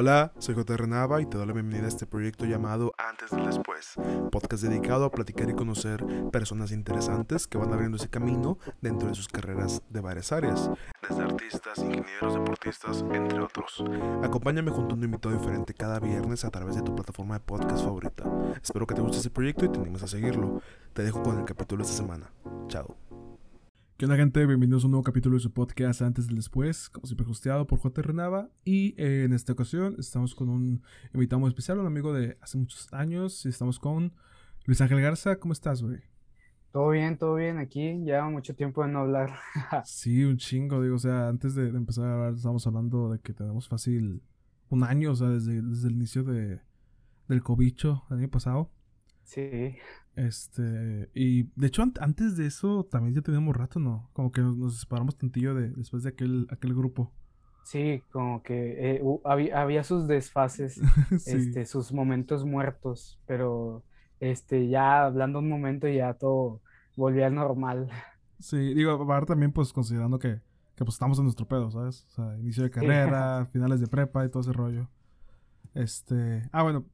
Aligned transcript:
Hola, 0.00 0.30
soy 0.38 0.54
J. 0.54 0.86
Nava 0.86 1.20
y 1.20 1.26
te 1.26 1.36
doy 1.36 1.48
la 1.48 1.52
bienvenida 1.52 1.86
a 1.86 1.88
este 1.88 2.06
proyecto 2.06 2.44
llamado 2.44 2.92
Antes 2.98 3.32
del 3.32 3.46
Después, 3.46 3.94
podcast 4.30 4.62
dedicado 4.62 5.04
a 5.04 5.10
platicar 5.10 5.50
y 5.50 5.54
conocer 5.54 6.04
personas 6.30 6.70
interesantes 6.70 7.48
que 7.48 7.58
van 7.58 7.72
abriendo 7.72 7.96
ese 7.96 8.08
camino 8.08 8.58
dentro 8.80 9.08
de 9.08 9.16
sus 9.16 9.26
carreras 9.26 9.82
de 9.90 10.00
varias 10.00 10.30
áreas, 10.30 10.70
desde 11.02 11.20
artistas, 11.20 11.78
ingenieros, 11.78 12.32
deportistas, 12.32 13.04
entre 13.12 13.40
otros. 13.40 13.82
Acompáñame 14.22 14.70
junto 14.70 14.94
a 14.94 14.98
un 14.98 15.02
invitado 15.02 15.36
diferente 15.36 15.74
cada 15.74 15.98
viernes 15.98 16.44
a 16.44 16.50
través 16.50 16.76
de 16.76 16.82
tu 16.82 16.94
plataforma 16.94 17.34
de 17.34 17.40
podcast 17.40 17.82
favorita. 17.82 18.22
Espero 18.62 18.86
que 18.86 18.94
te 18.94 19.00
guste 19.00 19.16
este 19.16 19.30
proyecto 19.30 19.64
y 19.64 19.68
te 19.68 19.80
animes 19.80 20.04
a 20.04 20.06
seguirlo. 20.06 20.62
Te 20.92 21.02
dejo 21.02 21.24
con 21.24 21.40
el 21.40 21.44
capítulo 21.44 21.82
de 21.82 21.90
esta 21.90 22.00
semana. 22.00 22.30
Chao. 22.68 22.94
¿Qué 23.98 24.04
onda 24.04 24.16
gente? 24.16 24.46
Bienvenidos 24.46 24.84
a 24.84 24.86
un 24.86 24.92
nuevo 24.92 25.02
capítulo 25.02 25.34
de 25.34 25.40
su 25.40 25.52
podcast 25.52 26.02
Antes 26.02 26.28
del 26.28 26.36
Después, 26.36 26.88
como 26.88 27.08
siempre 27.08 27.26
hosteado 27.28 27.66
por 27.66 27.80
J. 27.80 28.00
Renava 28.00 28.48
y 28.64 28.94
eh, 28.96 29.24
en 29.24 29.32
esta 29.32 29.52
ocasión 29.52 29.96
estamos 29.98 30.36
con 30.36 30.48
un 30.50 30.84
invitado 31.12 31.40
muy 31.40 31.48
especial, 31.48 31.80
un 31.80 31.86
amigo 31.88 32.12
de 32.12 32.38
hace 32.40 32.58
muchos 32.58 32.92
años 32.92 33.44
y 33.44 33.48
estamos 33.48 33.80
con 33.80 34.12
Luis 34.66 34.80
Ángel 34.80 35.00
Garza, 35.00 35.40
¿cómo 35.40 35.52
estás, 35.52 35.82
güey? 35.82 35.98
Todo 36.70 36.90
bien, 36.90 37.18
todo 37.18 37.34
bien 37.34 37.58
aquí, 37.58 38.04
ya 38.04 38.22
mucho 38.26 38.54
tiempo 38.54 38.84
de 38.84 38.92
no 38.92 39.00
hablar. 39.00 39.34
sí, 39.84 40.22
un 40.22 40.36
chingo, 40.36 40.80
digo, 40.80 40.94
o 40.94 41.00
sea, 41.00 41.26
antes 41.26 41.56
de, 41.56 41.66
empezar 41.66 42.06
a 42.06 42.14
hablar 42.14 42.34
estábamos 42.34 42.64
hablando 42.68 43.10
de 43.10 43.18
que 43.18 43.32
tenemos 43.32 43.66
fácil 43.66 44.22
un 44.68 44.84
año, 44.84 45.10
o 45.10 45.16
sea, 45.16 45.30
desde, 45.30 45.60
desde 45.60 45.88
el 45.88 45.94
inicio 45.94 46.22
de, 46.22 46.60
del 47.26 47.42
cobicho 47.42 48.04
el 48.12 48.18
año 48.18 48.28
pasado. 48.28 48.70
Sí. 49.24 49.74
Este, 50.18 51.08
y 51.14 51.44
de 51.54 51.68
hecho 51.68 51.84
antes 52.00 52.36
de 52.36 52.46
eso 52.46 52.82
también 52.90 53.14
ya 53.14 53.22
teníamos 53.22 53.56
rato, 53.56 53.78
¿no? 53.78 54.10
Como 54.12 54.32
que 54.32 54.40
nos, 54.40 54.80
separamos 54.80 55.16
tantillo 55.16 55.54
de, 55.54 55.70
después 55.70 56.02
de 56.02 56.08
aquel, 56.08 56.48
aquel 56.50 56.74
grupo. 56.74 57.12
Sí, 57.62 58.02
como 58.10 58.42
que 58.42 58.96
eh, 58.96 59.02
había, 59.24 59.84
sus 59.84 60.08
desfases, 60.08 60.80
este, 61.26 61.64
sus 61.66 61.92
momentos 61.92 62.44
muertos, 62.44 63.20
pero 63.26 63.84
este, 64.18 64.68
ya 64.68 65.04
hablando 65.04 65.38
un 65.38 65.48
momento 65.48 65.86
ya 65.86 66.14
todo 66.14 66.62
volvía 66.96 67.30
normal. 67.30 67.88
Sí, 68.40 68.74
digo, 68.74 68.90
ahora 68.90 69.24
también 69.24 69.52
pues 69.52 69.72
considerando 69.72 70.18
que, 70.18 70.40
que 70.74 70.84
pues 70.84 70.94
estamos 70.96 71.18
en 71.18 71.26
nuestro 71.26 71.46
pedo, 71.46 71.70
¿sabes? 71.70 72.06
O 72.08 72.10
sea, 72.10 72.36
inicio 72.40 72.64
de 72.64 72.70
carrera, 72.70 73.46
finales 73.52 73.78
de 73.78 73.86
prepa 73.86 74.24
y 74.24 74.30
todo 74.30 74.40
ese 74.40 74.52
rollo. 74.52 74.88
Este, 75.74 76.42
ah, 76.50 76.64
bueno, 76.64 76.86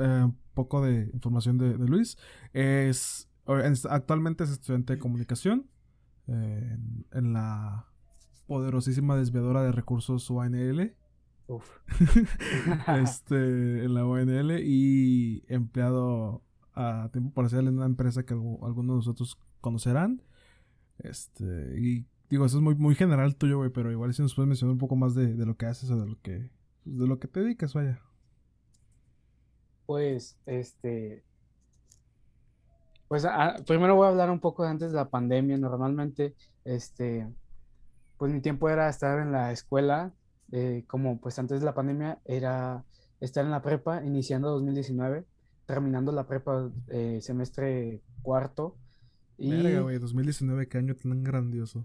eh, 0.00 0.22
un 0.24 0.36
poco 0.54 0.84
de 0.84 1.10
información 1.12 1.58
de, 1.58 1.76
Luis. 1.78 2.18
Es, 2.52 3.28
actualmente 3.88 4.44
es 4.44 4.50
estudiante 4.50 4.94
de 4.94 4.98
comunicación 4.98 5.66
eh, 6.28 6.78
en, 7.12 7.32
la 7.32 7.86
poderosísima 8.46 9.16
desviadora 9.16 9.62
de 9.62 9.72
recursos 9.72 10.28
UNL. 10.30 10.94
este, 13.02 13.84
en 13.84 13.94
la 13.94 14.06
UNL 14.06 14.60
y 14.60 15.42
empleado 15.48 16.44
a 16.74 17.08
tiempo 17.12 17.32
parcial 17.34 17.66
en 17.66 17.76
una 17.76 17.86
empresa 17.86 18.24
que 18.24 18.34
algunos 18.34 18.76
de 18.76 18.96
nosotros 18.96 19.36
conocerán. 19.60 20.22
Este, 20.98 21.80
y 21.80 22.06
digo, 22.28 22.44
eso 22.44 22.58
es 22.58 22.62
muy, 22.62 22.76
muy 22.76 22.94
general 22.94 23.34
tuyo, 23.34 23.58
güey, 23.58 23.70
pero 23.70 23.90
igual 23.90 24.14
si 24.14 24.22
nos 24.22 24.34
puedes 24.34 24.48
mencionar 24.48 24.74
un 24.74 24.78
poco 24.78 24.94
más 24.94 25.14
de, 25.14 25.34
de 25.34 25.46
lo 25.46 25.56
que 25.56 25.66
haces 25.66 25.90
o 25.90 25.98
de 25.98 26.06
lo 26.06 26.20
que, 26.20 26.50
de 26.84 27.06
lo 27.06 27.18
que 27.18 27.26
te 27.26 27.40
dedicas, 27.40 27.74
vaya 27.74 28.00
pues, 29.90 30.38
este, 30.46 31.24
pues 33.08 33.26
primero 33.66 33.96
voy 33.96 34.06
a 34.06 34.10
hablar 34.10 34.30
un 34.30 34.38
poco 34.38 34.62
antes 34.62 34.92
de 34.92 34.96
la 34.96 35.10
pandemia. 35.10 35.58
Normalmente, 35.58 36.36
este, 36.64 37.26
pues 38.16 38.30
mi 38.32 38.40
tiempo 38.40 38.68
era 38.68 38.88
estar 38.88 39.18
en 39.18 39.32
la 39.32 39.50
escuela, 39.50 40.14
eh, 40.52 40.84
como 40.86 41.18
pues 41.20 41.40
antes 41.40 41.58
de 41.58 41.66
la 41.66 41.74
pandemia 41.74 42.20
era 42.24 42.84
estar 43.18 43.44
en 43.44 43.50
la 43.50 43.62
prepa, 43.62 44.04
iniciando 44.04 44.50
2019, 44.50 45.24
terminando 45.66 46.12
la 46.12 46.28
prepa 46.28 46.70
eh, 46.86 47.18
semestre 47.20 48.00
cuarto. 48.22 48.76
Y... 49.38 49.50
Verga, 49.50 49.80
güey, 49.80 49.98
2019, 49.98 50.68
qué 50.68 50.78
año 50.78 50.94
tan 50.94 51.24
grandioso. 51.24 51.84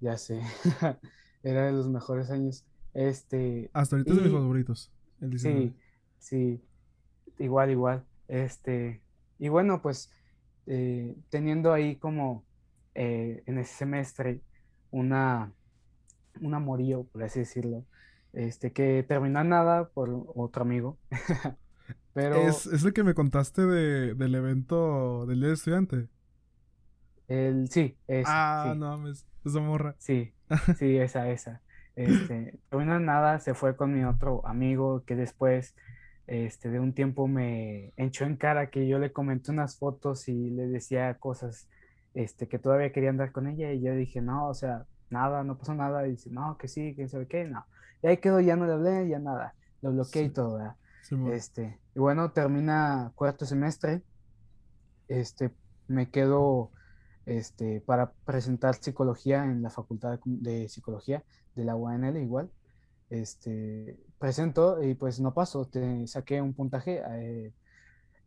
Ya 0.00 0.18
sé, 0.18 0.40
era 1.44 1.66
de 1.66 1.72
los 1.72 1.88
mejores 1.88 2.32
años. 2.32 2.64
Este... 2.94 3.70
Hasta 3.72 3.94
ahorita 3.94 4.10
es 4.10 4.16
de 4.16 4.24
mis 4.24 4.32
favoritos, 4.32 4.90
el 5.20 5.30
19. 5.30 5.60
Sí, 5.60 5.76
sí 6.18 6.62
igual, 7.38 7.70
igual. 7.70 8.04
Este, 8.28 9.00
y 9.38 9.48
bueno, 9.48 9.82
pues 9.82 10.12
eh, 10.66 11.14
teniendo 11.30 11.72
ahí 11.72 11.96
como 11.96 12.44
eh, 12.94 13.42
en 13.46 13.58
ese 13.58 13.74
semestre 13.74 14.40
una, 14.90 15.52
un 16.40 16.54
amorío, 16.54 17.04
por 17.04 17.22
así 17.22 17.40
decirlo, 17.40 17.84
este, 18.32 18.72
que 18.72 19.04
terminó 19.06 19.42
nada 19.44 19.88
por 19.88 20.26
otro 20.34 20.62
amigo. 20.62 20.98
Pero... 22.14 22.36
¿Es, 22.36 22.66
¿Es, 22.66 22.84
el 22.84 22.92
que 22.92 23.02
me 23.02 23.14
contaste 23.14 23.62
de, 23.66 24.14
del 24.14 24.34
evento 24.34 25.26
del 25.26 25.40
día 25.40 25.48
de 25.48 25.54
estudiante? 25.54 26.08
El, 27.26 27.68
sí, 27.70 27.96
es. 28.06 28.24
Ah, 28.28 28.74
no 28.76 28.96
mames, 28.96 29.26
esa 29.44 29.60
morra. 29.60 29.96
Sí, 29.98 30.32
sí, 30.78 30.96
esa, 30.96 31.28
esa. 31.30 31.62
Este, 31.96 32.58
terminó 32.70 32.98
nada, 33.00 33.38
se 33.38 33.54
fue 33.54 33.76
con 33.76 33.94
mi 33.94 34.04
otro 34.04 34.46
amigo 34.46 35.04
que 35.04 35.14
después 35.16 35.74
este, 36.26 36.70
de 36.70 36.80
un 36.80 36.94
tiempo 36.94 37.28
me 37.28 37.92
echó 37.96 38.24
en 38.24 38.36
cara 38.36 38.70
que 38.70 38.86
yo 38.86 38.98
le 38.98 39.12
comenté 39.12 39.50
unas 39.50 39.78
fotos 39.78 40.28
y 40.28 40.50
le 40.50 40.66
decía 40.66 41.14
cosas 41.18 41.68
este, 42.14 42.48
que 42.48 42.58
todavía 42.58 42.92
quería 42.92 43.10
andar 43.10 43.32
con 43.32 43.46
ella 43.46 43.72
y 43.72 43.82
yo 43.82 43.94
dije, 43.94 44.20
no, 44.22 44.48
o 44.48 44.54
sea, 44.54 44.86
nada, 45.10 45.44
no 45.44 45.58
pasó 45.58 45.74
nada. 45.74 46.06
Y 46.06 46.12
dice, 46.12 46.30
no, 46.30 46.56
que 46.56 46.68
sí, 46.68 46.94
que 46.94 47.08
sabe 47.08 47.26
qué, 47.26 47.44
no. 47.44 47.64
Y 48.02 48.06
ahí 48.06 48.16
quedó, 48.18 48.40
ya 48.40 48.56
no 48.56 48.66
le 48.66 48.72
hablé, 48.72 49.08
ya 49.08 49.18
nada. 49.18 49.54
Lo 49.82 49.92
bloqueé 49.92 50.24
y 50.24 50.30
todo, 50.30 50.58
este, 51.30 51.78
y 51.94 51.98
bueno, 51.98 52.32
termina 52.32 53.12
cuarto 53.14 53.44
semestre. 53.44 54.02
Este, 55.08 55.50
me 55.86 56.10
quedo 56.10 56.70
este, 57.26 57.82
para 57.82 58.12
presentar 58.24 58.74
psicología 58.76 59.44
en 59.44 59.62
la 59.62 59.68
Facultad 59.68 60.18
de 60.24 60.68
Psicología 60.70 61.22
de 61.54 61.64
la 61.64 61.76
UNL 61.76 62.16
igual 62.16 62.50
este, 63.10 63.98
presento 64.18 64.82
y 64.82 64.94
pues 64.94 65.20
no 65.20 65.34
paso, 65.34 65.66
te 65.66 66.06
saqué 66.06 66.40
un 66.40 66.54
puntaje 66.54 67.02
eh, 67.06 67.52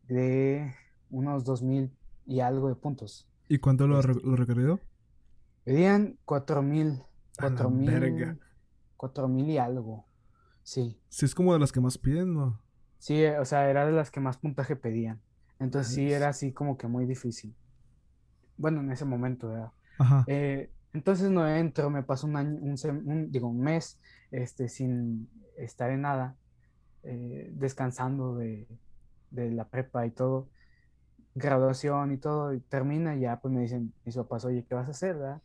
de 0.07 0.73
unos 1.09 1.43
2000 1.43 1.91
y 2.25 2.39
algo 2.39 2.69
de 2.69 2.75
puntos. 2.75 3.27
¿Y 3.47 3.59
cuánto 3.59 3.87
lo, 3.87 3.99
este 3.99 4.13
requerido? 4.23 4.79
Pedían 5.63 6.17
4000, 6.25 7.03
4000, 7.37 8.39
4000 8.95 9.49
y 9.49 9.57
algo. 9.57 10.05
Sí. 10.63 10.99
Sí, 11.09 11.25
es 11.25 11.35
como 11.35 11.53
de 11.53 11.59
las 11.59 11.71
que 11.71 11.79
más 11.79 11.97
piden, 11.97 12.33
¿no? 12.33 12.61
Sí, 12.99 13.25
o 13.25 13.45
sea, 13.45 13.69
era 13.69 13.85
de 13.85 13.91
las 13.91 14.11
que 14.11 14.19
más 14.19 14.37
puntaje 14.37 14.75
pedían. 14.75 15.21
Entonces 15.59 15.93
sí 15.93 16.11
era 16.11 16.29
así 16.29 16.51
como 16.51 16.77
que 16.77 16.87
muy 16.87 17.05
difícil. 17.05 17.55
Bueno, 18.57 18.81
en 18.81 18.91
ese 18.91 19.05
momento, 19.05 19.49
¿verdad? 19.49 19.71
Ajá. 19.97 20.23
Eh, 20.27 20.71
entonces 20.97 21.29
no 21.29 21.47
entro, 21.47 21.91
me 21.91 22.01
paso 22.01 22.25
un 22.25 22.35
año, 22.35 22.59
un, 22.59 23.31
digo, 23.31 23.47
un 23.47 23.61
mes 23.61 23.99
este, 24.31 24.67
sin 24.67 25.29
estar 25.55 25.91
en 25.91 26.01
nada, 26.01 26.35
eh, 27.03 27.51
descansando 27.53 28.35
de, 28.35 28.67
la 29.31 29.67
prepa 29.69 30.07
y 30.07 30.11
todo, 30.11 30.49
graduación 31.35 32.13
y 32.13 32.17
todo, 32.17 32.51
y 32.51 32.61
termina 32.61 33.15
y 33.15 33.21
ya 33.21 33.39
pues 33.39 33.53
me 33.53 33.61
dicen 33.61 33.93
mis 34.05 34.15
papás, 34.15 34.43
oye, 34.45 34.65
¿qué 34.67 34.73
vas 34.73 34.87
a 34.87 34.91
hacer? 34.91 35.17
¿verdad? 35.17 35.41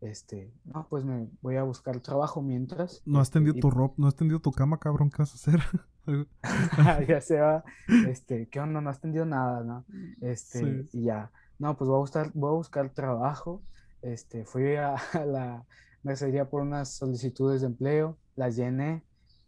Este, 0.00 0.52
no, 0.64 0.86
pues 0.88 1.04
me 1.04 1.28
voy 1.40 1.56
a 1.56 1.64
buscar 1.64 1.98
trabajo 1.98 2.40
mientras. 2.40 3.02
No 3.04 3.18
has 3.18 3.26
este, 3.26 3.40
tendido 3.40 3.56
tu 3.58 3.70
ropa, 3.70 3.94
no 3.98 4.06
has 4.06 4.14
tendido 4.14 4.38
tu 4.38 4.52
cama, 4.52 4.78
cabrón, 4.78 5.10
¿qué 5.10 5.16
vas 5.18 5.32
a 5.32 5.34
hacer? 5.34 5.60
ya 7.08 7.20
se 7.20 7.40
va, 7.40 7.64
este, 8.08 8.48
¿qué 8.48 8.60
onda? 8.60 8.80
No 8.80 8.88
has 8.88 9.00
tendido 9.00 9.24
nada, 9.24 9.64
¿no? 9.64 9.84
Este, 10.20 10.86
y 10.92 11.04
ya, 11.04 11.32
no, 11.58 11.76
pues 11.76 11.88
voy 11.88 11.96
a 11.96 12.00
buscar, 12.00 12.30
voy 12.34 12.50
a 12.50 12.54
buscar 12.54 12.90
trabajo 12.90 13.62
este, 14.02 14.44
fui 14.44 14.76
a, 14.76 14.96
la 15.26 15.64
mercería 16.02 16.48
por 16.48 16.62
unas 16.62 16.90
solicitudes 16.90 17.60
de 17.60 17.68
empleo, 17.68 18.18
las 18.36 18.56
llené. 18.56 19.02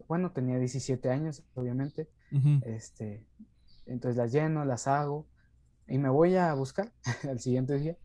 Bueno, 0.08 0.32
tenía 0.32 0.58
17 0.58 1.10
años, 1.10 1.42
obviamente. 1.54 2.08
este, 2.64 3.24
entonces 3.86 4.16
las 4.16 4.32
lleno, 4.32 4.64
las 4.64 4.88
hago 4.88 5.26
y 5.86 5.98
me 5.98 6.08
voy 6.08 6.36
a 6.36 6.52
buscar 6.54 6.92
al 7.28 7.40
siguiente 7.40 7.78
día. 7.78 7.96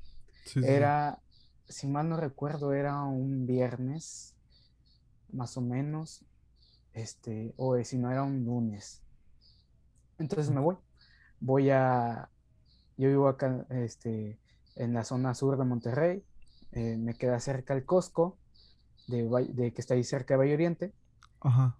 era, 0.63 1.19
si 1.67 1.87
mal 1.87 2.09
no 2.09 2.17
recuerdo, 2.17 2.73
era 2.73 3.03
un 3.03 3.45
viernes, 3.45 4.35
más 5.31 5.57
o 5.57 5.61
menos, 5.61 6.25
este, 6.93 7.53
o 7.57 7.81
si 7.83 7.97
no 7.97 8.11
era 8.11 8.23
un 8.23 8.45
lunes. 8.45 9.01
Entonces 10.17 10.51
me 10.51 10.59
voy. 10.59 10.77
Voy 11.39 11.69
a, 11.69 12.29
yo 12.97 13.07
vivo 13.07 13.27
acá, 13.27 13.65
este, 13.69 14.39
en 14.75 14.93
la 14.93 15.03
zona 15.03 15.33
sur 15.33 15.57
de 15.57 15.65
Monterrey. 15.65 16.23
Eh, 16.71 16.97
me 16.97 17.15
queda 17.15 17.39
cerca 17.39 17.73
el 17.73 17.85
Costco, 17.85 18.37
de, 19.07 19.73
que 19.73 19.81
está 19.81 19.95
ahí 19.95 20.03
cerca 20.03 20.33
de 20.33 20.37
Valle 20.37 20.53
Oriente. 20.53 20.93
Ajá. 21.41 21.77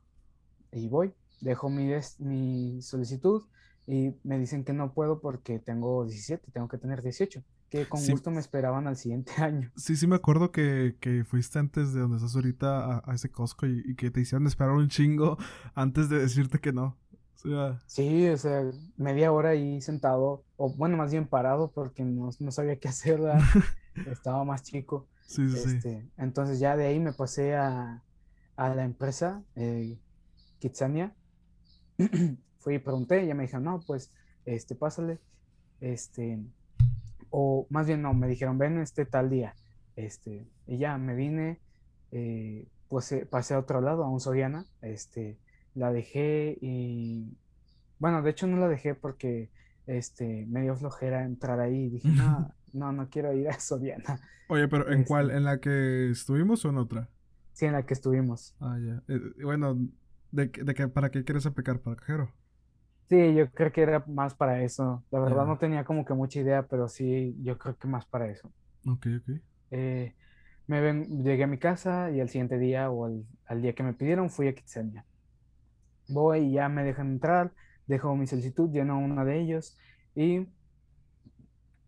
Y 0.72 0.88
voy, 0.88 1.14
dejo 1.42 1.70
mi, 1.70 1.92
mi 2.20 2.82
solicitud, 2.82 3.44
y 3.88 4.16
me 4.24 4.38
dicen 4.38 4.64
que 4.64 4.74
no 4.74 4.94
puedo 4.94 5.20
porque 5.20 5.60
tengo 5.60 6.06
17, 6.06 6.52
tengo 6.52 6.68
que 6.68 6.78
tener 6.78 7.02
18, 7.02 7.44
que 7.70 7.88
con 7.88 8.06
gusto 8.06 8.32
me 8.32 8.40
esperaban 8.40 8.88
al 8.88 8.98
siguiente 8.98 9.32
año. 9.42 9.72
Sí, 9.76 9.96
sí 9.96 10.08
me 10.08 10.16
acuerdo 10.16 10.52
que, 10.52 10.96
que 11.00 11.24
fuiste 11.24 11.60
antes 11.60 11.94
de 11.94 12.02
donde 12.02 12.18
estás 12.18 12.36
ahorita 12.36 13.04
a, 13.04 13.16
ese 13.16 13.32
Costco 13.32 13.66
y, 13.66 13.96
que 13.96 14.12
te 14.12 14.22
hicieron 14.22 14.48
esperar 14.48 14.74
un 14.74 14.90
chingo 14.90 15.38
antes 15.76 16.10
de 16.10 16.20
decirte 16.20 16.60
que 16.60 16.74
no. 16.74 16.98
Sí, 17.86 18.28
o 18.28 18.38
sea, 18.38 18.70
media 18.98 19.32
hora 19.32 19.52
ahí 19.52 19.80
sentado, 19.80 20.44
o 20.58 20.76
bueno, 20.76 20.98
más 20.98 21.12
bien 21.12 21.26
parado 21.26 21.72
porque 21.72 22.04
no, 22.04 22.32
no 22.38 22.52
sabía 22.52 22.76
qué 22.78 22.90
hacer, 22.90 23.22
estaba 24.08 24.44
más 24.44 24.64
chico. 24.64 25.08
Sí, 25.26 25.48
sí, 25.50 25.76
este, 25.76 26.10
Entonces 26.18 26.60
ya 26.60 26.76
de 26.76 26.88
ahí 26.88 27.00
me 27.00 27.14
pasé 27.14 27.56
a, 27.56 28.04
a 28.56 28.76
la 28.76 28.84
empresa, 28.84 29.44
eh, 29.56 29.98
Kitsania. 30.60 31.14
Fui 32.60 32.76
y 32.76 32.80
pregunté, 32.80 33.24
y 33.24 33.28
ya 33.28 33.36
me 33.36 33.44
dijeron, 33.44 33.64
no, 33.64 33.80
pues, 33.86 34.12
este, 34.46 34.76
pásale, 34.76 35.20
este, 35.80 36.40
o 37.30 37.68
más 37.70 37.88
bien 37.88 38.02
no, 38.02 38.14
me 38.14 38.28
dijeron, 38.28 38.58
ven 38.58 38.80
este 38.80 39.06
tal 39.06 39.30
día, 39.30 39.56
este, 39.96 40.48
y 40.68 40.78
ya 40.78 40.98
me 40.98 41.16
vine, 41.16 41.62
eh, 42.12 42.68
pues 42.90 43.12
eh, 43.12 43.26
pasé 43.26 43.54
a 43.54 43.60
otro 43.60 43.80
lado, 43.82 44.04
a 44.04 44.10
un 44.10 44.20
Soriana, 44.20 44.66
este, 44.82 45.38
la 45.76 45.94
dejé 45.94 46.58
y, 46.60 47.38
bueno, 48.00 48.22
de 48.22 48.32
hecho 48.32 48.48
no 48.48 48.58
la 48.58 48.68
dejé 48.68 48.96
porque, 48.96 49.52
este, 49.88 50.46
me 50.48 50.62
dio 50.62 50.76
flojera 50.76 51.24
entrar 51.24 51.60
ahí. 51.60 51.90
Dije, 51.90 52.08
no, 52.10 52.54
no, 52.74 52.92
no 52.92 53.10
quiero 53.10 53.34
ir 53.34 53.50
a 53.50 53.60
Soriana. 53.60 54.20
Oye, 54.50 54.68
pero 54.68 54.92
¿en 54.92 55.04
cuál? 55.04 55.28
Este 55.28 55.38
¿En 55.38 55.44
la 55.44 55.60
que 55.60 56.10
estuvimos 56.12 56.66
o 56.66 56.70
en 56.70 56.78
otra? 56.78 57.10
Sí, 57.54 57.66
en 57.66 57.74
la 57.74 57.86
que 57.86 57.94
estuvimos. 57.94 58.56
Ah, 58.60 58.78
ya. 58.80 59.04
Eh, 59.08 59.44
bueno, 59.44 59.78
¿de, 60.32 60.48
de 60.48 60.88
¿para 60.88 61.12
qué 61.12 61.24
quieres 61.24 61.46
aplicar? 61.46 61.80
¿Para 61.80 61.98
cajero? 61.98 62.34
Sí, 63.10 63.34
yo 63.34 63.50
creo 63.52 63.72
que 63.72 63.82
era 63.82 64.04
más 64.08 64.36
para 64.36 64.64
eso. 64.64 65.04
La 65.10 65.20
verdad 65.20 65.46
no 65.46 65.58
tenía 65.58 65.84
como 65.84 66.06
que 66.06 66.14
mucha 66.14 66.40
idea, 66.40 66.68
pero 66.68 66.88
sí, 66.88 67.36
yo 67.42 67.58
creo 67.58 67.76
que 67.76 67.88
más 67.88 68.06
para 68.06 68.30
eso. 68.30 68.54
Ok, 68.86 69.08
ok. 69.20 69.42
Eh, 69.72 70.16
me 70.68 70.82
ven, 70.82 71.24
llegué 71.24 71.44
a 71.44 71.48
mi 71.48 71.58
casa 71.58 72.12
y 72.12 72.20
al 72.20 72.30
siguiente 72.30 72.60
día 72.60 72.92
o 72.92 73.06
al, 73.48 73.62
día 73.62 73.74
que 73.74 73.82
me 73.84 73.94
pidieron 73.94 74.30
fui 74.30 74.48
a 74.48 74.54
Kitsania. 74.54 75.06
Voy 76.08 76.40
y 76.40 76.52
ya 76.54 76.70
me 76.70 76.84
dejan 76.84 77.14
entrar, 77.14 77.54
dejo 77.88 78.16
mi 78.16 78.28
solicitud, 78.28 78.70
lleno 78.72 79.00
uno 79.00 79.26
de 79.26 79.42
ellos 79.42 79.78
y 80.16 80.48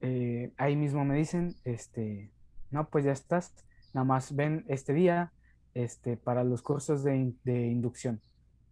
eh, 0.02 0.52
ahí 0.58 0.76
mismo 0.76 1.06
me 1.06 1.16
dicen, 1.16 1.56
este, 1.64 2.32
no, 2.70 2.90
pues 2.90 3.06
ya 3.06 3.12
estás, 3.12 3.54
nada 3.94 4.06
más 4.06 4.36
ven 4.36 4.66
este 4.68 4.94
día 4.94 5.32
este, 5.74 6.18
para 6.18 6.44
los 6.44 6.62
cursos 6.62 7.04
de, 7.04 7.34
de 7.44 7.68
inducción. 7.68 8.20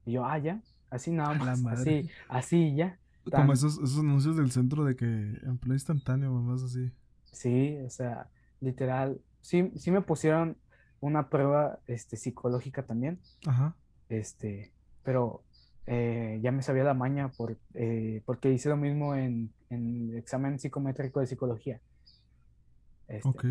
Y 0.05 0.13
yo, 0.13 0.25
ah, 0.25 0.37
ya, 0.37 0.61
Así 0.89 1.11
nada 1.11 1.33
más. 1.35 1.65
Así, 1.65 2.09
así 2.27 2.75
ya. 2.75 2.97
Como 3.31 3.53
esos, 3.53 3.75
esos 3.75 3.99
anuncios 3.99 4.37
del 4.37 4.51
centro 4.51 4.83
de 4.83 4.95
que 4.95 5.05
empleo 5.43 5.73
instantáneo, 5.73 6.31
mamás 6.31 6.63
así. 6.63 6.91
Sí, 7.31 7.77
o 7.85 7.89
sea, 7.89 8.27
literal. 8.59 9.21
Sí, 9.41 9.71
sí 9.75 9.91
me 9.91 10.01
pusieron 10.01 10.57
una 10.99 11.29
prueba 11.29 11.79
este, 11.85 12.17
psicológica 12.17 12.83
también. 12.83 13.19
Ajá. 13.45 13.75
Este, 14.09 14.73
pero 15.03 15.43
eh, 15.85 16.39
ya 16.41 16.51
me 16.51 16.63
sabía 16.63 16.83
la 16.83 16.95
maña 16.95 17.29
por, 17.29 17.57
eh, 17.75 18.23
porque 18.25 18.51
hice 18.51 18.69
lo 18.69 18.77
mismo 18.77 19.15
en, 19.15 19.51
en, 19.69 20.09
el 20.11 20.17
examen 20.17 20.59
psicométrico 20.59 21.19
de 21.19 21.27
psicología. 21.27 21.81
Este, 23.07 23.27
ok. 23.27 23.45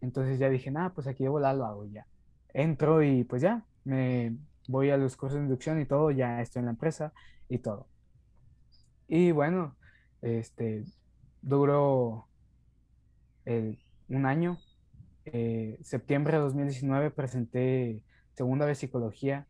Entonces 0.00 0.38
ya 0.38 0.48
dije, 0.48 0.70
nada, 0.70 0.90
pues 0.90 1.06
aquí 1.06 1.24
de 1.24 1.28
volar 1.30 1.54
lo 1.56 1.66
hago 1.66 1.86
ya. 1.86 2.06
Entro 2.52 3.02
y 3.02 3.24
pues 3.24 3.42
ya, 3.42 3.64
me, 3.84 4.36
voy 4.68 4.90
a 4.90 4.96
los 4.96 5.16
cursos 5.16 5.38
de 5.38 5.44
inducción 5.44 5.80
y 5.80 5.86
todo, 5.86 6.10
ya 6.10 6.40
estoy 6.40 6.60
en 6.60 6.66
la 6.66 6.72
empresa 6.72 7.12
y 7.48 7.58
todo. 7.58 7.88
Y 9.08 9.30
bueno, 9.32 9.76
este, 10.22 10.84
duró 11.42 12.28
un 13.44 14.26
año. 14.26 14.58
Eh, 15.26 15.78
septiembre 15.82 16.36
de 16.36 16.42
2019 16.42 17.10
presenté 17.10 18.02
segunda 18.34 18.66
vez 18.66 18.78
psicología. 18.78 19.46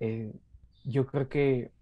Eh, 0.00 0.32
yo 0.84 1.06
creo 1.06 1.28
que 1.28 1.72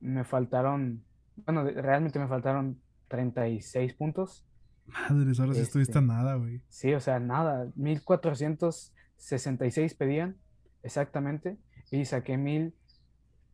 me 0.00 0.24
faltaron, 0.24 1.04
bueno, 1.36 1.64
realmente 1.64 2.18
me 2.18 2.28
faltaron 2.28 2.80
36 3.08 3.94
puntos. 3.94 4.44
Madres, 4.86 5.40
ahora 5.40 5.54
sí 5.54 5.60
estuviste 5.60 5.98
este, 5.98 6.06
nada, 6.06 6.34
güey. 6.36 6.60
Sí, 6.68 6.92
o 6.94 7.00
sea, 7.00 7.18
nada. 7.20 7.70
1466 7.76 9.94
pedían 9.94 10.36
exactamente, 10.82 11.58
y 11.90 12.04
saqué 12.04 12.36
mil, 12.36 12.74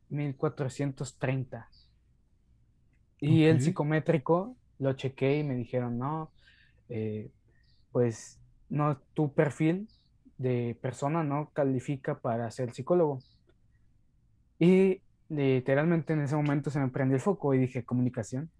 1430. 0.08 1.68
Y 3.20 3.44
el 3.44 3.60
psicométrico 3.60 4.56
lo 4.78 4.94
chequé 4.94 5.38
y 5.38 5.44
me 5.44 5.54
dijeron, 5.54 5.98
no, 5.98 6.32
eh, 6.88 7.30
pues 7.92 8.40
no, 8.68 8.98
tu 9.14 9.32
perfil 9.34 9.88
de 10.38 10.76
persona 10.80 11.22
no 11.22 11.50
califica 11.52 12.20
para 12.20 12.50
ser 12.50 12.72
psicólogo. 12.72 13.20
Y 14.58 15.02
literalmente 15.30 16.12
en 16.12 16.20
ese 16.20 16.36
momento 16.36 16.70
se 16.70 16.80
me 16.80 16.88
prendió 16.88 17.14
el 17.16 17.22
foco 17.22 17.54
y 17.54 17.58
dije, 17.58 17.84
comunicación. 17.84 18.50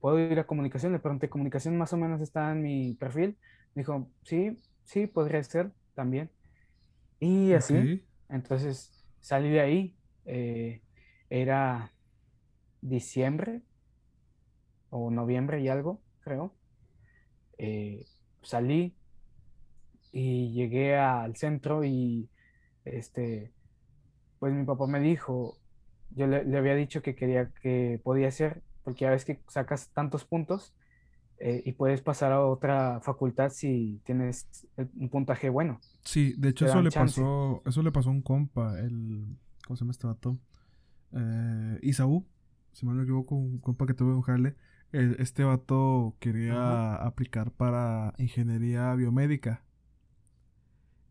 ¿Puedo 0.00 0.18
ir 0.18 0.38
a 0.38 0.46
comunicación? 0.46 0.92
Le 0.92 0.98
pregunté, 0.98 1.28
¿comunicación 1.28 1.76
más 1.76 1.92
o 1.92 1.96
menos 1.96 2.20
está 2.20 2.52
en 2.52 2.62
mi 2.62 2.94
perfil? 2.94 3.36
dijo, 3.74 4.10
sí, 4.22 4.58
sí, 4.84 5.06
podría 5.06 5.42
ser 5.44 5.70
también. 5.94 6.30
Y 7.20 7.52
así, 7.52 8.02
entonces 8.28 9.04
salí 9.20 9.50
de 9.50 9.60
ahí, 9.60 9.96
eh, 10.24 10.80
era 11.28 11.92
diciembre 12.80 13.62
o 14.88 15.10
noviembre 15.10 15.60
y 15.60 15.68
algo, 15.68 16.00
creo. 16.20 16.54
Eh, 17.58 18.06
salí 18.42 18.96
y 20.12 20.52
llegué 20.52 20.96
al 20.96 21.36
centro 21.36 21.84
y 21.84 22.30
este, 22.84 23.52
pues 24.38 24.54
mi 24.54 24.64
papá 24.64 24.86
me 24.86 25.00
dijo, 25.00 25.58
yo 26.10 26.26
le, 26.26 26.44
le 26.44 26.58
había 26.58 26.74
dicho 26.74 27.02
que 27.02 27.14
quería 27.14 27.50
que 27.62 28.00
podía 28.02 28.30
ser, 28.30 28.62
porque 28.84 29.00
ya 29.00 29.10
ves 29.10 29.24
que 29.24 29.40
sacas 29.48 29.88
tantos 29.90 30.24
puntos 30.24 30.74
eh, 31.38 31.62
y 31.66 31.72
puedes 31.72 32.00
pasar 32.00 32.32
a 32.32 32.40
otra 32.46 33.00
facultad 33.02 33.50
si 33.50 34.00
tienes 34.04 34.46
un 34.96 35.10
puntaje 35.10 35.50
bueno. 35.50 35.80
Sí, 36.02 36.34
de 36.38 36.48
hecho 36.48 36.64
eso 36.64 36.80
le 36.80 36.90
pasó, 36.90 37.62
eso 37.66 37.82
le 37.82 37.92
pasó 37.92 38.08
a 38.08 38.12
un 38.12 38.22
compa, 38.22 38.78
el, 38.80 39.36
¿cómo 39.66 39.76
se 39.76 39.84
llama 39.84 39.90
este 39.90 40.06
vato? 40.06 40.38
Eh, 41.12 41.78
Isaú, 41.82 42.24
si 42.72 42.86
mal 42.86 42.96
no 42.96 43.02
equivoco, 43.02 43.34
un 43.34 43.58
compa 43.58 43.86
que 43.86 43.92
tuve 43.92 44.14
en 44.14 44.22
Jale. 44.22 44.56
este 44.92 45.44
vato 45.44 46.16
quería 46.20 46.94
aplicar 46.94 47.50
para 47.50 48.14
ingeniería 48.16 48.94
biomédica. 48.94 49.62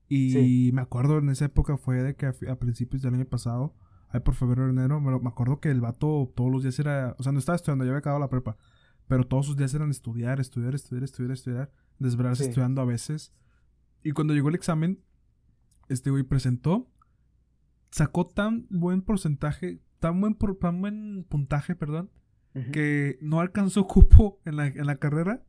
Y 0.08 0.72
me 0.74 0.82
acuerdo 0.82 1.20
en 1.20 1.30
esa 1.30 1.46
época 1.46 1.78
fue 1.78 2.02
de 2.02 2.16
que 2.16 2.26
a, 2.26 2.56
principios 2.56 3.04
del 3.04 3.16
año 3.16 3.26
pasado, 3.26 3.76
ahí 4.16 4.22
por 4.22 4.36
febrero, 4.36 4.70
enero, 4.70 5.00
me, 5.00 5.20
me 5.20 5.30
acuerdo 5.30 5.60
que 5.60 5.70
el 5.70 5.82
vato 5.82 6.32
todos 6.36 6.52
los 6.52 6.64
días 6.64 6.80
era, 6.80 7.16
o 7.20 7.24
sea, 7.24 7.32
no 7.32 7.40
estaba 7.40 7.56
estudiando, 7.56 7.86
ya 7.86 7.92
había 7.92 8.00
acabado 8.00 8.20
la 8.20 8.30
prepa 8.30 8.58
pero 9.08 9.26
todos 9.26 9.46
sus 9.46 9.58
días 9.58 9.74
eran 9.74 9.92
estudiar, 9.92 10.40
estudiar, 10.40 10.74
estudiar, 10.76 11.04
estudiar, 11.04 11.32
estudiar, 11.32 11.72
desvelarse 12.00 12.46
estudiando 12.46 12.82
a 12.82 12.86
veces. 12.86 13.34
Y 14.04 14.12
cuando 14.12 14.34
llegó 14.34 14.50
el 14.50 14.56
examen, 14.56 15.04
este 15.90 16.10
güey 16.10 16.24
presentó, 16.24 16.90
sacó 17.92 18.28
tan 18.28 18.68
buen 18.70 19.02
porcentaje, 19.02 19.82
tan 20.00 20.20
buen, 20.22 20.38
tan 20.60 20.82
buen 20.82 21.26
puntaje, 21.30 21.76
perdón, 21.76 22.12
que 22.72 23.18
no 23.22 23.42
alcanzó 23.42 23.86
cupo 23.88 24.42
en 24.46 24.56
la, 24.56 24.68
en 24.68 24.86
la 24.86 24.98
carrera, 24.98 25.44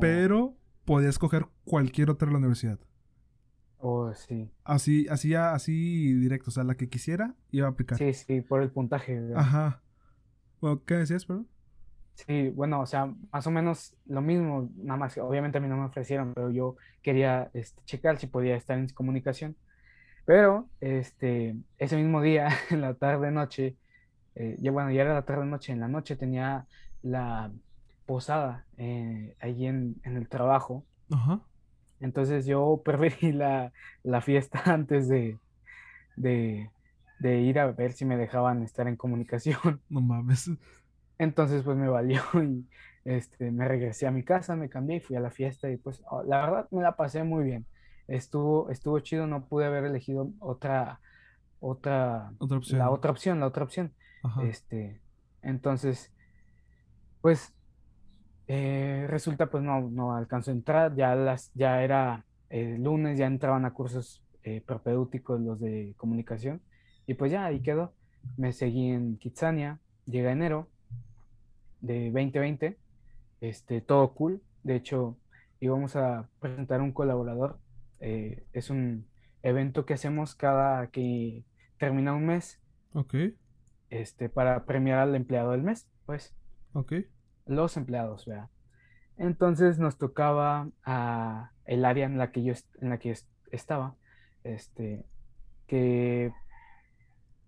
pero 0.00 0.56
podía 0.84 1.08
escoger 1.08 1.46
cualquier 1.64 2.10
otra 2.10 2.26
de 2.26 2.32
la 2.32 2.38
universidad. 2.38 2.78
Oh, 3.80 4.12
sí. 4.14 4.50
Así, 4.64 5.06
así, 5.08 5.34
así 5.34 6.12
directo, 6.14 6.50
o 6.50 6.52
sea, 6.52 6.64
la 6.64 6.74
que 6.74 6.88
quisiera 6.88 7.34
iba 7.50 7.66
a 7.66 7.70
aplicar. 7.70 7.98
Sí, 7.98 8.12
sí, 8.12 8.40
por 8.42 8.62
el 8.62 8.70
puntaje. 8.70 9.20
Ajá. 9.34 9.82
¿Qué 10.86 10.94
decías, 10.94 11.24
perdón? 11.24 11.48
Sí, 12.26 12.50
bueno, 12.50 12.80
o 12.80 12.86
sea, 12.86 13.12
más 13.32 13.46
o 13.46 13.50
menos 13.50 13.94
lo 14.06 14.20
mismo, 14.20 14.68
nada 14.76 14.98
más 14.98 15.14
que 15.14 15.20
obviamente 15.22 15.56
a 15.56 15.60
mí 15.60 15.68
no 15.68 15.78
me 15.78 15.86
ofrecieron, 15.86 16.34
pero 16.34 16.50
yo 16.50 16.76
quería 17.02 17.50
este, 17.54 17.82
checar 17.84 18.18
si 18.18 18.26
podía 18.26 18.56
estar 18.56 18.78
en 18.78 18.88
comunicación. 18.88 19.56
Pero 20.26 20.68
este, 20.80 21.56
ese 21.78 21.96
mismo 21.96 22.20
día, 22.20 22.48
en 22.70 22.82
la 22.82 22.94
tarde-noche, 22.94 23.76
eh, 24.34 24.56
ya 24.60 24.70
bueno, 24.70 24.90
ya 24.90 25.02
era 25.02 25.14
la 25.14 25.24
tarde-noche, 25.24 25.72
en 25.72 25.80
la 25.80 25.88
noche 25.88 26.16
tenía 26.16 26.66
la 27.02 27.50
posada 28.04 28.66
eh, 28.76 29.34
allí 29.40 29.66
en, 29.66 29.96
en, 30.04 30.16
el 30.16 30.28
trabajo. 30.28 30.84
Ajá. 31.10 31.40
Entonces 32.00 32.46
yo 32.46 32.82
preferí 32.86 33.32
la, 33.32 33.72
la 34.02 34.20
fiesta 34.22 34.62
antes 34.66 35.08
de, 35.08 35.38
de, 36.16 36.70
de 37.18 37.40
ir 37.40 37.58
a 37.58 37.72
ver 37.72 37.92
si 37.92 38.04
me 38.04 38.16
dejaban 38.16 38.62
estar 38.62 38.88
en 38.88 38.96
comunicación. 38.96 39.82
No 39.88 40.00
mames. 40.00 40.50
Entonces 41.18 41.62
pues 41.62 41.76
me 41.76 41.88
valió 41.88 42.22
y 42.42 42.68
este, 43.04 43.50
me 43.50 43.68
regresé 43.68 44.06
a 44.06 44.10
mi 44.10 44.24
casa, 44.24 44.56
me 44.56 44.68
cambié 44.70 44.96
y 44.98 45.00
fui 45.00 45.16
a 45.16 45.20
la 45.20 45.30
fiesta 45.30 45.70
y 45.70 45.76
pues 45.76 46.02
oh, 46.10 46.22
la 46.24 46.40
verdad 46.42 46.68
me 46.70 46.82
la 46.82 46.96
pasé 46.96 47.24
muy 47.24 47.44
bien. 47.44 47.66
Estuvo, 48.08 48.70
estuvo 48.70 48.98
chido, 49.00 49.26
no 49.26 49.46
pude 49.48 49.66
haber 49.66 49.84
elegido 49.84 50.32
otra, 50.40 51.00
otra, 51.60 52.34
¿Otra 52.38 52.58
opción? 52.58 52.78
la 52.78 52.90
otra 52.90 53.10
opción, 53.12 53.40
la 53.40 53.46
otra 53.46 53.64
opción. 53.64 53.94
Este, 54.36 55.02
Entonces, 55.42 56.12
pues 57.20 57.54
eh, 58.52 59.06
resulta 59.08 59.46
pues 59.48 59.62
no, 59.62 59.80
no 59.90 60.16
alcanzó 60.16 60.50
a 60.50 60.54
entrar, 60.54 60.96
ya, 60.96 61.14
las, 61.14 61.52
ya 61.54 61.84
era 61.84 62.24
el 62.48 62.82
lunes, 62.82 63.16
ya 63.16 63.26
entraban 63.26 63.64
a 63.64 63.72
cursos 63.72 64.24
eh, 64.42 64.60
propedéuticos 64.60 65.40
los 65.40 65.60
de 65.60 65.94
comunicación 65.96 66.60
y 67.06 67.14
pues 67.14 67.30
ya 67.30 67.44
ahí 67.44 67.60
quedó. 67.60 67.94
Me 68.36 68.52
seguí 68.52 68.90
en 68.90 69.18
Kitsania, 69.18 69.78
llega 70.04 70.32
enero 70.32 70.68
de 71.80 72.06
2020, 72.06 72.76
este, 73.40 73.80
todo 73.82 74.14
cool. 74.14 74.42
De 74.64 74.74
hecho, 74.74 75.16
íbamos 75.60 75.94
a 75.94 76.28
presentar 76.40 76.80
un 76.80 76.90
colaborador. 76.90 77.56
Eh, 78.00 78.42
es 78.52 78.68
un 78.68 79.06
evento 79.44 79.86
que 79.86 79.94
hacemos 79.94 80.34
cada 80.34 80.88
que 80.88 81.44
termina 81.78 82.14
un 82.14 82.26
mes. 82.26 82.60
Ok. 82.94 83.14
Este, 83.90 84.28
para 84.28 84.64
premiar 84.64 84.98
al 84.98 85.14
empleado 85.14 85.52
del 85.52 85.62
mes, 85.62 85.86
pues. 86.04 86.34
Ok. 86.72 86.94
Los 87.46 87.76
empleados, 87.76 88.26
vea. 88.26 88.48
Entonces 89.16 89.78
nos 89.78 89.98
tocaba 89.98 90.70
a 90.84 91.50
el 91.66 91.84
área 91.84 92.06
en 92.06 92.16
la 92.18 92.32
que 92.32 92.42
yo 92.42 92.54
en 92.80 92.88
la 92.88 92.98
que 92.98 93.14
estaba, 93.50 93.94
este, 94.44 95.04
que, 95.66 96.32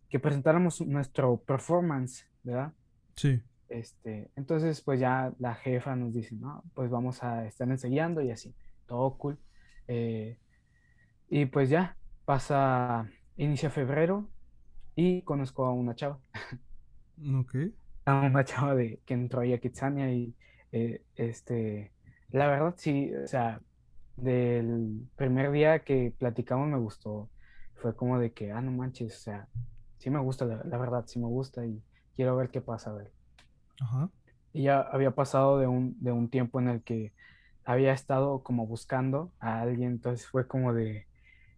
que 0.08 0.20
presentáramos 0.20 0.80
nuestro 0.82 1.38
performance, 1.38 2.28
¿verdad? 2.42 2.72
Sí. 3.16 3.42
Este, 3.68 4.30
entonces, 4.36 4.82
pues 4.82 5.00
ya 5.00 5.32
la 5.38 5.54
jefa 5.54 5.96
nos 5.96 6.12
dice, 6.12 6.34
no, 6.34 6.62
pues 6.74 6.90
vamos 6.90 7.22
a 7.22 7.46
estar 7.46 7.68
ensayando 7.68 8.20
y 8.20 8.30
así, 8.30 8.54
todo 8.86 9.16
cool. 9.16 9.38
Eh, 9.88 10.36
y 11.30 11.46
pues 11.46 11.70
ya, 11.70 11.96
pasa, 12.26 13.08
inicia 13.36 13.70
febrero 13.70 14.28
y 14.94 15.22
conozco 15.22 15.64
a 15.64 15.72
una 15.72 15.94
chava. 15.94 16.18
Ok. 17.40 17.56
A 18.04 18.20
una 18.20 18.44
chava 18.44 18.74
de, 18.74 19.00
que 19.04 19.14
entró 19.14 19.40
ahí 19.40 19.52
a 19.52 19.58
Kitsania 19.58 20.12
y 20.12 20.34
eh, 20.72 21.02
este, 21.16 21.92
la 22.30 22.46
verdad 22.46 22.74
sí, 22.76 23.12
o 23.14 23.26
sea, 23.26 23.60
del 24.16 25.06
primer 25.16 25.52
día 25.52 25.80
que 25.80 26.12
platicamos 26.18 26.68
me 26.68 26.78
gustó. 26.78 27.28
Fue 27.74 27.94
como 27.96 28.18
de 28.18 28.32
que, 28.32 28.52
ah, 28.52 28.60
no 28.60 28.70
manches, 28.70 29.14
o 29.16 29.18
sea, 29.18 29.48
sí 29.98 30.08
me 30.08 30.20
gusta, 30.20 30.46
la, 30.46 30.78
verdad, 30.78 31.04
sí 31.06 31.18
me 31.18 31.26
gusta 31.26 31.66
y 31.66 31.82
quiero 32.14 32.36
ver 32.36 32.50
qué 32.50 32.60
pasa 32.60 32.90
a 32.90 32.94
ver. 32.94 33.12
Ajá. 33.80 34.08
Y 34.52 34.64
ya 34.64 34.80
había 34.80 35.12
pasado 35.12 35.58
de 35.58 35.66
un, 35.66 35.96
de 36.00 36.12
un 36.12 36.28
tiempo 36.28 36.60
en 36.60 36.68
el 36.68 36.82
que 36.82 37.12
había 37.64 37.92
estado 37.92 38.42
como 38.42 38.66
buscando 38.66 39.32
a 39.40 39.60
alguien, 39.60 39.92
entonces 39.92 40.26
fue 40.26 40.46
como 40.46 40.72
de, 40.74 41.06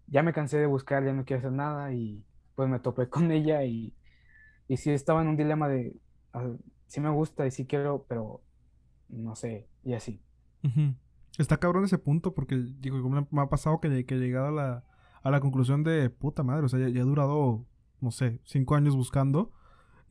ya 0.07 0.23
me 0.23 0.33
cansé 0.33 0.59
de 0.59 0.67
buscar, 0.67 1.05
ya 1.05 1.13
no 1.13 1.25
quiero 1.25 1.41
hacer 1.41 1.53
nada 1.53 1.93
y 1.93 2.25
pues 2.55 2.69
me 2.69 2.79
topé 2.81 3.09
con 3.11 3.31
ella 3.31 3.65
y, 3.65 3.93
y 4.69 4.77
sí 4.77 4.91
estaba 4.91 5.23
en 5.23 5.29
un 5.29 5.37
dilema 5.37 5.69
de, 5.69 5.95
sí 6.87 7.00
me 7.00 7.11
gusta 7.11 7.47
y 7.47 7.50
sí 7.50 7.67
quiero, 7.67 8.05
pero 8.09 8.43
no 9.09 9.37
sé, 9.37 9.69
y 9.83 9.95
así. 9.95 10.21
Está 11.38 11.59
cabrón 11.59 11.85
ese 11.85 11.99
punto 11.99 12.35
porque, 12.35 12.57
digo, 12.57 13.09
me 13.09 13.43
ha 13.43 13.49
pasado 13.49 13.81
que, 13.81 14.07
que 14.07 14.14
he 14.14 14.19
llegado 14.19 14.47
a 14.47 14.53
la, 14.53 14.85
a 15.23 15.31
la 15.31 15.41
conclusión 15.41 15.83
de, 15.83 16.11
puta 16.11 16.43
madre, 16.43 16.67
o 16.67 16.69
sea, 16.69 16.79
ya, 16.81 16.87
he 16.87 17.05
durado, 17.05 17.64
no 18.00 18.11
sé, 18.11 18.41
cinco 18.45 18.75
años 18.75 18.95
buscando. 18.95 19.53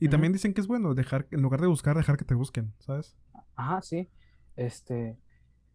Y 0.00 0.08
también 0.08 0.32
dicen 0.32 0.52
que 0.52 0.60
es 0.60 0.66
bueno 0.66 0.92
dejar, 0.94 1.28
en 1.30 1.40
lugar 1.40 1.60
de 1.60 1.68
buscar, 1.68 1.96
dejar 1.96 2.16
que 2.16 2.24
te 2.24 2.34
busquen, 2.34 2.74
¿sabes? 2.80 3.16
Ajá, 3.54 3.80
sí. 3.80 4.10
Este, 4.56 5.16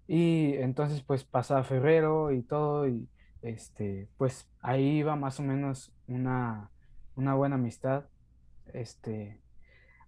y 0.08 0.54
entonces 0.56 1.02
pues 1.04 1.24
pasa 1.24 1.64
febrero 1.64 2.32
y 2.32 2.42
todo 2.44 2.88
y 2.88 3.10
este, 3.42 4.10
pues 4.18 4.50
ahí 4.60 4.98
iba 5.00 5.16
más 5.16 5.40
o 5.40 5.44
menos 5.44 5.94
una, 6.08 6.70
una 7.16 7.34
buena 7.34 7.56
amistad. 7.56 8.06
Este, 8.74 9.40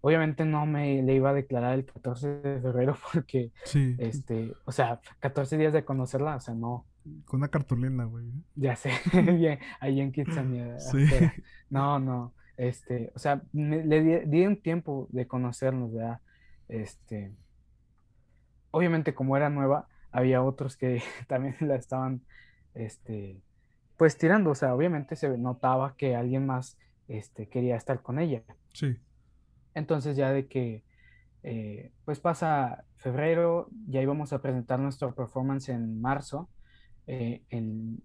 obviamente 0.01 0.45
no 0.45 0.65
me 0.65 1.01
le 1.01 1.15
iba 1.15 1.29
a 1.29 1.33
declarar 1.33 1.75
el 1.75 1.85
14 1.85 2.27
de 2.27 2.59
febrero 2.59 2.97
porque, 3.13 3.51
este, 3.97 4.53
o 4.65 4.71
sea, 4.71 4.99
14 5.19 5.57
días 5.57 5.73
de 5.73 5.85
conocerla, 5.85 6.35
o 6.35 6.39
sea, 6.39 6.53
no. 6.53 6.85
Con 7.25 7.39
una 7.39 7.47
cartulina, 7.47 8.05
güey. 8.05 8.25
Ya 8.55 8.75
sé, 8.75 8.91
bien, 9.13 9.59
ahí 9.79 10.01
en 10.01 10.11
Kitsania. 10.11 10.79
Sí. 10.79 11.05
No, 11.69 11.99
no, 11.99 12.33
este, 12.57 13.13
o 13.15 13.19
sea, 13.19 13.41
le 13.53 14.25
di, 14.25 14.45
un 14.45 14.61
tiempo 14.61 15.07
de 15.11 15.25
conocernos, 15.25 15.93
¿verdad? 15.93 16.19
Este, 16.67 17.31
obviamente 18.71 19.13
como 19.13 19.37
era 19.37 19.49
nueva, 19.49 19.87
había 20.11 20.43
otros 20.43 20.75
que 20.75 21.01
también 21.27 21.55
la 21.61 21.75
estaban, 21.75 22.23
este, 22.73 23.41
pues 23.95 24.17
tirando, 24.17 24.49
o 24.49 24.55
sea, 24.55 24.75
obviamente 24.75 25.15
se 25.15 25.37
notaba 25.37 25.95
que 25.95 26.13
alguien 26.13 26.45
más, 26.45 26.77
este, 27.07 27.47
quería 27.47 27.77
estar 27.77 28.01
con 28.01 28.19
ella. 28.19 28.43
Sí. 28.73 28.97
Entonces 29.73 30.15
ya 30.15 30.31
de 30.31 30.47
que, 30.47 30.83
eh, 31.43 31.91
pues 32.05 32.19
pasa 32.19 32.85
febrero, 32.97 33.69
ya 33.87 34.01
íbamos 34.01 34.33
a 34.33 34.41
presentar 34.41 34.79
nuestro 34.79 35.13
performance 35.15 35.69
en 35.69 36.01
marzo, 36.01 36.49
eh, 37.07 37.43
en 37.49 38.03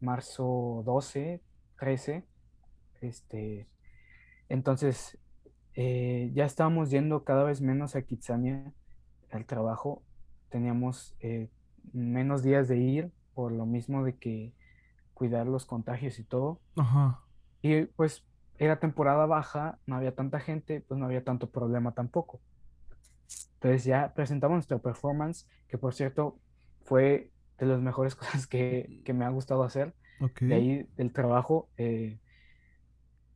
marzo 0.00 0.82
12, 0.84 1.42
13, 1.78 2.24
este, 3.00 3.68
entonces 4.48 5.18
eh, 5.74 6.30
ya 6.34 6.44
estábamos 6.44 6.90
yendo 6.90 7.24
cada 7.24 7.44
vez 7.44 7.60
menos 7.60 7.94
a 7.94 8.02
Kitsania 8.02 8.72
al 9.30 9.44
trabajo, 9.44 10.02
teníamos 10.48 11.14
menos 11.92 12.42
días 12.42 12.68
de 12.68 12.78
ir 12.78 13.12
por 13.34 13.52
lo 13.52 13.66
mismo 13.66 14.02
de 14.02 14.16
que 14.16 14.54
cuidar 15.14 15.46
los 15.46 15.66
contagios 15.66 16.18
y 16.18 16.24
todo. 16.24 16.60
Ajá. 16.76 17.20
Y 17.60 17.84
pues 17.84 18.24
era 18.58 18.80
temporada 18.80 19.26
baja, 19.26 19.78
no 19.86 19.96
había 19.96 20.14
tanta 20.14 20.40
gente, 20.40 20.80
pues 20.86 20.98
no 20.98 21.06
había 21.06 21.24
tanto 21.24 21.50
problema 21.50 21.92
tampoco. 21.92 22.40
Entonces 23.54 23.84
ya 23.84 24.12
presentamos 24.14 24.56
nuestra 24.56 24.78
performance, 24.78 25.46
que 25.68 25.78
por 25.78 25.94
cierto 25.94 26.38
fue 26.84 27.30
de 27.58 27.66
las 27.66 27.80
mejores 27.80 28.14
cosas 28.16 28.46
que, 28.46 29.00
que 29.04 29.12
me 29.12 29.24
ha 29.24 29.30
gustado 29.30 29.62
hacer. 29.62 29.94
De 30.40 30.54
ahí 30.54 30.88
del 30.96 31.12
trabajo. 31.12 31.68
Eh, 31.76 32.18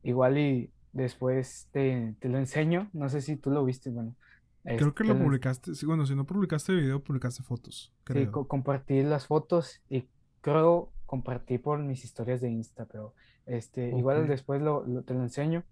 igual 0.03 0.37
y 0.37 0.71
después 0.91 1.69
te, 1.71 2.15
te, 2.19 2.27
lo 2.27 2.37
enseño, 2.37 2.89
no 2.91 3.07
sé 3.07 3.21
si 3.21 3.37
tú 3.37 3.51
lo 3.51 3.63
viste, 3.63 3.89
bueno. 3.89 4.15
Creo 4.63 4.93
que 4.93 5.03
lo 5.03 5.17
publicaste, 5.17 5.75
sí, 5.75 5.85
bueno, 5.85 6.05
si 6.05 6.15
no 6.15 6.25
publicaste 6.25 6.73
video, 6.73 7.03
publicaste 7.03 7.43
fotos. 7.43 7.93
Sí, 8.07 8.27
compartí 8.27 9.01
las 9.01 9.27
fotos 9.27 9.81
y 9.89 10.07
creo 10.39 10.93
compartí 11.05 11.57
por 11.57 11.79
mis 11.79 12.05
historias 12.05 12.39
de 12.39 12.49
Insta, 12.49 12.85
pero 12.85 13.13
este, 13.45 13.89
igual 13.89 14.27
después 14.27 14.61
lo, 14.61 14.83
te 15.03 15.13
lo 15.13 15.21
enseño. 15.21 15.63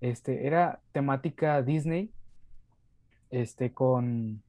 Este, 0.00 0.46
era 0.46 0.80
temática 0.92 1.62
Disney, 1.62 2.12
este, 3.30 3.72
con, 3.72 4.42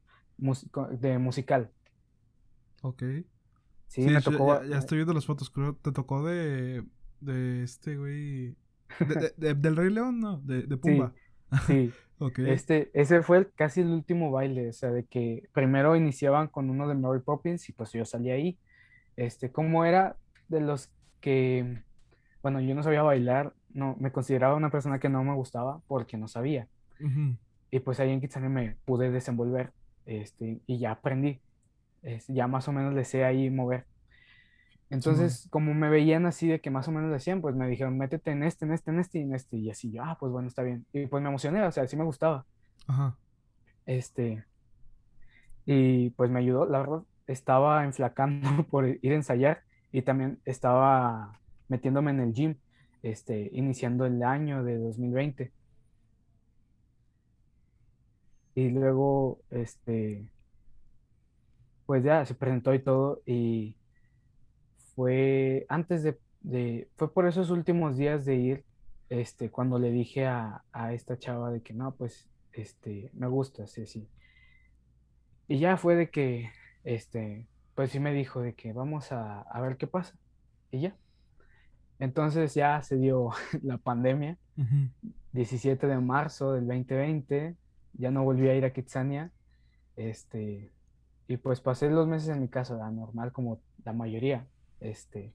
de 0.91 1.17
musical. 1.17 1.71
Ok. 2.81 3.03
Sí, 3.87 4.01
me 4.01 4.21
tocó. 4.21 4.63
Ya, 4.63 4.77
estoy 4.77 4.99
viendo 4.99 5.13
las 5.13 5.25
fotos, 5.25 5.49
creo 5.49 5.75
te 5.75 5.91
tocó 5.91 6.23
de, 6.23 6.83
de 7.21 7.63
este 7.63 7.97
güey. 7.97 8.55
del 9.37 9.75
Rey 9.75 9.89
León, 9.89 10.19
¿no? 10.19 10.37
De, 10.39 10.63
Pumba. 10.77 11.13
Sí. 11.67 11.91
Este, 12.37 12.91
ese 12.93 13.21
fue 13.21 13.49
casi 13.51 13.79
el 13.79 13.87
último 13.87 14.29
baile, 14.29 14.67
o 14.67 14.73
sea, 14.73 14.91
de 14.91 15.05
que 15.05 15.47
primero 15.53 15.95
iniciaban 15.95 16.49
con 16.49 16.69
uno 16.69 16.85
de 16.89 16.95
Mary 16.95 17.21
Poppins 17.21 17.69
y 17.69 17.71
pues 17.71 17.93
yo 17.93 18.03
salí 18.03 18.29
ahí. 18.29 18.57
Este, 19.15 19.53
como 19.53 19.85
era 19.85 20.17
de 20.49 20.59
los 20.59 20.89
que 21.21 21.81
bueno, 22.41 22.61
yo 22.61 22.73
no 22.75 22.83
sabía 22.83 23.01
bailar, 23.01 23.53
no, 23.73 23.95
me 23.99 24.11
consideraba 24.11 24.55
una 24.55 24.69
persona 24.69 24.99
que 24.99 25.09
no 25.09 25.23
me 25.23 25.33
gustaba 25.33 25.81
porque 25.87 26.17
no 26.17 26.27
sabía. 26.27 26.67
Y 27.71 27.79
pues 27.79 27.99
ahí 27.99 28.11
en 28.11 28.19
Kitsane 28.19 28.49
me 28.49 28.75
pude 28.85 29.09
desenvolver 29.11 29.71
este, 30.05 30.59
y 30.65 30.79
ya 30.79 30.91
aprendí. 30.91 31.39
ya 32.27 32.47
más 32.47 32.67
o 32.67 32.73
menos 32.73 32.93
le 32.93 33.05
sé 33.05 33.23
ahí 33.23 33.49
mover. 33.49 33.85
Entonces, 34.89 35.47
como 35.51 35.73
me 35.75 35.89
veían 35.89 36.25
así 36.25 36.47
de 36.47 36.61
que 36.61 36.71
más 36.71 36.87
o 36.87 36.91
menos 36.91 37.11
decían, 37.11 37.41
pues 37.41 37.55
me 37.55 37.67
dijeron, 37.67 37.97
métete 37.97 38.31
en 38.31 38.43
este, 38.43 38.65
en 38.65 38.73
este, 38.73 38.89
en 38.89 38.99
este 38.99 39.19
y 39.19 39.21
en 39.21 39.35
este. 39.35 39.57
Y 39.57 39.69
así, 39.69 39.91
yo, 39.91 40.03
ah, 40.03 40.17
pues 40.19 40.31
bueno, 40.31 40.47
está 40.47 40.63
bien. 40.63 40.85
Y 40.93 41.05
pues 41.05 41.21
me 41.21 41.29
emocioné, 41.29 41.61
o 41.63 41.71
sea, 41.71 41.87
sí 41.87 41.95
me 41.95 42.03
gustaba. 42.03 42.45
Ajá. 42.87 43.15
Este. 43.85 44.43
Y 45.65 46.09
pues 46.11 46.31
me 46.31 46.39
ayudó, 46.39 46.65
la 46.65 46.79
verdad, 46.79 47.03
estaba 47.27 47.85
enflacando 47.85 48.63
por 48.71 48.87
ir 48.87 49.11
a 49.11 49.15
ensayar 49.15 49.61
y 49.91 50.01
también 50.01 50.39
estaba 50.45 51.39
metiéndome 51.69 52.11
en 52.11 52.19
el 52.19 52.33
gym, 52.33 52.55
este, 53.03 53.49
iniciando 53.53 54.05
el 54.05 54.21
año 54.23 54.63
de 54.63 54.77
2020. 54.77 55.51
Y 58.55 58.69
luego, 58.69 59.39
este, 59.51 60.27
pues 61.85 62.03
ya 62.03 62.25
se 62.25 62.35
presentó 62.35 62.73
y 62.73 62.79
todo, 62.79 63.21
y 63.25 63.75
fue 64.95 65.65
antes 65.69 66.03
de, 66.03 66.87
fue 66.97 67.13
por 67.13 67.27
esos 67.27 67.51
últimos 67.51 67.97
días 67.97 68.25
de 68.25 68.35
ir, 68.35 68.65
este, 69.09 69.49
cuando 69.49 69.79
le 69.79 69.91
dije 69.91 70.27
a, 70.27 70.63
esta 70.93 71.17
chava 71.17 71.51
de 71.51 71.61
que 71.61 71.73
no, 71.73 71.95
pues, 71.95 72.27
este, 72.53 73.09
me 73.13 73.27
gusta, 73.27 73.65
sí, 73.67 73.85
sí. 73.85 74.07
Y 75.47 75.59
ya 75.59 75.77
fue 75.77 75.95
de 75.95 76.09
que, 76.09 76.51
este, 76.83 77.47
pues 77.75 77.91
sí 77.91 77.99
me 77.99 78.13
dijo 78.13 78.41
de 78.41 78.53
que 78.53 78.73
vamos 78.73 79.11
a, 79.11 79.41
a 79.41 79.61
ver 79.61 79.77
qué 79.77 79.87
pasa. 79.87 80.15
Y 80.71 80.81
ya. 80.81 80.95
Entonces 81.99 82.53
ya 82.53 82.81
se 82.81 82.97
dio 82.97 83.31
la 83.61 83.77
pandemia, 83.77 84.37
17 85.33 85.87
de 85.87 85.99
marzo 85.99 86.53
del 86.53 86.67
2020, 86.67 87.55
ya 87.93 88.11
no 88.11 88.23
volví 88.23 88.47
a 88.49 88.55
ir 88.55 88.65
a 88.65 88.73
Kitsania, 88.73 89.31
este, 89.95 90.71
y 91.27 91.37
pues 91.37 91.61
pasé 91.61 91.89
los 91.89 92.07
meses 92.07 92.29
en 92.29 92.41
mi 92.41 92.47
casa, 92.47 92.75
normal 92.91 93.31
como 93.31 93.59
la 93.83 93.93
mayoría, 93.93 94.47
este, 94.79 95.33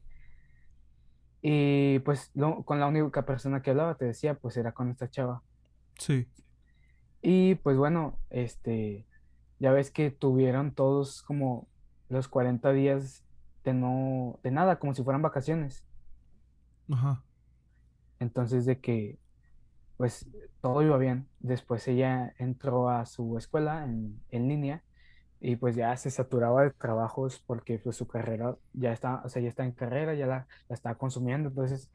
y 1.47 1.99
pues 1.99 2.33
con 2.65 2.81
la 2.81 2.87
única 2.87 3.27
persona 3.27 3.61
que 3.61 3.69
hablaba, 3.69 3.97
te 3.97 4.07
decía, 4.07 4.33
pues 4.33 4.57
era 4.57 4.73
con 4.73 4.89
esta 4.89 5.11
chava. 5.11 5.43
Sí. 5.99 6.27
Y 7.21 7.57
pues 7.57 7.77
bueno, 7.77 8.19
este, 8.31 9.05
ya 9.59 9.71
ves 9.71 9.91
que 9.91 10.11
tuvieron 10.11 10.73
todos 10.73 11.23
como 11.23 11.69
los 12.09 12.29
40 12.29 12.73
días 12.73 13.25
de 13.63 13.75
no, 13.75 14.39
de 14.43 14.53
nada, 14.53 14.79
como 14.79 14.95
si 14.95 15.03
fueran 15.03 15.21
vacaciones. 15.21 15.85
Ajá. 16.91 17.23
Entonces 18.19 18.67
de 18.67 18.81
que, 18.81 19.19
pues 19.97 20.29
todo 20.61 20.83
iba 20.83 20.99
bien. 20.99 21.29
Después 21.41 21.87
ella 21.89 22.35
entró 22.39 22.91
a 22.91 23.07
su 23.07 23.39
escuela 23.39 23.85
en, 23.85 24.23
en 24.31 24.49
línea 24.49 24.85
y 25.41 25.57
pues 25.57 25.77
ya 25.77 25.97
se 25.97 26.11
saturaba 26.11 26.65
de 26.65 26.71
trabajos 26.73 27.43
porque 27.47 27.79
pues 27.79 27.97
su 27.97 28.07
carrera 28.09 28.57
ya 28.75 28.93
está, 28.93 29.23
o 29.25 29.29
sea, 29.29 29.43
ya 29.43 29.49
está 29.49 29.65
en 29.65 29.73
carrera, 29.73 30.15
ya 30.15 30.27
la, 30.27 30.49
la 30.69 30.75
estaba 30.75 30.97
consumiendo. 30.97 31.51
Entonces, 31.51 31.91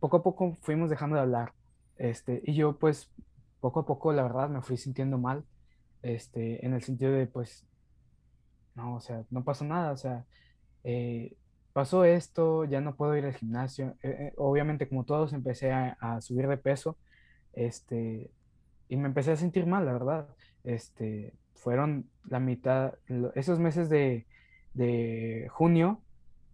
poco 0.00 0.18
a 0.18 0.22
poco 0.22 0.56
fuimos 0.62 0.90
dejando 0.90 1.16
de 1.16 1.22
hablar. 1.22 1.54
Este, 1.96 2.42
y 2.44 2.54
yo 2.54 2.78
pues 2.78 3.12
poco 3.60 3.80
a 3.80 3.86
poco, 3.86 4.12
la 4.12 4.22
verdad, 4.24 4.48
me 4.50 4.62
fui 4.62 4.76
sintiendo 4.76 5.18
mal, 5.18 5.44
este, 6.02 6.64
en 6.66 6.74
el 6.74 6.82
sentido 6.82 7.12
de 7.12 7.26
pues, 7.26 7.66
no, 8.74 8.96
o 8.96 9.00
sea, 9.00 9.24
no 9.30 9.44
pasó 9.44 9.64
nada, 9.64 9.92
o 9.92 9.96
sea, 9.96 10.24
eh, 10.84 11.36
pasó 11.76 12.06
esto, 12.06 12.64
ya 12.64 12.80
no 12.80 12.96
puedo 12.96 13.14
ir 13.18 13.26
al 13.26 13.34
gimnasio. 13.34 13.98
Eh, 14.02 14.08
eh, 14.08 14.32
obviamente, 14.38 14.88
como 14.88 15.04
todos, 15.04 15.34
empecé 15.34 15.72
a, 15.72 16.22
subir 16.22 16.48
de 16.48 16.56
peso, 16.56 16.96
este, 17.52 18.30
y 18.88 18.96
me 18.96 19.08
empecé 19.08 19.32
a 19.32 19.36
sentir 19.36 19.66
mal, 19.66 19.84
la 19.84 19.92
verdad. 19.92 20.26
Este, 20.64 21.34
fueron 21.54 22.08
la 22.30 22.40
mitad, 22.40 22.94
esos 23.34 23.58
meses 23.58 23.90
de, 23.90 24.24
de 24.72 25.48
junio, 25.50 26.00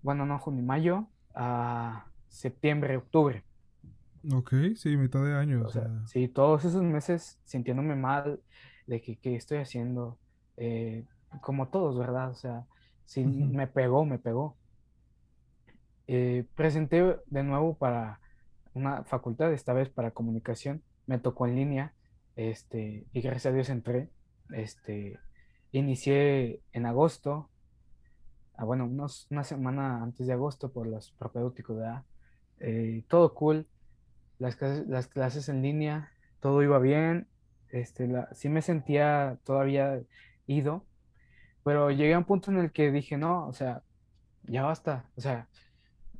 bueno, 0.02 0.26
no 0.26 0.40
junio, 0.40 0.64
mayo, 0.64 1.06
a 1.36 2.06
septiembre, 2.26 2.96
octubre. 2.96 3.44
Ok, 4.34 4.52
sí, 4.74 4.96
mitad 4.96 5.24
de 5.24 5.34
año. 5.34 5.62
O 5.64 5.68
sea, 5.68 5.88
sí, 6.06 6.26
todos 6.26 6.64
esos 6.64 6.82
meses 6.82 7.38
sintiéndome 7.44 7.94
mal 7.94 8.40
de 8.88 9.00
que 9.00 9.36
estoy 9.36 9.58
haciendo, 9.58 10.18
como 11.42 11.68
todos, 11.68 11.96
¿verdad? 11.96 12.30
O 12.30 12.34
sea, 12.34 12.66
Sí, 13.12 13.24
me 13.24 13.66
pegó, 13.66 14.04
me 14.04 14.18
pegó. 14.18 14.56
Eh, 16.06 16.44
presenté 16.54 17.16
de 17.26 17.42
nuevo 17.42 17.74
para 17.74 18.20
una 18.74 19.04
facultad, 19.04 19.52
esta 19.52 19.72
vez 19.72 19.88
para 19.88 20.12
comunicación. 20.12 20.82
Me 21.06 21.18
tocó 21.18 21.46
en 21.46 21.56
línea, 21.56 21.94
este, 22.36 23.06
y 23.12 23.20
gracias 23.20 23.46
a 23.46 23.54
Dios 23.54 23.68
entré. 23.68 24.08
Este, 24.50 25.18
inicié 25.72 26.60
en 26.72 26.86
agosto, 26.86 27.50
ah, 28.56 28.64
bueno, 28.64 28.86
unos, 28.86 29.26
una 29.30 29.44
semana 29.44 30.02
antes 30.02 30.26
de 30.26 30.32
agosto 30.32 30.72
por 30.72 30.86
los 30.86 31.12
propedéuticos. 31.12 31.82
Eh, 32.60 33.04
todo 33.08 33.34
cool, 33.34 33.66
las 34.38 34.56
clases, 34.56 34.86
las 34.88 35.08
clases 35.08 35.48
en 35.48 35.62
línea, 35.62 36.12
todo 36.40 36.62
iba 36.62 36.78
bien. 36.78 37.28
Este, 37.68 38.08
sí 38.32 38.48
me 38.48 38.62
sentía 38.62 39.38
todavía 39.44 40.02
ido, 40.46 40.84
pero 41.64 41.90
llegué 41.90 42.14
a 42.14 42.18
un 42.18 42.24
punto 42.24 42.50
en 42.50 42.58
el 42.58 42.72
que 42.72 42.90
dije, 42.92 43.16
no, 43.16 43.46
o 43.46 43.52
sea, 43.52 43.82
ya 44.44 44.62
basta. 44.62 45.06
O 45.16 45.20
sea, 45.20 45.48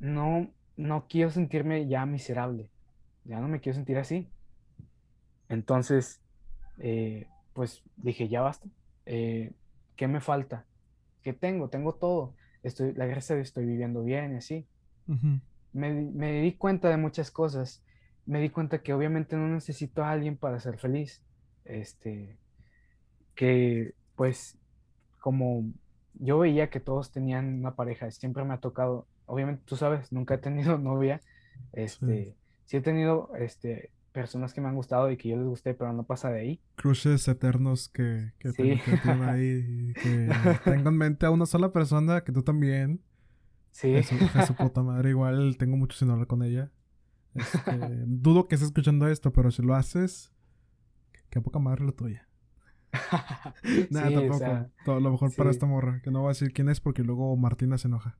no, 0.03 0.51
no 0.75 1.07
quiero 1.07 1.31
sentirme 1.31 1.87
ya 1.87 2.05
miserable. 2.05 2.69
Ya 3.23 3.39
no 3.39 3.47
me 3.47 3.61
quiero 3.61 3.75
sentir 3.75 3.97
así. 3.97 4.29
Entonces, 5.47 6.21
eh, 6.79 7.27
pues 7.53 7.81
dije, 7.95 8.27
ya 8.27 8.41
basta. 8.41 8.67
Eh, 9.05 9.51
¿Qué 9.95 10.07
me 10.07 10.19
falta? 10.19 10.65
¿Qué 11.21 11.31
tengo? 11.31 11.69
Tengo 11.69 11.95
todo. 11.95 12.35
Estoy, 12.63 12.93
la 12.93 13.05
gracia 13.05 13.35
de 13.35 13.41
estoy 13.41 13.65
viviendo 13.65 14.03
bien 14.03 14.33
y 14.33 14.37
así. 14.37 14.67
me, 15.71 15.93
me 15.93 16.41
di 16.41 16.53
cuenta 16.53 16.89
de 16.89 16.97
muchas 16.97 17.31
cosas. 17.31 17.81
Me 18.25 18.41
di 18.41 18.49
cuenta 18.49 18.83
que 18.83 18.93
obviamente 18.93 19.37
no 19.37 19.47
necesito 19.47 20.03
a 20.03 20.11
alguien 20.11 20.35
para 20.35 20.59
ser 20.59 20.77
feliz. 20.77 21.23
Este, 21.63 22.37
que 23.35 23.93
pues 24.15 24.57
como 25.21 25.63
yo 26.15 26.39
veía 26.39 26.69
que 26.69 26.81
todos 26.81 27.11
tenían 27.11 27.59
una 27.59 27.75
pareja, 27.75 28.11
siempre 28.11 28.43
me 28.43 28.53
ha 28.53 28.59
tocado, 28.59 29.07
obviamente 29.25 29.63
tú 29.65 29.75
sabes, 29.75 30.11
nunca 30.11 30.35
he 30.35 30.37
tenido 30.37 30.77
novia, 30.79 31.21
este, 31.71 32.35
sí, 32.65 32.77
he 32.77 32.81
tenido 32.81 33.31
este, 33.37 33.91
personas 34.11 34.53
que 34.53 34.61
me 34.61 34.69
han 34.69 34.75
gustado 34.75 35.11
y 35.11 35.17
que 35.17 35.29
yo 35.29 35.37
les 35.37 35.45
gusté, 35.45 35.73
pero 35.73 35.91
no 35.91 36.03
pasa 36.03 36.29
de 36.29 36.39
ahí. 36.39 36.61
Cruces 36.75 37.27
eternos 37.27 37.89
que, 37.89 38.31
que, 38.39 38.51
sí. 38.51 38.79
ahí, 39.21 39.93
que 40.01 40.29
tengo 40.63 40.89
en 40.89 40.97
mente 40.97 41.25
a 41.25 41.31
una 41.31 41.45
sola 41.45 41.71
persona, 41.71 42.23
que 42.23 42.31
tú 42.31 42.43
también. 42.43 43.01
Sí. 43.71 43.93
Es, 43.95 44.07
su 44.07 44.55
puta 44.55 44.83
madre, 44.83 45.09
igual 45.09 45.57
tengo 45.57 45.75
mucho 45.75 45.97
sin 45.97 46.11
hablar 46.11 46.27
con 46.27 46.43
ella. 46.43 46.71
Este, 47.33 47.71
dudo 48.05 48.47
que 48.47 48.55
estés 48.55 48.67
escuchando 48.67 49.07
esto, 49.07 49.33
pero 49.33 49.49
si 49.49 49.63
lo 49.63 49.73
haces, 49.73 50.31
qué 51.31 51.41
poca 51.41 51.57
madre 51.57 51.83
la 51.83 51.91
tuya. 51.91 52.27
Nada, 53.89 54.11
tampoco. 54.11 54.71
Todo 54.85 54.99
lo 54.99 55.11
mejor 55.11 55.35
para 55.35 55.49
esta 55.49 55.65
morra. 55.65 55.99
Que 56.03 56.11
no 56.11 56.21
va 56.21 56.29
a 56.29 56.33
decir 56.33 56.53
quién 56.53 56.69
es 56.69 56.79
porque 56.79 57.03
luego 57.03 57.35
Martina 57.35 57.77
se 57.79 57.87
enoja. 57.87 58.17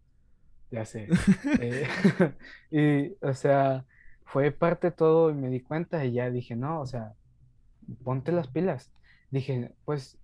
Ya 0.73 0.85
sé. 0.85 1.07
Eh, 1.59 1.87
y, 2.71 3.25
o 3.25 3.33
sea, 3.33 3.85
fue 4.25 4.51
parte 4.51 4.87
de 4.87 4.91
todo 4.91 5.29
y 5.29 5.35
me 5.35 5.49
di 5.49 5.61
cuenta 5.61 6.03
y 6.03 6.13
ya 6.13 6.29
dije, 6.29 6.55
no, 6.55 6.81
o 6.81 6.85
sea, 6.85 7.13
ponte 8.03 8.31
las 8.31 8.47
pilas. 8.47 8.91
Dije, 9.31 9.71
pues, 9.85 10.17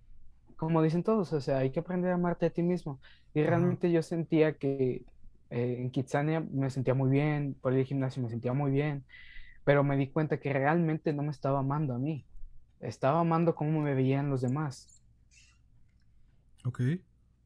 como 0.56 0.82
dicen 0.82 1.02
todos, 1.02 1.32
o 1.32 1.40
sea, 1.40 1.58
hay 1.58 1.70
que 1.70 1.80
aprender 1.80 2.10
a 2.10 2.14
amarte 2.14 2.46
a 2.46 2.50
ti 2.50 2.62
mismo. 2.62 3.00
Y 3.32 3.42
realmente 3.42 3.90
yo 3.90 4.02
sentía 4.02 4.54
que 4.54 5.04
eh, 5.50 5.76
en 5.78 5.90
Kitsania 5.90 6.40
me 6.40 6.68
sentía 6.70 6.94
muy 6.94 7.10
bien, 7.10 7.56
por 7.60 7.72
el 7.72 7.84
gimnasio 7.84 8.22
me 8.22 8.28
sentía 8.28 8.52
muy 8.52 8.70
bien, 8.70 9.04
pero 9.64 9.84
me 9.84 9.96
di 9.96 10.08
cuenta 10.08 10.38
que 10.38 10.52
realmente 10.52 11.12
no 11.12 11.22
me 11.22 11.30
estaba 11.30 11.60
amando 11.60 11.94
a 11.94 11.98
mí 11.98 12.26
estaba 12.80 13.20
amando 13.20 13.54
cómo 13.54 13.80
me 13.80 13.94
veían 13.94 14.30
los 14.30 14.40
demás. 14.40 15.02
Ok. 16.64 16.80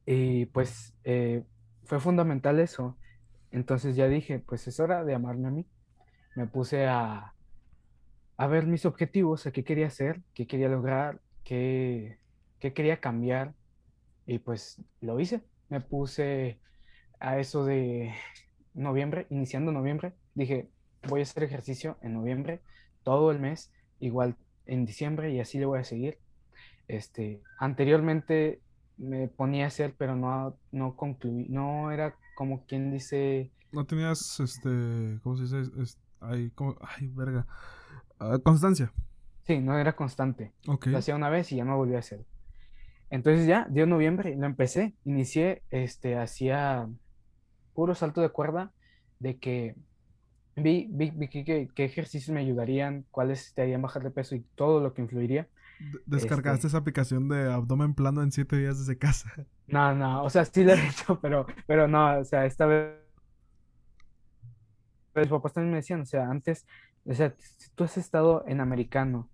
Y 0.07 0.47
pues 0.47 0.95
eh, 1.05 1.45
fue 1.85 2.01
fundamental 2.01 2.61
eso. 2.61 2.97
Entonces 3.51 3.97
ya 3.97 4.09
dije, 4.09 4.41
pues 4.41 4.67
es 4.67 4.81
hora 4.81 5.05
de 5.05 5.15
amarme 5.15 5.49
a 5.49 5.51
mí. 5.51 5.67
Me 6.35 6.47
puse 6.47 6.87
a, 6.87 7.35
a 8.37 8.47
ver 8.47 8.67
mis 8.67 8.87
objetivos, 8.87 9.47
a 9.47 9.53
qué 9.53 9.65
quería 9.65 9.87
hacer, 9.87 10.21
qué 10.35 10.47
quería 10.47 10.69
lograr, 10.69 11.21
qué, 11.45 12.19
qué 12.59 12.73
quería 12.73 13.01
cambiar. 13.01 13.55
Y 14.27 14.39
pues 14.39 14.83
lo 15.01 15.21
hice. 15.21 15.43
Me 15.69 15.81
puse 15.81 16.59
a 17.21 17.39
eso 17.39 17.65
de 17.65 18.13
noviembre, 18.75 19.27
iniciando 19.31 19.71
noviembre. 19.71 20.15
Dije, 20.35 20.69
voy 21.09 21.21
a 21.21 21.23
hacer 21.23 21.45
ejercicio 21.45 21.99
en 22.03 22.15
noviembre, 22.15 22.61
todo 23.05 23.31
el 23.31 23.39
mes. 23.39 23.73
Igual 24.01 24.37
en 24.67 24.85
diciembre 24.85 25.31
y 25.33 25.41
así 25.41 25.59
le 25.59 25.67
voy 25.67 25.79
a 25.79 25.85
seguir. 25.85 26.19
Este, 26.89 27.41
anteriormente 27.59 28.61
me 28.97 29.29
ponía 29.29 29.65
a 29.65 29.69
hacer, 29.69 29.95
pero 29.97 30.17
no, 30.17 30.57
no 30.73 30.97
concluí, 30.97 31.47
no 31.49 31.91
era 31.91 32.17
como 32.37 32.65
quien 32.67 32.93
dice... 32.93 33.51
No 33.73 33.85
tenías, 33.85 34.39
este, 34.41 35.19
¿cómo 35.23 35.37
se 35.37 35.43
dice? 35.43 35.99
ay, 36.21 36.53
verga. 37.09 37.47
Ah, 38.19 38.39
constancia. 38.43 38.93
Sí, 39.47 39.59
no 39.59 39.79
era 39.79 39.95
constante. 39.95 40.53
Lo 40.65 40.99
hacía 40.99 41.17
una 41.17 41.29
vez 41.29 41.53
y 41.53 41.57
ya 41.57 41.65
no 41.65 41.77
volví 41.77 41.95
a 41.97 41.99
hacer. 41.99 42.25
Entonces 43.11 43.47
ya, 43.47 43.67
dio 43.71 43.87
noviembre, 43.87 44.35
lo 44.37 44.47
empecé, 44.47 44.95
inicié, 45.05 45.63
este, 45.71 46.17
hacía 46.17 46.89
puro 47.75 47.95
salto 47.95 48.21
de 48.21 48.31
cuerda 48.31 48.73
de 49.19 49.39
que 49.39 49.77
vi, 50.57 50.89
vi, 50.91 51.11
vi 51.11 51.29
qué, 51.29 51.69
ejercicios 51.77 52.35
me 52.35 52.41
ayudarían, 52.41 53.05
cuáles 53.11 53.53
te 53.55 53.63
harían 53.63 53.83
bajar 53.83 54.03
de 54.03 54.11
peso 54.11 54.35
y 54.35 54.41
todo 54.55 54.81
lo 54.81 54.95
que 54.95 55.03
influiría. 55.03 55.49
¿Descargaste 56.07 56.59
este 56.59 56.67
esa 56.69 56.79
aplicación 56.79 57.29
de 57.29 57.53
abdomen 57.53 57.95
plano 57.95 58.23
en 58.23 58.33
siete 58.33 58.57
días 58.57 58.79
desde 58.79 58.99
casa? 58.99 59.33
No, 59.67 59.95
no, 59.95 60.23
o 60.23 60.29
sea, 60.29 60.45
sí 60.45 60.63
lo 60.63 60.75
he 60.75 60.89
hecho, 60.89 61.19
pero, 61.21 61.47
pero 61.67 61.89
no, 61.89 62.19
o 62.19 62.25
sea, 62.25 62.45
esta 62.45 62.67
vez 62.67 62.99
mis 65.15 65.29
papás 65.29 65.55
también 65.55 65.71
me 65.71 65.79
decían, 65.79 66.03
o 66.03 66.05
sea, 66.05 66.29
antes, 66.29 66.67
o 67.07 67.15
sea, 67.15 67.35
tú 67.75 67.85
has 67.85 67.97
estado 67.97 68.45
en 68.47 68.61
americano, 68.61 69.31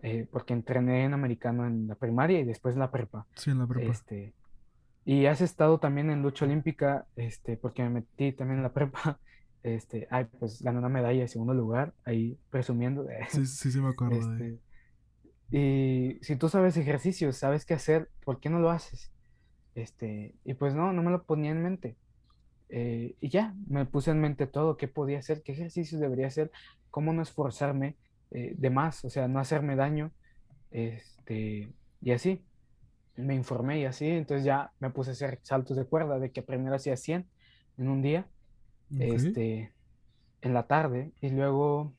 eh, 0.00 0.26
porque 0.32 0.54
entrené 0.54 1.04
en 1.04 1.12
americano 1.12 1.66
en 1.66 1.86
la 1.86 1.96
primaria 1.96 2.40
y 2.40 2.44
después 2.44 2.72
en 2.76 2.80
la 2.80 2.90
prepa. 2.90 3.26
Sí, 3.34 3.50
en 3.50 3.58
la 3.58 3.66
prepa. 3.66 3.90
Este, 3.90 4.32
y 5.04 5.26
has 5.26 5.42
estado 5.42 5.78
también 5.78 6.08
en 6.08 6.22
lucha 6.22 6.46
olímpica, 6.46 7.04
este, 7.14 7.58
porque 7.58 7.82
me 7.82 7.90
metí 7.90 8.32
también 8.32 8.60
en 8.60 8.62
la 8.62 8.72
prepa 8.72 9.18
este, 9.62 10.06
ay, 10.10 10.26
pues 10.38 10.62
ganó 10.62 10.78
una 10.78 10.88
medalla 10.88 11.20
de 11.20 11.28
segundo 11.28 11.54
lugar, 11.54 11.92
ahí 12.04 12.38
presumiendo. 12.50 13.06
Sí, 13.28 13.46
sí, 13.46 13.72
sí 13.72 13.80
me 13.80 13.88
acuerdo. 13.88 14.16
Este, 14.16 14.58
y 15.50 16.18
si 16.22 16.36
tú 16.36 16.48
sabes 16.48 16.76
ejercicios, 16.76 17.36
sabes 17.38 17.64
qué 17.66 17.74
hacer, 17.74 18.10
¿por 18.24 18.40
qué 18.40 18.50
no 18.50 18.60
lo 18.60 18.70
haces? 18.70 19.12
Este, 19.74 20.36
y 20.44 20.54
pues 20.54 20.74
no, 20.74 20.92
no 20.92 21.02
me 21.02 21.10
lo 21.12 21.24
ponía 21.24 21.52
en 21.52 21.62
mente. 21.62 21.98
eh, 22.70 23.16
y 23.20 23.30
ya, 23.30 23.54
me 23.68 23.86
puse 23.86 24.10
en 24.12 24.20
mente 24.20 24.46
todo, 24.46 24.76
qué 24.76 24.88
podía 24.88 25.18
hacer, 25.20 25.42
qué 25.44 25.52
ejercicios 25.52 26.00
debería 26.00 26.26
hacer, 26.28 26.50
cómo 26.90 27.12
no 27.12 27.22
esforzarme 27.22 27.98
eh, 28.30 28.54
de 28.58 28.70
más, 28.70 29.04
o 29.04 29.10
sea, 29.10 29.28
no 29.28 29.40
hacerme 29.40 29.76
daño, 29.76 30.12
este, 30.70 31.74
y 32.00 32.12
así. 32.12 32.44
Me 33.16 33.34
informé 33.34 33.80
y 33.80 33.84
así, 33.86 34.06
entonces 34.08 34.44
ya 34.46 34.72
me 34.80 34.90
puse 34.90 35.10
a 35.10 35.12
hacer 35.14 35.40
saltos 35.42 35.76
de 35.76 35.86
cuerda, 35.86 36.18
de 36.20 36.32
que 36.32 36.42
primero 36.42 36.76
hacía 36.76 36.96
100 36.96 37.28
en 37.78 37.88
un 37.88 38.02
día, 38.02 38.30
este, 38.98 39.74
en 40.42 40.54
la 40.54 40.66
tarde, 40.68 41.12
y 41.20 41.30
luego 41.30 41.96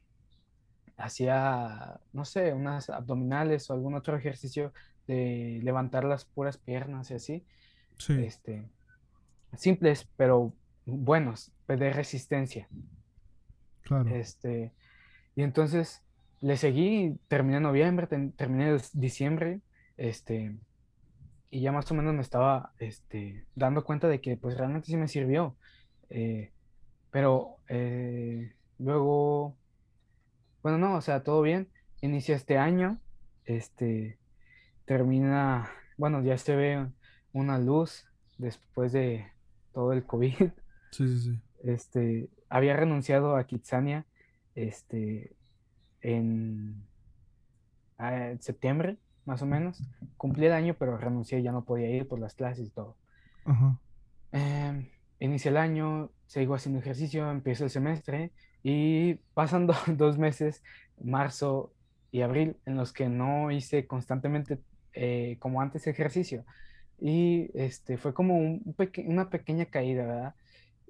hacía, 0.99 1.99
no 2.13 2.25
sé, 2.25 2.53
unas 2.53 2.89
abdominales 2.89 3.69
o 3.69 3.73
algún 3.73 3.95
otro 3.95 4.17
ejercicio 4.17 4.73
de 5.07 5.59
levantar 5.63 6.03
las 6.03 6.25
puras 6.25 6.57
piernas 6.57 7.11
y 7.11 7.13
así. 7.15 7.45
Sí. 7.97 8.13
Este, 8.23 8.63
simples, 9.57 10.07
pero 10.15 10.53
buenos, 10.85 11.51
de 11.67 11.93
resistencia. 11.93 12.67
Claro. 13.81 14.09
Este, 14.09 14.71
y 15.35 15.43
entonces 15.43 16.03
le 16.41 16.57
seguí, 16.57 17.19
terminé 17.27 17.59
noviembre, 17.59 18.07
terminé 18.07 18.77
diciembre, 18.93 19.61
este, 19.97 20.55
y 21.51 21.61
ya 21.61 21.71
más 21.71 21.91
o 21.91 21.95
menos 21.95 22.13
me 22.13 22.21
estaba 22.21 22.71
este, 22.79 23.45
dando 23.55 23.83
cuenta 23.83 24.07
de 24.07 24.21
que 24.21 24.37
pues 24.37 24.57
realmente 24.57 24.87
sí 24.87 24.97
me 24.97 25.07
sirvió. 25.07 25.55
Eh, 26.09 26.51
pero 27.11 27.57
eh, 27.67 28.53
luego, 28.77 29.55
bueno, 30.61 30.77
no, 30.77 30.95
o 30.95 31.01
sea, 31.01 31.23
todo 31.23 31.41
bien. 31.41 31.69
Inicia 32.01 32.35
este 32.35 32.57
año, 32.57 32.99
este, 33.45 34.17
termina, 34.85 35.69
bueno, 35.97 36.23
ya 36.23 36.37
se 36.37 36.55
ve 36.55 36.87
una 37.33 37.57
luz 37.57 38.07
después 38.37 38.91
de 38.91 39.31
todo 39.73 39.93
el 39.93 40.05
COVID. 40.05 40.33
Sí, 40.91 41.07
sí, 41.07 41.19
sí. 41.19 41.41
Este, 41.63 42.29
había 42.49 42.75
renunciado 42.75 43.35
a 43.35 43.43
Kitsania, 43.43 44.07
este, 44.55 45.35
en 46.01 46.83
ah, 47.99 48.33
septiembre, 48.39 48.97
más 49.23 49.43
o 49.43 49.45
menos. 49.45 49.83
Cumplí 50.17 50.47
el 50.47 50.53
año, 50.53 50.75
pero 50.79 50.97
renuncié, 50.97 51.43
ya 51.43 51.51
no 51.51 51.63
podía 51.63 51.91
ir 51.91 52.07
por 52.07 52.17
las 52.17 52.33
clases 52.33 52.65
y 52.65 52.71
todo. 52.71 52.97
Ajá. 53.45 53.79
Em, 54.31 54.89
inicia 55.19 55.49
el 55.49 55.57
año, 55.57 56.09
sigo 56.25 56.55
haciendo 56.55 56.79
ejercicio, 56.79 57.29
empiezo 57.29 57.65
el 57.65 57.69
semestre 57.69 58.31
y 58.63 59.15
pasan 59.33 59.67
dos 59.97 60.17
meses, 60.17 60.63
marzo 61.01 61.73
y 62.11 62.21
abril, 62.21 62.57
en 62.65 62.75
los 62.75 62.93
que 62.93 63.09
no 63.09 63.51
hice 63.51 63.87
constantemente 63.87 64.59
eh, 64.93 65.37
como 65.39 65.61
antes 65.61 65.87
ejercicio. 65.87 66.45
Y 66.99 67.49
este, 67.53 67.97
fue 67.97 68.13
como 68.13 68.37
un 68.37 68.75
una 69.05 69.29
pequeña 69.29 69.65
caída, 69.65 70.05
¿verdad? 70.05 70.35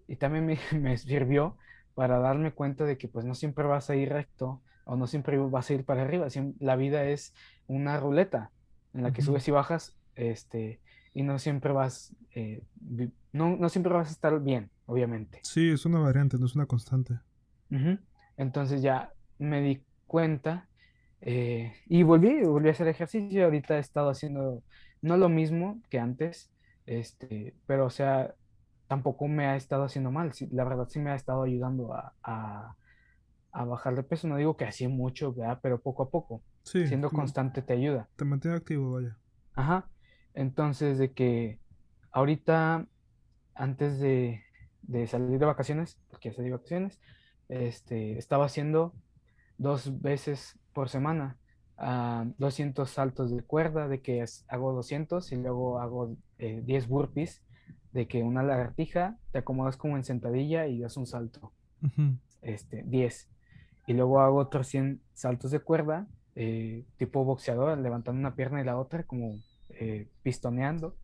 Y 0.08 0.16
también 0.16 0.46
me, 0.46 0.58
me, 0.80 0.98
sirvió 0.98 1.58
para 1.94 2.20
darme 2.20 2.52
cuenta 2.52 2.86
de 2.86 2.98
que 2.98 3.08
pues 3.08 3.26
no 3.26 3.36
siempre 3.36 3.66
vas 3.66 3.90
a 3.90 3.96
ir 3.96 4.10
recto 4.10 4.62
o 4.86 4.96
no 4.96 5.06
siempre 5.06 5.38
vas 5.38 5.70
a 5.70 5.74
ir 5.74 5.86
para 5.86 6.02
arriba. 6.04 6.28
La 6.60 6.76
vida 6.76 7.06
es 7.06 7.34
una 7.68 8.00
ruleta 8.00 8.52
en 8.94 9.04
la 9.04 9.14
que 9.14 9.22
subes 9.22 9.48
y 9.48 9.52
bajas 9.52 9.96
este, 10.16 10.80
y 11.14 11.24
no 11.24 11.40
siempre 11.40 11.72
vas, 11.72 12.14
eh, 12.36 12.62
no, 13.32 13.56
no, 13.56 13.70
siempre 13.70 13.94
vas 13.94 14.10
a 14.10 14.12
estar 14.12 14.40
bien, 14.42 14.70
obviamente. 14.86 15.40
Sí, 15.44 15.70
es 15.70 15.86
una 15.86 16.00
variante, 16.00 16.38
no 16.38 16.46
es 16.46 16.56
una 16.56 16.66
constante. 16.66 17.20
Entonces 18.38 18.82
ya 18.82 19.14
me 19.38 19.62
di 19.62 19.84
cuenta 20.08 20.68
eh, 21.22 21.74
y 21.88 22.04
volví, 22.04 22.44
volví 22.44 22.70
a 22.70 22.72
hacer 22.72 22.88
ejercicio. 22.88 23.46
Ahorita 23.46 23.78
he 23.78 23.80
estado 23.80 24.10
haciendo 24.10 24.64
no 25.02 25.18
lo 25.18 25.30
mismo 25.30 25.82
que 25.90 26.00
antes, 26.00 26.52
este, 26.86 27.56
pero 27.66 27.86
o 27.86 27.90
sea, 27.90 28.36
tampoco 28.88 29.28
me 29.28 29.46
ha 29.46 29.56
estado 29.56 29.84
haciendo 29.84 30.12
mal. 30.12 30.32
la 30.52 30.64
verdad 30.64 30.88
sí 30.90 31.00
me 31.00 31.12
ha 31.12 31.16
estado 31.16 31.44
ayudando 31.44 31.94
a, 31.94 32.14
a, 32.24 33.66
bajar 33.66 33.96
de 33.96 34.04
peso. 34.04 34.28
No 34.28 34.38
digo 34.38 34.58
que 34.58 34.66
así 34.66 34.88
mucho, 34.88 35.34
¿verdad? 35.34 35.60
Pero 35.62 35.82
poco 35.82 36.04
a 36.04 36.10
poco. 36.10 36.42
siendo 36.64 37.10
constante 37.10 37.62
te 37.62 37.74
ayuda. 37.74 38.10
Te 38.16 38.26
mantiene 38.26 38.58
activo, 38.58 38.94
vaya. 38.94 39.18
Ajá. 39.54 39.90
Entonces, 40.34 40.98
de 40.98 41.12
que 41.12 41.60
ahorita, 42.12 42.88
antes 43.56 44.00
de, 44.00 44.42
de 44.84 45.08
salir 45.08 45.40
de 45.40 45.46
vacaciones, 45.46 46.00
porque 46.10 46.30
ya 46.30 46.36
salí 46.36 46.48
de 46.48 46.56
vacaciones, 46.56 47.00
este, 47.50 48.18
estaba 48.18 48.46
haciendo 48.46 48.94
dos 49.58 50.02
veces 50.02 50.58
por 50.74 50.90
semana 50.90 51.38
200 52.38 52.90
saltos 52.90 53.32
de 53.32 53.42
cuerda, 53.42 53.88
de 53.88 54.02
que 54.02 54.24
hago 54.48 54.74
200 54.74 55.32
y 55.32 55.38
luego 55.38 55.80
hago 55.80 56.16
10 56.38 56.84
eh, 56.84 56.88
burpees, 56.88 57.42
de 57.94 58.08
que 58.08 58.22
una 58.22 58.44
lagartija 58.44 59.18
te 59.32 59.40
acomodas 59.40 59.78
como 59.78 59.98
en 59.98 60.04
sentadilla 60.04 60.68
y 60.68 60.80
das 60.80 60.98
un 60.98 61.08
salto. 61.08 61.54
este, 62.42 62.84
10. 62.84 63.30
Y 63.88 63.94
luego 63.94 64.20
hago 64.20 64.38
otros 64.38 64.68
100 64.68 65.02
saltos 65.14 65.52
de 65.52 65.60
cuerda, 65.60 66.08
eh, 66.36 66.86
tipo 66.98 67.24
boxeador, 67.24 67.78
levantando 67.78 68.20
una 68.20 68.36
pierna 68.36 68.62
y 68.62 68.66
la 68.66 68.78
otra, 68.78 69.04
como 69.04 69.40
eh, 69.70 70.10
pistoneando. 70.22 70.96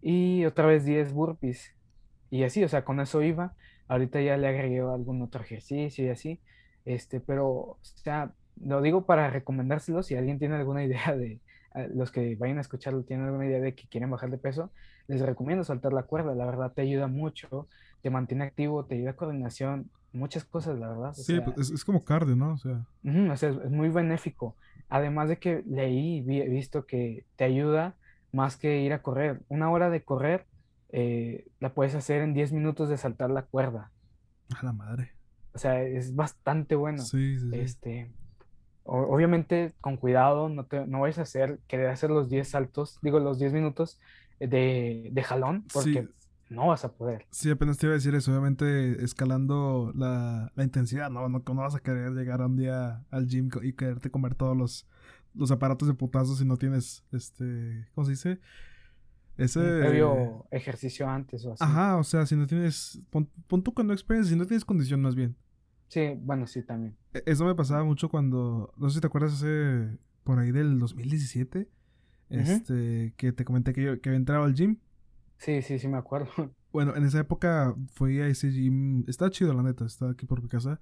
Y 0.00 0.44
otra 0.44 0.66
vez 0.66 0.84
10 0.84 1.12
burpees. 1.12 1.72
Y 2.30 2.44
así, 2.44 2.62
o 2.62 2.68
sea, 2.68 2.84
con 2.84 3.00
eso 3.00 3.22
iba. 3.22 3.54
Ahorita 3.88 4.20
ya 4.20 4.36
le 4.36 4.48
agregué 4.48 4.80
algún 4.80 5.22
otro 5.22 5.42
ejercicio 5.42 6.04
y 6.04 6.08
así. 6.08 6.40
Este, 6.84 7.20
pero, 7.20 7.48
o 7.48 7.78
sea, 7.82 8.32
lo 8.62 8.80
digo 8.82 9.04
para 9.06 9.30
recomendárselo 9.30 10.02
si 10.02 10.14
alguien 10.14 10.38
tiene 10.38 10.56
alguna 10.56 10.84
idea 10.84 11.16
de, 11.16 11.40
los 11.94 12.12
que 12.12 12.36
vayan 12.36 12.58
a 12.58 12.60
escucharlo 12.60 13.02
tienen 13.02 13.26
alguna 13.26 13.46
idea 13.46 13.60
de 13.60 13.74
que 13.74 13.88
quieren 13.88 14.10
bajar 14.10 14.30
de 14.30 14.38
peso, 14.38 14.70
les 15.08 15.20
recomiendo 15.20 15.64
saltar 15.64 15.92
la 15.92 16.04
cuerda, 16.04 16.34
la 16.34 16.46
verdad 16.46 16.72
te 16.72 16.82
ayuda 16.82 17.08
mucho, 17.08 17.68
te 18.00 18.10
mantiene 18.10 18.44
activo, 18.44 18.84
te 18.84 18.94
ayuda 18.94 19.10
a 19.10 19.16
coordinación, 19.16 19.90
muchas 20.12 20.44
cosas, 20.44 20.78
la 20.78 20.88
verdad. 20.88 21.12
sí, 21.14 21.40
pues, 21.40 21.70
es, 21.70 21.84
como 21.84 22.04
cardio, 22.04 22.36
¿no? 22.36 22.52
O 22.52 22.56
sea, 22.58 22.86
es, 23.02 23.70
muy 23.70 23.88
benéfico. 23.88 24.56
Además 24.88 25.28
de 25.28 25.38
que 25.38 25.64
leí 25.66 26.24
y 26.26 26.40
he 26.40 26.48
visto 26.48 26.86
que 26.86 27.24
te 27.36 27.44
ayuda 27.44 27.96
más 28.32 28.56
que 28.56 28.80
ir 28.82 28.92
a 28.92 29.02
correr. 29.02 29.40
Una 29.48 29.70
hora 29.70 29.90
de 29.90 30.02
correr 30.04 30.46
eh, 30.96 31.48
la 31.58 31.74
puedes 31.74 31.96
hacer 31.96 32.22
en 32.22 32.34
10 32.34 32.52
minutos 32.52 32.88
de 32.88 32.96
saltar 32.96 33.28
la 33.28 33.42
cuerda. 33.42 33.90
A 34.56 34.64
la 34.64 34.72
madre. 34.72 35.10
O 35.52 35.58
sea, 35.58 35.82
es 35.82 36.14
bastante 36.14 36.76
bueno. 36.76 37.02
Sí, 37.02 37.36
sí, 37.36 37.50
sí. 37.50 37.56
Este, 37.58 38.12
obviamente 38.84 39.74
con 39.80 39.96
cuidado, 39.96 40.48
no, 40.48 40.66
te, 40.66 40.86
no 40.86 41.00
vais 41.00 41.18
a 41.18 41.22
hacer, 41.22 41.58
querer 41.66 41.88
hacer 41.88 42.10
los 42.10 42.28
10 42.28 42.46
saltos, 42.46 43.00
digo 43.02 43.18
los 43.18 43.40
10 43.40 43.52
minutos 43.54 43.98
de, 44.38 45.08
de 45.10 45.22
jalón, 45.24 45.64
porque 45.72 46.08
no 46.48 46.68
vas 46.68 46.84
a 46.84 46.92
poder. 46.92 47.26
Sí, 47.30 47.50
apenas 47.50 47.76
te 47.76 47.86
iba 47.86 47.94
a 47.94 47.96
decir 47.96 48.14
eso, 48.14 48.30
obviamente 48.30 49.02
escalando 49.02 49.92
la, 49.96 50.52
la 50.54 50.62
intensidad, 50.62 51.10
¿no? 51.10 51.28
¿no? 51.28 51.42
No 51.44 51.54
vas 51.56 51.74
a 51.74 51.80
querer 51.80 52.12
llegar 52.12 52.40
un 52.40 52.56
día 52.56 53.04
al 53.10 53.26
gym 53.26 53.50
y 53.64 53.72
quererte 53.72 54.12
comer 54.12 54.36
todos 54.36 54.56
los, 54.56 54.86
los 55.34 55.50
aparatos 55.50 55.88
de 55.88 55.94
putazos 55.94 56.38
si 56.38 56.44
no 56.44 56.56
tienes, 56.56 57.02
este, 57.10 57.88
¿cómo 57.96 58.04
se 58.04 58.12
dice? 58.12 58.40
Ese... 59.36 59.60
previo 59.60 60.46
ejercicio 60.50 61.08
antes 61.08 61.44
o 61.44 61.52
así. 61.52 61.64
Ajá, 61.64 61.96
o 61.96 62.04
sea, 62.04 62.24
si 62.26 62.36
no 62.36 62.46
tienes, 62.46 63.00
pon, 63.10 63.28
pon 63.48 63.62
tú 63.62 63.74
cuando 63.74 63.92
experiencia, 63.92 64.32
si 64.32 64.38
no 64.38 64.46
tienes 64.46 64.64
condición 64.64 65.02
más 65.02 65.14
bien. 65.14 65.36
Sí, 65.88 66.14
bueno, 66.18 66.46
sí, 66.46 66.62
también. 66.62 66.96
E, 67.12 67.22
eso 67.26 67.44
me 67.44 67.54
pasaba 67.54 67.84
mucho 67.84 68.08
cuando, 68.08 68.72
no 68.76 68.88
sé 68.88 68.96
si 68.96 69.00
te 69.00 69.06
acuerdas 69.06 69.34
hace, 69.34 69.98
por 70.22 70.38
ahí 70.38 70.52
del 70.52 70.78
2017, 70.78 71.68
este, 72.30 73.14
que 73.16 73.32
te 73.32 73.44
comenté 73.44 73.72
que, 73.72 73.82
yo, 73.82 74.00
que 74.00 74.08
había 74.08 74.18
entrado 74.18 74.44
al 74.44 74.54
gym. 74.54 74.78
Sí, 75.38 75.62
sí, 75.62 75.78
sí, 75.78 75.88
me 75.88 75.98
acuerdo. 75.98 76.28
Bueno, 76.74 76.96
en 76.96 77.04
esa 77.04 77.20
época 77.20 77.72
fui 77.92 78.18
a 78.18 78.26
ese 78.26 78.50
gym, 78.50 79.04
estaba 79.06 79.30
chido 79.30 79.54
la 79.54 79.62
neta, 79.62 79.84
estaba 79.84 80.10
aquí 80.10 80.26
por 80.26 80.42
mi 80.42 80.48
casa. 80.48 80.80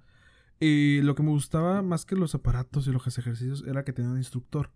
Y 0.59 1.01
lo 1.01 1.13
que 1.13 1.21
me 1.21 1.29
gustaba 1.29 1.83
más 1.83 2.03
que 2.03 2.15
los 2.15 2.33
aparatos 2.33 2.87
y 2.87 2.91
los 2.91 3.19
ejercicios 3.19 3.63
era 3.67 3.83
que 3.83 3.93
tenía 3.93 4.09
un 4.09 4.17
instructor. 4.17 4.71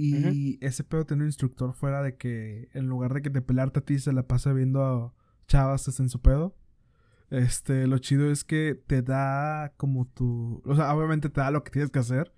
Y 0.00 0.64
ese 0.64 0.84
pedo 0.84 1.04
tener 1.04 1.22
un 1.22 1.28
instructor 1.28 1.74
fuera 1.74 2.02
de 2.02 2.16
que 2.16 2.68
en 2.72 2.86
lugar 2.86 3.12
de 3.14 3.20
que 3.20 3.30
te 3.30 3.42
pelarte 3.42 3.80
a 3.80 3.84
ti 3.84 3.98
se 3.98 4.12
la 4.12 4.28
pasa 4.28 4.52
viendo 4.52 4.84
a 4.84 5.12
chavas 5.48 5.98
en 5.98 6.08
su 6.08 6.20
pedo. 6.20 6.56
Este, 7.30 7.86
lo 7.86 7.98
chido 7.98 8.30
es 8.30 8.44
que 8.44 8.80
te 8.86 9.02
da 9.02 9.74
como 9.76 10.06
tu. 10.06 10.62
O 10.64 10.76
sea, 10.76 10.94
obviamente 10.94 11.28
te 11.28 11.40
da 11.40 11.50
lo 11.50 11.64
que 11.64 11.72
tienes 11.72 11.90
que 11.90 11.98
hacer, 11.98 12.32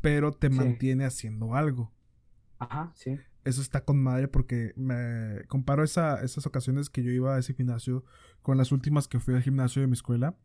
pero 0.00 0.32
te 0.32 0.50
mantiene 0.50 1.04
haciendo 1.04 1.54
algo. 1.54 1.92
Ajá, 2.58 2.92
sí. 2.96 3.16
Eso 3.44 3.62
está 3.62 3.84
con 3.84 4.02
madre 4.02 4.26
porque 4.28 4.74
me 4.76 5.44
comparo 5.46 5.84
esa, 5.84 6.22
esas 6.22 6.46
ocasiones 6.46 6.90
que 6.90 7.02
yo 7.02 7.10
iba 7.12 7.36
a 7.36 7.38
ese 7.38 7.54
gimnasio 7.54 8.04
con 8.42 8.58
las 8.58 8.72
últimas 8.72 9.08
que 9.08 9.20
fui 9.20 9.34
al 9.34 9.42
gimnasio 9.42 9.80
de 9.80 9.86
mi 9.86 9.94
escuela. 9.94 10.36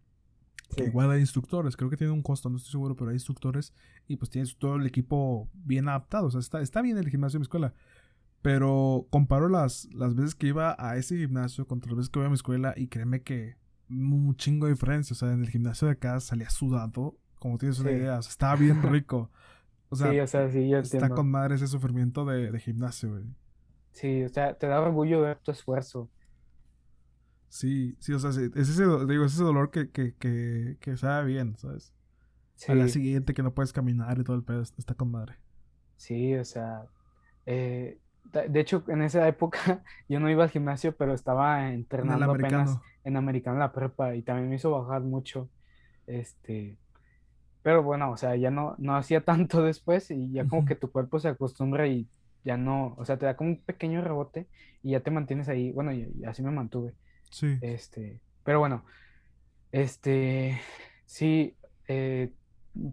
Que 0.75 0.85
igual 0.85 1.11
hay 1.11 1.19
instructores, 1.19 1.75
creo 1.75 1.89
que 1.89 1.97
tiene 1.97 2.13
un 2.13 2.21
costo, 2.21 2.49
no 2.49 2.57
estoy 2.57 2.71
seguro, 2.71 2.95
pero 2.95 3.09
hay 3.09 3.15
instructores 3.15 3.73
y 4.07 4.17
pues 4.17 4.29
tienes 4.29 4.57
todo 4.57 4.75
el 4.75 4.85
equipo 4.85 5.49
bien 5.53 5.87
adaptado. 5.87 6.27
O 6.27 6.31
sea, 6.31 6.39
está, 6.39 6.61
está 6.61 6.81
bien 6.81 6.97
el 6.97 7.09
gimnasio 7.09 7.37
de 7.37 7.41
mi 7.41 7.43
escuela. 7.43 7.73
Pero 8.41 9.07
comparo 9.09 9.47
las, 9.47 9.87
las 9.93 10.15
veces 10.15 10.35
que 10.35 10.47
iba 10.47 10.75
a 10.77 10.97
ese 10.97 11.17
gimnasio 11.17 11.65
contra 11.65 11.91
las 11.91 11.97
veces 11.97 12.09
que 12.09 12.19
iba 12.19 12.25
a 12.25 12.29
mi 12.29 12.35
escuela 12.35 12.73
y 12.75 12.87
créeme 12.87 13.21
que 13.21 13.55
un 13.89 14.35
chingo 14.35 14.65
de 14.65 14.73
diferencia. 14.73 15.13
O 15.13 15.17
sea, 15.17 15.31
en 15.31 15.41
el 15.41 15.49
gimnasio 15.49 15.87
de 15.87 15.93
acá 15.93 16.19
salía 16.19 16.49
sudado, 16.49 17.15
como 17.39 17.57
tienes 17.57 17.79
una 17.79 17.91
idea. 17.91 18.19
estaba 18.19 18.55
bien 18.55 18.81
rico. 18.83 19.31
O 19.89 19.95
sea, 19.95 20.11
está 20.11 21.09
con 21.09 21.29
madre 21.29 21.55
ese 21.55 21.67
sufrimiento 21.67 22.25
de, 22.25 22.51
de 22.51 22.59
gimnasio, 22.59 23.11
güey. 23.11 23.23
Sí, 23.93 24.23
o 24.23 24.29
sea, 24.29 24.55
te 24.55 24.67
da 24.67 24.81
orgullo 24.81 25.21
ver 25.21 25.37
tu 25.37 25.51
esfuerzo. 25.51 26.09
Sí, 27.53 27.95
sí, 27.99 28.13
o 28.13 28.17
sea, 28.17 28.31
es 28.31 28.37
ese, 28.55 28.83
digo, 29.05 29.25
ese 29.25 29.43
dolor 29.43 29.69
que, 29.69 29.91
que, 29.91 30.15
que, 30.15 30.75
que 30.79 30.97
sabe 30.97 31.27
bien, 31.27 31.55
¿sabes? 31.55 31.93
Sí. 32.55 32.71
A 32.71 32.75
la 32.75 32.87
siguiente 32.87 33.35
que 33.35 33.43
no 33.43 33.53
puedes 33.53 33.71
caminar 33.71 34.17
y 34.17 34.23
todo 34.23 34.35
el 34.35 34.43
pedo, 34.43 34.63
está 34.63 34.95
con 34.95 35.11
madre. 35.11 35.35
Sí, 35.95 36.33
o 36.33 36.43
sea, 36.45 36.87
eh, 37.45 37.99
de 38.49 38.59
hecho, 38.59 38.83
en 38.87 39.03
esa 39.03 39.27
época 39.27 39.83
yo 40.09 40.19
no 40.19 40.31
iba 40.31 40.43
al 40.43 40.49
gimnasio, 40.49 40.95
pero 40.97 41.13
estaba 41.13 41.71
entrenando 41.71 42.31
apenas 42.31 42.79
en 43.03 43.17
americano 43.17 43.59
la 43.59 43.71
prepa 43.71 44.15
y 44.15 44.23
también 44.23 44.49
me 44.49 44.55
hizo 44.55 44.71
bajar 44.71 45.03
mucho. 45.03 45.47
Este, 46.07 46.75
pero 47.61 47.83
bueno, 47.83 48.09
o 48.09 48.17
sea, 48.17 48.35
ya 48.35 48.49
no, 48.49 48.73
no 48.79 48.95
hacía 48.95 49.21
tanto 49.25 49.61
después 49.61 50.09
y 50.09 50.31
ya 50.31 50.47
como 50.47 50.65
que 50.65 50.73
tu 50.73 50.91
cuerpo 50.91 51.19
se 51.19 51.27
acostumbra 51.27 51.85
y 51.85 52.09
ya 52.43 52.57
no, 52.57 52.95
o 52.97 53.05
sea, 53.05 53.17
te 53.17 53.27
da 53.27 53.37
como 53.37 53.51
un 53.51 53.61
pequeño 53.61 54.01
rebote 54.01 54.47
y 54.81 54.93
ya 54.93 55.01
te 55.01 55.11
mantienes 55.11 55.49
ahí. 55.49 55.71
Bueno, 55.71 55.93
y, 55.93 56.23
así 56.25 56.41
me 56.41 56.49
mantuve. 56.49 56.95
Sí. 57.33 57.57
Este, 57.61 58.21
pero 58.43 58.59
bueno, 58.59 58.85
este, 59.71 60.61
sí, 61.05 61.57
eh, 61.87 62.31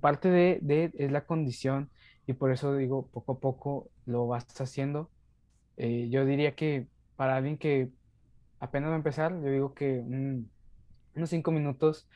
parte 0.00 0.28
de, 0.30 0.58
de 0.62 0.90
es 0.94 1.12
la 1.12 1.26
condición 1.26 1.90
y 2.26 2.32
por 2.34 2.52
eso 2.52 2.74
digo, 2.76 3.08
poco 3.08 3.32
a 3.32 3.40
poco 3.40 3.90
lo 4.06 4.26
vas 4.26 4.46
haciendo 4.60 5.10
eh, 5.82 6.08
yo 6.10 6.26
diría 6.26 6.54
que 6.54 6.88
para 7.16 7.36
alguien 7.36 7.56
que 7.56 7.90
apenas 8.58 8.90
va 8.90 8.94
a 8.94 8.96
empezar, 8.98 9.32
yo 9.32 9.50
digo 9.50 9.74
que 9.74 10.00
unos 11.14 11.30
cinco 11.30 11.52
minutos 11.52 12.06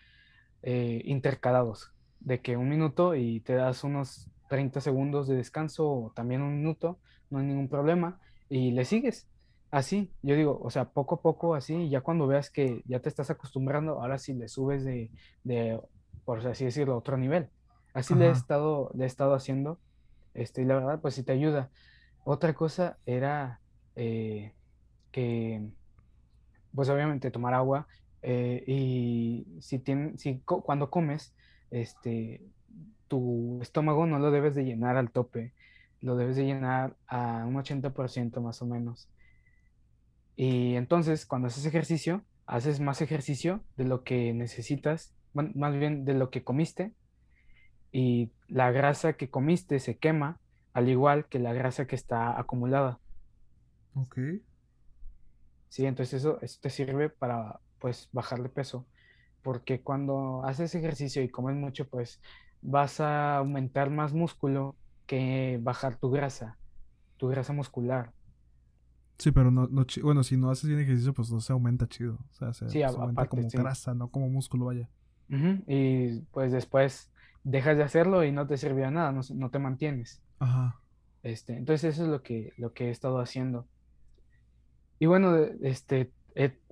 eh, 0.62 1.00
intercalados, 1.06 1.92
de 2.20 2.40
que 2.42 2.58
un 2.58 2.68
minuto 2.68 3.14
y 3.14 3.40
te 3.40 3.54
das 3.54 3.84
unos 3.84 4.30
30 4.50 4.82
segundos 4.82 5.28
de 5.28 5.36
descanso 5.36 5.90
o 5.90 6.12
también 6.14 6.42
un 6.42 6.56
minuto, 6.56 7.00
no 7.30 7.38
hay 7.38 7.46
ningún 7.46 7.70
problema, 7.70 8.20
y 8.50 8.72
le 8.72 8.84
sigues. 8.84 9.28
Así, 9.74 10.12
yo 10.22 10.36
digo, 10.36 10.60
o 10.62 10.70
sea, 10.70 10.84
poco 10.90 11.16
a 11.16 11.20
poco 11.20 11.56
así, 11.56 11.88
ya 11.88 12.00
cuando 12.00 12.28
veas 12.28 12.48
que 12.48 12.84
ya 12.86 13.00
te 13.00 13.08
estás 13.08 13.30
acostumbrando, 13.30 14.00
ahora 14.00 14.18
sí 14.18 14.32
le 14.32 14.46
subes 14.46 14.84
de, 14.84 15.10
de 15.42 15.80
por 16.24 16.46
así 16.46 16.64
decirlo, 16.64 16.96
otro 16.96 17.16
nivel. 17.16 17.48
Así 17.92 18.14
le 18.14 18.28
he 18.28 18.30
estado, 18.30 18.92
le 18.94 19.02
he 19.02 19.06
estado 19.08 19.34
haciendo, 19.34 19.80
este, 20.32 20.62
y 20.62 20.64
la 20.64 20.76
verdad, 20.76 21.00
pues 21.00 21.16
sí 21.16 21.24
te 21.24 21.32
ayuda. 21.32 21.70
Otra 22.22 22.54
cosa 22.54 22.98
era 23.04 23.58
eh, 23.96 24.52
que, 25.10 25.66
pues 26.72 26.88
obviamente 26.88 27.32
tomar 27.32 27.54
agua 27.54 27.88
eh, 28.22 28.62
y 28.68 29.58
si, 29.60 29.80
tiene, 29.80 30.16
si 30.18 30.38
cuando 30.44 30.88
comes, 30.88 31.34
este, 31.72 32.46
tu 33.08 33.58
estómago 33.60 34.06
no 34.06 34.20
lo 34.20 34.30
debes 34.30 34.54
de 34.54 34.64
llenar 34.64 34.96
al 34.96 35.10
tope, 35.10 35.52
lo 36.00 36.14
debes 36.14 36.36
de 36.36 36.44
llenar 36.44 36.94
a 37.08 37.44
un 37.44 37.56
80% 37.56 38.40
más 38.40 38.62
o 38.62 38.66
menos. 38.66 39.08
Y 40.36 40.74
entonces 40.76 41.26
cuando 41.26 41.48
haces 41.48 41.66
ejercicio, 41.66 42.24
haces 42.46 42.80
más 42.80 43.00
ejercicio 43.00 43.62
de 43.76 43.84
lo 43.84 44.04
que 44.04 44.32
necesitas, 44.32 45.14
más 45.32 45.74
bien 45.74 46.04
de 46.04 46.14
lo 46.14 46.30
que 46.30 46.44
comiste, 46.44 46.92
y 47.92 48.32
la 48.48 48.72
grasa 48.72 49.12
que 49.14 49.30
comiste 49.30 49.78
se 49.78 49.98
quema 49.98 50.40
al 50.72 50.88
igual 50.88 51.26
que 51.28 51.38
la 51.38 51.52
grasa 51.52 51.86
que 51.86 51.94
está 51.94 52.38
acumulada. 52.38 52.98
Ok. 53.94 54.18
Sí, 55.68 55.86
entonces 55.86 56.14
eso, 56.14 56.40
eso 56.42 56.58
te 56.60 56.70
sirve 56.70 57.08
para 57.08 57.60
pues 57.78 58.08
bajar 58.12 58.42
de 58.42 58.48
peso, 58.48 58.86
porque 59.42 59.82
cuando 59.82 60.44
haces 60.44 60.74
ejercicio 60.74 61.22
y 61.22 61.28
comes 61.28 61.54
mucho, 61.54 61.88
pues 61.88 62.20
vas 62.62 62.98
a 63.00 63.36
aumentar 63.36 63.90
más 63.90 64.12
músculo 64.12 64.74
que 65.06 65.58
bajar 65.62 65.96
tu 65.96 66.10
grasa, 66.10 66.56
tu 67.16 67.28
grasa 67.28 67.52
muscular. 67.52 68.12
Sí, 69.18 69.30
pero 69.30 69.50
no, 69.50 69.68
no 69.68 69.86
bueno, 70.02 70.24
si 70.24 70.36
no 70.36 70.50
haces 70.50 70.68
bien 70.68 70.80
ejercicio, 70.80 71.14
pues 71.14 71.30
no 71.30 71.40
se 71.40 71.52
aumenta 71.52 71.88
chido. 71.88 72.18
O 72.30 72.34
sea, 72.34 72.52
se, 72.52 72.84
aumenta 72.84 73.26
como 73.26 73.48
grasa, 73.48 73.94
no 73.94 74.08
como 74.08 74.28
músculo, 74.28 74.66
vaya. 74.66 74.88
Y 75.66 76.20
pues 76.32 76.52
después 76.52 77.10
dejas 77.44 77.76
de 77.76 77.82
hacerlo 77.82 78.24
y 78.24 78.32
no 78.32 78.46
te 78.46 78.56
sirve 78.56 78.88
nada, 78.90 79.12
no, 79.12 79.20
no 79.34 79.50
te 79.50 79.58
mantienes. 79.58 80.20
Ajá. 80.38 80.80
Este, 81.22 81.56
entonces 81.56 81.94
eso 81.94 82.04
es 82.04 82.10
lo 82.10 82.22
que, 82.22 82.52
lo 82.56 82.72
que 82.72 82.88
he 82.88 82.90
estado 82.90 83.18
haciendo. 83.18 83.66
Y 84.98 85.06
bueno, 85.06 85.36
este, 85.62 86.12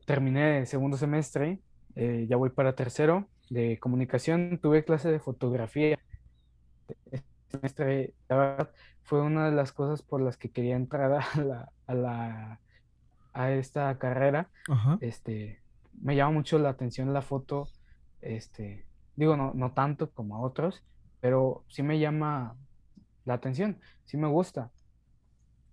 terminé 0.07 0.59
el 0.59 0.67
segundo 0.67 0.97
semestre, 0.97 1.61
eh, 1.95 2.27
ya 2.29 2.37
voy 2.37 2.51
para 2.51 2.75
tercero 2.75 3.29
de 3.51 3.79
comunicación, 3.79 4.59
tuve 4.63 4.85
clase 4.85 5.11
de 5.11 5.21
fotografía. 5.21 5.99
Semestre, 7.53 8.15
la 8.29 8.37
verdad, 8.37 8.71
fue 9.03 9.21
una 9.21 9.47
de 9.47 9.53
las 9.53 9.73
cosas 9.73 10.03
por 10.03 10.21
las 10.21 10.37
que 10.37 10.51
quería 10.51 10.77
entrar 10.77 11.13
a 11.13 11.23
la, 11.45 11.73
a, 11.87 11.95
la, 11.95 12.61
a 13.33 13.53
esta 13.53 13.97
carrera. 13.99 14.49
Este, 15.01 15.61
me 16.01 16.17
llama 16.17 16.33
mucho 16.33 16.59
la 16.59 16.71
atención 16.71 17.13
la 17.13 17.23
foto, 17.23 17.69
este, 18.21 18.87
digo, 19.17 19.37
no, 19.37 19.53
no 19.55 19.73
tanto 19.73 20.11
como 20.11 20.37
a 20.37 20.41
otros, 20.41 20.83
pero 21.21 21.65
sí 21.69 21.83
me 21.83 21.99
llama 21.99 22.57
la 23.25 23.35
atención, 23.35 23.79
sí 24.05 24.17
me 24.17 24.29
gusta. 24.29 24.71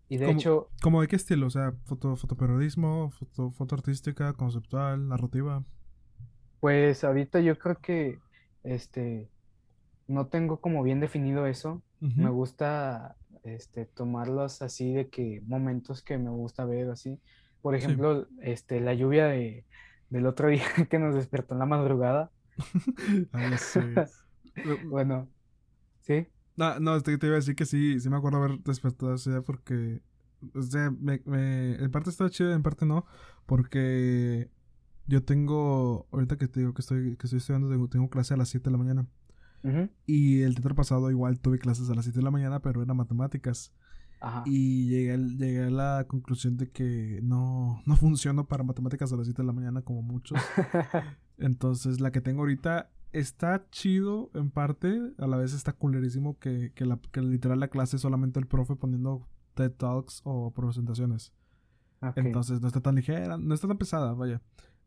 Y 0.10 0.18
de 0.18 0.32
hecho... 0.32 0.70
¿Cómo 0.82 1.02
de 1.02 1.08
qué 1.08 1.16
estilo? 1.16 1.48
O 1.48 1.50
sea, 1.52 1.74
foto, 1.86 2.16
fotoperiodismo, 2.16 3.12
foto, 3.12 3.52
foto 3.52 3.76
artística, 3.76 4.34
conceptual, 4.34 5.08
narrativa. 5.08 5.64
Pues 6.60 7.04
ahorita 7.04 7.40
yo 7.42 7.58
creo 7.58 7.76
que 7.78 8.20
este 8.64 9.30
no 10.10 10.28
tengo 10.28 10.60
como 10.60 10.84
bien 10.84 11.00
definido 11.00 11.46
eso. 11.46 11.82
Me 12.02 12.30
gusta 12.30 13.18
este 13.44 13.86
tomarlos 13.86 14.62
así 14.62 14.94
de 14.94 15.10
que 15.10 15.42
momentos 15.46 16.02
que 16.02 16.18
me 16.18 16.30
gusta 16.30 16.66
ver 16.66 16.90
así. 16.90 17.20
Por 17.62 17.76
ejemplo, 17.76 18.28
este 18.42 18.80
la 18.80 18.94
lluvia 18.94 19.28
de, 19.28 19.66
del 20.10 20.26
otro 20.26 20.48
día 20.50 20.64
que 20.90 21.00
nos 21.00 21.16
despertó 21.16 21.54
en 21.54 21.60
la 21.60 21.66
madrugada. 21.66 22.32
bueno, 24.86 25.30
sí. 26.02 26.28
No, 26.58 26.80
no, 26.80 27.00
te, 27.02 27.18
te 27.18 27.28
iba 27.28 27.36
a 27.36 27.40
decir 27.40 27.56
que 27.56 27.66
sí, 27.66 28.00
sí 28.00 28.10
me 28.10 28.18
acuerdo 28.18 28.40
haber 28.40 28.60
despertado 28.60 29.14
ese 29.14 29.30
día 29.30 29.42
porque, 29.42 30.02
o 30.56 30.62
sea, 30.62 30.92
me, 30.92 31.22
me, 31.26 31.76
en 31.76 31.92
parte 31.92 32.10
estaba 32.10 32.30
chido, 32.30 32.52
en 32.52 32.64
parte 32.64 32.86
no, 32.86 33.06
porque 33.46 34.50
yo 35.08 35.24
tengo, 35.24 36.08
ahorita 36.12 36.38
que 36.38 36.48
te 36.48 36.62
digo 36.62 36.74
que 36.74 36.82
estoy, 36.82 37.16
que 37.16 37.28
estoy 37.28 37.38
estudiando, 37.38 37.70
tengo, 37.70 37.88
tengo 37.88 38.10
clase 38.10 38.34
a 38.34 38.38
las 38.38 38.50
7 38.50 38.66
de 38.66 38.72
la 38.72 38.78
mañana. 38.78 39.08
Y 40.06 40.42
el 40.42 40.56
teatro 40.56 40.76
pasado 40.76 41.10
igual 41.12 41.40
tuve 41.40 41.60
clases 41.60 41.90
a 41.90 41.96
las 41.96 42.06
7 42.06 42.20
de 42.20 42.24
la 42.24 42.32
mañana, 42.32 42.62
pero 42.62 42.82
eran 42.82 42.98
matemáticas. 42.98 43.74
Ajá. 44.22 44.44
Y 44.46 44.88
llegué, 44.90 45.18
llegué 45.18 45.64
a 45.66 45.70
la 45.70 46.06
conclusión 46.08 46.58
de 46.58 46.70
que 46.70 47.20
no, 47.24 47.82
no 47.86 47.96
funciono 47.96 48.48
para 48.48 48.64
matemáticas 48.64 49.14
a 49.14 49.16
las 49.16 49.28
7 49.28 49.42
de 49.42 49.46
la 49.46 49.54
mañana 49.54 49.82
como 49.82 50.02
muchos. 50.02 50.38
Entonces 51.38 52.02
la 52.02 52.12
que 52.12 52.22
tengo 52.22 52.42
ahorita 52.42 52.90
está 53.12 53.66
chido 53.72 54.30
en 54.34 54.52
parte, 54.52 55.14
a 55.18 55.28
la 55.28 55.38
vez 55.38 55.54
está 55.54 55.74
culerísimo 55.74 56.38
que, 56.38 56.72
que, 56.76 56.86
la, 56.86 57.00
que 57.12 57.22
literal 57.22 57.60
la 57.60 57.70
clase 57.70 57.96
es 57.96 58.02
solamente 58.02 58.40
el 58.40 58.48
profe 58.48 58.76
poniendo 58.76 59.28
TED 59.56 59.72
Talks 59.72 60.22
o 60.24 60.52
presentaciones. 60.54 61.34
Entonces 62.16 62.62
no 62.62 62.68
está 62.68 62.82
tan 62.82 62.96
ligera, 62.96 63.38
no 63.38 63.54
está 63.54 63.68
tan 63.68 63.78
pesada, 63.78 64.14
vaya. 64.14 64.42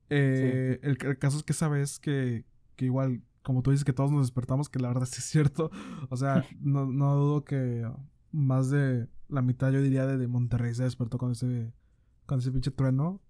Eh, 0.08 0.78
el, 0.82 0.96
caso 1.18 1.38
es 1.38 1.42
que 1.42 1.52
sabes 1.52 1.98
que, 1.98 2.44
que 2.76 2.86
igual, 2.86 3.22
como 3.42 3.62
tú 3.62 3.70
dices 3.70 3.84
que 3.84 3.92
todos 3.92 4.10
nos 4.10 4.22
despertamos, 4.22 4.68
que 4.68 4.78
la 4.78 4.88
verdad 4.88 5.06
sí 5.10 5.16
es 5.18 5.24
cierto. 5.24 5.70
O 6.10 6.16
sea, 6.16 6.44
no, 6.60 6.86
no 6.86 7.14
dudo 7.16 7.44
que 7.44 7.88
más 8.30 8.70
de 8.70 9.08
la 9.28 9.42
mitad, 9.42 9.70
yo 9.70 9.82
diría, 9.82 10.06
de, 10.06 10.18
de 10.18 10.28
Monterrey 10.28 10.74
se 10.74 10.84
despertó 10.84 11.18
con 11.18 11.32
ese, 11.32 11.72
con 12.26 12.38
ese 12.38 12.50
pinche 12.50 12.70
trueno 12.70 13.20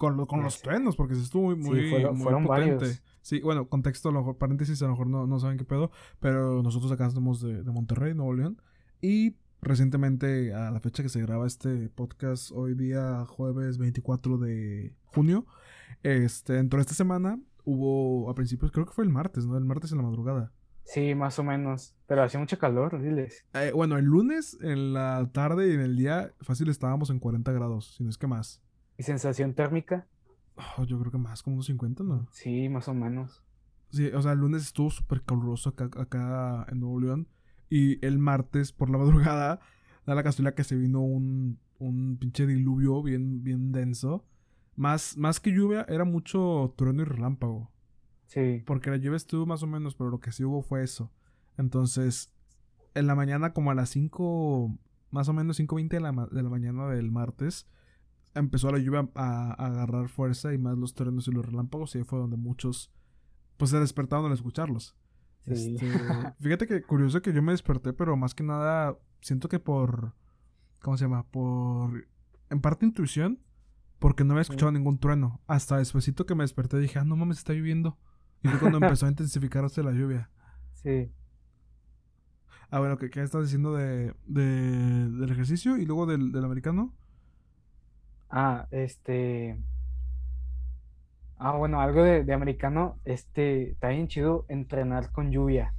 con, 0.00 0.24
con 0.24 0.42
los 0.42 0.62
truenos, 0.62 0.96
porque 0.96 1.14
se 1.14 1.20
estuvo 1.20 1.54
muy, 1.54 1.56
muy, 1.56 1.90
fueron, 2.16 2.46
potente. 2.46 3.00
Sí, 3.20 3.40
bueno, 3.40 3.68
contexto, 3.68 4.08
a 4.08 4.12
lo 4.12 4.20
mejor, 4.20 4.38
paréntesis, 4.38 4.80
a 4.80 4.86
lo 4.86 4.92
mejor 4.92 5.08
no, 5.08 5.26
no 5.26 5.38
saben 5.38 5.58
qué 5.58 5.64
pedo, 5.66 5.90
pero 6.20 6.62
nosotros 6.62 6.90
acá 6.90 7.06
estamos 7.06 7.42
de, 7.42 7.62
de 7.62 7.70
Monterrey, 7.70 8.14
Nuevo 8.14 8.32
León, 8.32 8.62
y 9.02 9.36
recientemente, 9.60 10.54
a 10.54 10.70
la 10.70 10.80
fecha 10.80 11.02
que 11.02 11.10
se 11.10 11.20
graba 11.20 11.46
este 11.46 11.90
podcast, 11.90 12.50
hoy 12.50 12.74
día 12.74 13.26
jueves 13.26 13.76
24 13.76 14.38
de 14.38 14.94
junio, 15.04 15.44
este, 16.02 16.54
dentro 16.54 16.78
de 16.78 16.82
esta 16.82 16.94
semana 16.94 17.38
hubo, 17.70 18.30
a 18.30 18.34
principios, 18.34 18.72
creo 18.72 18.86
que 18.86 18.92
fue 18.92 19.04
el 19.04 19.10
martes, 19.10 19.46
¿no? 19.46 19.56
El 19.56 19.64
martes 19.64 19.92
en 19.92 19.98
la 19.98 20.04
madrugada. 20.04 20.52
Sí, 20.84 21.14
más 21.14 21.38
o 21.38 21.44
menos. 21.44 21.94
Pero 22.06 22.22
hacía 22.22 22.40
mucho 22.40 22.58
calor, 22.58 23.00
diles. 23.00 23.44
Eh, 23.54 23.70
bueno, 23.72 23.96
el 23.96 24.04
lunes, 24.04 24.58
en 24.60 24.92
la 24.92 25.28
tarde 25.32 25.70
y 25.70 25.74
en 25.74 25.80
el 25.80 25.96
día, 25.96 26.32
fácil 26.40 26.68
estábamos 26.68 27.10
en 27.10 27.20
40 27.20 27.52
grados, 27.52 27.94
si 27.96 28.02
no 28.02 28.10
es 28.10 28.18
que 28.18 28.26
más. 28.26 28.62
¿Y 28.98 29.04
sensación 29.04 29.54
térmica? 29.54 30.06
Oh, 30.76 30.84
yo 30.84 30.98
creo 30.98 31.12
que 31.12 31.18
más, 31.18 31.42
como 31.42 31.54
unos 31.54 31.66
50, 31.66 32.02
¿no? 32.02 32.26
Sí, 32.32 32.68
más 32.68 32.88
o 32.88 32.94
menos. 32.94 33.42
Sí, 33.90 34.08
o 34.08 34.20
sea, 34.20 34.32
el 34.32 34.40
lunes 34.40 34.62
estuvo 34.62 34.90
súper 34.90 35.22
caluroso 35.22 35.70
acá, 35.70 35.90
acá 35.96 36.66
en 36.70 36.80
Nuevo 36.80 37.00
León. 37.00 37.28
Y 37.68 38.04
el 38.04 38.18
martes 38.18 38.72
por 38.72 38.90
la 38.90 38.98
madrugada, 38.98 39.60
da 40.06 40.14
la 40.14 40.22
casualidad 40.22 40.54
que 40.54 40.64
se 40.64 40.76
vino 40.76 41.00
un, 41.00 41.58
un 41.78 42.16
pinche 42.18 42.46
diluvio 42.46 43.02
bien, 43.02 43.42
bien 43.42 43.72
denso. 43.72 44.24
Más, 44.80 45.18
más 45.18 45.40
que 45.40 45.52
lluvia, 45.52 45.84
era 45.90 46.04
mucho 46.06 46.72
trueno 46.74 47.02
y 47.02 47.04
relámpago. 47.04 47.70
Sí. 48.28 48.62
Porque 48.64 48.88
la 48.88 48.96
lluvia 48.96 49.18
estuvo 49.18 49.44
más 49.44 49.62
o 49.62 49.66
menos, 49.66 49.94
pero 49.94 50.08
lo 50.08 50.20
que 50.20 50.32
sí 50.32 50.42
hubo 50.42 50.62
fue 50.62 50.82
eso. 50.82 51.12
Entonces, 51.58 52.32
en 52.94 53.06
la 53.06 53.14
mañana, 53.14 53.52
como 53.52 53.70
a 53.70 53.74
las 53.74 53.90
5, 53.90 54.74
más 55.10 55.28
o 55.28 55.34
menos 55.34 55.60
5.20 55.60 55.88
de 55.90 56.00
la, 56.00 56.12
de 56.12 56.42
la 56.42 56.48
mañana 56.48 56.88
del 56.88 57.10
martes, 57.10 57.68
empezó 58.34 58.72
la 58.72 58.78
lluvia 58.78 59.06
a, 59.16 59.52
agarrar 59.52 60.08
fuerza 60.08 60.54
y 60.54 60.56
más 60.56 60.78
los 60.78 60.94
truenos 60.94 61.28
y 61.28 61.32
los 61.32 61.44
relámpagos 61.44 61.94
y 61.94 61.98
ahí 61.98 62.04
fue 62.04 62.18
donde 62.18 62.38
muchos 62.38 62.90
pues 63.58 63.72
se 63.72 63.80
despertaron 63.80 64.24
al 64.24 64.32
escucharlos. 64.32 64.96
Este, 65.44 65.76
fíjate 66.40 66.66
que 66.66 66.80
curioso 66.80 67.20
que 67.20 67.34
yo 67.34 67.42
me 67.42 67.52
desperté, 67.52 67.92
pero 67.92 68.16
más 68.16 68.34
que 68.34 68.44
nada 68.44 68.96
siento 69.20 69.50
que 69.50 69.58
por 69.58 70.14
¿cómo 70.80 70.96
se 70.96 71.04
llama? 71.04 71.26
Por 71.26 72.08
en 72.48 72.62
parte 72.62 72.86
intuición, 72.86 73.40
porque 74.00 74.24
no 74.24 74.32
había 74.32 74.42
escuchado 74.42 74.72
ningún 74.72 74.98
trueno. 74.98 75.40
Hasta 75.46 75.76
despuesito 75.76 76.26
que 76.26 76.34
me 76.34 76.42
desperté 76.42 76.78
dije, 76.78 76.98
ah, 76.98 77.04
no 77.04 77.16
mames, 77.16 77.38
está 77.38 77.52
lloviendo. 77.52 77.98
Y 78.42 78.48
fue 78.48 78.58
cuando 78.58 78.78
empezó 78.82 79.06
a 79.06 79.10
intensificarse 79.10 79.82
la 79.82 79.92
lluvia. 79.92 80.30
Sí. 80.72 81.12
Ah, 82.70 82.78
bueno, 82.78 82.96
¿qué, 82.96 83.10
qué 83.10 83.22
estás 83.22 83.42
diciendo 83.42 83.74
de, 83.74 84.14
del 84.26 85.30
ejercicio 85.30 85.76
y 85.76 85.84
luego 85.84 86.06
del, 86.06 86.32
del 86.32 86.44
americano? 86.44 86.94
Ah, 88.30 88.66
este. 88.70 89.60
Ah, 91.36 91.52
bueno, 91.52 91.80
algo 91.80 92.02
de, 92.02 92.32
americano, 92.32 92.98
este, 93.04 93.72
está 93.72 93.88
bien 93.88 94.08
chido 94.08 94.44
entrenar 94.48 95.10
con 95.10 95.30
lluvia, 95.30 95.74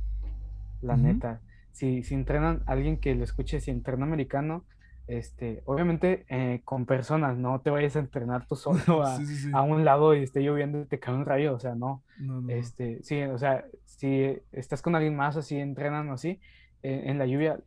la 0.81 0.97
neta. 0.97 1.39
Si, 1.71 2.03
si 2.03 2.15
entrenan, 2.15 2.63
alguien 2.65 2.97
que 2.97 3.15
lo 3.15 3.23
escuche, 3.23 3.62
si 3.62 3.71
entrena 3.71 4.05
americano, 4.05 4.65
este, 5.12 5.62
obviamente 5.65 6.26
eh, 6.30 6.62
con 6.63 6.86
personas, 6.86 7.38
no 7.38 7.60
te 7.60 7.69
vayas 7.69 7.97
a 7.97 8.00
entrenar 8.00 8.47
tú 8.47 8.56
solo 8.56 9.04
a, 9.04 9.62
un 9.62 9.84
lado 9.84 10.15
y 10.15 10.24
esté 10.24 10.39
lloviendo 10.39 10.82
y 10.82 10.86
te 10.86 11.00
cae 11.00 11.13
un 11.13 11.26
rayo, 11.26 11.54
o 11.54 11.60
sea, 11.60 11.76
no. 11.76 12.02
Este, 12.47 13.04
sí, 13.04 13.21
o 13.24 13.38
sea, 13.38 13.65
si 13.84 14.38
estás 14.54 14.82
con 14.82 14.95
alguien 14.95 15.15
más 15.17 15.36
así, 15.36 15.58
entrenan 15.58 16.10
o 16.10 16.13
así, 16.13 16.39
eh, 16.82 17.04
en 17.08 17.17
la 17.17 17.26
lluvia, 17.26 17.60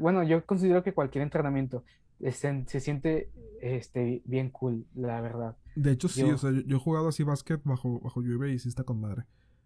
bueno, 0.00 0.24
yo 0.24 0.44
considero 0.44 0.82
que 0.82 0.92
cualquier 0.92 1.22
entrenamiento 1.22 1.84
se, 2.32 2.64
se 2.66 2.80
siente 2.80 3.30
este, 3.62 4.20
bien 4.24 4.50
cool, 4.50 4.84
la 4.96 5.20
verdad. 5.20 5.56
De 5.76 5.92
hecho, 5.92 6.08
sí, 6.08 6.24
o 6.24 6.36
sea, 6.36 6.50
yo, 6.50 6.76
he 6.76 6.80
jugado 6.80 7.08
así 7.08 7.22
básquet 7.22 7.60
bajo, 7.62 8.00
bajo 8.00 8.22
lluvia 8.22 8.52
y 8.52 8.58
sí 8.58 8.68
está 8.68 8.82
con 8.82 9.00
madre. 9.00 9.22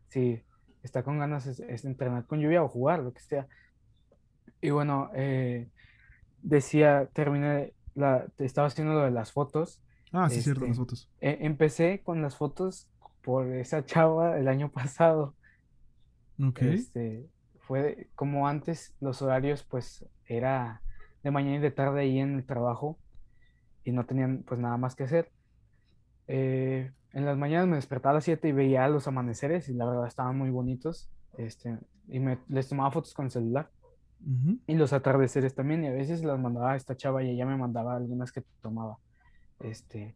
Sí, 0.09 0.43
está 0.83 1.03
con 1.03 1.19
ganas 1.19 1.57
de 1.57 1.79
entrenar 1.85 2.27
con 2.27 2.41
lluvia 2.41 2.63
o 2.63 2.69
jugar, 2.69 3.01
lo 3.01 3.15
que 3.15 3.21
sea. 3.21 3.47
Y 4.61 4.69
bueno, 4.69 5.11
eh, 5.15 5.71
decía, 6.43 7.09
terminé, 7.13 7.73
la, 7.95 8.27
estaba 8.39 8.69
haciendo 8.69 8.95
lo 8.95 9.05
de 9.05 9.11
las 9.11 9.33
fotos. 9.33 9.83
Ah, 10.13 10.29
sí, 10.29 10.43
cierto, 10.43 10.63
las 10.63 10.71
este, 10.71 10.81
fotos. 10.81 11.11
E, 11.21 11.39
empecé 11.41 12.03
con 12.03 12.21
las 12.21 12.37
fotos 12.37 12.89
por 13.23 13.47
esa 13.47 13.85
chava 13.85 14.39
el 14.39 14.49
año 14.49 14.71
pasado. 14.73 15.35
Ok. 16.43 16.63
Este, 16.63 17.29
fue 17.61 18.09
como 18.15 18.49
antes 18.49 18.95
los 19.01 19.23
horarios, 19.23 19.63
pues 19.63 20.05
era 20.27 20.83
de 21.23 21.31
mañana 21.31 21.57
y 21.57 21.61
de 21.61 21.71
tarde 21.71 22.01
ahí 22.01 22.19
en 22.19 22.35
el 22.35 22.45
trabajo 22.45 22.99
y 23.85 23.93
no 23.93 24.05
tenían 24.05 24.43
pues 24.43 24.61
nada 24.61 24.77
más 24.77 24.95
que 24.95 25.05
hacer. 25.05 25.31
Eh, 26.29 26.91
en 27.13 27.25
las 27.25 27.37
mañanas 27.37 27.69
me 27.69 27.77
despertaba 27.77 28.13
a 28.13 28.15
las 28.17 28.25
7 28.25 28.49
y 28.49 28.53
veía 28.53 28.89
los 28.89 29.07
amaneceres 29.07 29.69
y 29.69 29.75
la 29.75 29.85
verdad 29.85 30.07
estaban 30.07 30.37
muy 30.37 30.51
bonitos. 30.51 31.11
Este, 31.37 31.79
y 32.09 32.21
me, 32.21 32.39
les 32.49 32.69
tomaba 32.69 32.91
fotos 32.91 33.15
con 33.15 33.27
el 33.27 33.31
celular. 33.31 33.71
Y 34.67 34.75
los 34.75 34.93
atardeceres 34.93 35.55
también, 35.55 35.85
y 35.85 35.89
a 35.89 35.93
veces 35.93 36.23
las 36.23 36.39
mandaba 36.39 36.73
a 36.73 36.77
esta 36.77 36.97
chava 36.97 37.23
y 37.23 37.31
ella 37.31 37.45
me 37.45 37.57
mandaba 37.57 37.97
algunas 37.97 38.31
que 38.31 38.43
tomaba. 38.61 38.99
Este, 39.61 40.15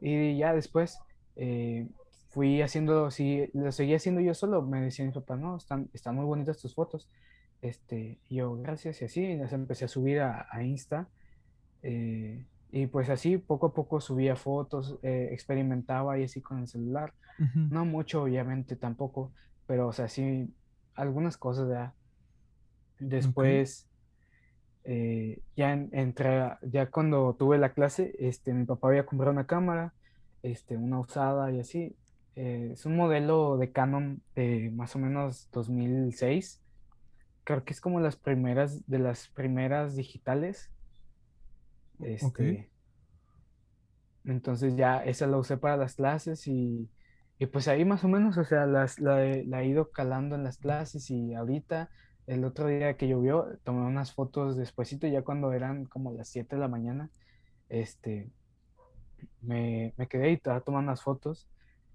y 0.00 0.36
ya 0.36 0.52
después 0.52 0.98
eh, 1.36 1.88
fui 2.28 2.60
haciendo, 2.60 3.10
si 3.10 3.48
lo 3.54 3.72
seguía 3.72 3.96
haciendo 3.96 4.20
yo 4.20 4.34
solo, 4.34 4.62
me 4.62 4.80
decía 4.80 5.06
mi 5.06 5.12
papá, 5.12 5.36
no, 5.36 5.56
están, 5.56 5.88
están 5.94 6.16
muy 6.16 6.24
bonitas 6.24 6.58
tus 6.58 6.74
fotos. 6.74 7.08
Este, 7.62 8.18
y 8.28 8.36
yo, 8.36 8.56
gracias, 8.56 9.00
y 9.00 9.06
así, 9.06 9.36
las 9.36 9.52
empecé 9.52 9.86
a 9.86 9.88
subir 9.88 10.20
a, 10.20 10.46
Insta. 10.62 11.08
Eh, 11.82 12.44
y 12.70 12.86
pues 12.88 13.08
así, 13.08 13.38
poco 13.38 13.68
a 13.68 13.74
poco 13.74 14.00
subía 14.00 14.36
fotos, 14.36 14.98
eh, 15.02 15.28
experimentaba 15.32 16.18
y 16.18 16.24
así 16.24 16.40
con 16.40 16.58
el 16.58 16.68
celular. 16.68 17.14
No 17.54 17.84
mucho, 17.84 18.22
obviamente, 18.22 18.76
tampoco, 18.76 19.30
pero 19.66 19.88
o 19.88 19.92
sea, 19.92 20.08
sí, 20.08 20.50
algunas 20.94 21.36
cosas 21.36 21.68
ya. 21.68 21.94
Después, 22.98 23.86
eh, 24.84 25.40
ya 25.56 25.72
entré, 25.72 26.52
ya 26.62 26.86
cuando 26.90 27.34
tuve 27.34 27.58
la 27.58 27.72
clase, 27.72 28.14
este, 28.18 28.52
mi 28.52 28.64
papá 28.64 28.88
había 28.88 29.06
comprado 29.06 29.32
una 29.32 29.46
cámara, 29.46 29.92
este, 30.42 30.76
una 30.76 31.00
usada 31.00 31.50
y 31.52 31.60
así. 31.60 31.96
es 32.34 32.86
un 32.86 32.96
modelo 32.96 33.56
de 33.56 33.72
Canon 33.72 34.20
de 34.34 34.70
más 34.74 34.94
o 34.94 34.98
menos 34.98 35.48
2006 35.52 36.60
creo 37.46 37.64
que 37.64 37.72
es 37.72 37.80
como 37.80 38.00
las 38.00 38.16
primeras, 38.16 38.86
de 38.88 38.98
las 38.98 39.28
primeras 39.28 39.94
digitales. 39.94 40.68
Este, 42.00 42.68
Entonces 44.24 44.76
ya 44.76 44.98
esa 45.04 45.28
la 45.28 45.38
usé 45.38 45.56
para 45.56 45.76
las 45.76 45.94
clases 45.94 46.48
y, 46.48 46.90
pues 47.52 47.68
ahí 47.68 47.84
más 47.84 48.02
o 48.02 48.08
menos, 48.08 48.36
o 48.36 48.44
sea, 48.44 48.66
las, 48.66 48.98
la, 48.98 49.18
la, 49.46 49.62
he 49.62 49.68
ido 49.68 49.92
calando 49.92 50.34
en 50.34 50.42
las 50.42 50.58
clases 50.58 51.08
y 51.08 51.34
ahorita, 51.34 51.88
el 52.26 52.44
otro 52.44 52.66
día 52.66 52.96
que 52.96 53.08
llovió, 53.08 53.46
tomé 53.64 53.86
unas 53.86 54.12
fotos 54.12 54.56
despuesito, 54.56 55.06
ya 55.06 55.22
cuando 55.22 55.52
eran 55.52 55.84
como 55.84 56.12
las 56.12 56.28
7 56.28 56.56
de 56.56 56.60
la 56.60 56.68
mañana, 56.68 57.10
este, 57.68 58.30
me, 59.42 59.94
me 59.96 60.08
quedé 60.08 60.30
y 60.30 60.34
estaba 60.34 60.60
tomando 60.60 60.90
unas 60.90 61.02
fotos, 61.02 61.48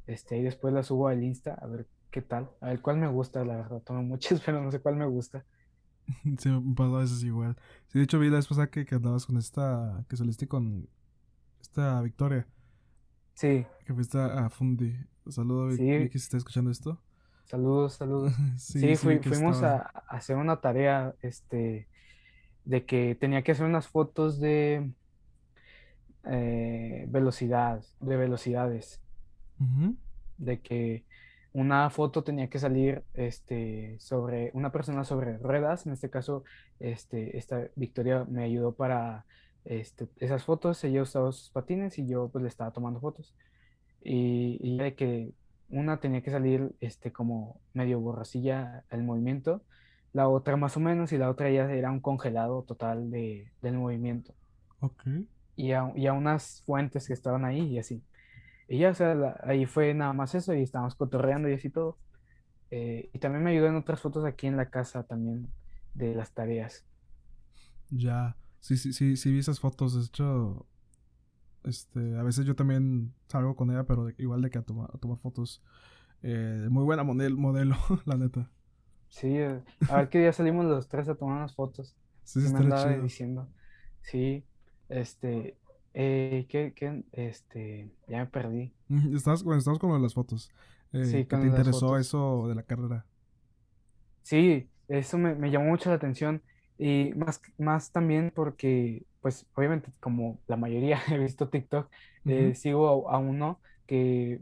este, 0.07 0.37
y 0.37 0.43
después 0.43 0.73
las 0.73 0.87
subo 0.87 1.07
al 1.07 1.23
Insta 1.23 1.53
a 1.53 1.67
ver 1.67 1.87
qué 2.11 2.21
tal. 2.21 2.49
A 2.59 2.67
ver 2.67 2.81
cuál 2.81 2.97
me 2.97 3.07
gusta, 3.07 3.43
la 3.45 3.55
verdad. 3.55 3.81
Tomo 3.81 4.03
muchas, 4.03 4.41
pero 4.45 4.61
no 4.61 4.71
sé 4.71 4.79
cuál 4.79 4.97
me 4.97 5.05
gusta. 5.05 5.45
sí, 6.37 6.49
me 6.49 6.75
pasó 6.75 6.97
a 6.97 7.01
veces 7.01 7.23
igual. 7.23 7.55
Sí, 7.87 7.99
de 7.99 8.03
hecho 8.05 8.19
vi 8.19 8.29
la 8.29 8.37
vez 8.37 8.47
pasada 8.47 8.69
que, 8.69 8.85
que 8.85 8.95
andabas 8.95 9.25
con 9.25 9.37
esta, 9.37 10.05
que 10.09 10.17
saliste 10.17 10.47
con 10.47 10.87
esta 11.61 12.01
Victoria. 12.01 12.47
Sí. 13.33 13.65
Que 13.85 13.93
fuiste 13.93 14.19
a 14.19 14.49
Fundi. 14.49 14.95
Saludos, 15.27 15.75
sí. 15.75 15.83
Vicky, 15.83 16.19
si 16.19 16.25
está 16.25 16.37
escuchando 16.37 16.69
esto. 16.69 17.01
Saludos, 17.45 17.93
saludos. 17.93 18.33
sí, 18.57 18.95
fuimos 18.95 19.61
a, 19.63 19.77
hacer 20.07 20.37
una 20.37 20.61
tarea, 20.61 21.13
este, 21.21 21.87
de 22.65 22.85
que 22.85 23.15
tenía 23.15 23.41
que 23.41 23.51
hacer 23.51 23.65
unas 23.65 23.87
fotos 23.87 24.39
de 24.39 24.89
eh, 26.25 27.05
velocidad, 27.09 27.83
de 27.99 28.17
velocidades. 28.17 29.01
De 30.37 30.59
que 30.59 31.03
una 31.53 31.89
foto 31.91 32.23
tenía 32.23 32.49
que 32.49 32.57
salir 32.57 33.03
este, 33.13 33.97
sobre 33.99 34.49
una 34.53 34.71
persona 34.71 35.03
sobre 35.03 35.37
ruedas. 35.37 35.85
En 35.85 35.93
este 35.93 36.09
caso, 36.09 36.43
este, 36.79 37.37
esta 37.37 37.67
Victoria 37.75 38.25
me 38.27 38.43
ayudó 38.43 38.73
para 38.73 39.25
este, 39.65 40.07
esas 40.17 40.43
fotos. 40.43 40.83
Ella 40.83 41.03
usaba 41.03 41.31
sus 41.31 41.49
patines 41.49 41.99
y 41.99 42.07
yo 42.07 42.29
pues 42.29 42.41
le 42.41 42.47
estaba 42.47 42.71
tomando 42.71 42.99
fotos. 42.99 43.35
Y, 44.03 44.57
y 44.61 44.77
de 44.77 44.95
que 44.95 45.33
una 45.71 45.99
tenía 45.99 46.21
que 46.21 46.31
salir 46.31 46.75
este, 46.79 47.11
como 47.11 47.59
medio 47.73 47.99
borracilla 47.99 48.83
el 48.89 49.03
movimiento, 49.03 49.63
la 50.13 50.27
otra 50.27 50.57
más 50.57 50.77
o 50.77 50.79
menos, 50.79 51.11
y 51.13 51.17
la 51.17 51.29
otra 51.29 51.49
ya 51.49 51.71
era 51.71 51.91
un 51.91 52.01
congelado 52.01 52.63
total 52.63 53.09
de, 53.11 53.51
del 53.61 53.77
movimiento. 53.77 54.33
Ok. 54.81 55.03
Y 55.55 55.71
a, 55.73 55.91
y 55.95 56.07
a 56.07 56.13
unas 56.13 56.63
fuentes 56.65 57.07
que 57.07 57.13
estaban 57.13 57.45
ahí 57.45 57.61
y 57.61 57.79
así. 57.79 58.03
Y 58.67 58.79
ya, 58.79 58.91
o 58.91 58.93
sea, 58.95 59.37
ahí 59.43 59.65
fue 59.65 59.93
nada 59.93 60.13
más 60.13 60.33
eso 60.35 60.53
y 60.53 60.63
estábamos 60.63 60.95
cotorreando 60.95 61.49
y 61.49 61.53
así 61.53 61.69
todo. 61.69 61.97
Eh, 62.71 63.09
y 63.13 63.19
también 63.19 63.43
me 63.43 63.51
ayudó 63.51 63.67
en 63.67 63.75
otras 63.75 63.99
fotos 64.01 64.23
aquí 64.25 64.47
en 64.47 64.57
la 64.57 64.69
casa 64.69 65.03
también 65.03 65.47
de 65.93 66.15
las 66.15 66.31
tareas. 66.33 66.85
Ya, 67.89 68.37
sí, 68.61 68.77
sí, 68.77 68.93
sí, 68.93 69.17
sí 69.17 69.31
vi 69.31 69.39
esas 69.39 69.59
fotos. 69.59 69.93
De 69.93 70.05
hecho, 70.05 70.65
este, 71.63 72.17
a 72.17 72.23
veces 72.23 72.45
yo 72.45 72.55
también 72.55 73.13
salgo 73.27 73.55
con 73.55 73.71
ella, 73.71 73.83
pero 73.83 74.09
igual 74.17 74.41
de 74.41 74.49
que 74.49 74.57
a, 74.57 74.61
tomar 74.61 74.89
a 74.93 74.97
tomar 74.97 75.17
fotos. 75.17 75.61
Eh, 76.23 76.67
muy 76.69 76.83
buena 76.83 77.03
modelo, 77.03 77.37
modelo, 77.37 77.75
la 78.05 78.17
neta. 78.17 78.49
Sí, 79.09 79.37
eh, 79.37 79.61
a 79.89 79.97
ver 79.97 80.09
qué 80.09 80.19
día 80.19 80.33
salimos 80.33 80.65
los 80.65 80.87
tres 80.87 81.09
a 81.09 81.15
tomar 81.15 81.37
unas 81.37 81.53
fotos. 81.53 81.95
Sí, 82.23 82.41
sí, 82.41 82.53
me 82.53 82.59
andaba 82.59 82.89
diciendo. 82.97 83.47
Sí, 84.01 84.43
este, 84.89 85.57
eh, 85.93 86.45
¿qué, 86.49 86.73
qué, 86.75 87.03
este, 87.11 87.91
ya 88.07 88.19
me 88.19 88.25
perdí. 88.27 88.73
Estás, 89.13 89.43
bueno, 89.43 89.59
estamos 89.59 89.79
con 89.79 90.01
las 90.01 90.13
fotos. 90.13 90.49
Eh, 90.93 91.05
sí, 91.05 91.25
¿Qué 91.25 91.37
te 91.37 91.47
interesó 91.47 91.97
eso 91.97 92.47
de 92.47 92.55
la 92.55 92.63
carrera? 92.63 93.05
Sí, 94.23 94.69
eso 94.87 95.17
me, 95.17 95.35
me, 95.35 95.51
llamó 95.51 95.69
mucho 95.69 95.89
la 95.89 95.95
atención 95.95 96.41
y 96.81 97.13
más, 97.15 97.39
más 97.59 97.91
también 97.91 98.31
porque, 98.33 99.05
pues, 99.21 99.45
obviamente, 99.53 99.91
como 99.99 100.39
la 100.47 100.57
mayoría 100.57 100.99
he 101.11 101.17
visto 101.19 101.47
TikTok, 101.47 101.87
eh, 102.25 102.55
sigo 102.55 103.09
a, 103.11 103.19
uno 103.19 103.59
que, 103.85 104.41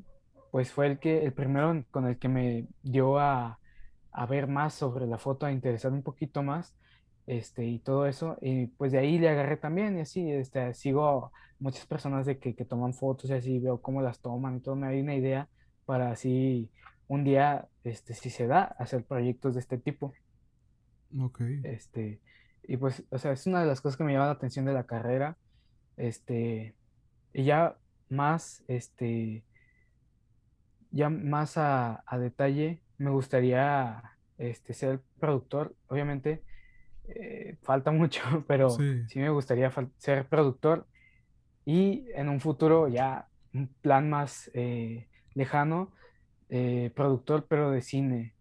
pues, 0.50 0.72
fue 0.72 0.88
el 0.88 1.00
que, 1.00 1.26
el 1.26 1.34
primero 1.34 1.84
con 1.92 2.08
el 2.08 2.18
que 2.18 2.30
me 2.30 2.68
dio 2.82 3.20
a, 3.20 3.60
a 4.14 4.26
ver 4.26 4.48
más 4.48 4.74
sobre 4.74 5.06
la 5.06 5.18
foto, 5.18 5.46
a 5.46 5.52
interesar 5.52 5.92
un 5.92 6.02
poquito 6.02 6.42
más 6.42 6.74
este, 7.28 7.66
y 7.66 7.80
todo 7.80 8.08
eso, 8.08 8.38
y 8.42 8.68
pues 8.68 8.92
de 8.94 9.00
ahí 9.00 9.20
le 9.20 9.30
agarré 9.30 9.58
también, 9.58 9.98
y 9.98 10.02
así, 10.02 10.32
este, 10.32 10.74
sigo 10.74 11.32
muchas 11.60 11.86
personas 11.86 12.26
de 12.26 12.40
que, 12.40 12.56
que 12.56 12.66
toman 12.66 12.94
fotos 12.94 13.30
y 13.30 13.34
así, 13.34 13.60
veo 13.60 13.82
cómo 13.82 14.02
las 14.02 14.20
toman 14.20 14.58
y 14.58 14.60
todo, 14.62 14.76
me 14.76 14.88
da 14.88 15.02
una 15.02 15.16
idea 15.16 15.50
para 15.86 16.12
así 16.12 16.72
un 17.08 17.24
día, 17.26 17.68
este, 17.84 18.14
si 18.14 18.30
se 18.30 18.48
da, 18.48 18.64
hacer 18.80 19.04
proyectos 19.04 19.56
de 19.56 19.60
este 19.60 19.78
tipo. 19.78 20.14
Ok. 21.18 21.42
Este, 21.64 22.20
y 22.64 22.78
pues, 22.78 23.04
o 23.10 23.18
sea, 23.18 23.32
es 23.32 23.48
una 23.48 23.62
de 23.62 23.68
las 23.68 23.82
cosas 23.82 23.98
que 23.98 24.04
me 24.04 24.14
llama 24.14 24.26
la 24.26 24.32
atención 24.34 24.66
de 24.66 24.74
la 24.74 24.86
carrera, 24.86 25.38
este, 25.98 26.76
Y 27.34 27.44
ya 27.44 27.78
más, 28.10 28.64
este, 28.68 29.44
ya 30.92 31.10
más 31.10 31.58
a, 31.58 32.04
detalle, 32.20 32.82
me 32.98 33.10
gustaría 33.10 34.04
este, 34.38 34.74
ser 34.74 35.02
productor. 35.20 35.76
Obviamente, 35.88 36.44
eh, 37.08 37.58
falta 37.64 37.92
mucho, 37.92 38.22
pero 38.48 38.70
sí. 38.70 39.06
me 39.16 39.30
gustaría 39.30 39.72
ser 39.98 40.28
productor 40.28 40.86
y 41.66 42.06
en 42.16 42.30
un 42.30 42.40
futuro 42.40 42.88
ya 42.88 43.28
un 43.54 43.68
plan 43.82 44.10
más 44.10 44.50
eh, 44.54 45.08
lejano, 45.34 45.92
eh, 46.50 46.92
productor 46.96 47.46
pero 47.48 47.72
de 47.72 47.82
cine, 47.82 48.34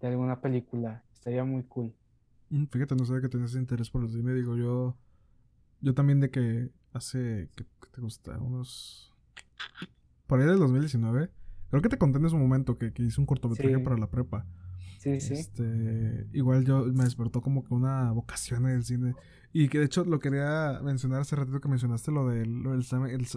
de 0.00 0.08
alguna 0.08 0.40
película. 0.40 1.02
Estaría 1.12 1.44
muy 1.44 1.64
cool. 1.64 1.92
Mm, 2.50 2.64
fíjate, 2.66 2.94
no 2.94 3.04
sabía 3.04 3.22
que 3.22 3.28
tenías 3.28 3.54
interés 3.54 3.90
por 3.90 4.02
el 4.02 4.10
cine. 4.10 4.32
Digo, 4.34 4.56
yo, 4.56 4.96
yo 5.80 5.94
también 5.94 6.20
de 6.20 6.30
que 6.30 6.70
hace, 6.92 7.50
¿qué, 7.56 7.64
te 7.90 8.00
gusta? 8.00 8.38
Unos... 8.38 9.14
Por 10.26 10.40
ahí 10.40 10.46
del 10.46 10.58
2019. 10.58 11.30
Creo 11.70 11.82
que 11.82 11.88
te 11.88 11.98
conté 11.98 12.18
en 12.18 12.30
su 12.30 12.36
momento 12.36 12.78
que, 12.78 12.92
que 12.92 13.02
hice 13.02 13.20
un 13.20 13.26
cortometraje 13.26 13.78
para 13.78 13.96
la 13.96 14.10
prepa. 14.10 14.46
Sí, 14.98 15.20
sí. 15.20 15.34
Este, 15.34 16.26
igual 16.32 16.64
yo 16.64 16.84
me 16.86 17.04
despertó 17.04 17.40
como 17.40 17.64
que 17.64 17.72
una 17.72 18.10
vocación 18.12 18.66
en 18.66 18.76
el 18.76 18.84
cine. 18.84 19.14
Y 19.52 19.68
que 19.68 19.78
de 19.78 19.86
hecho 19.86 20.04
lo 20.04 20.18
quería 20.18 20.80
mencionar 20.82 21.20
hace 21.20 21.36
ratito 21.36 21.60
que 21.60 21.68
mencionaste 21.68 22.10
lo 22.10 22.28
del, 22.28 22.62
lo 22.62 22.72
del, 22.72 22.84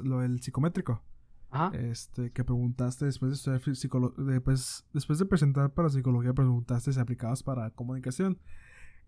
lo 0.03 0.20
del 0.20 0.41
psicométrico. 0.41 1.01
Ajá. 1.49 1.72
Este, 1.78 2.32
que 2.32 2.43
preguntaste 2.43 3.05
después 3.05 3.32
de 3.43 3.55
estudiar 3.55 4.12
después, 4.18 4.86
después 4.93 5.20
de 5.20 5.26
presentar 5.26 5.74
para 5.74 5.89
psicología, 5.89 6.34
preguntaste 6.34 6.93
si 6.93 6.99
aplicabas 6.99 7.43
para 7.43 7.70
comunicación. 7.72 8.39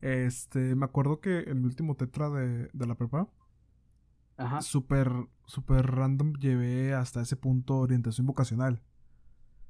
Este, 0.04 0.76
me 0.76 0.84
acuerdo 0.84 1.22
que 1.22 1.46
en 1.48 1.62
mi 1.62 1.66
último 1.66 1.96
tetra 1.96 2.30
de, 2.30 2.70
de 2.74 2.86
la 2.86 2.96
prepa, 2.96 3.30
Ajá. 4.36 4.62
súper, 4.62 5.10
súper 5.46 5.86
random 5.88 6.34
llevé 6.34 6.94
hasta 6.94 7.22
ese 7.22 7.38
punto 7.38 7.78
orientación 7.78 8.28
vocacional. 8.28 8.82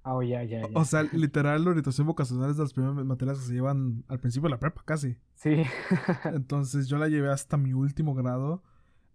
Oh, 0.02 0.24
ya, 0.24 0.44
ya, 0.44 0.64
O 0.74 0.86
sea, 0.86 1.04
literal, 1.04 1.64
la 1.64 1.70
orientación 1.70 2.08
vocacional 2.08 2.50
es 2.50 2.58
de 2.58 2.64
las 2.64 2.74
primeras 2.74 3.06
materias 3.06 3.38
que 3.38 3.46
se 3.46 3.54
llevan 3.54 4.06
al 4.08 4.20
principio 4.20 4.48
de 4.50 4.56
la 4.56 4.60
prepa, 4.60 4.82
casi. 4.84 5.18
Sí. 5.36 5.64
Entonces 6.26 6.88
yo 6.88 6.98
la 6.98 7.10
llevé 7.10 7.30
hasta 7.30 7.56
mi 7.56 7.74
último 7.74 8.16
grado. 8.16 8.64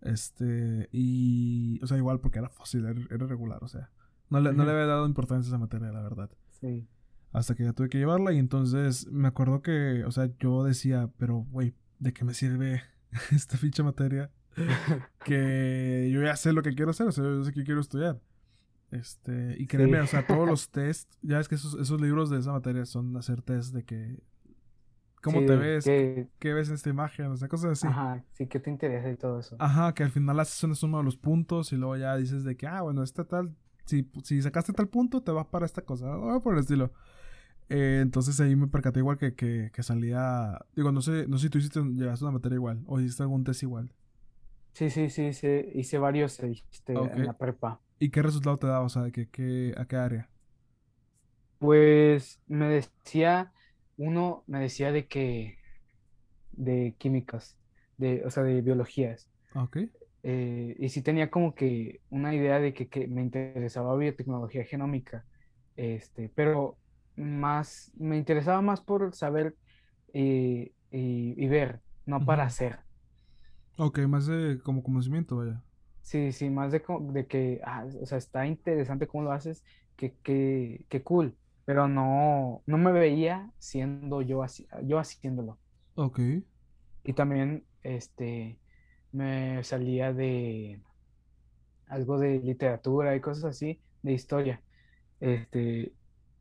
Este, 0.01 0.89
y. 0.93 1.83
O 1.83 1.89
sea, 1.89 1.97
igual 1.97 2.21
porque 2.21 2.39
era 2.39 2.49
fácil, 2.49 2.87
era, 2.87 3.27
regular, 3.27 3.59
o 3.65 3.69
sea. 3.69 3.91
No 4.31 4.39
le, 4.39 4.53
no 4.53 4.65
le 4.65 4.71
había 4.71 4.87
dado 4.87 5.05
importancia 5.05 5.49
a 5.49 5.51
esa 5.51 5.59
materia, 5.59 5.91
la 5.91 6.01
verdad. 6.01 6.31
Sí. 6.61 6.87
Hasta 7.33 7.55
que 7.55 7.65
ya 7.65 7.73
tuve 7.73 7.89
que 7.89 7.99
llevarla, 7.99 8.33
y 8.33 8.39
entonces 8.39 9.07
me 9.09 9.29
acuerdo 9.29 9.63
que, 9.63 10.05
o 10.05 10.11
sea, 10.11 10.31
yo 10.39 10.65
decía, 10.65 11.11
pero, 11.19 11.47
güey, 11.51 11.75
¿de 11.99 12.13
qué 12.13 12.25
me 12.25 12.35
sirve 12.35 12.83
esta 13.33 13.57
ficha 13.57 13.83
materia? 13.83 14.31
que 15.25 16.11
yo 16.13 16.23
ya 16.23 16.37
sé 16.37 16.53
lo 16.53 16.63
que 16.63 16.75
quiero 16.75 16.91
hacer, 16.91 17.09
o 17.09 17.13
sea, 17.13 17.25
yo 17.25 17.45
sé 17.45 17.53
que 17.53 17.65
quiero 17.65 17.81
estudiar. 17.81 18.21
Este, 18.91 19.55
y 19.59 19.67
créeme, 19.67 20.01
o 20.01 20.07
sea, 20.07 20.27
todos 20.27 20.49
los 20.49 20.71
test, 20.71 21.13
ya 21.23 21.41
es 21.41 21.49
que 21.49 21.57
esos, 21.57 21.75
esos 21.75 22.01
libros 22.01 22.31
de 22.31 22.39
esa 22.39 22.53
materia 22.53 22.87
son 22.87 23.17
hacer 23.17 23.43
test 23.43 23.75
de 23.75 23.85
que 23.85 24.23
cómo 25.23 25.45
te 25.45 25.57
ves, 25.57 25.85
¿Qué, 25.85 26.55
ves 26.55 26.69
en 26.69 26.75
esta 26.75 26.89
imagen, 26.89 27.27
o 27.27 27.37
sea, 27.37 27.49
cosas 27.49 27.73
así. 27.73 27.87
Ajá, 27.87 28.25
sí, 28.33 28.47
¿qué 28.47 28.61
te 28.61 28.71
interesa 28.71 29.11
y 29.11 29.17
todo 29.17 29.41
eso? 29.41 29.57
Ajá, 29.59 29.93
que 29.93 30.05
al 30.05 30.11
final 30.11 30.41
haces 30.41 30.63
una 30.65 30.75
suma 30.75 30.99
de 30.99 31.05
los 31.05 31.17
puntos 31.17 31.73
y 31.73 31.77
luego 31.77 31.97
ya 31.97 32.17
dices 32.17 32.45
de 32.45 32.57
que, 32.57 32.67
ah, 32.67 32.83
bueno, 32.83 33.03
este 33.03 33.25
tal, 33.25 33.55
si, 33.85 34.11
si 34.23 34.41
sacaste 34.41 34.73
tal 34.73 34.89
punto, 34.89 35.23
te 35.23 35.33
vas 35.33 35.47
para 35.47 35.67
esta 35.67 35.83
cosa, 35.83 36.17
o 36.17 36.43
por 36.43 36.55
el 36.55 36.61
estilo. 36.61 36.93
Eh, 37.71 38.01
entonces 38.03 38.41
ahí 38.41 38.57
me 38.57 38.67
percaté 38.67 39.01
igual 39.01 39.19
que, 39.19 39.35
que, 39.35 39.71
que, 39.73 39.83
salía, 39.83 40.59
digo, 40.75 40.91
no 40.91 41.03
sé, 41.03 41.27
no 41.29 41.37
sé 41.37 41.45
si 41.45 41.51
tú 41.51 41.59
hiciste, 41.59 41.81
llevaste 41.81 42.25
una 42.25 42.33
materia 42.33 42.57
igual, 42.57 42.83
o 42.87 42.99
hiciste 42.99 43.23
algún 43.23 43.45
test 43.45 43.63
igual. 43.63 43.93
Sí, 44.73 44.91
sí, 44.91 45.11
sí, 45.11 45.27
hice, 45.27 45.71
hice 45.75 45.99
varios 45.99 46.39
este, 46.41 46.93
en 46.93 47.27
la 47.27 47.37
prepa. 47.37 47.81
¿Y 47.99 48.11
qué 48.11 48.23
resultado 48.23 48.57
te 48.57 48.69
daba? 48.69 48.85
O 48.85 48.89
sea, 48.89 49.03
¿de 49.03 49.13
qué, 49.13 49.75
¿a 49.77 49.87
qué 49.87 49.97
área? 49.97 50.31
Pues 51.59 52.41
me 52.47 52.69
decía, 52.69 53.53
uno 53.97 54.45
me 54.47 54.61
decía 54.61 54.93
de 54.93 55.07
que, 55.07 55.59
de 56.53 56.95
químicas, 56.97 57.57
de, 57.97 58.23
o 58.25 58.31
sea, 58.31 58.45
de 58.45 58.63
biologías. 58.63 59.29
Ok. 59.55 59.79
Eh, 60.23 60.77
y 60.79 60.89
sí 60.89 61.03
tenía 61.03 61.31
como 61.31 61.55
que 61.55 62.01
una 62.11 62.35
idea 62.35 62.61
de 62.61 62.73
que, 62.73 63.09
me 63.09 63.23
interesaba 63.23 63.97
biotecnología 63.97 64.65
genómica, 64.65 65.25
este, 65.77 66.31
pero 66.35 66.77
más, 67.19 67.93
me 67.97 68.17
interesaba 68.17 68.63
más 68.63 68.81
por 68.81 69.15
saber 69.15 69.57
eh, 70.15 70.73
y, 70.91 71.49
ver, 71.49 71.81
no 72.07 72.25
para 72.25 72.45
hacer. 72.45 72.81
Ok, 73.77 73.99
más 74.01 74.27
de 74.27 74.61
como 74.63 74.83
conocimiento, 74.83 75.37
vaya. 75.37 75.63
Sí, 76.03 76.33
sí, 76.33 76.49
más 76.49 76.73
de, 76.73 76.83
de 77.13 77.27
que, 77.27 77.61
ah, 77.65 77.87
o 78.01 78.07
sea, 78.07 78.19
está 78.19 78.47
interesante 78.47 79.07
cómo 79.07 79.25
lo 79.25 79.33
haces, 79.33 79.65
que, 79.97 80.15
que, 80.23 80.85
que 80.89 81.03
cool, 81.03 81.37
pero 81.65 81.87
no, 81.87 82.63
no 82.67 82.79
me 82.79 82.93
veía 82.93 83.51
siendo 83.59 84.23
yo, 84.23 84.43
así, 84.43 84.67
yo 84.85 84.99
haciéndolo. 84.99 85.59
Ok. 85.97 86.21
Y 87.05 87.13
también, 87.13 87.65
este, 87.83 88.59
me 89.13 89.63
salía 89.65 90.13
de 90.13 90.81
algo 91.87 92.19
de 92.19 92.39
literatura 92.41 93.17
y 93.17 93.21
cosas 93.21 93.45
así, 93.45 93.81
de 94.03 94.13
historia. 94.13 94.63
Este, 95.21 95.93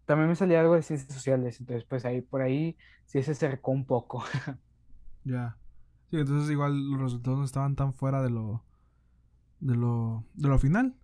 también 0.08 0.30
me 0.30 0.36
salía 0.36 0.62
algo 0.62 0.74
de 0.74 0.82
ciencias 0.82 1.14
sociales, 1.14 1.60
entonces 1.60 1.84
pues 1.84 2.06
ahí, 2.06 2.22
por 2.22 2.42
ahí 2.42 2.78
sí 3.06 3.22
se 3.22 3.32
acercó 3.32 3.72
un 3.72 3.86
poco. 3.86 4.24
Ya. 5.24 5.58
Sí, 6.10 6.16
entonces 6.16 6.50
igual 6.50 6.90
los 6.90 7.02
resultados 7.02 7.38
no 7.38 7.44
estaban 7.44 7.76
tan 7.76 7.94
fuera 7.94 8.22
de 8.24 8.30
lo 8.30 8.64
de 9.60 9.76
lo, 9.76 10.24
de 10.36 10.48
lo 10.48 10.58
final. 10.58 10.96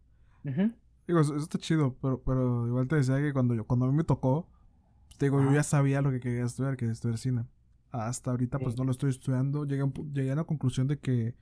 Digo, 0.44 1.20
eso, 1.20 1.36
está 1.36 1.58
chido, 1.58 1.98
pero, 2.02 2.24
pero 2.24 2.66
igual 2.68 2.88
te 2.88 2.96
decía 2.96 3.18
que 3.18 3.34
cuando, 3.34 3.54
yo, 3.54 3.66
cuando 3.66 3.86
a 3.86 3.90
mí 3.90 3.98
me 3.98 4.06
tocó, 4.06 4.48
te 5.18 5.26
digo, 5.26 5.44
yo 5.44 5.52
ya 5.52 5.64
sabía 5.64 6.02
lo 6.02 6.10
que 6.10 6.22
quería 6.22 6.46
estudiar, 6.46 6.78
que 6.78 6.90
estudiar 6.90 7.18
cine. 7.18 7.46
Hasta 7.92 8.32
ahorita, 8.32 8.60
pues 8.60 8.78
no 8.78 8.86
lo 8.86 8.92
estoy 8.92 9.10
estudiando. 9.10 9.66
Llegué, 9.66 9.84
llegué 10.14 10.32
a 10.32 10.36
la 10.36 10.46
conclusión 10.46 10.88
de 10.88 11.00
que, 11.00 11.36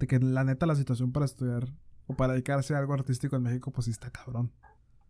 de 0.00 0.06
que 0.08 0.18
la 0.18 0.42
neta 0.42 0.66
la 0.66 0.74
situación 0.74 1.12
para 1.12 1.26
estudiar 1.26 1.72
o 2.08 2.16
para 2.16 2.32
dedicarse 2.32 2.74
a 2.74 2.78
algo 2.78 2.94
artístico 2.94 3.36
en 3.36 3.42
México, 3.42 3.70
pues 3.70 3.84
sí 3.84 3.92
está 3.92 4.10
cabrón. 4.10 4.50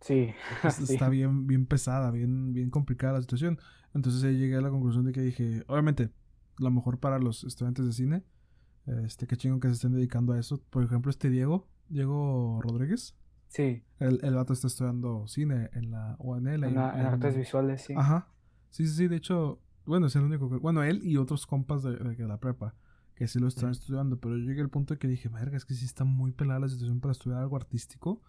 Sí. 0.06 0.34
Está 0.62 1.08
bien, 1.08 1.46
bien 1.46 1.66
pesada, 1.66 2.10
bien, 2.10 2.52
bien 2.52 2.70
complicada 2.70 3.14
la 3.14 3.22
situación. 3.22 3.58
Entonces 3.94 4.22
ahí 4.24 4.36
llegué 4.36 4.56
a 4.56 4.60
la 4.60 4.70
conclusión 4.70 5.04
de 5.04 5.12
que 5.12 5.20
dije, 5.20 5.64
obviamente, 5.66 6.10
lo 6.58 6.70
mejor 6.70 6.98
para 6.98 7.18
los 7.18 7.44
estudiantes 7.44 7.86
de 7.86 7.92
cine 7.92 8.24
este, 8.86 9.26
qué 9.26 9.36
chingo 9.36 9.60
que 9.60 9.68
se 9.68 9.74
estén 9.74 9.92
dedicando 9.92 10.32
a 10.32 10.38
eso. 10.38 10.62
Por 10.70 10.84
ejemplo, 10.84 11.10
este 11.10 11.30
Diego, 11.30 11.68
Diego 11.88 12.60
Rodríguez. 12.62 13.16
Sí. 13.48 13.82
El, 13.98 14.20
el 14.22 14.34
vato 14.34 14.52
está 14.52 14.66
estudiando 14.66 15.26
cine 15.26 15.70
en 15.72 15.90
la 15.90 16.16
UNL. 16.18 16.64
En, 16.64 16.78
artes 16.78 17.36
visuales, 17.36 17.82
sí. 17.82 17.94
Ajá. 17.96 18.28
Sí, 18.70 18.86
sí, 18.86 18.94
sí. 18.94 19.08
De 19.08 19.16
hecho, 19.16 19.60
bueno, 19.86 20.06
es 20.06 20.16
el 20.16 20.22
único 20.22 20.50
que. 20.50 20.56
Bueno, 20.56 20.82
él 20.82 21.00
y 21.04 21.16
otros 21.16 21.46
compas 21.46 21.82
de, 21.82 21.96
de, 21.96 22.26
la 22.26 22.38
prepa 22.38 22.74
que 23.14 23.28
sí 23.28 23.38
lo 23.38 23.48
están 23.48 23.70
estudiando. 23.70 24.18
Pero 24.18 24.36
yo 24.36 24.44
llegué 24.44 24.60
al 24.60 24.70
punto 24.70 24.94
de 24.94 24.98
que 24.98 25.08
dije, 25.08 25.28
verga, 25.28 25.56
es 25.56 25.64
que 25.64 25.74
sí 25.74 25.84
está 25.84 26.04
muy 26.04 26.32
pelada 26.32 26.60
la 26.60 26.68
situación 26.68 27.00
para 27.00 27.12
estudiar 27.12 27.40
algo 27.40 27.56
artístico. 27.56 28.20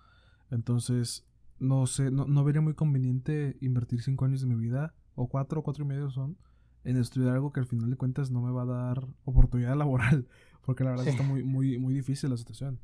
Entonces, 0.51 1.25
no 1.59 1.87
sé, 1.87 2.11
no, 2.11 2.25
no 2.25 2.43
vería 2.43 2.61
muy 2.61 2.73
conveniente 2.73 3.57
invertir 3.61 4.01
cinco 4.01 4.25
años 4.25 4.41
de 4.41 4.47
mi 4.47 4.55
vida, 4.55 4.93
o 5.15 5.27
cuatro, 5.27 5.61
o 5.61 5.63
cuatro 5.63 5.83
y 5.83 5.87
medio 5.87 6.09
son, 6.09 6.37
en 6.83 6.97
estudiar 6.97 7.33
algo 7.33 7.51
que 7.51 7.59
al 7.59 7.65
final 7.65 7.89
de 7.89 7.97
cuentas 7.97 8.31
no 8.31 8.41
me 8.41 8.51
va 8.51 8.63
a 8.63 8.65
dar 8.65 9.07
oportunidad 9.23 9.75
laboral, 9.77 10.27
porque 10.65 10.83
la 10.83 10.91
verdad 10.91 11.07
está 11.07 11.23
muy, 11.23 11.43
muy, 11.43 11.77
muy 11.77 11.93
difícil 11.93 12.29
la 12.29 12.37
situación. 12.37 12.79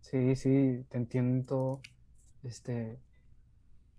Sí, 0.00 0.36
sí, 0.36 0.84
te 0.88 0.98
entiendo. 0.98 1.80
Este, 2.44 3.00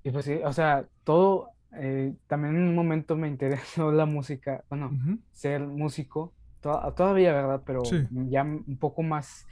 y 0.04 0.12
pues 0.12 0.26
sí, 0.26 0.40
o 0.44 0.54
sea, 0.54 0.88
todo, 1.04 1.50
eh, 1.74 2.14
también 2.28 2.56
en 2.56 2.64
un 2.64 2.76
momento 2.76 3.16
me 3.18 3.28
interesó 3.28 3.92
la 3.94 4.06
música, 4.06 4.64
bueno, 4.70 4.92
ser 5.34 5.62
músico, 5.62 6.34
todavía, 6.62 7.34
¿verdad? 7.34 7.62
Pero 7.66 7.84
ya 8.30 8.44
un 8.44 8.78
poco 8.78 9.04
más, 9.04 9.46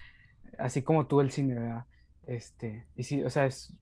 así 0.57 0.81
como 0.81 1.07
tú 1.07 1.21
el 1.21 1.31
cine, 1.31 1.55
¿verdad? 1.55 1.85
Este, 2.25 2.87
y 2.95 3.03
sí, 3.03 3.21
o 3.23 3.29
sea, 3.29 3.45
es 3.45 3.73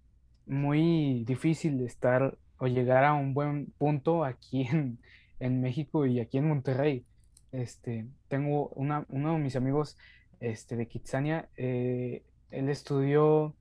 muy 0.46 1.24
difícil 1.26 1.82
estar 1.82 2.38
o 2.58 2.68
llegar 2.68 3.04
a 3.04 3.14
un 3.14 3.34
buen 3.34 3.68
punto 3.78 4.24
aquí 4.24 4.62
en, 4.72 5.00
en 5.40 5.62
México 5.62 6.06
y 6.06 6.20
aquí 6.20 6.38
en 6.38 6.48
Monterrey. 6.48 7.06
Este, 7.52 8.08
tengo 8.30 8.70
una, 8.70 9.06
uno 9.10 9.34
de 9.34 9.40
mis 9.40 9.56
amigos 9.56 9.98
este, 10.40 10.76
de 10.76 10.88
Kitsania, 10.88 11.50
eh, 11.56 12.24
él 12.50 12.70
estudió 12.70 13.56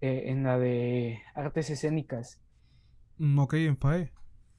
eh, 0.00 0.24
en 0.26 0.44
la 0.44 0.58
de 0.58 1.20
artes 1.34 1.70
escénicas. 1.70 2.40
Mm, 3.18 3.38
ok, 3.38 3.54
en 3.54 3.76
FAE. 3.76 4.12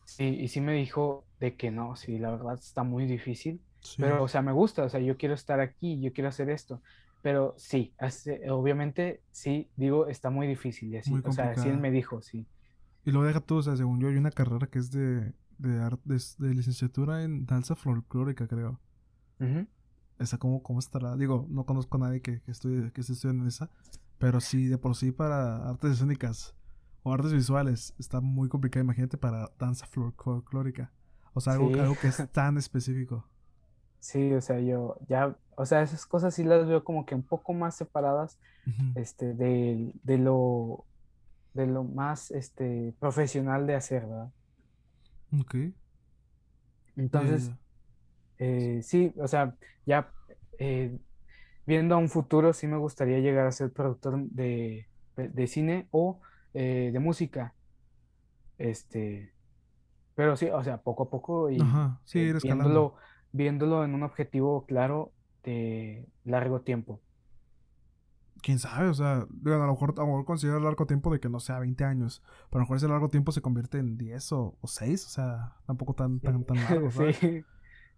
Sí, 0.05 0.26
y 0.26 0.47
sí 0.49 0.62
me 0.62 0.74
dijo 0.74 1.26
de 1.39 1.55
que 1.55 1.72
no, 1.72 1.95
sí, 1.95 2.18
la 2.20 2.32
verdad 2.32 2.55
está 2.55 2.84
muy 2.84 3.05
difícil. 3.05 3.62
Pero, 3.97 4.24
o 4.24 4.28
sea, 4.28 4.41
me 4.41 4.51
gusta, 4.51 4.84
o 4.84 4.89
sea, 4.89 4.99
yo 4.99 5.18
quiero 5.18 5.34
estar 5.36 5.62
aquí, 5.62 6.01
yo 6.01 6.12
quiero 6.12 6.30
hacer 6.30 6.49
esto. 6.49 6.82
Pero 7.28 7.54
sí, 7.58 7.94
obviamente, 8.50 9.22
sí, 9.32 9.70
digo, 9.76 10.08
está 10.08 10.30
muy 10.30 10.48
difícil. 10.48 10.94
Y 10.94 10.96
así, 10.96 11.14
o 11.14 11.32
sea, 11.34 11.50
así 11.50 11.68
él 11.68 11.78
me 11.78 11.92
dijo, 11.92 12.22
sí. 12.22 12.48
Y 13.04 13.12
luego 13.12 13.28
deja 13.28 13.42
tú, 13.42 13.58
o 13.58 13.62
sea, 13.62 13.76
según 13.76 14.00
yo, 14.00 14.08
hay 14.08 14.16
una 14.16 14.32
carrera 14.32 14.68
que 14.68 14.80
es 14.80 14.92
de 14.92 15.34
de, 15.58 15.82
arte, 15.82 16.18
de, 16.38 16.54
licenciatura 16.54 17.24
en 17.24 17.46
danza 17.46 17.76
folclórica, 17.76 18.48
creo. 18.48 18.80
Esa, 20.20 20.38
¿cómo, 20.38 20.64
¿cómo 20.64 20.80
estará? 20.80 21.18
Digo, 21.18 21.46
no 21.50 21.66
conozco 21.66 21.98
a 21.98 22.00
nadie 22.00 22.22
que, 22.22 22.40
que, 22.42 22.52
estudie, 22.52 22.94
que 22.94 23.02
esté 23.02 23.12
estudiando 23.12 23.44
en 23.44 23.50
esa. 23.50 23.70
Pero 24.20 24.40
sí, 24.40 24.68
de 24.68 24.78
por 24.78 24.96
sí 24.96 25.12
para 25.12 25.68
artes 25.68 25.92
escénicas 25.92 26.56
o 27.04 27.14
artes 27.14 27.34
visuales 27.34 27.94
está 28.00 28.22
muy 28.22 28.48
complicado. 28.48 28.86
Imagínate 28.86 29.18
para 29.18 29.52
danza 29.60 29.86
folclórica. 29.86 30.94
O 31.34 31.42
sea, 31.42 31.54
algo, 31.54 31.68
algo 31.76 31.96
que 32.00 32.08
es 32.08 32.18
tan 32.32 32.58
específico. 32.58 33.28
Sí, 34.00 34.34
o 34.34 34.41
sea, 34.41 34.60
yo 34.60 34.98
ya, 35.08 35.36
o 35.56 35.66
sea, 35.66 35.82
esas 35.82 36.06
cosas 36.06 36.34
sí 36.34 36.43
las 36.43 36.68
veo 36.68 36.84
como 36.84 37.06
que 37.06 37.16
un 37.16 37.24
poco 37.24 37.54
más 37.54 37.76
separadas, 37.76 38.39
este, 38.95 39.34
de, 39.34 39.91
de 40.04 40.18
lo, 40.18 40.86
de 41.54 41.68
lo 41.68 41.84
más, 41.84 42.32
este, 42.32 42.93
profesional 43.00 43.68
de 43.68 43.76
hacer, 43.76 44.06
¿verdad? 44.06 44.32
Ok. 45.39 45.56
Entonces, 46.95 47.52
eh, 48.39 48.80
sí, 48.84 49.14
o 49.18 49.28
sea, 49.28 49.56
ya 49.86 50.12
eh, 50.60 50.98
viendo 51.66 51.95
a 51.95 51.98
un 51.98 52.10
futuro, 52.10 52.54
sí 52.54 52.68
me 52.68 52.78
gustaría 52.78 53.20
llegar 53.20 53.48
a 53.48 53.52
ser 53.52 53.72
productor 53.72 54.20
de, 54.30 54.88
de 55.16 55.48
cine 55.48 55.88
o 55.91 56.22
eh, 56.54 56.89
de 56.93 57.00
música. 57.00 57.54
Este, 58.58 59.34
pero 60.16 60.36
sí, 60.36 60.48
o 60.48 60.64
sea, 60.64 60.78
poco 60.78 61.04
a 61.04 61.10
poco 61.10 61.52
y 61.52 61.62
Ajá, 61.62 62.02
sí, 62.06 62.20
ir 62.20 62.41
viéndolo, 62.41 62.95
viéndolo 63.38 63.86
en 63.86 63.94
un 63.94 64.04
objetivo 64.04 64.66
claro 64.66 65.14
de 65.44 66.08
largo 66.26 66.62
tiempo. 66.62 67.00
Quién 68.42 68.60
sabe, 68.60 68.90
o 68.90 68.94
sea, 68.94 69.14
a 69.22 69.28
lo 69.50 69.72
mejor, 69.72 69.94
a 69.98 70.02
lo 70.02 70.08
mejor 70.08 70.26
considero 70.26 70.60
largo 70.60 70.86
tiempo 70.86 71.12
de 71.12 71.20
que 71.20 71.30
no 71.30 71.40
sea 71.40 71.60
20 71.60 71.84
años, 71.86 72.22
pero 72.50 72.58
a 72.58 72.60
lo 72.60 72.62
mejor 72.62 72.78
ese 72.78 72.88
largo 72.88 73.10
tiempo 73.10 73.32
se 73.32 73.42
convierte 73.42 73.80
en 73.80 73.98
10 73.98 74.32
o, 74.34 74.58
o 74.60 74.68
6, 74.68 75.06
o 75.06 75.10
sea, 75.10 75.56
tampoco 75.66 75.94
tan, 75.94 76.20
tan, 76.20 76.44
tan 76.44 76.58
largo, 76.58 76.92
¿sabes? 76.92 77.18
Sí, 77.18 77.44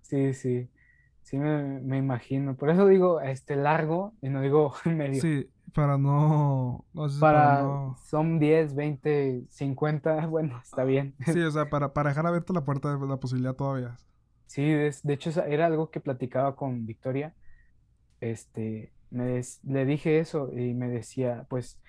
sí, 0.02 0.34
sí, 0.34 0.70
sí 1.24 1.38
me, 1.38 1.80
me 1.82 1.98
imagino. 1.98 2.56
Por 2.56 2.70
eso 2.70 2.88
digo 2.88 3.22
este 3.22 3.56
largo 3.56 4.14
y 4.22 4.30
no 4.30 4.42
digo 4.42 4.74
medio. 4.86 5.22
Sí, 5.22 5.50
para 5.74 5.98
no, 5.98 6.86
no 6.94 7.10
sé 7.10 7.20
Para, 7.20 7.40
para 7.40 7.64
no... 7.64 7.98
son 8.04 8.40
10, 8.40 8.76
20, 8.76 9.46
50, 9.50 10.28
bueno, 10.28 10.60
está 10.64 10.84
bien. 10.84 11.16
Sí, 11.26 11.40
o 11.42 11.52
sea, 11.52 11.70
para, 11.70 11.94
para 11.94 12.10
dejar 12.10 12.26
abierta 12.26 12.54
la 12.54 12.64
puerta 12.64 12.96
de 12.98 13.08
la 13.08 13.18
posibilidad 13.18 13.56
todavía. 13.56 13.98
Sí, 14.50 14.64
de 14.64 15.14
hecho 15.14 15.30
era 15.46 15.68
algo 15.68 15.92
que 15.92 16.02
platicaba 16.02 16.56
con 16.56 16.86
Victoria. 16.88 17.36
Este, 18.22 18.94
me 19.12 19.26
des- 19.26 19.60
le 19.64 19.86
dije 19.86 20.20
eso 20.20 20.52
y 20.58 20.74
me 20.76 20.90
decía, 20.90 21.46
pues, 21.50 21.82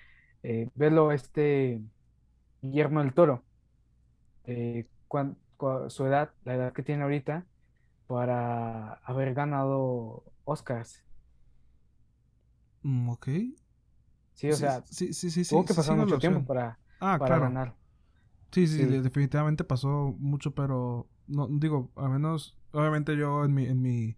eh, 0.43 0.69
velo 0.75 1.11
este 1.13 1.81
Guillermo 2.61 3.01
del 3.03 3.13
Toro, 3.15 3.45
eh, 4.45 4.87
cuan- 5.07 5.37
cua- 5.57 5.89
su 5.89 6.05
edad, 6.05 6.33
la 6.43 6.55
edad 6.55 6.73
que 6.73 6.83
tiene 6.83 7.03
ahorita, 7.03 7.47
para 8.07 8.95
haber 9.05 9.33
ganado 9.35 10.25
Oscars. 10.45 11.03
Mm, 12.83 13.09
ok. 13.09 13.27
Sí, 14.33 14.51
o 14.51 14.57
Sí, 14.57 14.59
sea, 14.59 14.85
sí, 14.89 15.13
sí, 15.13 15.31
sí, 15.31 15.43
tuvo 15.47 15.65
sí, 15.65 15.65
que 15.65 15.75
pasar 15.75 15.97
mucho 15.97 16.19
tiempo 16.19 16.45
para, 16.45 16.79
Ah, 16.99 17.19
para 17.19 17.25
claro. 17.25 17.39
ganar. 17.39 17.75
Sí, 18.51 18.67
sí, 18.67 18.77
Sí, 18.77 18.85
de- 18.85 19.01
definitivamente 19.01 19.63
pasó 19.63 20.15
mucho, 20.19 20.53
pero 20.53 21.09
no 21.31 21.47
digo, 21.49 21.91
al 21.95 22.11
menos, 22.11 22.57
obviamente 22.71 23.15
yo 23.17 23.43
en 23.45 23.53
mi, 23.53 23.65
en 23.65 23.81
mi, 23.81 24.15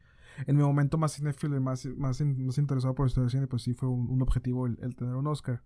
en 0.47 0.55
mi 0.57 0.63
momento 0.63 0.97
más 0.97 1.15
cinéfilo 1.15 1.55
y 1.55 1.59
más, 1.59 1.85
más, 1.97 2.19
in- 2.21 2.45
más 2.45 2.57
interesado 2.57 2.95
por 2.95 3.05
la 3.05 3.07
historia 3.09 3.25
del 3.25 3.31
cine, 3.31 3.47
pues 3.47 3.61
sí 3.63 3.73
fue 3.73 3.89
un, 3.89 4.09
un 4.09 4.21
objetivo 4.21 4.65
el, 4.67 4.77
el 4.81 4.95
tener 4.95 5.15
un 5.15 5.27
Oscar. 5.27 5.61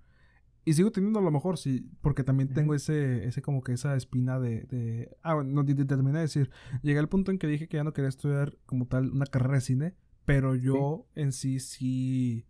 Y 0.65 0.73
sigo 0.73 0.91
teniendo 0.91 1.19
a 1.19 1.21
lo 1.21 1.31
mejor, 1.31 1.57
sí, 1.57 1.89
porque 2.01 2.25
también 2.25 2.49
tengo 2.53 2.75
ese, 2.75 3.25
ese 3.25 3.41
como 3.41 3.63
que 3.63 3.71
esa 3.71 3.95
espina 3.95 4.37
de, 4.37 4.63
de 4.63 5.15
ah, 5.23 5.35
bueno, 5.35 5.51
no, 5.53 5.63
te 5.63 5.73
te 5.73 5.85
terminé 5.85 6.17
de 6.17 6.23
decir, 6.23 6.49
llegué 6.83 6.99
al 6.99 7.07
punto 7.07 7.31
en 7.31 7.39
que 7.39 7.47
dije 7.47 7.69
que 7.69 7.77
ya 7.77 7.85
no 7.85 7.93
quería 7.93 8.09
estudiar 8.09 8.57
como 8.65 8.85
tal 8.85 9.09
una 9.11 9.25
carrera 9.27 9.55
de 9.55 9.61
cine, 9.61 9.95
pero 10.25 10.55
yo 10.55 11.07
en 11.15 11.31
sí 11.31 11.61
sí 11.61 12.45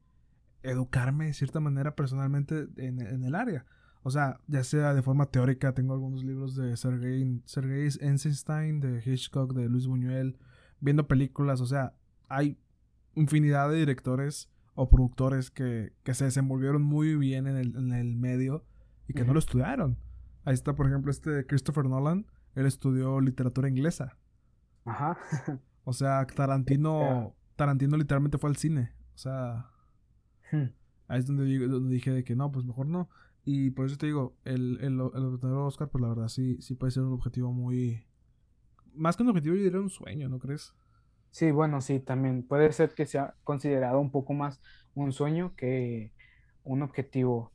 educarme 0.63 1.27
de 1.27 1.33
cierta 1.33 1.59
manera 1.59 1.95
personalmente 1.95 2.67
en, 2.77 3.01
en 3.01 3.23
el 3.23 3.35
área. 3.35 3.65
O 4.07 4.09
sea, 4.09 4.39
ya 4.47 4.63
sea 4.63 4.93
de 4.93 5.01
forma 5.01 5.25
teórica, 5.25 5.73
tengo 5.73 5.93
algunos 5.93 6.23
libros 6.23 6.55
de 6.55 6.77
Sergei, 6.77 7.41
Sergei 7.43 7.89
Eisenstein, 7.99 8.79
de 8.79 9.03
Hitchcock, 9.05 9.53
de 9.53 9.67
Luis 9.67 9.85
Buñuel, 9.85 10.37
viendo 10.79 11.09
películas, 11.09 11.59
o 11.59 11.65
sea, 11.65 11.93
hay 12.29 12.57
infinidad 13.15 13.69
de 13.69 13.75
directores 13.75 14.49
o 14.75 14.89
productores 14.89 15.51
que, 15.51 15.91
que 16.03 16.13
se 16.13 16.23
desenvolvieron 16.23 16.83
muy 16.83 17.17
bien 17.17 17.47
en 17.47 17.57
el, 17.57 17.75
en 17.75 17.91
el 17.91 18.15
medio 18.15 18.63
y 19.09 19.13
que 19.13 19.25
no 19.25 19.33
lo 19.33 19.39
estudiaron. 19.39 19.97
Ahí 20.45 20.53
está, 20.53 20.73
por 20.73 20.87
ejemplo, 20.87 21.11
este 21.11 21.45
Christopher 21.45 21.83
Nolan, 21.83 22.27
él 22.55 22.65
estudió 22.65 23.19
literatura 23.19 23.67
inglesa. 23.67 24.17
Ajá. 24.85 25.17
O 25.83 25.91
sea, 25.91 26.25
Tarantino, 26.33 27.35
Tarantino 27.57 27.97
literalmente 27.97 28.37
fue 28.37 28.51
al 28.51 28.55
cine. 28.55 28.93
O 29.15 29.17
sea, 29.17 29.69
Ahí 31.07 31.19
es 31.19 31.25
donde, 31.25 31.67
donde 31.67 31.93
dije 31.93 32.11
de 32.11 32.23
que 32.23 32.35
no, 32.35 32.51
pues 32.53 32.65
mejor 32.65 32.87
no. 32.87 33.09
Y 33.47 33.71
por 33.71 33.85
eso 33.87 33.97
te 33.97 34.07
digo, 34.07 34.37
el, 34.45 34.77
el, 34.81 34.93
el 34.93 34.99
obtener 34.99 35.55
Oscar, 35.57 35.89
pues 35.89 36.01
la 36.01 36.09
verdad 36.09 36.27
sí, 36.27 36.61
sí 36.61 36.75
puede 36.75 36.91
ser 36.91 37.03
un 37.03 37.13
objetivo 37.13 37.53
muy... 37.53 38.05
Más 38.93 39.17
que 39.17 39.23
un 39.23 39.29
objetivo, 39.29 39.55
yo 39.55 39.63
diría 39.63 39.79
un 39.81 39.89
sueño, 39.89 40.29
¿no 40.29 40.39
crees? 40.39 40.75
Sí, 41.31 41.51
bueno, 41.51 41.81
sí, 41.81 41.99
también 41.99 42.47
puede 42.47 42.71
ser 42.73 42.93
que 42.95 43.05
sea 43.05 43.35
considerado 43.43 43.99
un 43.99 44.11
poco 44.11 44.33
más 44.33 44.59
un 44.95 45.11
sueño 45.13 45.53
que 45.55 46.13
un 46.63 46.81
objetivo. 46.81 47.53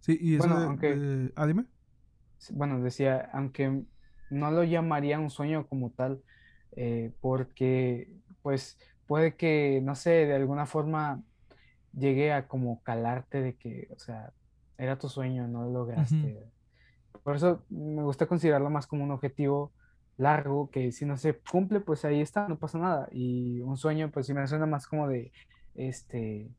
Sí, 0.00 0.18
y 0.20 0.36
eso 0.36 0.50
Bueno, 0.50 0.56
de, 0.56 0.68
aunque- 0.68 1.04
de- 1.28 1.32
Ah, 1.36 1.46
dime. 1.46 1.66
Bueno, 2.50 2.80
decía, 2.82 3.28
aunque 3.32 3.84
no 4.30 4.50
lo 4.50 4.64
llamaría 4.64 5.18
un 5.20 5.30
sueño 5.30 5.66
como 5.68 5.92
tal, 5.92 6.22
eh, 6.76 7.12
porque 7.20 8.08
pues 8.42 8.78
puede 9.06 9.36
que, 9.36 9.80
no 9.82 9.94
sé, 9.94 10.10
de 10.26 10.34
alguna 10.36 10.66
forma 10.66 11.22
llegue 11.92 12.32
a 12.32 12.46
como 12.48 12.82
calarte 12.82 13.42
de 13.42 13.56
que, 13.56 13.88
o 13.94 13.98
sea, 13.98 14.32
era 14.78 14.98
tu 14.98 15.08
sueño, 15.08 15.48
no 15.48 15.64
lo 15.64 15.70
lograste. 15.72 16.50
Por 17.24 17.36
eso 17.36 17.64
me 17.70 18.02
gusta 18.02 18.26
considerarlo 18.26 18.70
más 18.70 18.86
como 18.86 19.04
un 19.04 19.10
objetivo 19.12 19.72
largo, 20.16 20.70
que 20.70 20.92
si 20.92 21.04
no 21.06 21.16
se 21.16 21.40
cumple, 21.40 21.80
pues 21.80 22.04
ahí 22.04 22.20
está, 22.20 22.48
no 22.48 22.58
pasa 22.58 22.78
nada. 22.78 23.08
Y 23.12 23.60
un 23.62 23.76
sueño, 23.76 24.10
pues 24.10 24.26
sí 24.26 24.34
me 24.34 24.46
suena 24.46 24.66
más 24.66 24.86
como 24.86 25.08
de, 25.08 25.32
este, 25.74 26.50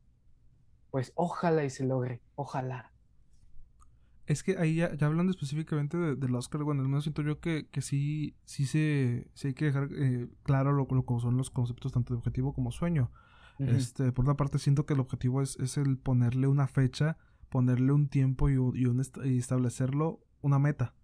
pues 0.90 1.12
ojalá 1.16 1.64
y 1.64 1.70
se 1.70 1.84
logre, 1.84 2.22
ojalá. 2.36 2.92
Es 4.26 4.42
que 4.42 4.56
ahí 4.58 4.76
ya, 4.76 4.94
ya 4.94 5.06
hablando 5.06 5.32
específicamente 5.32 5.96
de- 5.98 6.16
del 6.16 6.34
Oscar, 6.36 6.62
bueno, 6.62 6.82
al 6.82 6.88
menos 6.88 7.04
siento 7.04 7.22
yo 7.22 7.40
que, 7.40 7.68
que 7.70 7.82
sí, 7.82 8.36
sí, 8.44 8.66
se, 8.66 9.28
sí 9.34 9.48
hay 9.48 9.54
que 9.54 9.66
dejar 9.66 9.88
eh, 9.94 10.28
claro 10.44 10.72
lo, 10.72 10.86
lo 10.90 11.04
que 11.04 11.20
son 11.20 11.36
los 11.36 11.50
conceptos 11.50 11.92
tanto 11.92 12.14
de 12.14 12.18
objetivo 12.18 12.54
como 12.54 12.70
sueño. 12.70 13.10
Este, 13.58 14.10
por 14.12 14.24
una 14.24 14.36
parte 14.36 14.58
siento 14.58 14.86
que 14.86 14.94
el 14.94 15.00
objetivo 15.00 15.40
es, 15.42 15.56
es 15.60 15.76
el 15.76 15.96
ponerle 15.98 16.46
una 16.48 16.66
fecha, 16.66 17.16
ponerle 17.48 17.92
un 17.92 18.08
tiempo 18.08 18.48
y, 18.50 18.54
y 18.54 18.86
un 18.86 19.00
est- 19.00 19.18
y 19.24 19.38
establecerlo 19.38 20.20
una 20.40 20.58
meta. 20.58 20.94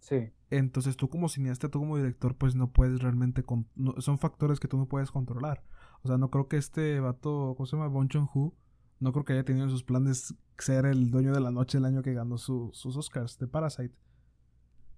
Sí, 0.00 0.30
Entonces 0.50 0.96
tú 0.96 1.08
como 1.08 1.28
cineasta, 1.28 1.68
tú 1.70 1.80
como 1.80 1.96
director, 1.96 2.36
pues 2.36 2.54
no 2.54 2.70
puedes 2.72 3.00
realmente... 3.02 3.44
no- 3.74 3.94
son 4.00 4.18
factores 4.18 4.60
que 4.60 4.68
tú 4.68 4.76
no 4.78 4.86
puedes 4.86 5.10
controlar. 5.10 5.64
O 6.02 6.08
sea, 6.08 6.18
no 6.18 6.30
creo 6.30 6.46
que 6.48 6.56
este 6.56 7.00
vato, 7.00 7.54
¿cómo 7.56 7.66
se 7.66 7.76
llama? 7.76 7.88
Bon 7.88 8.08
Joon-ho, 8.08 8.54
no 9.00 9.12
creo 9.12 9.24
que 9.24 9.32
haya 9.32 9.44
tenido 9.44 9.64
en 9.66 9.70
sus 9.70 9.82
planes 9.84 10.34
ser 10.58 10.86
el 10.86 11.10
dueño 11.10 11.32
de 11.32 11.40
la 11.40 11.50
noche 11.50 11.78
el 11.78 11.84
año 11.84 12.02
que 12.02 12.12
ganó 12.14 12.38
su- 12.38 12.70
sus 12.74 12.96
Oscars 12.96 13.38
de 13.38 13.46
Parasite. 13.48 13.94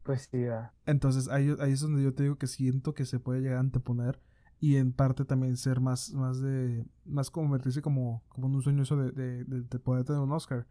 pues 0.02 0.28
sí, 0.30 0.44
ah, 0.46 0.72
Entonces 0.86 1.28
ahí, 1.28 1.54
ahí 1.60 1.72
es 1.72 1.80
donde 1.80 2.02
yo 2.02 2.14
te 2.14 2.22
digo 2.24 2.36
que 2.36 2.46
siento 2.46 2.94
que 2.94 3.04
se 3.04 3.20
puede 3.20 3.40
llegar 3.40 3.58
a 3.58 3.60
anteponer 3.60 4.20
y 4.60 4.76
en 4.76 4.92
parte 4.92 5.24
también 5.24 5.56
ser 5.56 5.80
más, 5.80 6.12
más 6.12 6.40
de, 6.40 6.84
más 7.06 7.30
convertirse 7.30 7.80
como, 7.82 8.22
como 8.28 8.46
en 8.48 8.54
un 8.56 8.62
sueño 8.62 8.82
eso 8.82 8.96
de, 8.96 9.10
de, 9.12 9.44
de- 9.44 9.62
de 9.62 9.78
poder 9.78 10.04
tener 10.04 10.20
un 10.20 10.32
Oscar. 10.32 10.66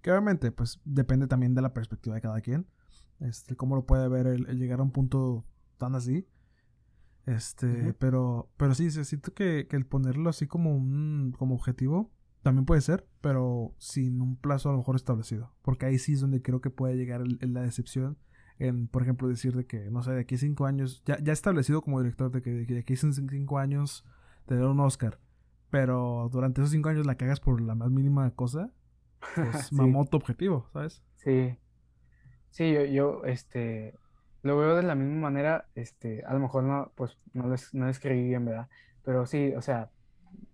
Que 0.00 0.10
obviamente 0.10 0.50
pues 0.52 0.80
depende 0.84 1.26
también 1.26 1.54
de 1.54 1.62
la 1.62 1.74
perspectiva 1.74 2.14
de 2.14 2.20
cada 2.20 2.40
quien. 2.40 2.66
Este, 3.20 3.54
cómo 3.56 3.74
lo 3.76 3.84
puede 3.86 4.08
ver 4.08 4.26
el, 4.26 4.48
el 4.48 4.58
llegar 4.58 4.80
a 4.80 4.82
un 4.84 4.90
punto 4.92 5.44
tan 5.78 5.94
así. 5.94 6.26
Este, 7.26 7.66
Ujú. 7.66 7.94
pero, 7.98 8.50
pero 8.56 8.74
sí, 8.74 8.90
siento 8.90 9.32
que, 9.32 9.66
que 9.68 9.76
el 9.76 9.86
ponerlo 9.86 10.28
así 10.28 10.46
como 10.46 10.74
un, 10.76 11.32
como 11.38 11.54
objetivo 11.54 12.10
también 12.42 12.64
puede 12.64 12.80
ser, 12.80 13.06
pero 13.20 13.74
sin 13.78 14.20
un 14.20 14.36
plazo 14.36 14.68
a 14.68 14.72
lo 14.72 14.78
mejor 14.78 14.96
establecido. 14.96 15.52
Porque 15.62 15.86
ahí 15.86 15.98
sí 15.98 16.14
es 16.14 16.20
donde 16.20 16.42
creo 16.42 16.60
que 16.60 16.70
puede 16.70 16.96
llegar 16.96 17.20
el- 17.20 17.38
el- 17.40 17.54
la 17.54 17.62
decepción 17.62 18.18
en, 18.58 18.88
por 18.88 19.02
ejemplo, 19.02 19.28
decir 19.28 19.54
de 19.56 19.66
que, 19.66 19.90
no 19.90 20.02
sé, 20.02 20.12
de 20.12 20.20
aquí 20.20 20.36
a 20.36 20.38
cinco 20.38 20.66
años, 20.66 21.02
ya, 21.06 21.18
ya 21.22 21.32
establecido 21.32 21.82
como 21.82 22.00
director, 22.00 22.30
de 22.30 22.42
que 22.42 22.50
de, 22.50 22.66
que 22.66 22.74
de 22.74 22.80
aquí 22.80 22.96
cinco 22.96 23.58
años 23.58 24.04
tener 24.46 24.64
un 24.64 24.80
Oscar, 24.80 25.20
pero 25.70 26.28
durante 26.32 26.60
esos 26.60 26.70
cinco 26.72 26.88
años 26.90 27.06
la 27.06 27.16
cagas 27.16 27.40
por 27.40 27.60
la 27.60 27.74
más 27.74 27.90
mínima 27.90 28.30
cosa, 28.34 28.70
pues 29.38 29.70
Sí. 29.70 29.74
mamó 29.74 30.04
tu 30.06 30.16
objetivo, 30.16 30.68
¿sabes? 30.72 31.02
Sí, 31.16 31.56
sí, 32.50 32.72
yo, 32.72 32.84
yo, 32.84 33.24
este, 33.24 33.98
lo 34.42 34.58
veo 34.58 34.76
de 34.76 34.82
la 34.82 34.94
misma 34.94 35.20
manera, 35.22 35.68
este, 35.74 36.24
a 36.24 36.34
lo 36.34 36.40
mejor 36.40 36.64
no, 36.64 36.92
pues, 36.96 37.18
no 37.32 37.46
lo, 37.48 37.56
no 37.72 37.84
lo 37.86 37.90
escribí 37.90 38.28
bien, 38.28 38.44
¿verdad? 38.44 38.68
Pero 39.04 39.26
sí, 39.26 39.52
o 39.56 39.62
sea, 39.62 39.90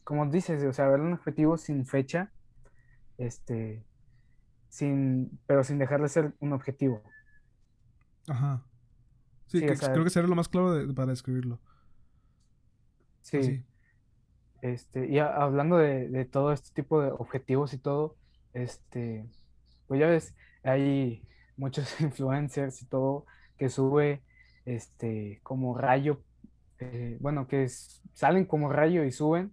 como 0.05 0.27
dices, 0.27 0.63
o 0.65 0.73
sea, 0.73 0.89
ver 0.89 1.01
un 1.01 1.13
objetivo 1.15 1.57
sin 1.59 1.87
fecha, 1.87 2.33
este, 3.19 3.85
sin, 4.69 5.41
pero 5.47 5.65
sin 5.65 5.79
dejar 5.79 6.03
de 6.03 6.09
ser 6.09 6.35
un 6.41 6.53
objetivo. 6.53 7.03
Ajá. 8.29 8.63
Sí, 9.47 9.61
Sí, 9.61 9.67
que- 9.67 9.73
o 9.73 9.77
sea- 9.77 9.93
creo 9.93 10.05
que 10.05 10.11
sería 10.11 10.29
lo 10.29 10.37
más 10.37 10.49
claro 10.49 10.73
de- 10.75 10.93
para 10.95 11.11
describirlo. 11.11 11.59
Sí, 13.23 13.65
este, 14.63 15.07
y 15.09 15.19
hablando 15.19 15.77
de, 15.77 16.09
de, 16.09 16.25
todo 16.25 16.53
este 16.53 16.71
tipo 16.75 17.01
de 17.03 17.11
objetivos 17.13 17.73
y 17.75 17.79
todo, 17.79 18.17
este, 18.55 19.27
pues 19.87 20.01
ya 20.01 20.07
ves, 20.09 20.35
hay 20.63 21.23
muchos 21.57 21.87
influencers 22.01 22.83
y 22.83 22.87
todo 22.87 23.27
que 23.59 23.69
sube 23.69 24.23
este, 24.65 25.41
como 25.43 25.77
rayo, 25.77 26.23
eh, 26.81 27.17
bueno, 27.21 27.47
que 27.49 27.69
salen 28.15 28.45
como 28.47 28.73
rayo 28.73 29.05
y 29.05 29.13
suben 29.13 29.53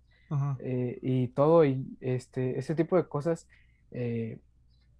eh, 0.60 1.00
y 1.02 1.28
todo, 1.30 1.66
y 1.66 1.86
este, 2.02 2.58
ese 2.60 2.76
tipo 2.76 2.98
de 2.98 3.08
cosas 3.08 3.48
eh, 3.92 4.40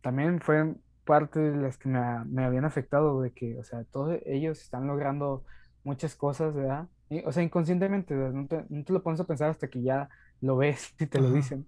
también 0.02 0.40
fueron 0.42 0.82
parte 1.06 1.40
de 1.40 1.58
las 1.58 1.78
que 1.78 1.90
me, 1.90 2.00
me, 2.26 2.44
habían 2.44 2.66
afectado, 2.66 3.22
de 3.22 3.32
que, 3.32 3.58
o 3.58 3.64
sea, 3.64 3.84
todos 3.86 4.20
ellos 4.26 4.62
están 4.62 4.88
logrando 4.88 5.44
muchas 5.84 6.16
cosas, 6.16 6.54
¿verdad? 6.54 6.88
o 7.26 7.32
sea, 7.32 7.44
inconscientemente, 7.44 8.16
no 8.16 8.48
te, 8.48 8.66
no 8.70 8.84
te, 8.84 8.94
lo 8.94 9.04
pones 9.04 9.20
a 9.20 9.26
pensar 9.26 9.50
hasta 9.50 9.70
que 9.70 9.82
ya 9.82 10.10
lo 10.42 10.58
ves 10.58 10.94
y 11.00 11.06
te 11.06 11.22
lo 11.22 11.32
dicen. 11.32 11.68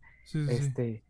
este, 0.50 1.04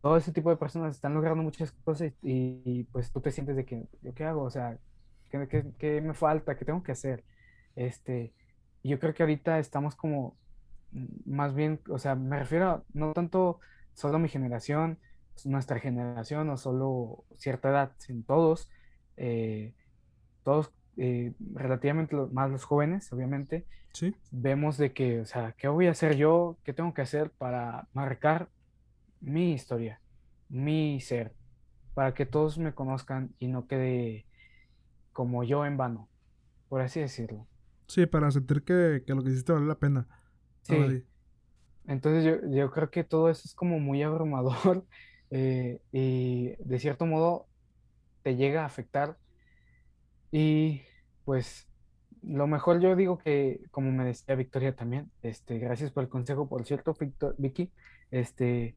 todo 0.00 0.16
ese 0.16 0.32
tipo 0.32 0.50
de 0.50 0.56
personas 0.56 0.94
están 0.94 1.14
logrando 1.14 1.42
muchas 1.42 1.72
cosas 1.72 2.12
y, 2.22 2.84
pues 2.84 3.10
tú 3.10 3.20
te 3.20 3.30
sientes 3.30 3.56
de 3.56 3.64
que, 3.64 3.86
¿yo 4.02 4.14
qué 4.14 4.24
hago? 4.24 4.42
O 4.42 4.50
sea, 4.50 4.78
¿qué, 5.30 5.72
qué, 5.78 6.00
me 6.00 6.14
falta? 6.14 6.56
¿Qué 6.56 6.64
tengo 6.64 6.82
que 6.82 6.92
hacer? 6.92 7.24
Este, 7.76 8.32
yo 8.82 8.98
creo 8.98 9.14
que 9.14 9.22
ahorita 9.22 9.58
estamos 9.58 9.96
como 9.96 10.36
mm, 10.92 11.06
más 11.26 11.54
bien, 11.54 11.80
o 11.88 11.98
sea, 11.98 12.14
me 12.14 12.38
refiero 12.38 12.84
no 12.92 13.12
tanto 13.12 13.60
solo 13.94 14.16
a 14.16 14.20
mi 14.20 14.28
generación, 14.28 14.98
nuestra 15.44 15.80
generación 15.80 16.48
o 16.50 16.56
solo 16.56 17.24
cierta 17.36 17.70
edad, 17.70 17.92
sino 17.98 18.22
todos, 18.24 18.70
eh, 19.16 19.74
todos 20.42 20.72
eh, 20.96 21.32
relativamente 21.54 22.16
más 22.32 22.50
los 22.50 22.64
jóvenes, 22.64 23.12
obviamente, 23.12 23.66
¿Sí? 23.92 24.14
vemos 24.30 24.78
de 24.78 24.92
que, 24.92 25.20
o 25.20 25.26
sea, 25.26 25.52
¿qué 25.58 25.68
voy 25.68 25.86
a 25.86 25.92
hacer 25.92 26.16
yo? 26.16 26.56
¿Qué 26.64 26.72
tengo 26.72 26.94
que 26.94 27.02
hacer 27.02 27.30
para 27.30 27.88
marcar 27.92 28.48
mi 29.20 29.52
historia, 29.52 30.00
mi 30.48 31.00
ser, 31.00 31.32
para 31.94 32.14
que 32.14 32.26
todos 32.26 32.58
me 32.58 32.74
conozcan 32.74 33.34
y 33.38 33.48
no 33.48 33.66
quede 33.66 34.26
como 35.12 35.44
yo 35.44 35.64
en 35.64 35.76
vano, 35.76 36.08
por 36.68 36.80
así 36.80 37.00
decirlo. 37.00 37.46
Sí, 37.86 38.06
para 38.06 38.30
sentir 38.30 38.64
que, 38.64 39.02
lo 39.06 39.22
que 39.22 39.30
hiciste 39.30 39.52
vale 39.52 39.66
la 39.66 39.78
pena. 39.78 40.06
Sí. 40.62 41.04
Entonces 41.86 42.24
yo, 42.24 42.48
yo, 42.50 42.70
creo 42.70 42.90
que 42.90 43.04
todo 43.04 43.28
eso 43.28 43.42
es 43.44 43.54
como 43.54 43.78
muy 43.78 44.02
abrumador 44.02 44.84
eh, 45.30 45.80
y 45.92 46.54
de 46.58 46.78
cierto 46.78 47.06
modo 47.06 47.46
te 48.22 48.36
llega 48.36 48.62
a 48.62 48.66
afectar. 48.66 49.16
Y 50.30 50.82
pues 51.24 51.68
lo 52.22 52.46
mejor 52.46 52.80
yo 52.80 52.96
digo 52.96 53.18
que, 53.18 53.60
como 53.70 53.92
me 53.92 54.04
decía 54.04 54.34
Victoria 54.34 54.74
también, 54.74 55.10
este, 55.22 55.58
gracias 55.58 55.90
por 55.90 56.04
el 56.04 56.08
consejo, 56.08 56.48
por 56.48 56.64
cierto, 56.64 56.94
Victor, 56.98 57.34
Vicky, 57.38 57.70
este, 58.10 58.76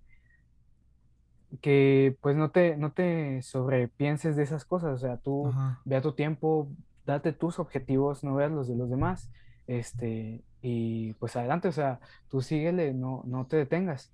que 1.62 2.18
pues 2.22 2.36
no 2.36 2.52
te, 2.52 2.76
no 2.78 2.91
te 2.91 3.41
sobrepienses 3.41 4.36
de 4.36 4.43
esas 4.43 4.66
cosas, 4.66 4.93
o 4.93 4.98
sea, 4.98 5.18
tú 5.18 5.52
vea 5.86 6.02
tu 6.02 6.14
tiempo, 6.14 6.70
date 7.06 7.32
tus 7.32 7.60
objetivos, 7.60 8.24
no 8.24 8.36
veas 8.36 8.52
los 8.52 8.68
de 8.68 8.76
los 8.76 8.89
demás, 8.89 9.32
este, 9.66 10.43
y 10.62 11.14
pues 11.14 11.36
adelante, 11.36 11.70
o 11.70 11.72
sea, 11.72 12.00
tú 12.30 12.41
síguele, 12.41 12.93
no, 12.93 13.24
no 13.26 13.48
te 13.48 13.58
detengas, 13.58 14.12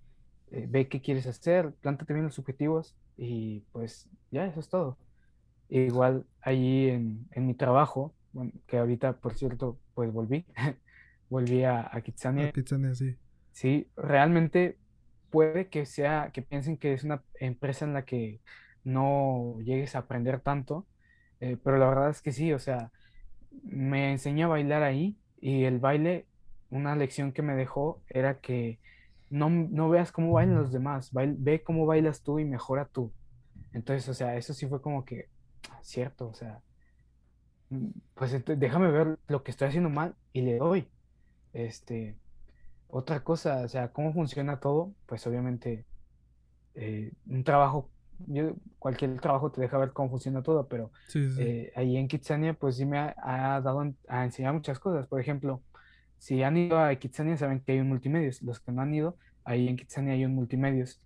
eh, 0.53 0.67
ve 0.69 0.89
qué 0.89 1.01
quieres 1.01 1.27
hacer, 1.27 1.73
plántate 1.81 2.13
bien 2.13 2.25
los 2.27 2.39
objetivos 2.39 2.97
y 3.17 3.61
pues 3.73 4.09
ya, 4.31 4.47
eso 4.47 4.61
es 4.61 4.69
todo. 4.69 4.99
Igual 5.69 6.27
allí 6.41 6.89
en, 6.89 7.27
en 7.31 7.47
mi 7.47 7.55
trabajo, 7.55 8.15
que 8.67 8.77
ahorita, 8.79 9.19
por 9.19 9.35
cierto, 9.35 9.79
pues 9.95 10.11
volví, 10.13 10.45
volví 11.29 11.63
a, 11.65 11.89
a 11.95 12.01
Kitsania. 12.01 12.49
A 12.49 12.51
Kitsania, 12.51 12.93
sí. 12.95 13.17
Sí, 13.51 13.91
realmente 13.95 14.79
puede 15.31 15.69
que 15.69 15.85
sea, 15.85 16.31
que 16.33 16.41
piensen 16.41 16.77
que 16.77 16.93
es 16.93 17.03
una 17.03 17.23
empresa 17.39 17.85
en 17.85 17.93
la 17.93 18.05
que 18.05 18.41
no 18.83 19.57
llegues 19.63 19.95
a 19.95 19.99
aprender 19.99 20.41
tanto, 20.41 20.87
eh, 21.39 21.57
pero 21.63 21.77
la 21.77 21.87
verdad 21.87 22.09
es 22.11 22.21
que 22.21 22.31
sí, 22.31 22.53
o 22.53 22.59
sea, 22.59 22.91
me 23.63 24.11
enseñó 24.11 24.47
a 24.47 24.49
bailar 24.49 24.83
ahí 24.83 25.17
y 25.41 25.65
el 25.65 25.79
baile, 25.79 26.27
una 26.69 26.95
lección 26.95 27.33
que 27.33 27.41
me 27.43 27.55
dejó 27.55 28.03
era 28.09 28.39
que 28.41 28.79
no, 29.33 29.49
no 29.49 29.89
veas 29.89 30.11
cómo 30.11 30.31
bailan 30.31 30.57
los 30.57 30.71
demás, 30.71 31.09
ve 31.11 31.63
cómo 31.63 31.87
bailas 31.87 32.21
tú 32.21 32.37
y 32.37 32.45
mejora 32.45 32.85
tú. 32.85 33.11
Entonces, 33.71 34.07
o 34.07 34.13
sea, 34.13 34.37
eso 34.37 34.53
sí 34.53 34.67
fue 34.67 34.79
como 34.79 35.05
que, 35.05 35.27
cierto, 35.81 36.27
o 36.27 36.33
sea, 36.35 36.61
mm, 37.69 37.87
pues 38.13 38.43
déjame 38.45 38.91
ver 38.91 39.17
lo 39.27 39.43
que 39.43 39.49
estoy 39.49 39.69
haciendo 39.69 39.89
mal 39.89 40.15
y 40.33 40.41
le 40.41 40.57
doy. 40.57 40.87
Este, 41.51 42.15
otra 42.87 43.23
cosa, 43.23 43.61
o 43.63 43.67
sea, 43.67 43.91
cómo 43.91 44.13
funciona 44.13 44.59
todo, 44.59 44.93
pues 45.07 45.25
obviamente 45.25 45.87
eh, 46.75 47.11
un 47.27 47.43
trabajo, 47.43 47.89
yo, 48.27 48.53
cualquier 48.77 49.19
trabajo 49.19 49.51
te 49.51 49.61
deja 49.61 49.79
ver 49.79 49.93
cómo 49.93 50.11
funciona 50.11 50.43
todo, 50.43 50.67
pero 50.67 50.91
eh, 51.15 51.71
ahí 51.75 51.97
en 51.97 52.07
Kitsania 52.07 52.53
pues 52.53 52.75
sí 52.75 52.85
me 52.85 52.99
ha, 52.99 53.61
dado 53.63 53.93
a 54.07 54.25
enseñar 54.25 54.53
muchas 54.53 54.77
cosas. 54.77 55.07
Por 55.07 55.19
ejemplo, 55.19 55.63
si 56.23 56.41
han 56.41 56.55
ido 56.55 56.79
a 56.79 56.95
Kitsania 56.95 57.35
saben 57.35 57.59
que 57.59 57.73
hay 57.73 57.79
un 57.79 57.89
multimedios, 57.89 58.41
los 58.41 58.61
que 58.61 58.71
no 58.71 58.81
han 58.81 58.93
ido, 58.93 59.17
ahí 59.43 59.67
en 59.67 59.75
Kitsania 59.75 60.13
hay 60.13 60.23
un 60.23 60.33
multimedios. 60.33 61.01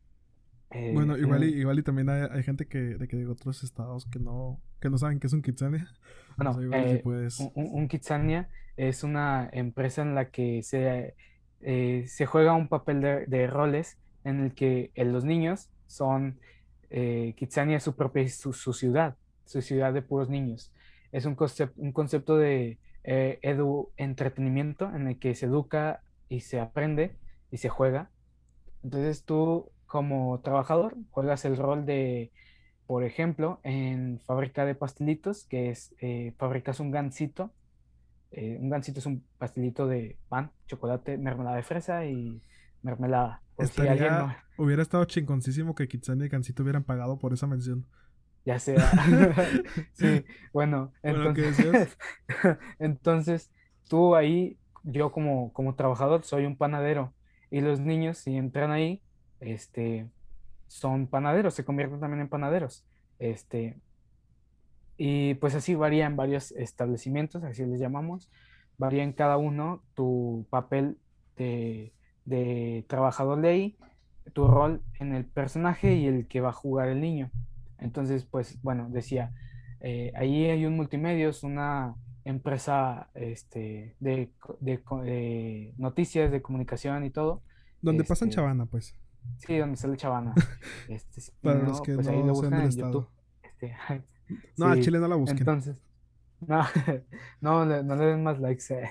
Eh, 0.70 0.91
bueno, 0.93 1.18
igual 1.18 1.43
y, 1.43 1.47
igual 1.47 1.80
y 1.80 1.82
también 1.82 2.09
hay, 2.09 2.43
gente 2.43 2.68
que 2.68 2.78
de, 2.78 3.07
que 3.07 3.15
de 3.15 3.26
otros 3.26 3.63
estados 3.63 4.05
que 4.05 4.20
no, 4.20 4.59
que 4.80 4.91
no 4.91 4.97
saben 4.99 5.20
qué 5.20 5.26
es 5.26 5.34
un 5.34 5.41
Kitsania. 5.41 5.88
Bueno, 6.38 6.51
un, 6.51 7.41
un 7.55 7.88
Kitsania 7.88 8.47
es 8.76 9.03
una 9.03 9.49
empresa 9.51 10.03
en 10.03 10.13
la 10.13 10.30
que 10.30 10.61
se 10.61 11.15
eh, 11.61 12.03
se 12.07 12.28
juega 12.28 12.53
un 12.53 12.68
papel 12.68 13.01
de, 13.01 13.47
roles 13.47 13.97
en 14.24 14.43
el 14.43 14.53
que 14.53 14.91
eh, 14.93 15.05
los 15.05 15.26
niños 15.26 15.70
son, 15.88 16.39
eh, 16.91 17.34
Kitsania 17.36 17.78
es 17.78 17.84
su 17.84 17.95
propia, 17.95 18.30
su, 18.30 18.53
ciudad, 18.53 19.15
su 19.45 19.63
ciudad 19.63 19.93
de 19.93 20.03
puros 20.03 20.30
niños. 20.30 20.72
Es 21.11 21.26
un, 21.26 21.36
un 21.78 21.91
concepto 21.91 22.38
de 22.38 22.78
eh, 23.08 23.39
edu 23.41 23.89
entretenimiento 23.97 24.95
en 24.95 25.08
el 25.08 25.18
que 25.18 25.34
se 25.34 25.47
educa 25.47 26.03
y 26.30 26.41
se 26.41 26.60
aprende 26.60 27.16
y 27.49 27.58
se 27.58 27.70
juega. 27.70 28.12
Entonces 28.84 29.24
tú 29.24 29.72
como 29.88 30.39
trabajador 30.41 30.95
juegas 31.10 31.43
el 31.45 31.58
rol 31.58 31.88
de, 31.88 32.32
por 32.86 33.03
ejemplo, 33.03 33.60
en 33.64 34.20
fábrica 34.20 34.66
de 34.66 34.76
pastelitos, 34.76 35.45
que 35.45 35.72
es, 35.72 35.95
fabricas 36.38 36.80
un 36.80 36.91
gansito 36.91 37.51
eh, 38.32 38.58
un 38.60 38.70
gansito 38.70 38.99
es 38.99 39.05
un 39.05 39.24
pastelito 39.38 39.88
de 39.88 40.18
pan, 40.28 40.51
chocolate, 40.68 41.18
mermelada 41.18 41.55
de 41.55 41.64
fresa 41.64 42.05
y 42.05 42.41
mermelada. 42.82 43.41
Hubiera 44.58 44.82
estado 44.82 45.05
chingoncísimo 45.05 45.76
que 45.76 45.88
Kitsania 45.88 46.26
y 46.26 46.30
Gansito 46.30 46.64
hubieran 46.64 46.84
pagado 46.84 47.18
por 47.18 47.34
esa 47.34 47.47
mención. 47.47 47.86
Ya 48.48 48.60
sea. 48.60 48.78
sí, 49.91 50.24
bueno, 50.54 50.93
entonces, 51.04 51.98
entonces 52.80 53.52
tú 53.89 54.16
ahí, 54.16 54.58
yo 54.84 55.12
como, 55.12 55.52
como 55.52 55.76
trabajador 55.76 56.24
soy 56.24 56.45
un 56.45 56.56
panadero 56.56 57.14
y 57.52 57.60
los 57.60 57.82
niños 57.82 58.20
si 58.20 58.38
entran 58.38 58.72
ahí, 58.72 59.04
este, 59.41 60.10
son 60.68 61.08
panaderos, 61.08 61.56
se 61.56 61.66
convierten 61.66 62.00
también 62.00 62.22
en 62.22 62.30
panaderos. 62.30 62.86
Este, 63.20 63.82
y 64.95 65.34
pues 65.34 65.54
así 65.54 65.76
varía 65.76 66.06
en 66.06 66.16
varios 66.16 66.54
establecimientos, 66.54 67.43
así 67.43 67.66
les 67.66 67.82
llamamos. 67.82 68.32
Varía 68.78 69.04
en 69.04 69.12
cada 69.12 69.36
uno 69.36 69.84
tu 69.93 70.48
papel 70.50 70.98
de, 71.36 71.91
de 72.24 72.86
trabajador 72.88 73.41
de 73.41 73.50
ahí, 73.50 73.78
tu 74.32 74.48
rol 74.48 74.82
en 75.02 75.14
el 75.14 75.26
personaje 75.26 75.95
y 75.95 76.08
el 76.08 76.30
que 76.30 76.39
va 76.39 76.52
a 76.52 76.54
jugar 76.54 76.88
el 76.88 77.02
niño. 77.02 77.30
Entonces, 77.80 78.26
pues 78.26 78.62
bueno, 78.62 78.90
decía, 78.90 79.34
eh, 79.80 80.12
ahí 80.16 80.46
hay 80.46 80.66
un 80.66 80.76
multimedios, 80.76 81.44
una 81.44 81.96
empresa 82.24 83.10
este, 83.14 83.96
de, 84.00 84.32
de, 84.60 85.74
noticias, 85.78 86.32
de 86.32 86.42
comunicación 86.42 87.06
y 87.06 87.10
todo. 87.10 87.42
Donde 87.82 88.04
pasan 88.04 88.30
este, 88.30 88.36
Chavana, 88.36 88.66
pues. 88.66 88.96
Sí, 89.38 89.58
donde 89.58 89.78
sale 89.78 89.98
Chavana. 89.98 90.34
Este, 90.90 91.22
Para 91.42 91.64
los 91.64 91.82
que 91.82 91.96
pues 91.96 92.08
no 92.08 92.14
ahí 92.14 92.24
lo 92.24 92.34
buscan 92.34 92.62
en 92.62 92.72
YouTube. 92.72 93.08
Este, 93.44 93.76
no, 94.58 94.68
a 94.68 94.80
Chile 94.80 95.00
no 95.00 95.08
la 95.08 95.16
busquen. 95.16 95.40
Entonces, 95.40 95.76
no, 97.42 97.66
no, 97.66 97.84
no 97.84 97.96
le 97.96 98.06
den 98.06 98.24
más 98.24 98.40
likes. 98.40 98.66
Eh. 98.70 98.90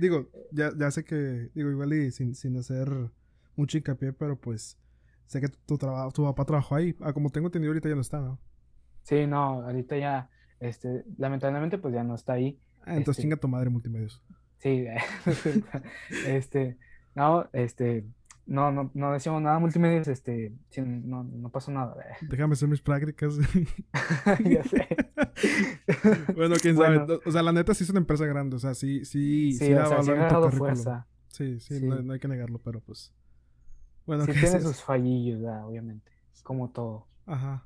digo, 0.00 0.28
ya, 0.50 0.72
ya 0.76 0.90
sé 0.90 1.04
que, 1.04 1.50
digo, 1.54 1.70
igual 1.70 1.92
y 1.92 2.10
sin, 2.10 2.34
sin 2.34 2.56
hacer 2.56 2.88
mucho 3.56 3.78
hincapié, 3.78 4.12
pero 4.12 4.36
pues 4.36 4.78
sé 5.26 5.40
que 5.40 5.48
tu, 5.48 5.78
trabajo, 5.78 6.12
tu 6.12 6.24
papá 6.24 6.44
trabajó 6.44 6.76
ahí. 6.76 6.96
Ah, 7.00 7.12
como 7.12 7.30
tengo 7.30 7.48
entendido, 7.48 7.70
ahorita 7.70 7.88
ya 7.88 7.94
no 7.94 8.00
está, 8.00 8.20
¿no? 8.20 8.38
Sí, 9.02 9.26
no, 9.26 9.62
ahorita 9.62 9.96
ya, 9.96 10.30
este, 10.60 11.04
lamentablemente, 11.18 11.78
pues 11.78 11.94
ya 11.94 12.04
no 12.04 12.14
está 12.14 12.34
ahí. 12.34 12.58
Ah, 12.80 12.96
entonces 12.96 13.18
este 13.18 13.22
chinga 13.22 13.36
tu 13.36 13.48
madre 13.48 13.70
multimedios. 13.70 14.22
Sí, 14.58 14.86
este, 16.26 16.78
no, 17.14 17.48
este, 17.52 18.06
no, 18.46 18.72
no, 18.72 18.90
no 18.94 19.12
decíamos 19.12 19.42
nada 19.42 19.58
multimedios, 19.58 20.08
este, 20.08 20.54
no, 20.76 21.24
no 21.24 21.50
pasó 21.50 21.70
nada. 21.70 21.96
Déjame 22.22 22.54
hacer 22.54 22.68
mis 22.68 22.80
prácticas. 22.80 23.36
ya 24.44 24.64
sé. 24.64 24.88
bueno, 26.34 26.56
quién 26.60 26.76
sabe. 26.76 27.06
O 27.24 27.30
sea, 27.30 27.42
la 27.42 27.52
neta 27.52 27.74
sí 27.74 27.84
es 27.84 27.90
una 27.90 28.00
empresa 28.00 28.26
grande, 28.26 28.56
o 28.56 28.58
sea, 28.58 28.74
sí, 28.74 29.04
sí, 29.04 29.52
sí, 29.52 29.66
sí 29.66 29.72
da 29.72 29.88
valor 29.88 30.52
fuerza. 30.52 31.06
Sí, 31.28 31.58
sí, 31.58 31.80
No, 31.82 32.12
hay 32.12 32.20
que 32.20 32.28
negarlo, 32.28 32.58
pero 32.58 32.80
pues. 32.80 33.12
Bueno, 34.06 34.24
sí 34.24 34.32
tiene 34.32 34.60
sus 34.60 34.82
fallillos, 34.82 35.40
obviamente. 35.64 36.10
Como 36.42 36.68
todo. 36.70 37.06
Ajá. 37.26 37.64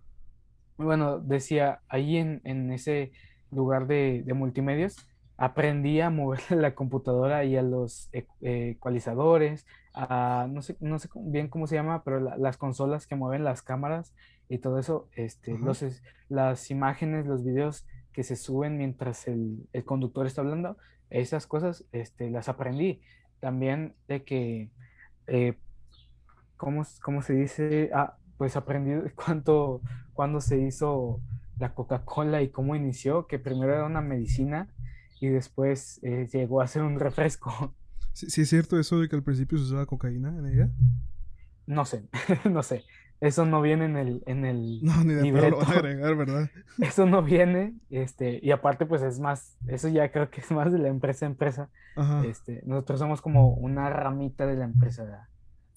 Bueno, 0.77 1.19
decía, 1.19 1.81
ahí 1.89 2.17
en, 2.17 2.41
en 2.45 2.73
ese 2.73 3.11
lugar 3.51 3.87
de, 3.87 4.23
de 4.25 4.35
multimedios, 4.35 4.97
aprendí 5.39 6.01
a 6.01 6.11
mover 6.11 6.41
la 6.51 6.75
computadora 6.75 7.45
y 7.45 7.57
a 7.57 7.63
los 7.63 8.11
e, 8.13 8.27
ecualizadores, 8.41 9.67
a 9.95 10.47
no 10.51 10.61
sé, 10.63 10.77
no 10.81 10.99
sé 10.99 11.09
bien 11.15 11.49
cómo 11.49 11.67
se 11.67 11.77
llama, 11.77 12.05
pero 12.05 12.21
las 12.21 12.57
consolas 12.57 13.07
que 13.07 13.17
mueven 13.17 13.45
las 13.45 13.63
cámaras 13.63 14.15
y 14.49 14.59
todo 14.59 14.79
eso, 14.79 15.09
este, 15.15 15.57
los, 15.59 15.85
las 16.29 16.71
imágenes, 16.71 17.27
los 17.27 17.45
videos 17.45 17.87
que 18.13 18.25
se 18.25 18.37
suben 18.37 18.77
mientras 18.77 19.29
el, 19.29 19.69
el, 19.73 19.85
conductor 19.85 20.27
está 20.27 20.41
hablando, 20.41 20.77
esas 21.11 21.47
cosas 21.47 21.85
este, 21.93 22.31
las 22.31 22.49
aprendí. 22.49 23.01
También 23.41 23.95
de 24.09 24.25
que, 24.25 24.71
eh, 25.29 25.57
¿cómo, 26.59 26.83
¿cómo, 27.03 27.23
se 27.23 27.33
dice? 27.33 27.91
Ah, 27.95 28.19
pues 28.37 28.57
aprendí 28.57 29.11
cuánto, 29.15 29.81
cuándo 30.13 30.43
se 30.43 30.59
hizo 30.61 31.23
la 31.59 31.75
Coca-Cola 31.75 32.43
y 32.43 32.51
cómo 32.51 32.77
inició, 32.77 33.27
que 33.27 33.39
primero 33.39 33.73
era 33.73 33.87
una 33.87 34.03
medicina 34.03 34.69
y 35.21 35.29
después 35.29 36.01
eh, 36.03 36.29
llegó 36.31 36.61
a 36.61 36.67
ser 36.67 36.83
un 36.83 37.01
refresco. 37.01 37.75
¿Sí, 38.13 38.43
es 38.43 38.49
cierto 38.49 38.79
eso 38.79 38.99
de 38.99 39.09
que 39.09 39.17
al 39.17 39.23
principio 39.23 39.59
se 39.59 39.65
usaba 39.65 39.87
cocaína 39.87 40.37
en 40.37 40.47
ella? 40.47 40.71
No 41.67 41.85
sé, 41.85 42.05
no 42.45 42.63
sé. 42.63 42.85
Eso 43.21 43.45
no 43.45 43.61
viene 43.61 43.87
en 43.87 43.97
el, 43.97 44.23
en 44.27 44.45
el 44.45 44.81
No, 44.83 45.03
ni 45.03 45.15
de 45.15 45.51
lo 45.51 45.59
van 45.59 45.67
a 45.67 45.73
agregar, 45.73 46.15
¿verdad? 46.15 46.51
Eso 46.79 47.05
no 47.05 47.23
viene, 47.23 47.75
este, 47.91 48.39
y 48.41 48.53
aparte 48.53 48.87
pues 48.87 49.03
es 49.03 49.19
más, 49.19 49.57
eso 49.67 49.89
ya 49.89 50.13
creo 50.13 50.31
que 50.31 50.41
es 50.41 50.51
más 50.53 50.73
de 50.73 50.79
la 50.79 50.87
empresa 50.87 51.27
a 51.27 51.29
empresa. 51.29 51.69
Este, 52.25 52.63
nosotros 52.65 53.01
somos 53.01 53.21
como 53.21 53.55
una 53.55 53.91
ramita 53.91 54.47
de 54.47 54.55
la 54.55 54.65
empresa 54.65 55.29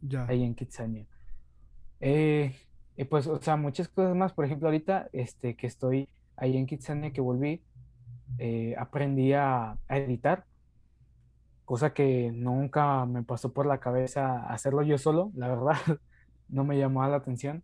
ya. 0.02 0.26
ahí 0.26 0.44
en 0.44 0.56
Kitsania. 0.56 1.06
Eh, 2.00 2.56
y 2.98 3.04
pues, 3.06 3.28
o 3.28 3.42
sea, 3.42 3.56
muchas 3.56 3.88
cosas 3.88 4.16
más. 4.16 4.34
Por 4.34 4.46
ejemplo, 4.46 4.68
ahorita 4.68 5.10
este, 5.14 5.56
que 5.56 5.68
estoy 5.68 6.10
ahí 6.36 6.58
en 6.58 6.66
Kitsania, 6.66 7.14
que 7.14 7.22
volví, 7.22 7.64
eh, 8.38 8.76
aprendí 8.78 9.34
a, 9.34 9.78
editar, 9.90 10.46
cosa 11.66 11.94
que 11.94 12.32
nunca 12.34 13.06
me 13.06 13.24
pasó 13.24 13.54
por 13.54 13.66
la 13.66 13.80
cabeza 13.80 14.46
hacerlo 14.48 14.82
yo 14.82 14.98
solo, 14.98 15.32
la 15.36 15.48
verdad, 15.48 15.76
no 16.50 16.64
me 16.64 16.78
llamaba 16.78 17.10
la 17.10 17.18
atención, 17.18 17.64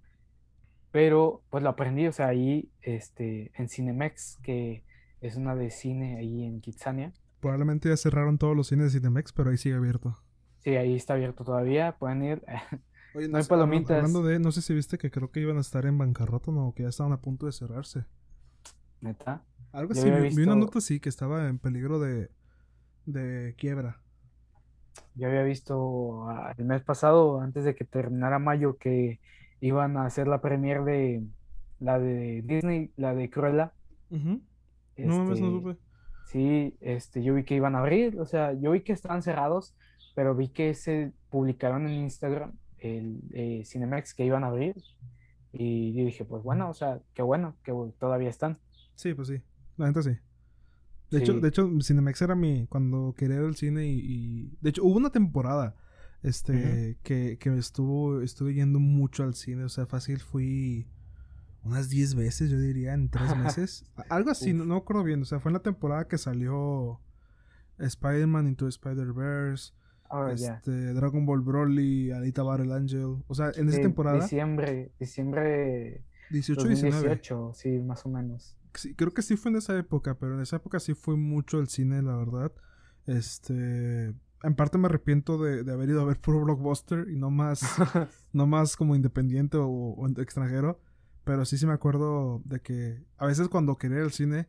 pero 0.91 1.41
pues 1.49 1.63
lo 1.63 1.69
aprendí, 1.69 2.07
o 2.07 2.11
sea, 2.11 2.27
ahí 2.27 2.71
este, 2.81 3.51
en 3.55 3.69
Cinemex, 3.69 4.37
que 4.43 4.83
es 5.21 5.35
una 5.35 5.55
de 5.55 5.71
cine 5.71 6.17
ahí 6.17 6.43
en 6.43 6.61
Kitsania. 6.61 7.13
Probablemente 7.39 7.89
ya 7.89 7.97
cerraron 7.97 8.37
todos 8.37 8.55
los 8.55 8.67
cines 8.67 8.93
de 8.93 8.99
Cinemex, 8.99 9.33
pero 9.33 9.49
ahí 9.49 9.57
sigue 9.57 9.75
abierto. 9.75 10.17
Sí, 10.59 10.75
ahí 10.75 10.95
está 10.95 11.13
abierto 11.13 11.43
todavía, 11.43 11.95
pueden 11.97 12.23
ir. 12.23 12.43
Oye, 13.15 13.27
no, 13.27 13.37
hay 13.37 13.43
palomitas. 13.43 13.97
Hablando 13.97 14.23
de, 14.23 14.39
no 14.39 14.51
sé 14.51 14.61
si 14.61 14.73
viste 14.73 14.97
que 14.97 15.09
creo 15.09 15.31
que 15.31 15.39
iban 15.39 15.57
a 15.57 15.61
estar 15.61 15.85
en 15.85 15.97
bancarrota, 15.97 16.51
no, 16.51 16.73
que 16.75 16.83
ya 16.83 16.89
estaban 16.89 17.13
a 17.13 17.21
punto 17.21 17.45
de 17.45 17.51
cerrarse. 17.51 18.05
¿Neta? 19.01 19.43
Algo 19.71 19.93
así, 19.93 20.09
vi 20.09 20.43
una 20.43 20.55
nota 20.55 20.79
así 20.79 20.99
que 20.99 21.09
estaba 21.09 21.47
en 21.47 21.59
peligro 21.59 21.99
de, 21.99 22.29
de 23.05 23.55
quiebra. 23.57 24.01
Yo 25.15 25.27
había 25.27 25.43
visto 25.43 26.27
ah, 26.29 26.53
el 26.57 26.65
mes 26.65 26.81
pasado, 26.83 27.41
antes 27.41 27.63
de 27.63 27.75
que 27.75 27.85
terminara 27.85 28.39
mayo, 28.39 28.77
que 28.77 29.19
iban 29.61 29.97
a 29.97 30.05
hacer 30.05 30.27
la 30.27 30.41
premiere 30.41 30.83
de 30.83 31.23
la 31.79 31.99
de 31.99 32.41
Disney, 32.43 32.91
la 32.97 33.13
de 33.13 33.29
Cruella. 33.29 33.73
no 34.09 34.39
mames, 34.97 35.41
no 35.41 35.51
supe. 35.51 35.77
Sí, 36.25 36.75
este, 36.81 37.23
yo 37.23 37.33
vi 37.33 37.43
que 37.43 37.55
iban 37.55 37.75
a 37.75 37.79
abrir, 37.79 38.19
o 38.19 38.25
sea, 38.25 38.53
yo 38.53 38.71
vi 38.71 38.81
que 38.81 38.91
estaban 38.91 39.21
cerrados, 39.21 39.73
pero 40.17 40.33
vi 40.33 40.47
que 40.47 40.73
se 40.73 41.13
publicaron 41.29 41.87
en 41.87 42.01
Instagram 42.01 42.51
el 42.79 43.21
eh, 43.33 43.61
Cinemax 43.63 44.15
que 44.15 44.25
iban 44.25 44.43
a 44.43 44.47
abrir. 44.47 44.75
Y 45.53 45.93
yo 45.93 46.05
dije, 46.05 46.25
pues 46.25 46.41
bueno, 46.41 46.71
o 46.71 46.73
sea, 46.73 47.01
qué 47.13 47.21
bueno 47.21 47.55
que 47.63 47.71
todavía 47.99 48.31
están. 48.31 48.57
Sí, 48.95 49.13
pues 49.13 49.27
sí. 49.27 49.43
La 49.77 49.85
gente 49.85 50.01
sí. 50.01 50.17
De 51.11 51.19
hecho, 51.19 51.33
de 51.39 51.47
hecho, 51.47 51.69
Cinemex 51.83 52.19
era 52.23 52.33
mi. 52.33 52.65
Cuando 52.65 53.13
quería 53.15 53.35
ir 53.35 53.43
al 53.43 53.55
cine 53.55 53.85
y, 53.85 54.57
De 54.59 54.71
hecho, 54.71 54.83
hubo 54.85 54.97
una 54.97 55.11
temporada. 55.11 55.75
Este. 56.23 56.97
que, 57.03 57.37
que 57.39 57.55
estuvo. 57.55 58.23
Estuve 58.23 58.55
yendo 58.55 58.79
mucho 58.79 59.21
al 59.21 59.35
cine. 59.35 59.65
O 59.65 59.69
sea, 59.69 59.85
fácil 59.85 60.19
fui. 60.19 60.87
Unas 61.61 61.89
10 61.89 62.15
veces, 62.15 62.49
yo 62.49 62.59
diría, 62.59 62.95
en 62.95 63.09
3 63.09 63.37
meses. 63.37 63.85
Algo 64.09 64.31
así, 64.31 64.51
no, 64.51 64.65
no 64.65 64.77
acuerdo 64.77 65.03
bien. 65.03 65.21
O 65.21 65.25
sea, 65.25 65.39
fue 65.39 65.51
en 65.51 65.57
la 65.57 65.61
temporada 65.61 66.07
que 66.07 66.17
salió. 66.17 66.99
Spider-Man 67.77 68.47
into 68.47 68.67
Spider-Verse. 68.67 69.73
Oh, 70.09 70.27
este, 70.27 70.93
Dragon 70.93 71.25
Ball 71.25 71.41
Broly, 71.41 72.11
Alita 72.11 72.43
Battle 72.43 72.73
Angel. 72.73 73.23
O 73.27 73.35
sea, 73.35 73.51
en 73.55 73.69
esa 73.69 73.81
temporada. 73.81 74.21
Diciembre, 74.21 74.91
diciembre 74.99 76.03
18 76.29 76.67
19. 76.67 77.21
sí, 77.53 77.79
más 77.79 78.05
o 78.05 78.09
menos 78.09 78.57
creo 78.95 79.13
que 79.13 79.21
sí 79.21 79.37
fue 79.37 79.51
en 79.51 79.57
esa 79.57 79.77
época, 79.77 80.15
pero 80.15 80.35
en 80.35 80.41
esa 80.41 80.57
época 80.57 80.79
sí 80.79 80.93
fue 80.93 81.15
mucho 81.15 81.59
el 81.59 81.67
cine, 81.67 82.01
la 82.01 82.15
verdad. 82.15 82.51
Este, 83.05 84.13
en 84.43 84.55
parte 84.55 84.77
me 84.77 84.87
arrepiento 84.87 85.37
de, 85.37 85.71
haber 85.71 85.89
ido 85.89 86.01
a 86.01 86.05
ver 86.05 86.19
puro 86.19 86.43
blockbuster 86.43 87.07
y 87.09 87.15
no 87.15 87.29
más, 87.29 87.61
no 88.33 88.47
más 88.47 88.75
como 88.75 88.95
independiente 88.95 89.57
o, 89.59 90.07
extranjero. 90.17 90.79
Pero 91.23 91.45
sí, 91.45 91.57
sí 91.57 91.65
me 91.65 91.73
acuerdo 91.73 92.41
de 92.45 92.61
que 92.61 93.03
a 93.17 93.25
veces 93.25 93.49
cuando 93.49 93.77
quería 93.77 93.97
ir 93.97 94.03
al 94.03 94.11
cine 94.11 94.47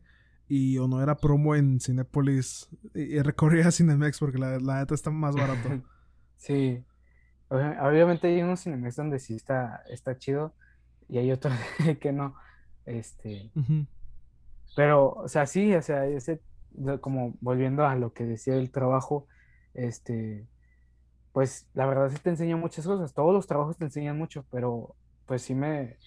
y 0.49 0.79
o 0.79 0.87
no 0.87 1.01
era 1.01 1.15
promo 1.15 1.55
en 1.55 1.79
Cinepolis 1.79 2.67
y, 2.95 3.19
recorría 3.21 3.67
a 3.67 3.71
Cinemex 3.71 4.19
porque 4.19 4.39
la, 4.39 4.59
la 4.59 4.79
neta 4.79 4.95
está 4.95 5.11
más 5.11 5.35
barato. 5.35 5.69
sí. 6.35 6.83
Obviamente 7.49 8.27
hay 8.27 8.41
unos 8.41 8.63
Cinemex 8.63 8.95
donde 8.95 9.19
sí 9.19 9.35
está, 9.35 9.83
está 9.89 10.17
chido 10.17 10.53
y 11.07 11.19
hay 11.19 11.31
otros 11.31 11.53
que 12.01 12.11
no. 12.11 12.35
Este, 12.85 13.51
pero, 14.75 15.13
o 15.13 15.27
sea, 15.27 15.45
sí, 15.45 15.73
o 15.75 15.81
sea, 15.81 16.05
ese, 16.07 16.41
como 17.01 17.35
volviendo 17.41 17.85
a 17.85 17.95
lo 17.95 18.13
que 18.13 18.25
decía 18.25 18.55
el 18.55 18.71
trabajo, 18.71 19.27
este, 19.75 20.47
pues 21.31 21.67
la 21.75 21.85
verdad 21.85 22.09
sí 22.09 22.17
te 22.17 22.31
enseña 22.31 22.57
muchas 22.57 22.87
cosas, 22.87 23.13
todos 23.13 23.33
los 23.33 23.45
trabajos 23.45 23.77
te 23.77 23.85
enseñan 23.85 24.17
mucho, 24.17 24.45
pero 24.49 24.95
pues 25.27 25.43
sí 25.43 25.53
me, 25.53 25.97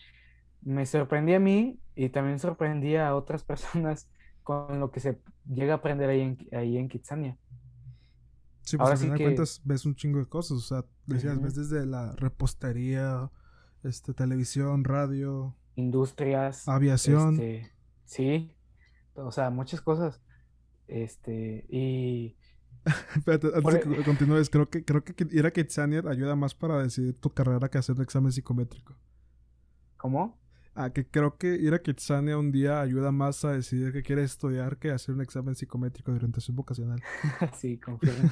me 0.62 0.84
sorprendí 0.86 1.34
a 1.34 1.40
mí 1.40 1.78
y 1.94 2.08
también 2.08 2.40
sorprendí 2.40 2.96
a 2.96 3.14
otras 3.14 3.44
personas 3.44 4.08
con 4.42 4.80
lo 4.80 4.90
que 4.90 5.00
se 5.00 5.20
llega 5.46 5.74
a 5.74 5.76
aprender 5.76 6.10
ahí 6.10 6.20
en, 6.20 6.48
ahí 6.52 6.76
en 6.78 6.88
Kitsania. 6.88 7.38
Sí, 8.62 8.76
pues 8.76 8.86
Ahora 8.86 8.96
sí 8.96 9.10
que... 9.10 9.24
cuentas 9.24 9.60
ves 9.64 9.84
un 9.86 9.94
chingo 9.94 10.18
de 10.18 10.26
cosas, 10.26 10.58
o 10.58 10.60
sea, 10.60 10.84
decías, 11.06 11.40
ves 11.40 11.54
desde 11.54 11.84
la 11.84 12.12
repostería, 12.16 13.30
este, 13.82 14.14
televisión, 14.14 14.84
radio, 14.84 15.56
industrias, 15.74 16.68
aviación. 16.68 17.34
Este, 17.34 17.72
Sí, 18.12 18.54
o 19.14 19.32
sea, 19.32 19.48
muchas 19.48 19.80
cosas. 19.80 20.20
Este, 20.86 21.64
y... 21.70 22.36
Espérate, 23.16 23.46
antes 23.54 23.72
de 23.72 23.80
que 23.80 24.00
e 24.00 24.04
continúes, 24.04 24.50
creo 24.50 24.68
que, 24.68 24.84
creo 24.84 25.02
que 25.02 25.14
ir 25.30 25.46
a 25.46 25.50
Kitsania 25.50 26.02
ayuda 26.06 26.36
más 26.36 26.54
para 26.54 26.82
decidir 26.82 27.18
tu 27.18 27.32
carrera 27.32 27.70
que 27.70 27.78
hacer 27.78 27.96
un 27.96 28.02
examen 28.02 28.30
psicométrico. 28.30 28.94
¿Cómo? 29.96 30.41
Ah, 30.74 30.90
que 30.90 31.06
creo 31.06 31.36
que 31.36 31.48
ir 31.48 31.74
a 31.74 31.82
Kitsania 31.82 32.38
un 32.38 32.50
día 32.50 32.80
ayuda 32.80 33.12
más 33.12 33.44
a 33.44 33.52
decidir 33.52 33.92
qué 33.92 34.02
quieres 34.02 34.30
estudiar 34.30 34.78
que 34.78 34.90
hacer 34.90 35.14
un 35.14 35.20
examen 35.20 35.54
psicométrico 35.54 36.10
de 36.12 36.16
orientación 36.16 36.56
vocacional. 36.56 37.02
sí, 37.54 37.78
confirmo. 37.78 38.30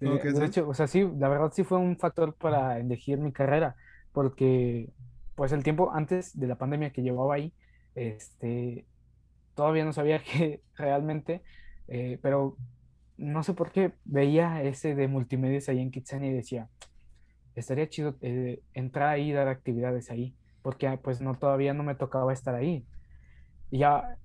de, 0.00 0.44
hecho, 0.44 0.68
o 0.68 0.74
sea, 0.74 0.86
sí, 0.86 1.08
la 1.18 1.28
verdad 1.28 1.50
sí 1.54 1.64
fue 1.64 1.78
un 1.78 1.96
factor 1.96 2.34
para 2.34 2.78
elegir 2.78 3.18
mi 3.18 3.32
carrera, 3.32 3.76
porque 4.12 4.90
pues 5.34 5.52
el 5.52 5.62
tiempo 5.62 5.90
antes 5.92 6.38
de 6.38 6.46
la 6.46 6.56
pandemia 6.56 6.92
que 6.92 7.02
llevaba 7.02 7.34
ahí, 7.34 7.52
este, 7.94 8.84
todavía 9.54 9.84
no 9.84 9.92
sabía 9.92 10.18
que 10.22 10.60
realmente, 10.76 11.42
eh, 11.88 12.18
pero 12.22 12.56
no 13.16 13.42
sé 13.42 13.54
por 13.54 13.70
qué 13.72 13.92
veía 14.04 14.62
ese 14.62 14.94
de 14.94 15.08
multimedios 15.08 15.68
ahí 15.68 15.80
en 15.80 15.90
Kitsania 15.90 16.30
y 16.30 16.34
decía, 16.34 16.68
estaría 17.54 17.88
chido 17.88 18.16
eh, 18.20 18.62
entrar 18.74 19.08
ahí 19.08 19.30
y 19.30 19.32
dar 19.32 19.48
actividades 19.48 20.10
ahí, 20.10 20.34
porque 20.62 20.88
ah, 20.88 20.98
pues 21.02 21.20
no, 21.20 21.34
todavía 21.34 21.74
no 21.74 21.82
me 21.82 21.94
tocaba 21.94 22.32
estar 22.32 22.54
ahí. 22.54 22.86
Y 23.70 23.78
ya 23.78 24.18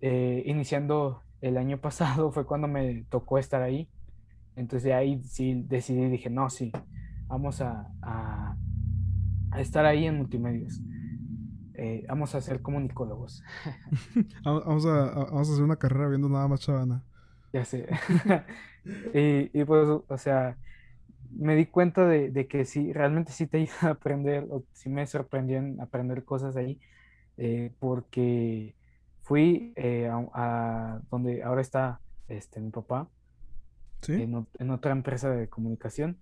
eh, 0.00 0.42
iniciando 0.46 1.22
el 1.40 1.56
año 1.56 1.78
pasado 1.80 2.32
fue 2.32 2.46
cuando 2.46 2.68
me 2.68 3.04
tocó 3.10 3.38
estar 3.38 3.62
ahí. 3.62 3.88
Entonces 4.56 4.84
de 4.84 4.94
ahí 4.94 5.22
sí 5.24 5.64
decidí, 5.66 6.08
dije, 6.08 6.30
no, 6.30 6.48
sí, 6.50 6.72
vamos 7.26 7.60
a, 7.60 7.88
a, 8.02 8.56
a 9.50 9.60
estar 9.60 9.84
ahí 9.84 10.06
en 10.06 10.18
multimedios. 10.18 10.80
Eh, 11.76 12.04
vamos 12.08 12.34
a 12.34 12.40
ser 12.40 12.62
comunicólogos. 12.62 13.42
vamos, 14.44 14.86
a, 14.86 15.10
vamos 15.30 15.48
a 15.48 15.52
hacer 15.52 15.64
una 15.64 15.76
carrera 15.76 16.08
viendo 16.08 16.28
nada 16.28 16.46
más 16.46 16.60
chavana. 16.60 17.02
Ya 17.52 17.64
sé. 17.64 17.88
y, 19.52 19.64
pues, 19.64 19.88
o 19.88 20.18
sea, 20.18 20.56
me 21.36 21.56
di 21.56 21.66
cuenta 21.66 22.06
de, 22.06 22.46
que 22.46 22.64
sí, 22.64 22.92
realmente 22.92 23.32
sí 23.32 23.46
te 23.46 23.58
iba 23.60 23.74
a 23.82 23.88
aprender, 23.90 24.46
o 24.50 24.64
sí 24.72 24.88
me 24.88 25.06
sorprendió 25.06 25.58
en 25.58 25.80
aprender 25.80 26.24
cosas 26.24 26.56
ahí, 26.56 26.80
eh, 27.36 27.72
porque 27.78 28.74
fui 29.22 29.72
eh, 29.76 30.10
a, 30.10 31.00
donde 31.10 31.42
ahora 31.42 31.60
está 31.60 32.00
este, 32.28 32.60
mi 32.60 32.70
papá. 32.70 33.08
en, 34.08 34.46
en, 34.58 34.70
otra 34.70 34.92
empresa 34.92 35.30
de 35.30 35.48
comunicación, 35.48 36.18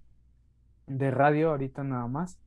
de 0.87 1.11
radio 1.11 1.51
ahorita 1.51 1.85
nada 1.85 2.07
más. 2.07 2.39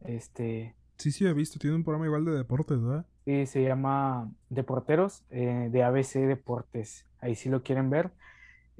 Este. 0.00 0.74
Sí, 0.98 1.10
sí, 1.10 1.26
he 1.26 1.32
visto, 1.32 1.58
tiene 1.58 1.76
un 1.76 1.84
programa 1.84 2.06
igual 2.06 2.24
de 2.24 2.32
deportes, 2.32 2.80
¿verdad? 2.80 3.06
Sí, 3.24 3.46
se 3.46 3.62
llama 3.62 4.30
Deporteros 4.50 5.24
eh, 5.30 5.68
de 5.70 5.82
ABC 5.82 6.26
Deportes. 6.26 7.06
Ahí 7.20 7.34
sí 7.34 7.48
lo 7.48 7.62
quieren 7.62 7.88
ver. 7.88 8.10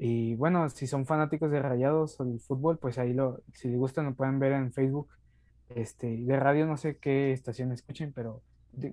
Y 0.05 0.35
bueno, 0.35 0.69
si 0.69 0.89
son 0.89 1.07
fanáticos 1.07 1.49
de 1.53 1.63
Rayados 1.63 2.19
o 2.19 2.25
del 2.25 2.41
fútbol, 2.41 2.77
pues 2.77 2.99
ahí 2.99 3.13
lo, 3.13 3.41
si 3.55 3.69
les 3.69 3.79
gustan, 3.79 4.07
lo 4.07 4.15
pueden 4.15 4.41
ver 4.41 4.51
en 4.51 4.73
Facebook. 4.73 5.07
Este, 5.69 6.25
de 6.25 6.41
radio 6.41 6.67
no 6.67 6.77
sé 6.77 6.99
qué 6.99 7.33
estación 7.33 7.71
escuchen, 7.71 8.13
pero 8.13 8.43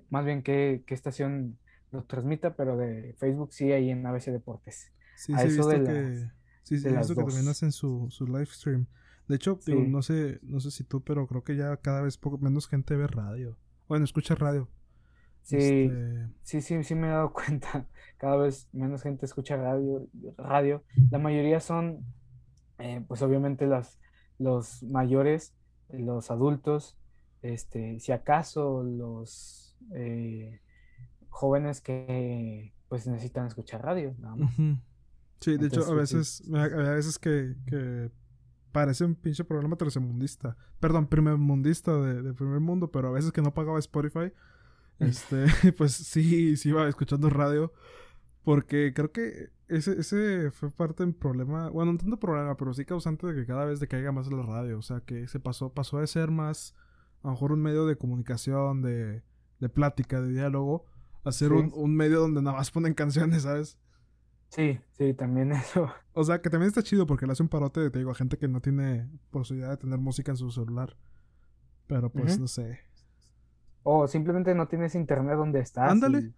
más 0.08 0.24
bien 0.24 0.44
qué, 0.44 0.84
qué 0.86 0.94
estación 0.94 1.58
lo 1.90 2.04
transmita, 2.04 2.54
pero 2.54 2.76
de 2.76 3.16
Facebook 3.18 3.52
sí 3.52 3.72
ahí 3.72 3.90
en 3.90 4.06
ABC 4.06 4.26
Deportes. 4.26 4.92
Sí, 5.16 5.32
sí, 5.34 5.40
he 5.40 5.44
visto 5.46 5.68
que, 5.68 6.30
sí, 6.62 6.78
sí, 6.78 6.86
he 6.86 6.96
visto 6.96 7.16
que 7.16 7.24
también 7.24 7.48
hacen 7.48 7.72
su, 7.72 8.06
su 8.08 8.28
live 8.28 8.46
stream. 8.46 8.86
De 9.26 9.34
hecho, 9.34 9.58
no 9.66 10.02
sé, 10.02 10.38
no 10.42 10.60
sé 10.60 10.70
si 10.70 10.84
tú, 10.84 11.02
pero 11.02 11.26
creo 11.26 11.42
que 11.42 11.56
ya 11.56 11.76
cada 11.78 12.02
vez 12.02 12.18
poco 12.18 12.38
menos 12.38 12.68
gente 12.68 12.94
ve 12.94 13.08
radio. 13.08 13.56
Bueno, 13.88 14.04
escucha 14.04 14.36
radio. 14.36 14.68
Sí, 15.42 15.56
este, 15.56 16.28
sí, 16.42 16.60
sí, 16.60 16.84
sí 16.84 16.94
me 16.94 17.08
he 17.08 17.10
dado 17.10 17.32
cuenta. 17.34 17.86
Cada 18.18 18.36
vez 18.36 18.68
menos 18.72 19.02
gente 19.02 19.26
escucha 19.26 19.56
radio. 19.56 20.06
radio. 20.36 20.84
La 21.10 21.18
mayoría 21.18 21.60
son, 21.60 22.04
eh, 22.78 23.04
pues 23.08 23.22
obviamente 23.22 23.66
las, 23.66 23.98
los 24.38 24.82
mayores, 24.82 25.54
los 25.88 26.30
adultos, 26.30 26.98
este, 27.42 27.98
si 28.00 28.12
acaso 28.12 28.82
los 28.82 29.76
eh, 29.94 30.60
jóvenes 31.28 31.80
que 31.80 32.74
pues 32.88 33.06
necesitan 33.06 33.46
escuchar 33.46 33.82
radio, 33.82 34.14
Sí, 35.40 35.56
de 35.56 35.68
hecho, 35.68 35.90
a 35.90 35.94
veces, 35.94 36.42
a 36.52 36.66
veces 36.66 37.18
que, 37.18 37.54
que 37.66 38.10
parece 38.72 39.04
un 39.04 39.14
pinche 39.14 39.42
programa 39.44 39.76
tercermundista. 39.76 40.56
Perdón, 40.80 41.06
primermundista 41.06 41.96
de, 41.96 42.20
de 42.20 42.34
primer 42.34 42.60
mundo, 42.60 42.90
pero 42.90 43.08
a 43.08 43.12
veces 43.12 43.32
que 43.32 43.40
no 43.40 43.54
pagaba 43.54 43.78
Spotify, 43.78 44.32
este, 45.00 45.46
pues 45.78 45.92
sí, 45.92 46.56
sí 46.56 46.70
iba 46.70 46.88
escuchando 46.88 47.28
radio. 47.30 47.72
Porque 48.42 48.92
creo 48.94 49.12
que 49.12 49.50
ese, 49.68 50.00
ese 50.00 50.50
fue 50.50 50.70
parte 50.70 51.04
del 51.04 51.14
problema, 51.14 51.68
bueno, 51.68 51.92
no 51.92 51.98
tanto 51.98 52.18
problema, 52.18 52.56
pero 52.56 52.72
sí 52.72 52.84
causante 52.84 53.26
de 53.26 53.34
que 53.34 53.46
cada 53.46 53.66
vez 53.66 53.80
decaiga 53.80 54.12
más 54.12 54.30
la 54.30 54.42
radio. 54.42 54.78
O 54.78 54.82
sea, 54.82 55.00
que 55.00 55.28
se 55.28 55.40
pasó, 55.40 55.72
pasó 55.72 55.98
de 55.98 56.06
ser 56.06 56.30
más, 56.30 56.74
a 57.22 57.28
lo 57.28 57.32
mejor 57.32 57.52
un 57.52 57.60
medio 57.60 57.86
de 57.86 57.96
comunicación, 57.96 58.82
de, 58.82 59.22
de 59.58 59.68
plática, 59.68 60.20
de 60.20 60.32
diálogo, 60.32 60.86
a 61.22 61.32
ser 61.32 61.52
un, 61.52 61.70
un 61.74 61.94
medio 61.94 62.20
donde 62.20 62.40
nada 62.40 62.56
más 62.56 62.70
ponen 62.70 62.94
canciones, 62.94 63.42
¿sabes? 63.42 63.78
Sí, 64.48 64.80
sí, 64.92 65.14
también 65.14 65.52
eso. 65.52 65.90
O 66.12 66.24
sea, 66.24 66.40
que 66.42 66.50
también 66.50 66.68
está 66.68 66.82
chido 66.82 67.06
porque 67.06 67.26
le 67.26 67.32
hace 67.32 67.42
un 67.42 67.48
parote, 67.48 67.90
te 67.90 67.98
digo, 67.98 68.10
a 68.10 68.14
gente 68.14 68.36
que 68.36 68.48
no 68.48 68.60
tiene 68.60 69.08
posibilidad 69.30 69.70
de 69.70 69.76
tener 69.76 69.98
música 69.98 70.32
en 70.32 70.36
su 70.36 70.50
celular. 70.50 70.96
Pero 71.86 72.10
pues 72.10 72.38
no 72.38 72.46
sé. 72.46 72.80
O 73.82 74.06
simplemente 74.06 74.54
no 74.54 74.68
tienes 74.68 74.94
internet 74.94 75.36
donde 75.36 75.60
estás. 75.60 75.90
Ándale. 75.90 76.32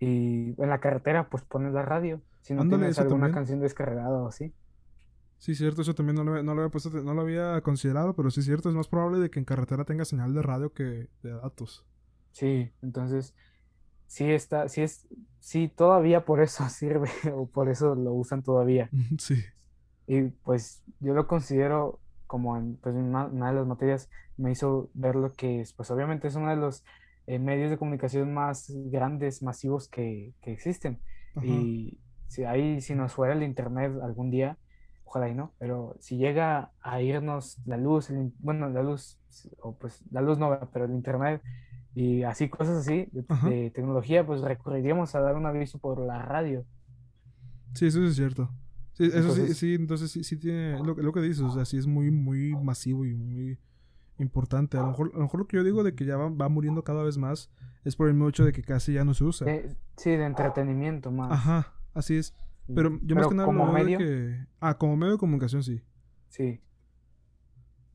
Y, 0.00 0.54
en 0.60 0.68
la 0.68 0.80
carretera, 0.80 1.28
pues 1.28 1.42
pones 1.44 1.72
la 1.72 1.82
radio. 1.82 2.20
Si 2.42 2.54
no 2.54 2.68
tienes 2.68 2.98
alguna 2.98 3.30
canción 3.30 3.60
descargada 3.60 4.18
o 4.18 4.28
así. 4.28 4.52
Sí, 5.38 5.54
cierto, 5.54 5.82
eso 5.82 5.94
también 5.94 6.16
no 6.16 6.24
lo, 6.24 6.42
no 6.42 6.54
lo 6.54 6.62
había 6.62 6.70
puesto, 6.70 6.90
no 6.90 7.14
lo 7.14 7.22
había 7.22 7.60
considerado, 7.60 8.14
pero 8.14 8.30
sí, 8.30 8.42
cierto, 8.42 8.68
es 8.68 8.74
más 8.74 8.88
probable 8.88 9.20
de 9.20 9.30
que 9.30 9.38
en 9.38 9.44
carretera 9.44 9.84
tenga 9.84 10.04
señal 10.04 10.34
de 10.34 10.42
radio 10.42 10.72
que 10.72 11.08
de 11.22 11.30
datos. 11.30 11.86
Sí, 12.32 12.72
entonces, 12.82 13.34
sí 14.06 14.30
está, 14.30 14.68
sí 14.68 14.82
es, 14.82 15.06
sí 15.38 15.68
todavía 15.68 16.24
por 16.24 16.40
eso 16.40 16.68
sirve, 16.68 17.10
o 17.32 17.46
por 17.46 17.68
eso 17.68 17.94
lo 17.94 18.12
usan 18.12 18.42
todavía. 18.42 18.90
Sí. 19.18 19.36
Y 20.10 20.22
pues 20.22 20.82
yo 21.00 21.12
lo 21.12 21.26
considero 21.26 22.00
como 22.28 22.56
en, 22.56 22.76
pues, 22.76 22.94
una, 22.94 23.26
de 23.28 23.52
las 23.52 23.66
materias 23.66 24.08
me 24.36 24.52
hizo 24.52 24.90
ver 24.94 25.16
lo 25.16 25.32
que 25.32 25.60
es, 25.60 25.72
pues 25.72 25.90
obviamente 25.90 26.28
es 26.28 26.36
uno 26.36 26.50
de 26.50 26.56
los 26.56 26.84
eh, 27.26 27.40
medios 27.40 27.70
de 27.70 27.78
comunicación 27.78 28.32
más 28.32 28.70
grandes, 28.70 29.42
masivos 29.42 29.88
que, 29.88 30.34
que 30.40 30.52
existen. 30.52 31.00
Y 31.42 31.98
si 32.28 32.44
ahí, 32.44 32.80
si 32.80 32.94
nos 32.94 33.12
fuera 33.12 33.32
el 33.32 33.42
internet 33.42 33.92
algún 34.02 34.30
día, 34.30 34.56
ojalá 35.04 35.28
y 35.28 35.34
no, 35.34 35.52
pero 35.58 35.96
si 36.00 36.16
llega 36.16 36.70
a 36.82 37.00
irnos 37.00 37.58
la 37.64 37.76
luz, 37.76 38.10
bueno, 38.40 38.68
la 38.68 38.82
luz, 38.82 39.18
o 39.60 39.74
pues 39.76 40.04
la 40.10 40.20
luz 40.20 40.38
no, 40.38 40.58
pero 40.72 40.84
el 40.84 40.92
internet 40.92 41.42
y 41.94 42.22
así, 42.22 42.48
cosas 42.48 42.78
así 42.78 43.08
de, 43.10 43.70
tecnología, 43.74 44.24
pues 44.24 44.40
recurriríamos 44.42 45.14
a 45.14 45.20
dar 45.20 45.36
un 45.36 45.46
aviso 45.46 45.78
por 45.78 45.98
la 45.98 46.22
radio. 46.22 46.64
Sí, 47.74 47.86
eso 47.86 48.04
es 48.04 48.14
cierto. 48.16 48.50
Sí, 48.98 49.04
eso 49.04 49.32
sí, 49.32 49.54
sí, 49.54 49.74
entonces 49.76 50.10
sí, 50.10 50.24
sí 50.24 50.36
tiene 50.36 50.76
lo, 50.82 50.92
lo, 50.94 51.12
que 51.12 51.20
dices, 51.20 51.42
o 51.42 51.52
sea, 51.52 51.64
sí 51.64 51.78
es 51.78 51.86
muy, 51.86 52.10
muy 52.10 52.56
masivo 52.56 53.06
y 53.06 53.14
muy 53.14 53.56
importante. 54.18 54.76
A 54.76 54.80
lo 54.80 54.88
mejor, 54.88 55.12
a 55.14 55.18
lo, 55.18 55.22
mejor 55.22 55.38
lo 55.38 55.46
que 55.46 55.56
yo 55.56 55.62
digo 55.62 55.84
de 55.84 55.94
que 55.94 56.04
ya 56.04 56.16
va, 56.16 56.28
va, 56.30 56.48
muriendo 56.48 56.82
cada 56.82 57.04
vez 57.04 57.16
más 57.16 57.48
es 57.84 57.94
por 57.94 58.08
el 58.08 58.14
mismo 58.14 58.28
hecho 58.28 58.44
de 58.44 58.52
que 58.52 58.62
casi 58.62 58.94
ya 58.94 59.04
no 59.04 59.14
se 59.14 59.22
usa. 59.22 59.46
sí, 59.96 60.10
de 60.10 60.24
entretenimiento 60.24 61.12
más. 61.12 61.30
Ajá, 61.30 61.74
así 61.94 62.16
es. 62.16 62.34
Pero 62.74 62.98
yo 63.04 63.14
más 63.14 63.28
que 63.28 63.36
nada 63.36 63.46
como 63.46 63.72
medio... 63.72 63.98
que... 63.98 64.44
Ah, 64.58 64.76
como 64.76 64.96
medio 64.96 65.12
de 65.12 65.18
comunicación, 65.18 65.62
sí. 65.62 65.80
Sí. 66.26 66.60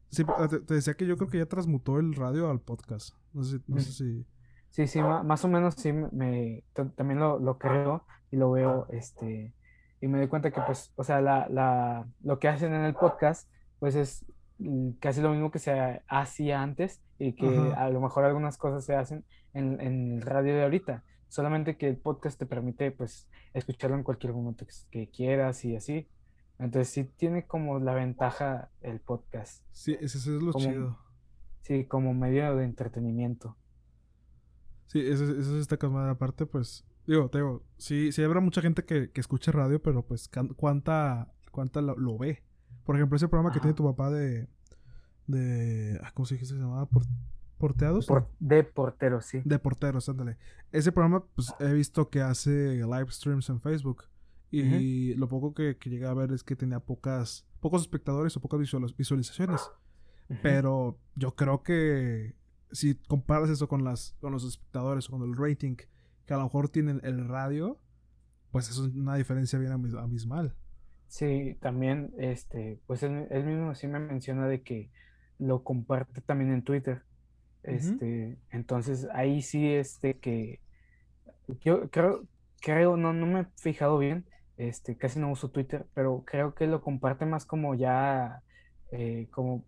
Sí, 0.08 0.24
te, 0.66 0.74
decía 0.74 0.93
que 0.93 1.06
yo 1.06 1.18
creo 1.18 1.30
que 1.30 1.39
ya 1.39 1.47
transmutó 1.47 1.99
el 1.99 2.16
radio 2.16 2.49
al 2.49 2.62
podcast. 2.62 3.14
No 3.34 3.43
sé, 3.43 3.60
no 3.68 3.82
sé 3.82 3.91
si... 3.91 4.26
Sí, 4.70 4.88
sí, 4.88 5.01
más 5.01 5.43
o 5.43 5.49
menos 5.49 5.76
sí 5.76 5.91
me... 5.91 6.64
También 6.95 7.20
lo, 7.20 7.39
lo 7.39 7.58
creo 7.58 8.06
y 8.32 8.38
lo 8.38 8.51
veo, 8.51 8.88
este 8.89 9.54
y 10.04 10.08
me 10.10 10.18
doy 10.18 10.28
cuenta 10.28 10.51
que 10.51 10.60
pues, 10.60 10.91
o 10.97 11.04
sea, 11.06 11.22
la, 11.22 11.47
la, 11.47 12.06
lo 12.24 12.38
que 12.38 12.49
hacen 12.49 12.74
en 12.74 12.82
el 12.82 12.93
podcast, 12.93 13.49
pues 13.80 13.95
es 13.95 14.26
casi 14.99 15.22
lo 15.22 15.32
mismo 15.32 15.49
que 15.49 15.60
se 15.60 16.01
hacía 16.10 16.62
antes 16.62 17.01
y 17.20 17.32
que 17.32 17.74
a 17.78 17.89
lo 17.89 18.01
mejor 18.01 18.26
algunas 18.26 18.58
cosas 18.58 18.84
se 18.84 18.95
hacen 18.97 19.24
en, 19.54 19.80
en, 19.80 20.16
el 20.18 20.22
radio 20.22 20.56
de 20.56 20.64
ahorita, 20.64 21.06
solamente 21.30 21.78
que 21.78 21.88
el 21.88 21.95
podcast 21.95 22.38
te 22.38 22.45
permite 22.45 22.91
pues 22.91 23.30
escucharlo 23.54 23.95
en 23.95 24.04
cualquier 24.04 24.34
momento 24.34 24.66
que, 24.91 25.10
quieras 25.10 25.64
y 25.64 25.78
así. 25.78 26.10
Entonces 26.60 26.89
sí 26.89 27.06
tiene 27.06 27.47
como 27.47 27.80
la 27.80 27.93
ventaja 27.93 28.72
el 28.82 28.99
podcast. 28.99 29.64
Sí, 29.72 29.95
eso 30.01 30.18
es 30.18 30.28
lo 30.28 30.51
chido. 30.51 30.99
Sí, 31.62 31.86
como 31.86 32.14
medio 32.14 32.54
de 32.58 32.66
entretenimiento. 32.66 33.56
Sí, 34.88 34.99
eso, 34.99 35.24
eso 35.24 35.58
está 35.58 35.78
calmada. 35.78 36.12
Aparte, 36.12 36.45
pues, 36.45 36.86
Digo, 37.06 37.30
te 37.30 37.39
digo, 37.39 37.64
sí, 37.78 38.12
sí 38.12 38.24
habrá 38.24 38.39
mucha 38.39 38.62
gente 38.62 38.86
que, 38.86 39.12
que 39.12 39.22
escuche 39.22 39.51
radio, 39.51 39.82
pero 39.82 40.06
pues 40.06 40.30
cuánta, 40.56 41.34
cuánta 41.51 41.82
lo, 41.82 42.18
ve. 42.18 42.43
Por 42.86 42.95
ejemplo, 42.95 43.16
ese 43.16 43.28
programa 43.28 43.54
que 43.54 43.60
tiene 43.60 43.74
tu 43.74 43.84
papá 43.84 44.10
de. 44.10 44.47
de 45.28 45.99
ah, 46.04 46.12
¿Cómo 46.14 46.26
se 46.26 46.36
dice? 46.36 46.45
Se 46.45 46.56
llamaba 46.56 46.88
¿Porteados? 47.58 48.08
de 48.39 48.64
porteros, 48.64 49.26
sí. 49.26 49.41
De 49.45 49.60
porteros, 49.60 50.10
ándale. 50.10 50.38
Ese 50.72 50.91
programa, 50.91 51.24
pues 51.36 51.54
he 51.60 51.72
visto 51.72 52.10
que 52.10 52.22
hace 52.22 52.76
live 52.76 53.10
streams 53.10 53.49
en 53.49 53.62
Facebook. 53.62 54.06
Y 54.51 55.16
lo 55.16 55.28
poco 55.28 55.56
que, 55.56 55.78
que, 55.78 55.89
llegué 55.89 56.06
a 56.06 56.14
ver 56.14 56.32
es 56.32 56.43
que 56.43 56.56
tenía 56.56 56.80
pocas, 56.80 57.47
pocos 57.60 57.82
espectadores 57.82 58.38
o 58.38 58.39
pocas 58.39 58.60
visualizaciones. 58.97 59.62
Pero 60.41 60.99
yo 61.16 61.36
creo 61.36 61.64
que 61.64 62.36
si 62.72 62.95
comparas 62.95 63.49
eso 63.49 63.68
con, 63.68 63.84
las, 63.84 64.16
con 64.20 64.32
los 64.32 64.43
espectadores 64.43 65.08
o 65.08 65.12
con 65.12 65.24
el 65.24 65.36
rating 65.36 65.76
que 66.26 66.34
a 66.34 66.38
lo 66.38 66.43
mejor 66.43 66.69
tienen 66.69 67.01
el 67.03 67.28
radio, 67.28 67.80
pues 68.51 68.69
es 68.69 68.78
una 68.78 69.15
diferencia 69.15 69.59
bien 69.59 69.71
abismal. 69.71 70.55
Sí, 71.07 71.57
también, 71.61 72.13
este, 72.17 72.80
pues 72.88 73.03
él, 73.03 73.28
mismo 73.45 73.76
sí 73.76 73.88
me 73.88 73.99
menciona 73.99 74.47
de 74.47 74.61
que 74.61 74.89
lo 75.38 75.63
comparte 75.63 76.21
también 76.21 76.51
en 76.51 76.63
Twitter. 76.63 77.03
Este, 77.63 78.38
entonces 78.49 79.07
ahí 79.13 79.41
sí, 79.41 79.67
este, 79.67 80.17
que 80.17 80.59
yo 81.61 81.89
creo, 81.89 82.26
creo, 82.61 82.97
no, 82.97 83.13
no 83.13 83.26
me 83.26 83.41
he 83.41 83.45
fijado 83.55 83.97
bien, 83.97 84.26
este, 84.57 84.97
casi 84.97 85.19
no 85.19 85.32
uso 85.32 85.49
Twitter, 85.49 85.86
pero 85.93 86.24
creo 86.26 86.55
que 86.55 86.67
lo 86.67 86.82
comparte 86.82 87.26
más 87.26 87.45
como 87.45 87.76
ya, 87.76 88.41
eh, 88.91 89.28
como 89.32 89.65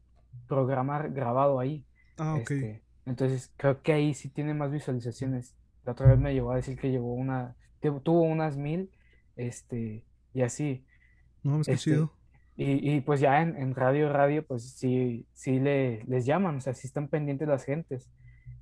programar 0.48 1.12
grabado 1.12 1.60
ahí. 1.60 1.86
Ah, 2.18 2.36
ok. 2.36 2.52
Este, 2.52 2.84
entonces 3.06 3.52
creo 3.58 3.82
que 3.82 3.94
ahí 3.94 4.14
sí 4.14 4.30
tiene 4.30 4.54
más 4.54 4.72
visualizaciones. 4.72 5.56
La 5.86 5.94
otra 5.94 6.08
vez 6.08 6.20
me 6.20 6.34
llegó 6.34 6.52
a 6.52 6.56
decir 6.56 6.78
que 6.78 6.92
llevó 6.92 7.14
una, 7.14 7.56
tuvo 8.04 8.22
unas 8.22 8.58
mil, 8.58 8.90
este, 9.36 10.04
y 10.34 10.42
así. 10.42 10.84
No, 11.44 11.62
es 11.62 11.68
este, 11.68 12.08
Y, 12.58 12.96
y, 12.96 13.02
pues 13.02 13.20
ya 13.20 13.42
en, 13.42 13.56
en, 13.56 13.76
radio, 13.76 14.12
radio, 14.12 14.46
pues 14.46 14.64
sí, 14.72 15.28
sí 15.34 15.60
le, 15.60 16.04
les 16.06 16.26
llaman, 16.26 16.58
o 16.58 16.62
sea, 16.62 16.74
sí 16.74 16.88
están 16.88 17.08
pendientes 17.08 17.48
las 17.48 17.64
gentes. 17.64 18.10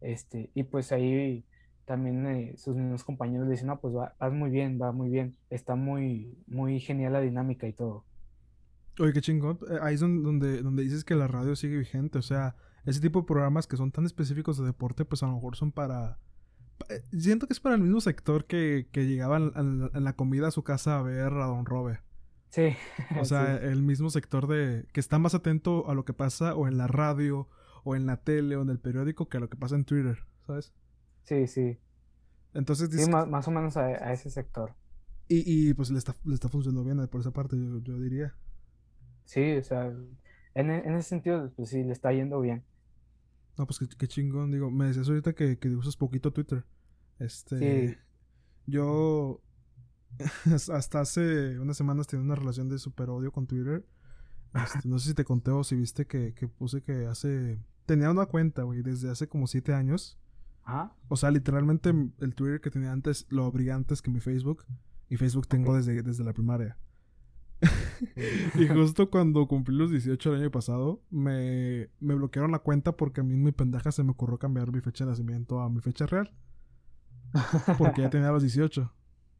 Este, 0.02 0.50
y 0.54 0.64
pues 0.64 0.92
ahí 0.92 1.46
también 1.86 2.26
eh, 2.28 2.56
sus 2.58 2.76
mismos 2.76 3.04
compañeros 3.04 3.48
le 3.48 3.54
dicen, 3.54 3.68
no, 3.68 3.80
pues 3.80 3.96
va, 3.96 4.16
vas 4.20 4.34
muy 4.34 4.50
bien, 4.50 4.80
va 4.82 4.92
muy 4.92 5.10
bien, 5.10 5.38
está 5.50 5.76
muy, 5.76 6.38
muy 6.48 6.80
genial 6.80 7.14
la 7.14 7.22
dinámica 7.22 7.68
y 7.68 7.74
todo. 7.74 8.06
Oye, 9.00 9.14
qué 9.14 9.22
chingón. 9.22 9.60
Eh, 9.70 9.78
ahí 9.82 9.96
es 9.96 10.02
donde, 10.02 10.62
donde 10.62 10.84
dices 10.84 11.04
que 11.04 11.16
la 11.16 11.28
radio 11.28 11.56
sigue 11.56 11.78
vigente, 11.78 12.20
o 12.20 12.22
sea, 12.22 12.56
ese 12.86 13.00
tipo 13.00 13.22
de 13.22 13.28
programas 13.28 13.66
que 13.66 13.78
son 13.78 13.92
tan 13.92 14.06
específicos 14.06 14.58
de 14.58 14.66
deporte, 14.66 15.06
pues 15.06 15.24
a 15.24 15.28
lo 15.28 15.36
mejor 15.36 15.56
son 15.56 15.72
para 15.72 16.20
siento 17.12 17.48
que 17.48 17.54
es 17.54 17.60
para 17.60 17.76
el 17.76 17.82
mismo 17.82 18.02
sector 18.02 18.46
que, 18.46 18.88
que 18.92 19.06
llegaban 19.06 19.52
en, 19.56 20.04
la 20.04 20.14
comida 20.14 20.48
a 20.48 20.52
su 20.52 20.64
casa 20.64 21.00
a 21.00 21.02
ver 21.02 21.34
a 21.34 21.46
Don 21.46 21.66
Robert. 21.66 22.04
Sí. 22.50 22.76
O 23.20 23.26
sea, 23.26 23.56
el 23.58 23.82
mismo 23.82 24.10
sector 24.10 24.48
de 24.48 24.86
que 24.94 25.00
está 25.00 25.20
más 25.20 25.34
atento 25.34 25.90
a 25.90 25.94
lo 25.94 26.06
que 26.06 26.14
pasa 26.14 26.56
o 26.56 26.68
en 26.68 26.78
la 26.78 26.88
radio 26.88 27.50
o 27.84 27.96
en 27.96 28.06
la 28.06 28.18
tele 28.18 28.56
o 28.56 28.62
en 28.62 28.70
el 28.70 28.80
periódico 28.80 29.28
que 29.28 29.38
a 29.38 29.40
lo 29.40 29.50
que 29.50 29.58
pasa 29.58 29.76
en 29.76 29.86
Twitter, 29.86 30.20
¿sabes? 30.46 30.74
Sí, 31.24 31.48
sí. 31.48 31.80
Entonces 32.54 32.90
Sí, 32.92 33.10
más, 33.10 33.28
más 33.28 33.48
o 33.48 33.52
menos 33.52 33.78
a, 33.78 33.86
a 33.86 34.14
ese 34.14 34.30
sector. 34.30 34.76
Y, 35.28 35.70
y 35.70 35.74
pues 35.74 35.90
le 35.90 35.98
está, 35.98 36.16
le 36.26 36.36
está 36.36 36.50
funcionando 36.50 36.84
bien 36.84 37.08
por 37.08 37.22
esa 37.22 37.32
parte, 37.32 37.56
yo, 37.58 37.80
yo 37.80 38.00
diría. 38.00 38.36
Sí, 39.26 39.56
o 39.56 39.64
sea, 39.64 39.92
en, 40.54 40.70
en 40.70 40.96
ese 40.96 41.10
sentido, 41.10 41.52
pues 41.56 41.70
sí, 41.70 41.84
le 41.84 41.94
está 41.94 42.12
yendo 42.12 42.40
bien. 42.42 42.64
No, 43.58 43.66
pues 43.66 43.80
qué, 43.80 43.88
qué 43.88 44.08
chingón, 44.08 44.52
digo. 44.52 44.72
Me 44.72 44.86
decías 44.86 45.08
ahorita 45.08 45.34
que, 45.34 45.58
que 45.58 45.70
usas 45.70 45.96
poquito 45.96 46.32
Twitter. 46.32 46.66
Este. 47.20 47.90
Sí. 47.90 47.98
Yo. 48.66 49.42
Hasta 50.72 51.02
hace 51.02 51.60
unas 51.60 51.76
semanas 51.76 52.08
tenía 52.08 52.24
una 52.24 52.36
relación 52.36 52.70
de 52.70 52.78
super 52.78 53.10
odio 53.10 53.32
con 53.32 53.48
Twitter. 53.48 53.86
Este, 54.54 54.88
no 54.88 55.00
sé 55.00 55.10
si 55.10 55.16
te 55.16 55.24
conté 55.24 55.50
o 55.50 55.64
si 55.64 55.76
viste 55.76 56.06
que, 56.06 56.34
que 56.34 56.48
puse 56.48 56.82
que 56.84 57.08
hace. 57.08 57.60
Tenía 57.86 58.12
una 58.12 58.28
cuenta, 58.28 58.64
güey, 58.64 58.82
desde 58.82 59.10
hace 59.10 59.28
como 59.28 59.48
siete 59.48 59.74
años. 59.74 60.20
Ajá. 60.64 60.96
O 61.10 61.18
sea, 61.18 61.32
literalmente 61.32 61.90
el 61.90 62.36
Twitter 62.36 62.62
que 62.62 62.70
tenía 62.70 62.92
antes 62.92 63.26
lo 63.30 63.46
abrí 63.46 63.70
antes 63.70 64.02
que 64.02 64.12
mi 64.12 64.20
Facebook. 64.20 64.66
Y 65.10 65.18
Facebook 65.18 65.48
tengo 65.48 65.76
desde, 65.76 66.02
desde 66.02 66.24
la 66.24 66.34
primaria. 66.34 66.78
Y 68.56 68.68
justo 68.68 69.10
cuando 69.10 69.48
cumplí 69.48 69.76
los 69.76 69.92
18 69.92 70.34
el 70.34 70.42
año 70.42 70.52
pasado, 70.52 71.02
me, 71.10 71.90
me 72.00 72.16
bloquearon 72.16 72.52
la 72.52 72.60
cuenta 72.60 72.96
porque 72.96 73.22
a 73.22 73.24
mí 73.24 73.34
en 73.34 73.44
mi 73.44 73.52
pendeja 73.52 73.92
se 73.92 74.04
me 74.04 74.12
ocurrió 74.12 74.38
cambiar 74.38 74.72
mi 74.72 74.82
fecha 74.82 75.06
de 75.06 75.12
nacimiento 75.12 75.60
a 75.62 75.70
mi 75.70 75.82
fecha 75.82 76.06
real. 76.06 76.32
Porque 77.78 78.02
ya 78.02 78.10
tenía 78.10 78.32
los 78.32 78.44
18. 78.44 78.92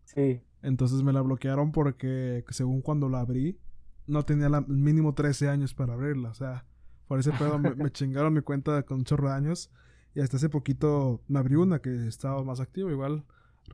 Sí. 0.06 0.42
Entonces 0.62 1.04
me 1.04 1.14
la 1.14 1.22
bloquearon 1.22 1.72
porque 1.72 2.44
según 2.50 2.82
cuando 2.82 3.10
la 3.10 3.20
abrí, 3.20 3.60
no 4.08 4.24
tenía 4.24 4.50
la, 4.50 4.62
mínimo 4.62 5.14
13 5.14 5.50
años 5.50 5.74
para 5.74 5.94
abrirla. 5.94 6.30
O 6.30 6.34
sea, 6.34 6.66
por 7.08 7.20
ese 7.20 7.32
pedo 7.32 7.60
me, 7.60 7.76
me 7.76 7.92
chingaron 7.92 8.34
mi 8.34 8.42
cuenta 8.42 8.84
con 8.84 9.00
un 9.00 9.04
chorro 9.04 9.30
de 9.30 9.36
años. 9.36 9.72
Y 10.16 10.22
hasta 10.22 10.38
hace 10.38 10.50
poquito 10.50 11.22
me 11.28 11.40
abrí 11.40 11.56
una 11.56 11.80
que 11.80 12.08
estaba 12.08 12.44
más 12.44 12.60
activa. 12.60 12.92
Igual, 12.92 13.26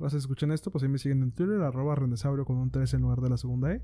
si 0.09 0.17
escuchan 0.17 0.51
esto, 0.51 0.71
pues 0.71 0.83
ahí 0.83 0.89
me 0.89 0.97
siguen 0.97 1.21
en 1.23 1.31
Twitter, 1.31 1.61
arroba 1.61 1.95
renesaurio 1.95 2.45
con 2.45 2.57
un 2.57 2.71
13 2.71 2.97
en 2.97 3.01
lugar 3.01 3.21
de 3.21 3.29
la 3.29 3.37
segunda 3.37 3.73
E. 3.73 3.83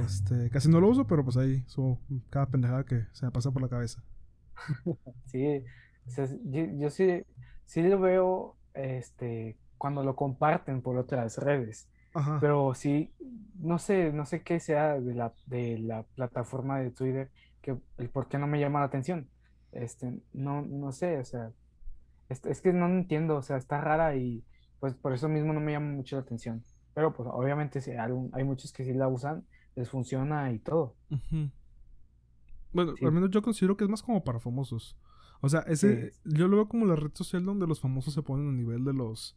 Este, 0.00 0.50
casi 0.50 0.68
no 0.68 0.80
lo 0.80 0.88
uso, 0.88 1.06
pero 1.06 1.24
pues 1.24 1.36
ahí 1.36 1.64
subo 1.66 1.98
cada 2.30 2.46
pendejada 2.46 2.84
que 2.84 3.06
se 3.12 3.26
me 3.26 3.32
pasa 3.32 3.50
por 3.50 3.62
la 3.62 3.68
cabeza. 3.68 4.02
Sí, 5.26 5.64
o 6.06 6.10
sea, 6.10 6.26
yo, 6.44 6.64
yo 6.78 6.90
sí, 6.90 7.22
sí 7.64 7.82
lo 7.82 8.00
veo 8.00 8.56
este, 8.74 9.58
cuando 9.78 10.02
lo 10.02 10.16
comparten 10.16 10.82
por 10.82 10.96
otras 10.98 11.38
redes, 11.38 11.88
Ajá. 12.14 12.38
pero 12.40 12.74
sí, 12.74 13.14
no 13.54 13.78
sé, 13.78 14.12
no 14.12 14.26
sé 14.26 14.42
qué 14.42 14.60
sea 14.60 15.00
de 15.00 15.14
la, 15.14 15.32
de 15.46 15.78
la 15.78 16.02
plataforma 16.14 16.80
de 16.80 16.90
Twitter, 16.90 17.30
que 17.62 17.76
el 17.98 18.10
por 18.10 18.28
qué 18.28 18.38
no 18.38 18.46
me 18.46 18.60
llama 18.60 18.80
la 18.80 18.86
atención. 18.86 19.28
Este, 19.72 20.20
no, 20.32 20.62
no 20.62 20.92
sé, 20.92 21.18
o 21.18 21.24
sea, 21.24 21.52
es, 22.28 22.44
es 22.44 22.60
que 22.60 22.72
no 22.72 22.86
entiendo, 22.86 23.36
o 23.36 23.42
sea, 23.42 23.56
está 23.56 23.80
rara 23.80 24.16
y 24.16 24.44
pues 24.80 24.94
por 24.94 25.12
eso 25.12 25.28
mismo 25.28 25.52
no 25.52 25.60
me 25.60 25.72
llama 25.72 25.92
mucho 25.92 26.16
la 26.16 26.22
atención. 26.22 26.64
Pero 26.94 27.12
pues 27.14 27.28
obviamente 27.32 27.80
sí, 27.80 27.92
hay, 27.92 28.12
hay 28.32 28.44
muchos 28.44 28.72
que 28.72 28.84
sí 28.84 28.92
la 28.94 29.08
usan, 29.08 29.46
les 29.80 29.88
funciona 29.90 30.52
y 30.52 30.58
todo. 30.60 30.94
Bueno, 32.72 32.94
Sí. 32.96 33.04
al 33.04 33.12
menos 33.12 33.30
yo 33.30 33.42
considero 33.42 33.76
que 33.76 33.84
es 33.84 33.90
más 33.90 34.02
como 34.02 34.22
para 34.22 34.38
famosos. 34.38 34.96
O 35.40 35.48
sea, 35.48 35.60
ese, 35.60 36.12
yo 36.24 36.48
lo 36.48 36.56
veo 36.56 36.68
como 36.68 36.86
la 36.86 36.96
red 36.96 37.10
social 37.14 37.44
donde 37.44 37.66
los 37.66 37.80
famosos 37.80 38.14
se 38.14 38.22
ponen 38.22 38.48
a 38.48 38.52
nivel 38.52 38.84
de 38.84 38.92
los 38.92 39.36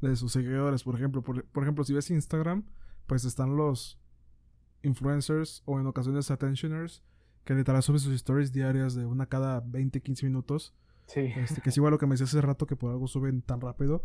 de 0.00 0.16
sus 0.16 0.32
seguidores, 0.32 0.82
por 0.82 0.96
ejemplo. 0.96 1.22
Por, 1.22 1.44
por 1.44 1.62
ejemplo, 1.62 1.84
si 1.84 1.92
ves 1.92 2.10
Instagram, 2.10 2.64
pues 3.06 3.24
están 3.24 3.56
los 3.56 3.98
influencers 4.82 5.62
o 5.64 5.78
en 5.78 5.86
ocasiones 5.86 6.30
attentioners 6.30 7.04
que 7.44 7.54
literal 7.54 7.82
suben 7.82 8.00
sus 8.00 8.12
stories 8.14 8.52
diarias 8.52 8.94
de 8.94 9.04
una 9.06 9.26
cada 9.26 9.60
20, 9.60 10.00
15 10.00 10.26
minutos. 10.26 10.74
Sí, 11.06 11.20
Este, 11.20 11.60
que 11.60 11.70
es 11.70 11.76
igual 11.76 11.92
lo 11.92 11.98
que 11.98 12.06
me 12.06 12.14
decía 12.14 12.24
hace 12.24 12.40
rato 12.40 12.66
que 12.66 12.74
por 12.74 12.90
algo 12.90 13.06
suben 13.06 13.42
tan 13.42 13.60
rápido. 13.60 14.02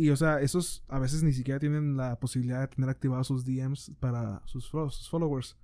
Y 0.00 0.10
o 0.10 0.16
sea, 0.16 0.40
esos 0.40 0.84
a 0.88 0.98
veces 0.98 1.22
ni 1.22 1.32
siquiera 1.32 1.60
tienen 1.60 1.96
la 1.96 2.18
posibilidad 2.20 2.60
de 2.60 2.68
tener 2.68 2.90
activados 2.90 3.26
sus 3.28 3.44
DMs 3.44 3.92
para 4.00 4.42
sus, 4.46 4.70
fo- 4.72 4.90
sus 4.90 5.08
followers. 5.10 5.56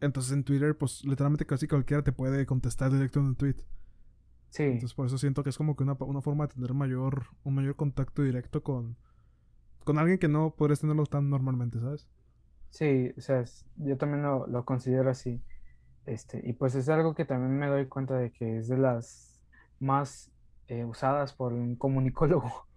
Entonces 0.00 0.32
en 0.32 0.44
Twitter, 0.44 0.76
pues 0.78 1.04
literalmente 1.04 1.46
casi 1.46 1.68
cualquiera 1.68 2.02
te 2.04 2.12
puede 2.12 2.46
contestar 2.46 2.92
directo 2.92 3.20
en 3.20 3.26
un 3.26 3.36
tweet. 3.36 3.56
sí. 4.50 4.64
Entonces 4.72 4.94
por 4.94 5.06
eso 5.06 5.18
siento 5.18 5.42
que 5.42 5.50
es 5.50 5.56
como 5.58 5.76
que 5.76 5.82
una, 5.82 5.94
una 6.00 6.20
forma 6.22 6.46
de 6.46 6.54
tener 6.54 6.72
mayor, 6.74 7.26
un 7.44 7.54
mayor 7.54 7.76
contacto 7.76 8.22
directo 8.22 8.62
con, 8.62 8.96
con 9.84 9.98
alguien 9.98 10.18
que 10.18 10.28
no 10.28 10.54
podrías 10.56 10.80
tenerlo 10.80 11.06
tan 11.06 11.30
normalmente, 11.30 11.80
¿sabes? 11.80 12.08
Sí, 12.70 13.12
o 13.16 13.20
sea, 13.20 13.40
es- 13.40 13.66
yo 13.76 13.96
también 13.96 14.22
lo, 14.22 14.46
lo 14.46 14.64
considero 14.64 15.10
así. 15.10 15.42
Este, 16.06 16.40
y 16.44 16.54
pues 16.54 16.74
es 16.76 16.88
algo 16.90 17.14
que 17.14 17.24
también 17.26 17.58
me 17.58 17.68
doy 17.68 17.88
cuenta 17.88 18.16
de 18.18 18.32
que 18.32 18.58
es 18.58 18.68
de 18.68 18.78
las 18.78 19.40
más 19.80 20.32
eh, 20.68 20.84
usadas 20.86 21.34
por 21.34 21.54
un 21.54 21.76
comunicólogo. 21.76 22.67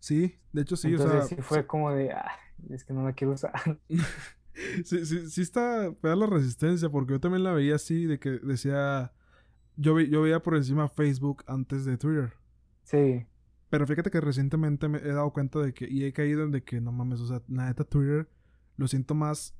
Sí, 0.00 0.36
de 0.52 0.62
hecho 0.62 0.76
sí, 0.76 0.88
Entonces 0.88 1.06
o 1.06 1.10
sea, 1.10 1.22
sí 1.22 1.36
fue 1.42 1.66
como 1.66 1.92
de, 1.92 2.10
"Ah, 2.12 2.30
es 2.70 2.84
que 2.84 2.92
no 2.94 3.04
la 3.04 3.12
quiero 3.12 3.34
usar. 3.34 3.52
sí, 4.84 5.04
sí, 5.06 5.30
sí 5.30 5.42
está 5.42 5.92
fea 6.00 6.16
la 6.16 6.26
resistencia, 6.26 6.88
porque 6.90 7.12
yo 7.14 7.20
también 7.20 7.44
la 7.44 7.52
veía 7.52 7.76
así, 7.76 8.06
de 8.06 8.18
que 8.18 8.30
decía, 8.30 9.12
yo, 9.76 9.94
ve- 9.94 10.08
yo 10.08 10.22
veía 10.22 10.40
por 10.42 10.56
encima 10.56 10.88
Facebook 10.88 11.44
antes 11.46 11.84
de 11.84 11.96
Twitter. 11.98 12.32
Sí, 12.84 13.26
Pero 13.68 13.86
fíjate 13.86 14.10
que 14.10 14.20
recientemente 14.20 14.88
me 14.88 14.98
he 14.98 15.12
dado 15.12 15.32
cuenta 15.32 15.60
de 15.60 15.72
que, 15.74 15.86
y 15.88 16.04
he 16.04 16.12
caído 16.12 16.42
en 16.44 16.50
de 16.50 16.64
que 16.64 16.80
no 16.80 16.90
mames, 16.92 17.20
o 17.20 17.26
sea, 17.28 17.42
la 17.48 17.66
neta 17.66 17.84
Twitter 17.84 18.28
lo 18.76 18.88
siento 18.88 19.14
más. 19.14 19.54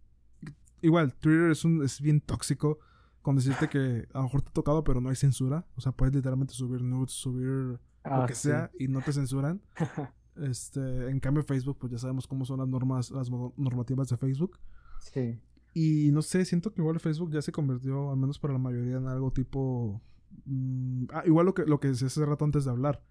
Igual, 0.83 1.15
Twitter 1.15 1.51
es, 1.51 1.65
un, 1.65 1.85
es 1.85 2.01
bien 2.01 2.21
tóxico 2.21 2.79
con 3.23 3.37
decirte 3.37 3.69
que 3.69 4.09
a 4.15 4.19
lo 4.19 4.25
mejor 4.25 4.43
te 4.43 4.49
ha 4.49 4.53
tocado, 4.53 4.83
pero 4.83 5.01
no 5.01 5.11
hay 5.11 5.17
censura. 5.17 5.67
O 5.77 5.81
sea, 5.81 5.93
puedes 5.93 6.15
literalmente 6.15 6.55
subir 6.55 6.83
nudes, 6.83 7.13
subir 7.13 7.79
lo 8.11 8.23
ah, 8.23 8.27
que 8.27 8.35
sí. 8.35 8.49
sea 8.49 8.71
y 8.79 8.89
no 8.89 9.03
te 9.03 9.13
censuran. 9.13 9.61
Este, 10.37 11.11
en 11.11 11.21
cambio, 11.21 11.43
Facebook, 11.43 11.79
pues 11.79 11.93
ya 11.93 11.99
sabemos 11.99 12.27
cómo 12.27 12.45
son 12.45 12.61
las 12.61 12.69
normas, 12.69 13.11
las 13.11 13.31
normativas 13.31 14.09
de 14.09 14.17
Facebook. 14.17 14.59
Sí, 14.99 15.41
Y 15.75 16.11
no 16.13 16.23
sé, 16.23 16.45
siento 16.45 16.73
que 16.73 16.81
igual 16.83 17.01
Facebook 17.01 17.33
ya 17.33 17.43
se 17.43 17.53
convirtió, 17.53 18.11
al 18.11 18.17
menos 18.17 18.39
para 18.39 18.53
la 18.55 18.59
mayoría, 18.59 18.97
en 18.97 19.07
algo 19.09 19.33
tipo. 19.33 20.03
mm, 20.45 21.07
ah, 21.13 21.23
igual 21.27 21.47
lo 21.47 21.55
que, 21.55 21.65
lo 21.67 21.81
que 21.81 21.89
decía 21.89 22.07
hace 22.09 22.25
rato 22.27 22.45
antes 22.45 22.65
de 22.65 22.71
hablar. 22.71 23.03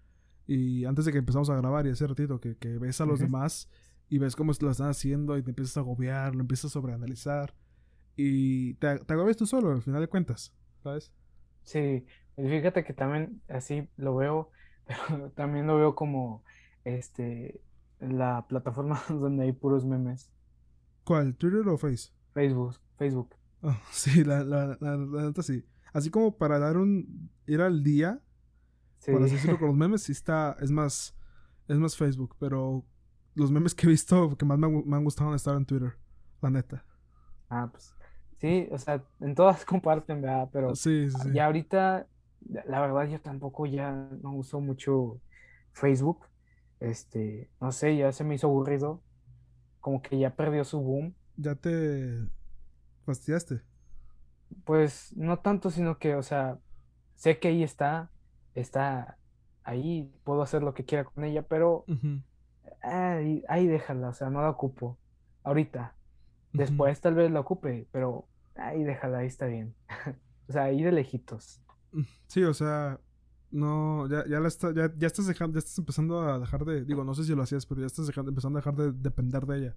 Y 0.46 0.84
antes 0.84 1.04
de 1.04 1.12
que 1.12 1.18
empezamos 1.18 1.50
a 1.50 1.56
grabar 1.56 1.86
y 1.86 1.90
hace 1.90 2.06
ratito, 2.06 2.40
que, 2.40 2.56
que 2.56 2.78
ves 2.78 3.00
a 3.00 3.06
los 3.06 3.20
demás 3.20 3.70
y 4.08 4.18
ves 4.18 4.36
cómo 4.36 4.52
lo 4.60 4.70
están 4.70 4.88
haciendo 4.90 5.38
y 5.38 5.42
te 5.42 5.50
empiezas 5.50 5.76
a 5.76 5.80
agobiar, 5.80 6.34
lo 6.34 6.40
empiezas 6.42 6.66
a 6.66 6.74
sobreanalizar. 6.74 7.54
Y 8.16 8.74
te, 8.74 8.98
te 9.00 9.12
agobias 9.14 9.36
tú 9.36 9.46
solo, 9.46 9.72
al 9.72 9.82
final 9.82 10.00
de 10.00 10.08
cuentas, 10.08 10.54
¿sabes? 10.82 11.12
sí. 11.62 12.06
Y 12.36 12.48
fíjate 12.48 12.84
que 12.84 12.94
también 12.94 13.42
así 13.48 13.88
lo 13.96 14.16
veo, 14.16 14.50
pero 14.86 15.30
también 15.32 15.66
lo 15.66 15.76
veo 15.76 15.94
como 15.94 16.44
este 16.84 17.62
la 18.00 18.46
plataforma 18.48 19.00
donde 19.08 19.44
hay 19.44 19.52
puros 19.52 19.84
memes. 19.84 20.32
¿Cuál? 21.04 21.36
¿Twitter 21.36 21.68
o 21.68 21.76
Face? 21.78 22.10
Facebook, 22.34 22.76
Facebook. 22.96 23.34
Ah, 23.62 23.80
sí, 23.92 24.24
la, 24.24 24.42
la, 24.44 24.76
la, 24.80 24.96
la 24.96 25.22
neta 25.24 25.42
sí. 25.42 25.64
Así 25.92 26.10
como 26.10 26.36
para 26.38 26.58
dar 26.58 26.76
un. 26.76 27.30
ir 27.46 27.60
al 27.60 27.82
día, 27.82 28.20
Sí, 28.98 29.12
por 29.12 29.22
así 29.22 29.34
decirlo, 29.36 29.58
con 29.58 29.68
los 29.68 29.76
memes, 29.76 30.02
sí 30.02 30.12
está. 30.12 30.56
Es 30.60 30.70
más. 30.70 31.16
Es 31.68 31.78
más 31.78 31.96
Facebook, 31.96 32.36
pero 32.38 32.84
los 33.34 33.50
memes 33.52 33.74
que 33.74 33.86
he 33.86 33.90
visto 33.90 34.36
que 34.36 34.44
más 34.44 34.58
me, 34.58 34.66
han 34.66 34.74
gu- 34.74 34.84
me 34.84 34.96
han 34.96 35.04
gustado 35.04 35.30
han 35.30 35.36
estado 35.36 35.56
en 35.58 35.66
Twitter. 35.66 35.94
La 36.42 36.50
neta. 36.50 36.84
ah, 37.48 37.68
pues 37.70 37.94
sí, 38.38 38.68
o 38.72 38.78
sea, 38.78 39.04
en 39.20 39.34
todas 39.34 39.64
comparten, 39.64 40.20
¿verdad? 40.22 40.48
Pero 40.52 40.74
Sí, 40.74 41.10
sí, 41.10 41.18
sí. 41.18 41.32
Ya 41.32 41.46
ahorita, 41.46 42.08
la 42.66 42.80
verdad, 42.80 43.04
yo 43.08 43.20
tampoco 43.20 43.66
ya 43.66 43.92
no 44.22 44.34
uso 44.34 44.60
mucho 44.60 45.20
Facebook. 45.72 46.26
Este, 46.80 47.50
no 47.60 47.72
sé, 47.72 47.96
ya 47.96 48.10
se 48.12 48.24
me 48.24 48.34
hizo 48.34 48.48
aburrido. 48.48 49.02
Como 49.80 50.02
que 50.02 50.18
ya 50.18 50.34
perdió 50.34 50.64
su 50.64 50.80
boom. 50.80 51.14
Ya 51.36 51.54
te. 51.54 52.26
fastidiaste. 53.04 53.62
Pues 54.64 55.14
no 55.16 55.38
tanto, 55.38 55.70
sino 55.70 55.98
que, 55.98 56.16
o 56.16 56.22
sea, 56.22 56.58
sé 57.14 57.38
que 57.38 57.48
ahí 57.48 57.62
está, 57.62 58.10
está 58.54 59.18
ahí, 59.62 60.12
puedo 60.24 60.42
hacer 60.42 60.62
lo 60.62 60.74
que 60.74 60.84
quiera 60.84 61.04
con 61.04 61.24
ella, 61.24 61.42
pero 61.42 61.84
ahí, 62.82 63.44
ahí 63.48 63.66
déjala, 63.66 64.08
o 64.08 64.12
sea, 64.12 64.28
no 64.28 64.42
la 64.42 64.50
ocupo. 64.50 64.98
Ahorita, 65.44 65.94
después 66.52 67.00
tal 67.00 67.14
vez 67.14 67.30
la 67.30 67.40
ocupe, 67.40 67.86
pero 67.92 68.28
ahí 68.56 68.82
déjala, 68.82 69.18
ahí 69.18 69.26
está 69.26 69.46
bien. 69.46 69.74
O 70.48 70.52
sea, 70.52 70.64
ahí 70.64 70.82
de 70.82 70.90
lejitos. 70.90 71.62
Sí, 72.26 72.42
o 72.42 72.52
sea. 72.52 72.98
No, 73.50 74.08
ya, 74.08 74.24
ya, 74.28 74.38
la 74.38 74.48
está, 74.48 74.72
ya, 74.72 74.92
ya 74.96 75.06
estás 75.08 75.26
dejando, 75.26 75.54
ya 75.54 75.58
estás 75.58 75.78
empezando 75.78 76.20
a 76.20 76.38
dejar 76.38 76.64
de. 76.64 76.84
Digo, 76.84 77.02
no 77.04 77.14
sé 77.14 77.24
si 77.24 77.34
lo 77.34 77.42
hacías, 77.42 77.66
pero 77.66 77.80
ya 77.80 77.86
estás 77.86 78.06
dejando, 78.06 78.30
empezando 78.30 78.58
a 78.58 78.60
dejar 78.60 78.76
de 78.76 78.92
depender 78.92 79.44
de 79.46 79.58
ella. 79.58 79.76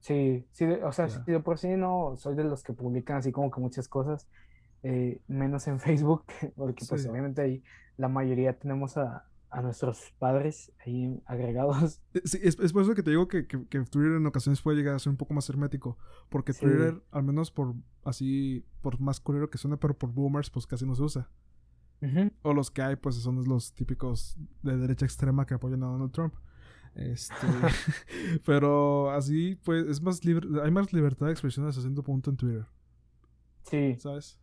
Sí, 0.00 0.46
sí, 0.52 0.64
o 0.64 0.92
sea, 0.92 1.08
si 1.08 1.20
de 1.30 1.40
por 1.40 1.58
sí 1.58 1.68
no 1.76 2.14
soy 2.16 2.34
de 2.34 2.44
los 2.44 2.62
que 2.62 2.72
publican 2.72 3.16
así 3.18 3.32
como 3.32 3.50
que 3.50 3.60
muchas 3.60 3.88
cosas, 3.88 4.28
eh, 4.82 5.20
menos 5.28 5.66
en 5.66 5.80
Facebook, 5.80 6.24
porque 6.56 6.84
pues 6.88 7.02
Sí. 7.02 7.08
obviamente 7.08 7.42
ahí 7.42 7.62
la 7.96 8.08
mayoría 8.08 8.58
tenemos 8.58 8.96
a, 8.96 9.26
a 9.50 9.62
nuestros 9.62 10.12
padres 10.18 10.72
ahí 10.84 11.22
agregados. 11.26 12.00
Eh, 12.14 12.22
sí, 12.24 12.38
es, 12.42 12.56
por 12.72 12.82
eso 12.82 12.94
que 12.94 13.02
te 13.02 13.10
digo 13.10 13.28
que, 13.28 13.46
que, 13.46 13.58
Twitter 13.66 14.12
en 14.16 14.26
ocasiones 14.26 14.60
puede 14.60 14.76
llegar 14.76 14.94
a 14.94 14.98
ser 14.98 15.10
un 15.10 15.16
poco 15.16 15.32
más 15.32 15.48
hermético. 15.48 15.96
Porque 16.28 16.52
Twitter, 16.52 17.02
al 17.10 17.22
menos 17.22 17.50
por 17.50 17.74
así, 18.04 18.64
por 18.82 19.00
más 19.00 19.20
curioso 19.20 19.48
que 19.48 19.58
suene, 19.58 19.76
pero 19.76 19.96
por 19.96 20.10
boomers, 20.12 20.50
pues 20.50 20.66
casi 20.66 20.84
no 20.86 20.94
se 20.94 21.02
usa. 21.02 21.30
O 22.42 22.52
los 22.52 22.70
que 22.70 22.82
hay, 22.82 22.96
pues 22.96 23.16
son 23.16 23.42
los 23.44 23.72
típicos 23.72 24.36
de 24.62 24.76
derecha 24.76 25.06
extrema 25.06 25.46
que 25.46 25.54
apoyan 25.54 25.82
a 25.82 25.86
Donald 25.86 26.12
Trump. 26.12 26.34
Este, 26.94 27.34
pero 28.46 29.10
así, 29.10 29.58
pues, 29.64 29.86
es 29.86 30.02
más 30.02 30.24
libre, 30.24 30.46
hay 30.62 30.70
más 30.70 30.92
libertad 30.92 31.26
de 31.26 31.32
expresión 31.32 31.66
hasta 31.66 31.80
cierto 31.80 32.02
punto 32.02 32.30
en 32.30 32.36
Twitter. 32.36 32.66
Sí. 33.62 33.96
¿Sabes? 33.98 34.38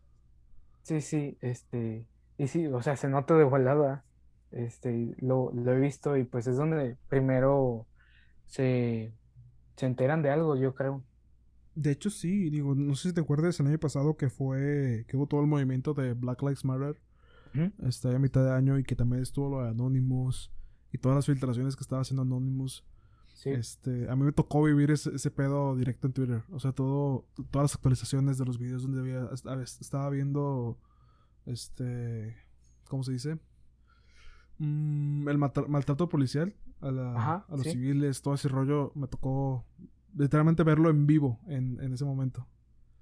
Sí, 0.82 1.00
sí, 1.00 1.38
este, 1.40 2.06
y 2.38 2.48
sí, 2.48 2.66
o 2.66 2.82
sea, 2.82 2.96
se 2.96 3.08
nota 3.08 3.36
de 3.36 3.44
volada, 3.44 4.04
este, 4.50 5.14
lo, 5.18 5.52
lo 5.52 5.72
he 5.72 5.78
visto 5.78 6.16
y 6.16 6.24
pues 6.24 6.46
es 6.48 6.56
donde 6.56 6.96
primero 7.08 7.86
se, 8.46 9.14
se 9.76 9.86
enteran 9.86 10.22
de 10.22 10.30
algo, 10.30 10.56
yo 10.56 10.74
creo. 10.74 11.04
De 11.74 11.92
hecho, 11.92 12.10
sí, 12.10 12.50
digo, 12.50 12.74
no 12.74 12.94
sé 12.96 13.08
si 13.08 13.14
te 13.14 13.20
acuerdas 13.20 13.58
el 13.60 13.68
año 13.68 13.78
pasado 13.78 14.16
que 14.16 14.28
fue, 14.28 15.04
que 15.08 15.16
hubo 15.16 15.26
todo 15.26 15.40
el 15.40 15.46
movimiento 15.46 15.94
de 15.94 16.14
Black 16.14 16.42
Lives 16.42 16.64
Matter, 16.64 17.00
este, 17.82 18.14
a 18.14 18.18
mitad 18.18 18.44
de 18.44 18.52
año 18.52 18.78
y 18.78 18.84
que 18.84 18.96
también 18.96 19.22
estuvo 19.22 19.48
lo 19.50 19.62
de 19.62 19.70
Anonymous 19.70 20.52
y 20.92 20.98
todas 20.98 21.16
las 21.16 21.26
filtraciones 21.26 21.76
que 21.76 21.82
estaba 21.82 22.02
haciendo 22.02 22.22
Anonymous. 22.22 22.84
Este, 23.44 24.08
a 24.10 24.14
mí 24.14 24.24
me 24.24 24.32
tocó 24.32 24.62
vivir 24.62 24.90
ese, 24.90 25.30
pedo 25.30 25.74
directo 25.74 26.06
en 26.06 26.12
Twitter. 26.12 26.44
O 26.50 26.60
sea, 26.60 26.72
todo, 26.72 27.26
todas 27.50 27.64
las 27.64 27.74
actualizaciones 27.74 28.38
de 28.38 28.44
los 28.44 28.58
videos 28.58 28.82
donde 28.82 29.00
había, 29.00 29.28
estaba 29.80 30.10
viendo, 30.10 30.78
este, 31.46 32.36
¿cómo 32.88 33.02
se 33.02 33.12
dice? 33.12 33.38
Mm, 34.58 35.28
el 35.28 35.38
maltrato 35.38 36.08
policial 36.08 36.54
a, 36.82 37.44
los 37.48 37.62
civiles, 37.62 38.22
todo 38.22 38.34
ese 38.34 38.48
rollo, 38.48 38.92
me 38.94 39.06
tocó 39.06 39.64
literalmente 40.14 40.62
verlo 40.62 40.90
en 40.90 41.06
vivo 41.06 41.40
en, 41.46 41.92
ese 41.92 42.04
momento. 42.04 42.46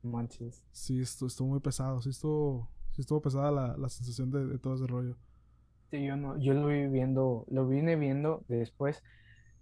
Manches. 0.02 0.64
Sí, 0.72 1.00
esto 1.00 1.26
estuvo 1.26 1.48
muy 1.48 1.60
pesado, 1.60 2.00
sí 2.00 2.10
estuvo, 2.10 2.70
sí 2.92 3.02
estuvo 3.02 3.20
pesada 3.20 3.50
la, 3.50 3.88
sensación 3.88 4.30
de, 4.30 4.46
de, 4.46 4.58
todo 4.58 4.74
ese 4.74 4.86
rollo. 4.86 5.16
Sí, 5.90 6.04
yo 6.04 6.16
no, 6.16 6.38
yo 6.38 6.54
lo 6.54 6.68
vi 6.68 6.86
viendo, 6.86 7.46
lo 7.48 7.66
vine 7.66 7.96
viendo 7.96 8.44
después 8.48 9.02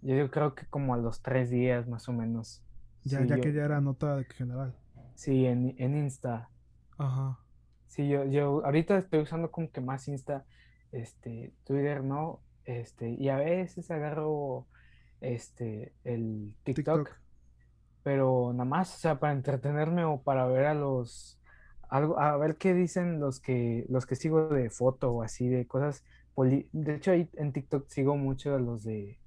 yo 0.01 0.31
creo 0.31 0.55
que 0.55 0.65
como 0.67 0.93
a 0.93 0.97
los 0.97 1.21
tres 1.21 1.49
días 1.49 1.87
más 1.87 2.07
o 2.07 2.13
menos. 2.13 2.63
Ya, 3.03 3.23
ya 3.25 3.39
que 3.39 3.53
ya 3.53 3.63
era 3.63 3.81
nota 3.81 4.23
general. 4.35 4.75
Sí, 5.15 5.45
en, 5.45 5.75
en 5.77 5.97
Insta. 5.97 6.49
Ajá. 6.97 7.39
Sí, 7.87 8.07
yo, 8.07 8.25
yo 8.25 8.63
ahorita 8.65 8.97
estoy 8.97 9.19
usando 9.19 9.51
como 9.51 9.71
que 9.71 9.81
más 9.81 10.07
Insta, 10.07 10.45
este, 10.91 11.53
Twitter, 11.65 12.03
¿no? 12.03 12.41
Este, 12.65 13.09
y 13.09 13.29
a 13.29 13.37
veces 13.37 13.89
agarro 13.89 14.67
este 15.21 15.93
el 16.03 16.53
TikTok, 16.63 17.09
pero 18.03 18.51
nada 18.53 18.65
más, 18.65 18.95
o 18.95 18.99
sea, 18.99 19.19
para 19.19 19.33
entretenerme 19.33 20.05
o 20.05 20.21
para 20.21 20.45
ver 20.45 20.65
a 20.67 20.73
los 20.73 21.38
algo, 21.89 22.19
a 22.19 22.37
ver 22.37 22.57
qué 22.57 22.73
dicen 22.73 23.19
los 23.19 23.39
que 23.39 23.85
los 23.89 24.05
que 24.05 24.15
sigo 24.15 24.49
de 24.49 24.69
foto 24.69 25.11
o 25.11 25.23
así 25.23 25.47
de 25.47 25.67
cosas 25.67 26.03
de 26.45 26.95
hecho 26.95 27.11
ahí 27.11 27.29
en 27.33 27.51
TikTok 27.51 27.87
sigo 27.89 28.15
mucho 28.15 28.55
a 28.55 28.59
los 28.59 28.83
de 28.83 29.19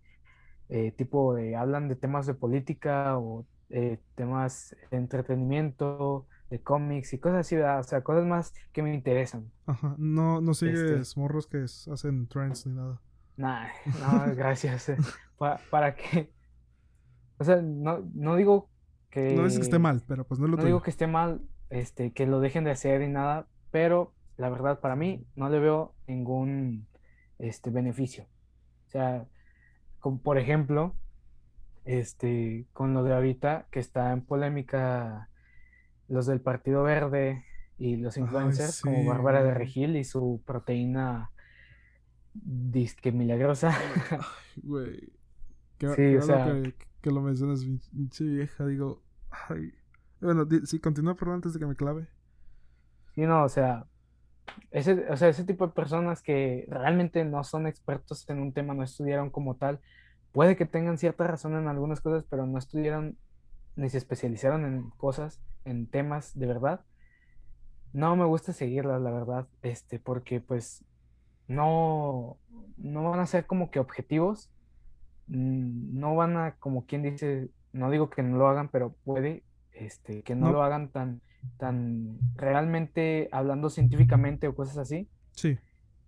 eh, 0.68 0.92
tipo 0.92 1.34
de, 1.34 1.56
hablan 1.56 1.88
de 1.88 1.96
temas 1.96 2.26
de 2.26 2.34
política 2.34 3.18
o 3.18 3.46
eh, 3.68 3.98
temas 4.14 4.74
de 4.90 4.96
entretenimiento, 4.96 6.26
de 6.48 6.60
cómics 6.62 7.12
y 7.12 7.18
cosas 7.18 7.40
así, 7.40 7.56
o 7.56 7.82
sea, 7.82 8.02
cosas 8.02 8.24
más 8.24 8.54
que 8.72 8.82
me 8.82 8.94
interesan. 8.94 9.50
Ajá, 9.66 9.94
no, 9.98 10.40
no 10.40 10.54
sigues 10.54 10.80
este 10.80 11.20
morros 11.20 11.46
que 11.46 11.64
hacen 11.64 12.26
trends 12.26 12.66
ni 12.66 12.74
nada. 12.74 13.00
Nah, 13.36 13.66
no, 14.00 14.34
gracias. 14.34 14.92
Eh, 15.42 15.56
para, 15.70 15.96
que, 15.96 16.32
o 17.36 17.42
sea, 17.42 17.60
no, 17.60 18.08
no 18.14 18.36
digo 18.36 18.70
que... 19.10 19.34
No 19.34 19.44
es 19.44 19.56
que 19.56 19.62
esté 19.62 19.80
mal, 19.80 20.04
pero 20.06 20.24
pues 20.24 20.38
no 20.38 20.46
lo 20.46 20.56
No 20.56 20.62
digo 20.62 20.82
que 20.82 20.90
esté 20.90 21.08
mal, 21.08 21.40
este, 21.72 22.12
que 22.12 22.26
lo 22.26 22.40
dejen 22.40 22.64
de 22.64 22.70
hacer 22.70 23.02
y 23.02 23.08
nada, 23.08 23.46
pero 23.70 24.12
la 24.36 24.50
verdad 24.50 24.80
para 24.80 24.94
mí 24.94 25.26
no 25.34 25.48
le 25.48 25.58
veo 25.58 25.94
ningún 26.06 26.86
este, 27.38 27.70
beneficio. 27.70 28.26
O 28.86 28.90
sea, 28.90 29.26
por 30.22 30.38
ejemplo, 30.38 30.94
este, 31.84 32.66
con 32.74 32.92
lo 32.92 33.02
de 33.04 33.14
ahorita, 33.14 33.68
que 33.70 33.80
está 33.80 34.12
en 34.12 34.20
polémica 34.20 35.30
los 36.08 36.26
del 36.26 36.42
Partido 36.42 36.82
Verde 36.82 37.44
y 37.78 37.96
los 37.96 38.18
influencers 38.18 38.82
como 38.82 39.06
Bárbara 39.06 39.42
de 39.42 39.54
Regil 39.54 39.96
y 39.96 40.04
su 40.04 40.42
proteína 40.44 41.30
disque 42.34 43.12
milagrosa. 43.12 43.74
Güey. 44.56 45.10
sí, 45.96 46.16
o 46.16 46.22
sea, 46.22 46.62
que, 47.00 47.10
lo 47.10 47.22
mencionas, 47.22 47.64
pinche 47.90 48.24
vieja, 48.24 48.66
digo. 48.66 49.02
Bueno, 50.22 50.46
sí, 50.66 50.78
continúa, 50.78 51.16
perdón, 51.16 51.36
antes 51.36 51.52
de 51.52 51.58
que 51.58 51.66
me 51.66 51.74
clave. 51.74 52.06
Sí, 53.16 53.22
no, 53.22 53.42
o 53.42 53.48
sea, 53.48 53.86
ese, 54.70 55.10
o 55.10 55.16
sea, 55.16 55.28
ese 55.28 55.44
tipo 55.44 55.66
de 55.66 55.72
personas 55.72 56.22
que 56.22 56.64
realmente 56.68 57.24
no 57.24 57.42
son 57.42 57.66
expertos 57.66 58.28
en 58.30 58.38
un 58.38 58.52
tema, 58.52 58.72
no 58.72 58.84
estudiaron 58.84 59.30
como 59.30 59.56
tal, 59.56 59.80
puede 60.30 60.54
que 60.56 60.64
tengan 60.64 60.96
cierta 60.96 61.26
razón 61.26 61.56
en 61.56 61.66
algunas 61.66 62.00
cosas, 62.00 62.24
pero 62.30 62.46
no 62.46 62.56
estudiaron 62.56 63.18
ni 63.74 63.90
se 63.90 63.98
especializaron 63.98 64.64
en 64.64 64.90
cosas, 64.90 65.40
en 65.64 65.88
temas 65.88 66.38
de 66.38 66.46
verdad. 66.46 66.84
No 67.92 68.14
me 68.14 68.24
gusta 68.24 68.52
seguirlas, 68.52 69.02
la 69.02 69.10
verdad, 69.10 69.48
este, 69.62 69.98
porque 69.98 70.40
pues 70.40 70.84
no, 71.48 72.38
no 72.76 73.10
van 73.10 73.18
a 73.18 73.26
ser 73.26 73.46
como 73.46 73.72
que 73.72 73.80
objetivos, 73.80 74.50
mm, 75.26 75.98
no 75.98 76.14
van 76.14 76.36
a, 76.36 76.54
como 76.60 76.86
quien 76.86 77.02
dice, 77.02 77.50
no 77.72 77.90
digo 77.90 78.08
que 78.08 78.22
no 78.22 78.36
lo 78.38 78.46
hagan, 78.46 78.68
pero 78.68 78.94
puede 79.04 79.42
este, 79.84 80.22
que 80.22 80.34
no, 80.34 80.52
lo 80.52 80.62
hagan 80.62 80.88
tan, 80.88 81.20
tan 81.58 82.18
realmente 82.34 83.28
hablando 83.32 83.70
científicamente 83.70 84.48
o 84.48 84.54
cosas 84.54 84.78
así. 84.78 85.08
Sí. 85.32 85.58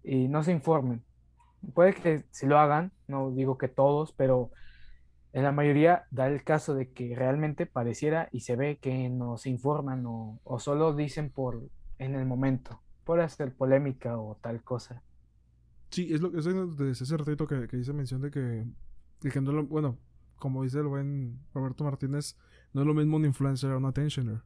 Y 0.03 0.29
no 0.29 0.43
se 0.43 0.53
informen. 0.53 1.03
Puede 1.75 1.95
que 1.95 2.25
si 2.31 2.47
lo 2.47 2.59
hagan, 2.59 2.93
no 3.09 3.31
digo 3.31 3.57
que 3.57 3.69
todos, 3.69 4.13
pero 4.13 4.51
en 5.33 5.43
la 5.43 5.53
mayoría 5.53 6.05
da 6.11 6.29
el 6.29 6.45
caso 6.45 6.75
de 6.75 6.93
que 6.93 7.15
realmente 7.17 7.67
pareciera 7.67 8.29
y 8.31 8.41
se 8.41 8.55
ve 8.55 8.79
que 8.81 9.09
no 9.09 9.37
se 9.37 9.51
informan 9.51 10.05
o, 10.07 10.59
solo 10.59 10.95
dicen 10.95 11.31
por 11.31 11.63
en 11.99 12.15
el 12.15 12.27
momento, 12.27 12.81
por 13.05 13.21
hacer 13.21 13.53
polémica 13.55 14.19
o 14.19 14.39
tal 14.41 14.63
cosa. 14.63 15.03
Sí, 15.91 16.13
es 16.13 16.21
lo 16.21 16.31
que 16.31 16.39
es 16.39 17.01
ese 17.01 17.17
ratito 17.17 17.47
que, 17.47 17.67
que 17.67 17.79
hice 17.79 17.93
mención 17.93 18.21
de 18.21 18.31
que, 18.31 18.65
bueno, 19.69 19.99
como 20.37 20.63
dice 20.63 20.79
el 20.79 20.87
buen 20.87 21.41
Roberto 21.53 21.85
Martínez, 21.85 22.37
no 22.75 22.83
es 22.83 22.87
lo 22.87 22.93
mismo 22.93 23.17
un 23.17 23.25
influencer 23.25 23.71
o 23.71 23.79
un 23.79 23.87
attentioner. 23.87 24.43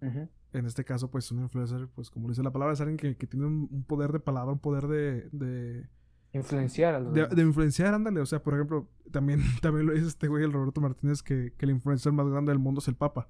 En 0.00 0.66
este 0.66 0.84
caso, 0.84 1.10
pues 1.10 1.30
un 1.30 1.40
influencer, 1.40 1.88
pues 1.94 2.10
como 2.10 2.28
dice 2.28 2.42
la 2.42 2.50
palabra, 2.50 2.72
es 2.72 2.80
alguien 2.80 2.96
que, 2.96 3.26
tiene 3.26 3.46
un, 3.46 3.84
poder 3.86 4.10
de 4.12 4.20
palabra, 4.20 4.52
un 4.52 4.58
poder 4.58 4.88
de... 4.88 5.28
de 5.30 5.88
influenciar 6.32 6.94
a 6.94 7.00
de, 7.00 7.26
de, 7.26 7.42
influenciar, 7.42 7.94
ándale. 7.94 8.20
O 8.20 8.26
sea, 8.26 8.42
por 8.42 8.54
ejemplo, 8.54 8.88
también, 9.10 9.40
también 9.62 9.86
lo 9.86 9.92
dice 9.92 10.06
este 10.06 10.28
güey, 10.28 10.44
el 10.44 10.52
Roberto 10.52 10.80
Martínez, 10.80 11.22
que, 11.22 11.52
que 11.56 11.66
el 11.66 11.70
influencer 11.70 12.12
más 12.12 12.28
grande 12.28 12.50
del 12.50 12.58
mundo 12.58 12.80
es 12.80 12.88
el 12.88 12.96
Papa. 12.96 13.28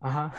Ajá. 0.00 0.32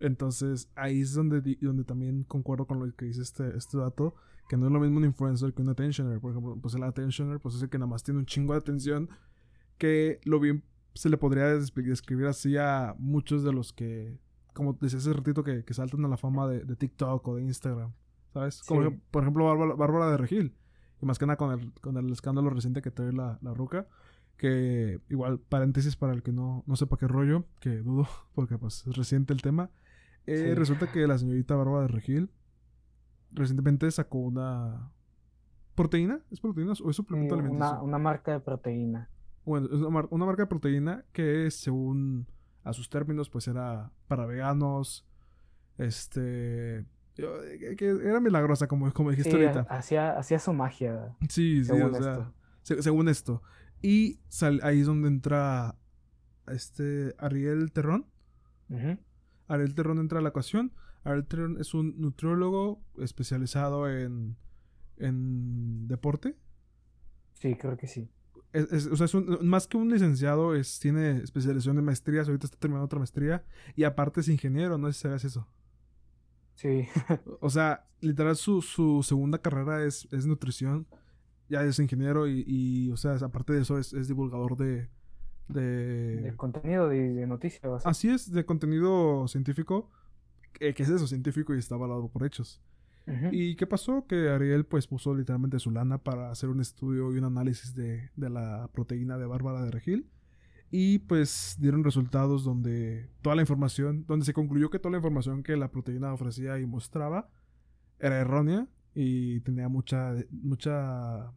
Entonces, 0.00 0.68
ahí 0.74 1.00
es 1.00 1.14
donde, 1.14 1.56
donde 1.60 1.84
también 1.84 2.24
concuerdo 2.24 2.66
con 2.66 2.80
lo 2.80 2.94
que 2.94 3.06
dice 3.06 3.22
este, 3.22 3.56
este 3.56 3.78
dato, 3.78 4.14
que 4.48 4.56
no 4.56 4.66
es 4.66 4.72
lo 4.72 4.80
mismo 4.80 4.98
un 4.98 5.04
influencer 5.04 5.54
que 5.54 5.62
un 5.62 5.68
attentioner. 5.68 6.20
Por 6.20 6.32
ejemplo, 6.32 6.58
pues 6.60 6.74
el 6.74 6.82
attentioner, 6.82 7.38
pues 7.38 7.54
es 7.54 7.62
el 7.62 7.68
que 7.68 7.78
nada 7.78 7.88
más 7.88 8.02
tiene 8.02 8.18
un 8.18 8.26
chingo 8.26 8.52
de 8.52 8.58
atención 8.58 9.08
que 9.78 10.20
lo 10.24 10.40
bien 10.40 10.64
se 10.94 11.08
le 11.08 11.16
podría 11.16 11.46
describir 11.46 12.26
así 12.26 12.56
a 12.56 12.94
muchos 12.98 13.42
de 13.42 13.52
los 13.52 13.72
que, 13.72 14.18
como 14.52 14.74
decía 14.74 14.98
hace 14.98 15.12
ratito, 15.12 15.42
que, 15.42 15.64
que 15.64 15.74
saltan 15.74 16.04
a 16.04 16.08
la 16.08 16.16
fama 16.16 16.46
de, 16.48 16.76
TikTok 16.76 17.26
o 17.26 17.36
de 17.36 17.42
Instagram, 17.42 17.92
¿sabes? 18.32 18.62
Como 18.62 18.96
por 19.10 19.22
ejemplo 19.22 19.76
Bárbara, 19.76 20.10
de 20.10 20.16
Regil, 20.16 20.54
y 21.02 21.06
más 21.06 21.18
que 21.18 21.26
nada 21.26 21.36
con 21.36 21.52
el, 21.52 21.72
con 21.80 21.96
el 21.96 22.10
escándalo 22.12 22.50
reciente 22.50 22.80
que 22.80 22.90
trae 22.90 23.12
la, 23.12 23.38
la 23.42 23.54
ruca, 23.54 23.88
que 24.36 25.00
igual, 25.08 25.40
paréntesis 25.40 25.96
para 25.96 26.12
el 26.12 26.22
que 26.22 26.32
no, 26.32 26.62
no 26.66 26.76
sepa 26.76 26.96
qué 26.96 27.08
rollo, 27.08 27.44
que 27.60 27.78
dudo, 27.78 28.08
porque 28.34 28.56
pues 28.56 28.86
es 28.86 28.96
reciente 28.96 29.32
el 29.32 29.42
tema, 29.42 29.70
eh, 30.26 30.54
resulta 30.56 30.90
que 30.90 31.06
la 31.06 31.18
señorita 31.18 31.54
Bárbara 31.54 31.82
de 31.82 31.88
Regil 31.88 32.30
recientemente 33.32 33.90
sacó 33.90 34.18
una 34.18 34.92
proteína, 35.74 36.20
¿es 36.30 36.40
proteína 36.40 36.72
o 36.82 36.90
es 36.90 36.96
suplemento 36.96 37.34
alimenticio? 37.34 37.72
Una, 37.72 37.82
una 37.82 37.98
marca 37.98 38.32
de 38.32 38.40
proteína. 38.40 39.10
Bueno, 39.44 39.66
es 39.66 39.80
una, 39.80 40.26
marca 40.26 40.42
de 40.42 40.46
proteína 40.46 41.04
que 41.12 41.50
según 41.50 42.26
a 42.62 42.72
sus 42.72 42.88
términos 42.88 43.28
pues 43.28 43.46
era 43.48 43.90
para 44.08 44.26
veganos, 44.26 45.06
este... 45.78 46.86
Que 47.14 47.96
era 48.02 48.18
milagrosa, 48.18 48.66
como, 48.66 48.92
como 48.92 49.10
dijiste 49.10 49.30
ahorita. 49.30 49.66
Hacía, 49.70 50.18
hacía 50.18 50.40
su 50.40 50.52
magia. 50.52 51.14
Sí, 51.28 51.62
sí, 51.62 51.64
según 51.64 51.94
o 51.94 52.02
sea, 52.02 52.32
esto. 52.62 52.82
según 52.82 53.08
esto. 53.08 53.42
Y 53.80 54.18
ahí 54.62 54.80
es 54.80 54.86
donde 54.86 55.08
entra 55.08 55.76
este 56.48 57.14
Ariel 57.18 57.70
Terrón. 57.70 58.06
Ariel 59.46 59.74
Terrón 59.74 59.98
entra 59.98 60.18
a 60.18 60.22
la 60.22 60.30
ecuación. 60.30 60.72
Ariel 61.04 61.26
Terrón 61.26 61.60
es 61.60 61.74
un 61.74 62.00
nutriólogo 62.00 62.82
especializado 62.98 63.88
en, 63.88 64.36
en 64.96 65.86
deporte. 65.86 66.36
Sí, 67.34 67.54
creo 67.56 67.76
que 67.76 67.86
sí. 67.86 68.10
O 68.54 68.96
sea, 68.96 69.06
es 69.06 69.14
más 69.42 69.66
que 69.66 69.76
un 69.76 69.90
licenciado, 69.90 70.54
es, 70.54 70.78
tiene 70.78 71.18
especialización 71.18 71.78
en 71.78 71.84
maestrías, 71.84 72.28
ahorita 72.28 72.46
está 72.46 72.58
terminando 72.58 72.86
otra 72.86 72.98
maestría, 72.98 73.44
y 73.74 73.84
aparte 73.84 74.20
es 74.20 74.28
ingeniero, 74.28 74.78
no 74.78 74.86
sé 74.88 74.92
si 74.94 75.00
sabes 75.00 75.24
eso. 75.24 75.48
Sí. 76.54 76.86
o 77.40 77.50
sea, 77.50 77.86
literal 78.00 78.36
su, 78.36 78.62
su 78.62 79.02
segunda 79.02 79.38
carrera 79.38 79.84
es, 79.84 80.06
es 80.12 80.26
nutrición, 80.26 80.86
ya 81.48 81.62
es 81.64 81.78
ingeniero 81.78 82.28
y, 82.28 82.44
y, 82.46 82.90
o 82.90 82.96
sea, 82.96 83.16
aparte 83.16 83.52
de 83.52 83.62
eso 83.62 83.78
es, 83.78 83.92
es 83.92 84.08
divulgador 84.08 84.56
de... 84.56 84.88
De, 85.46 86.32
contenido, 86.36 86.88
de, 86.88 87.12
de 87.12 87.26
noticias. 87.26 87.84
Así 87.84 88.08
es, 88.08 88.32
de 88.32 88.46
contenido 88.46 89.28
científico, 89.28 89.90
que, 90.54 90.70
es 90.70 90.88
eso, 90.88 91.06
científico 91.06 91.54
y 91.54 91.58
está 91.58 91.74
avalado 91.74 92.08
por 92.08 92.24
hechos. 92.24 92.62
¿Y 93.32 93.56
qué 93.56 93.66
pasó? 93.66 94.06
Que 94.06 94.30
Ariel 94.30 94.64
pues 94.64 94.86
puso 94.86 95.14
literalmente 95.14 95.58
su 95.58 95.70
lana 95.70 95.98
para 95.98 96.30
hacer 96.30 96.48
un 96.48 96.60
estudio 96.60 97.12
y 97.12 97.18
un 97.18 97.24
análisis 97.24 97.74
de, 97.74 98.10
de 98.16 98.30
la 98.30 98.70
proteína 98.72 99.18
de 99.18 99.26
Bárbara 99.26 99.62
de 99.62 99.70
Regil. 99.70 100.08
Y 100.70 101.00
pues 101.00 101.56
dieron 101.60 101.84
resultados 101.84 102.44
donde 102.44 103.10
toda 103.22 103.36
la 103.36 103.42
información, 103.42 104.04
donde 104.06 104.24
se 104.24 104.32
concluyó 104.32 104.70
que 104.70 104.78
toda 104.78 104.92
la 104.92 104.98
información 104.98 105.42
que 105.42 105.56
la 105.56 105.70
proteína 105.70 106.12
ofrecía 106.12 106.58
y 106.58 106.66
mostraba 106.66 107.28
era 107.98 108.18
errónea 108.18 108.66
y 108.94 109.40
tenía 109.40 109.68
mucha, 109.68 110.14
mucha 110.30 111.32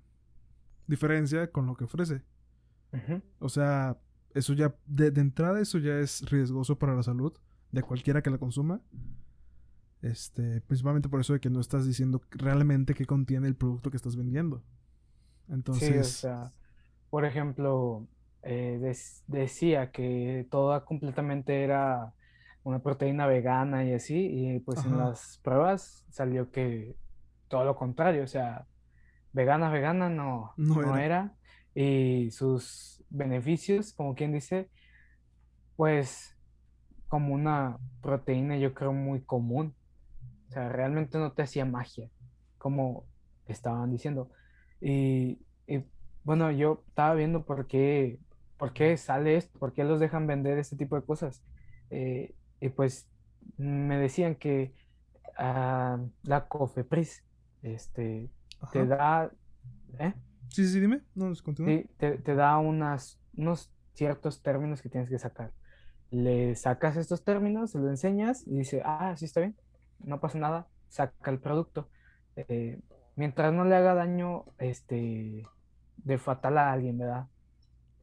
diferencia 0.88 1.52
con 1.52 1.66
lo 1.66 1.76
que 1.76 1.84
ofrece. 1.84 2.24
O 3.40 3.50
sea, 3.50 3.98
eso 4.34 4.54
ya, 4.54 4.76
de, 4.86 5.12
de, 5.12 5.22
entrada, 5.22 5.60
eso 5.60 5.78
ya 5.78 6.00
es 6.00 6.28
riesgoso 6.30 6.80
para 6.80 6.96
la 6.96 7.04
salud 7.04 7.34
de 7.72 7.84
cualquiera 7.84 8.22
que 8.22 8.30
la 8.30 8.38
consuma. 8.38 8.82
Este, 10.02 10.62
principalmente 10.62 11.10
por 11.10 11.20
eso 11.20 11.34
de 11.34 11.40
que 11.40 11.50
no 11.50 11.60
estás 11.60 11.86
diciendo 11.86 12.22
realmente 12.30 12.94
qué 12.94 13.06
contiene 13.06 13.48
el 13.48 13.56
producto 13.56 13.90
que 13.90 13.98
estás 13.98 14.16
vendiendo. 14.16 14.64
Entonces. 15.50 15.90
Sí, 15.90 15.98
o 15.98 16.04
sea, 16.04 16.54
por 17.10 17.26
ejemplo, 17.26 18.08
eh, 18.44 18.94
decía 19.28 19.92
que 19.92 20.48
toda 20.50 20.86
completamente 20.86 21.64
era 21.64 22.14
una 22.64 22.80
proteína 22.80 23.28
vegana 23.28 23.86
y 23.86 23.94
así, 23.94 24.16
y 24.16 24.60
pues 24.60 24.86
en 24.86 24.98
las 24.98 25.40
pruebas 25.42 26.06
salió 26.10 26.52
que 26.52 26.98
todo 27.48 27.64
lo 27.64 27.78
contrario, 27.78 28.24
o 28.24 28.28
sea, 28.28 28.68
vegana, 29.32 29.70
vegana 29.70 30.10
no, 30.10 30.54
no, 30.58 30.98
era. 30.98 31.34
Y 31.74 32.32
sus 32.32 33.04
beneficios, 33.10 33.94
como 33.94 34.16
quien 34.16 34.34
dice, 34.34 34.70
pues 35.76 36.36
como 37.08 37.34
una 37.34 37.78
proteína 38.02 38.58
yo 38.58 38.74
creo 38.74 38.92
muy 38.92 39.22
común. 39.22 39.74
O 40.48 40.52
sea, 40.52 40.70
realmente 40.70 41.18
no 41.18 41.32
te 41.32 41.44
hacía 41.44 41.66
magia, 41.66 42.10
como 42.58 43.06
estaban 43.48 43.92
diciendo. 43.92 44.30
Y, 44.82 45.40
bueno, 46.24 46.52
yo 46.52 46.84
estaba 46.88 47.16
viendo 47.16 47.46
por 47.46 47.68
qué, 47.68 48.20
por 48.58 48.74
qué 48.74 48.98
sale 48.98 49.38
esto, 49.38 49.58
por 49.60 49.74
qué 49.74 49.84
los 49.84 50.00
dejan 50.00 50.28
vender 50.28 50.58
este 50.58 50.76
tipo 50.76 50.96
de 50.96 51.06
cosas. 51.06 51.42
Eh, 51.90 52.36
y 52.60 52.70
pues 52.70 53.08
me 53.58 53.98
decían 53.98 54.36
que 54.36 54.74
ah, 55.38 56.00
la 56.24 56.48
Cofepris 56.48 57.24
este, 57.62 58.30
te 58.72 58.86
da... 58.86 59.32
¿eh? 60.00 60.14
Sí, 60.50 60.68
sí, 60.68 60.80
dime. 60.80 61.02
No, 61.16 61.34
Sí, 61.36 61.90
te, 61.98 62.18
te 62.18 62.36
da 62.36 62.58
unas, 62.58 63.20
unos 63.36 63.72
ciertos 63.94 64.42
términos 64.42 64.82
que 64.82 64.90
tienes 64.90 65.10
que 65.10 65.20
sacar. 65.20 65.52
Le 66.10 66.56
sacas 66.56 66.96
estos 66.98 67.24
términos, 67.24 67.72
se 67.72 67.80
lo 67.80 67.90
enseñas 67.90 68.46
y 68.48 68.58
dice, 68.58 68.82
ah, 68.86 69.16
sí 69.18 69.26
está 69.26 69.42
bien, 69.42 69.56
no 70.04 70.20
pasa 70.20 70.38
nada, 70.38 70.68
saca 70.88 71.32
el 71.32 71.40
producto. 71.40 71.90
Eh, 72.36 72.80
mientras 73.16 73.54
no 73.54 73.66
le 73.66 73.76
haga 73.76 73.94
daño 73.94 74.46
este, 74.60 75.46
de 75.98 76.18
fatal 76.18 76.58
a 76.58 76.72
alguien, 76.72 76.98
¿verdad? 76.98 77.28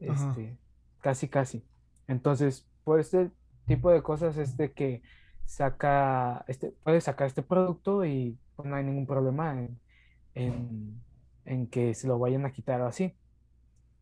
Este, 0.01 0.59
casi, 1.01 1.29
casi. 1.29 1.65
Entonces, 2.09 2.67
por 2.83 3.01
este 3.01 3.31
tipo 3.67 3.91
de 3.91 4.03
cosas 4.03 4.37
es 4.37 4.57
de 4.57 4.73
que 4.73 5.03
saca, 5.45 6.45
este, 6.49 6.73
puede 6.83 7.01
sacar 7.01 7.27
este 7.27 7.43
producto 7.43 8.05
y 8.05 8.39
pues, 8.57 8.69
no 8.69 8.77
hay 8.77 8.85
ningún 8.85 9.07
problema 9.07 9.59
en, 10.35 11.01
en, 11.45 11.67
que 11.69 11.95
se 11.95 12.07
lo 12.07 12.19
vayan 12.19 12.45
a 12.45 12.53
quitar 12.53 12.81
o 12.81 12.87
así, 12.87 13.17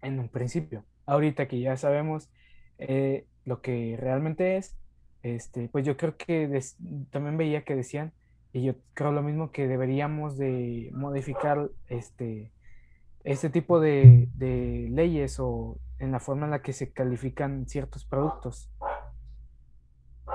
en 0.01 0.19
un 0.19 0.29
principio. 0.29 0.85
Ahorita 1.07 1.49
que 1.49 1.61
ya 1.61 1.77
sabemos 1.77 2.31
eh, 2.79 3.27
lo 3.45 3.61
que 3.61 3.97
realmente 4.01 4.57
es, 4.57 4.77
este, 5.23 5.69
pues 5.69 5.87
yo 5.87 5.97
creo 5.97 6.17
que 6.17 6.61
también 7.11 7.37
veía 7.37 7.65
que 7.65 7.77
decían, 7.77 8.13
y 8.53 8.63
yo 8.63 8.75
creo 8.95 9.13
lo 9.13 9.23
mismo, 9.23 9.51
que 9.51 9.67
deberíamos 9.67 10.37
de 10.37 10.91
modificar 10.93 11.71
este, 11.89 12.53
este 13.25 13.51
tipo 13.51 13.81
de, 13.81 14.29
leyes 14.91 15.39
o 15.39 15.79
en 15.99 16.13
la 16.13 16.21
forma 16.21 16.45
en 16.47 16.51
la 16.51 16.63
que 16.63 16.73
se 16.73 16.93
califican 16.93 17.67
ciertos 17.69 18.05
productos. 18.05 18.69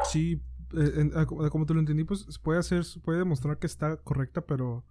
Sí, 0.04 0.42
eh, 0.74 1.26
como 1.52 1.66
te 1.66 1.74
lo 1.74 1.80
entendí, 1.80 2.06
pues 2.06 2.26
puede 2.40 2.60
hacer, 2.60 2.84
puede 3.04 3.20
demostrar 3.20 3.60
que 3.60 3.68
está 3.68 3.98
correcta, 3.98 4.42
pero 4.42 4.86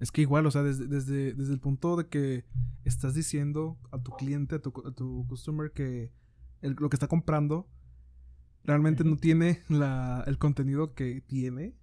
es 0.00 0.10
que 0.10 0.20
igual, 0.20 0.46
o 0.46 0.50
sea, 0.50 0.62
desde, 0.62 0.86
desde, 0.86 1.34
desde 1.34 1.52
el 1.52 1.60
punto 1.60 1.96
de 1.96 2.08
que 2.08 2.44
estás 2.84 3.14
diciendo 3.14 3.78
a 3.92 3.98
tu 4.02 4.12
cliente, 4.12 4.56
a 4.56 4.58
tu, 4.58 4.72
a 4.86 4.92
tu 4.92 5.26
customer 5.28 5.70
que 5.70 6.12
lo 6.60 6.88
que 6.88 6.96
está 6.96 7.06
comprando 7.06 7.68
realmente 8.64 9.04
no 9.04 9.16
tiene 9.16 9.62
la, 9.68 10.24
el 10.26 10.38
contenido 10.38 10.94
que 10.94 11.20
tiene, 11.20 11.74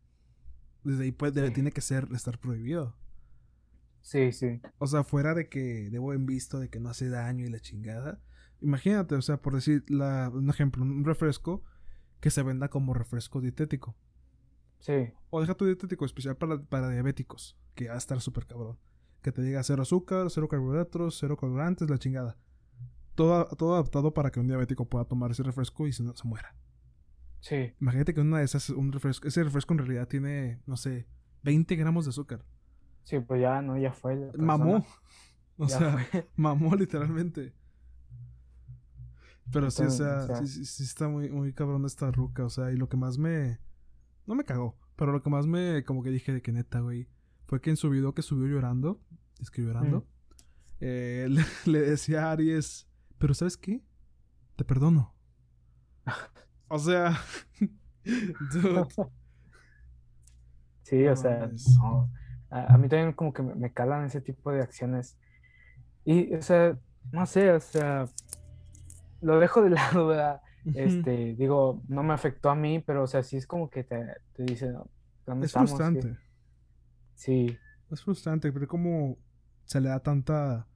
desde 0.83 1.03
ahí 1.03 1.11
puede, 1.11 1.51
tiene 1.51 1.71
que 1.71 1.81
ser, 1.81 2.07
estar 2.13 2.39
prohibido. 2.39 2.95
Sí, 4.01 4.31
sí. 4.31 4.61
O 4.77 4.85
sea, 4.85 5.03
fuera 5.03 5.33
de 5.33 5.49
que 5.49 5.89
de 5.89 5.97
buen 5.97 6.25
visto, 6.25 6.59
de 6.59 6.69
que 6.69 6.79
no 6.79 6.89
hace 6.89 7.09
daño 7.09 7.45
y 7.45 7.49
la 7.49 7.59
chingada. 7.59 8.21
Imagínate, 8.61 9.15
o 9.15 9.21
sea, 9.21 9.37
por 9.37 9.55
decir 9.55 9.83
la, 9.87 10.29
un 10.31 10.49
ejemplo, 10.49 10.83
un 10.83 11.03
refresco 11.03 11.63
que 12.19 12.29
se 12.29 12.43
venda 12.43 12.69
como 12.69 12.93
refresco 12.93 13.41
dietético. 13.41 13.95
Sí. 14.79 15.11
O 15.31 15.41
deja 15.41 15.55
tu 15.55 15.65
dietético 15.65 16.05
especial 16.05 16.37
para, 16.37 16.61
para 16.61 16.89
diabéticos, 16.89 17.57
que 17.73 17.87
va 17.87 17.95
a 17.95 17.97
estar 17.97 18.21
súper 18.21 18.45
cabrón. 18.45 18.77
Que 19.23 19.31
te 19.31 19.41
diga 19.41 19.63
cero 19.63 19.81
azúcar, 19.81 20.29
cero 20.29 20.47
carbohidratos, 20.47 21.17
cero 21.19 21.35
colorantes, 21.35 21.89
la 21.89 21.97
chingada 21.97 22.37
todo, 23.15 23.45
todo 23.57 23.73
adaptado 23.73 24.13
para 24.13 24.29
que 24.29 24.39
un 24.39 24.47
diabético 24.47 24.85
pueda 24.85 25.05
tomar 25.05 25.31
ese 25.31 25.43
refresco 25.43 25.87
y 25.87 25.93
se, 25.93 26.03
se 26.03 26.27
muera. 26.27 26.53
Sí. 27.45 27.71
Imagínate 27.79 28.15
que 28.15 28.21
una 28.21 28.39
de 28.39 28.45
esas, 28.45 28.71
un 28.71 28.91
refresco, 28.91 29.27
ese 29.27 29.43
refresco 29.43 29.75
en 29.75 29.77
realidad 29.77 30.07
tiene, 30.07 30.63
no 30.65 30.77
sé, 30.77 31.05
20 31.43 31.75
gramos 31.75 32.05
de 32.05 32.09
azúcar. 32.09 32.43
Sí, 33.03 33.19
pues 33.19 33.39
ya, 33.39 33.61
no, 33.61 33.77
ya 33.77 33.93
fue. 33.93 34.31
Mamó. 34.35 34.85
O 35.57 35.69
sea, 35.69 35.95
mamó 36.35 36.75
literalmente. 36.75 37.53
Pero 39.53 39.71
sí, 39.71 39.83
o 39.83 39.89
sea, 39.89 40.43
Sí, 40.45 40.65
sí, 40.65 40.83
está 40.83 41.07
muy, 41.07 41.29
muy 41.29 41.53
cabrón 41.53 41.85
esta 41.85 42.11
ruca, 42.11 42.43
o 42.43 42.49
sea, 42.49 42.73
y 42.73 42.75
lo 42.75 42.89
que 42.89 42.97
más 42.97 43.17
me... 43.17 43.59
No 44.25 44.35
me 44.35 44.43
cagó, 44.43 44.77
pero 44.97 45.13
lo 45.13 45.23
que 45.23 45.29
más 45.29 45.47
me, 45.47 45.85
como 45.85 46.03
que 46.03 46.09
dije 46.09 46.33
de 46.33 46.41
que 46.41 46.51
neta, 46.51 46.81
güey, 46.81 47.07
fue 47.45 47.61
que 47.61 47.69
en 47.69 47.77
su 47.77 47.89
video 47.89 48.13
que 48.13 48.21
subió 48.21 48.47
llorando, 48.47 48.99
es 49.39 49.49
que 49.49 49.61
llorando, 49.61 50.01
mm. 50.01 50.05
eh, 50.81 51.29
le, 51.65 51.79
decía 51.79 52.25
a 52.25 52.31
Aries, 52.33 52.89
pero 53.17 53.33
¿sabes 53.33 53.55
qué? 53.55 53.81
Te 54.57 54.65
perdono. 54.65 55.15
O 56.67 56.79
sea... 56.79 57.17
Sí, 60.85 61.03
o 61.07 61.15
sea, 61.15 61.49
A, 62.51 62.77
mí 62.77 62.87
también 62.87 63.13
como 63.13 63.33
que 63.33 63.41
me, 63.41 63.73
calan 63.73 64.05
ese 64.05 64.21
tipo 64.21 64.51
de 64.51 64.61
acciones. 64.61 65.17
Y, 66.05 66.31
o 66.35 66.41
sea, 66.43 66.77
no 67.11 67.25
sé, 67.25 67.51
o 67.51 67.59
sea, 67.59 68.05
lo 69.19 69.39
dejo 69.39 69.63
de 69.63 69.69
lado, 69.71 70.07
¿verdad? 70.07 70.41
Este, 70.75 71.33
digo, 71.33 71.81
no 71.87 72.03
me 72.03 72.13
afectó 72.13 72.51
a 72.51 72.55
mí, 72.55 72.83
pero, 72.85 73.03
o 73.03 73.07
sea, 73.07 73.23
sí 73.23 73.37
es 73.37 73.47
como 73.47 73.69
que 73.71 73.83
te, 73.83 74.05
te 74.33 74.43
dice, 74.43 74.73
¿dónde 75.25 75.47
es 75.47 75.53
frustrante. 75.53 76.17
Sí. 77.15 77.57
Es 77.91 78.03
frustrante, 78.03 78.51
pero 78.51 78.67
como 78.67 79.17
se 79.63 79.81
le 79.81 79.89
da 79.89 79.99
tanta 79.99 80.67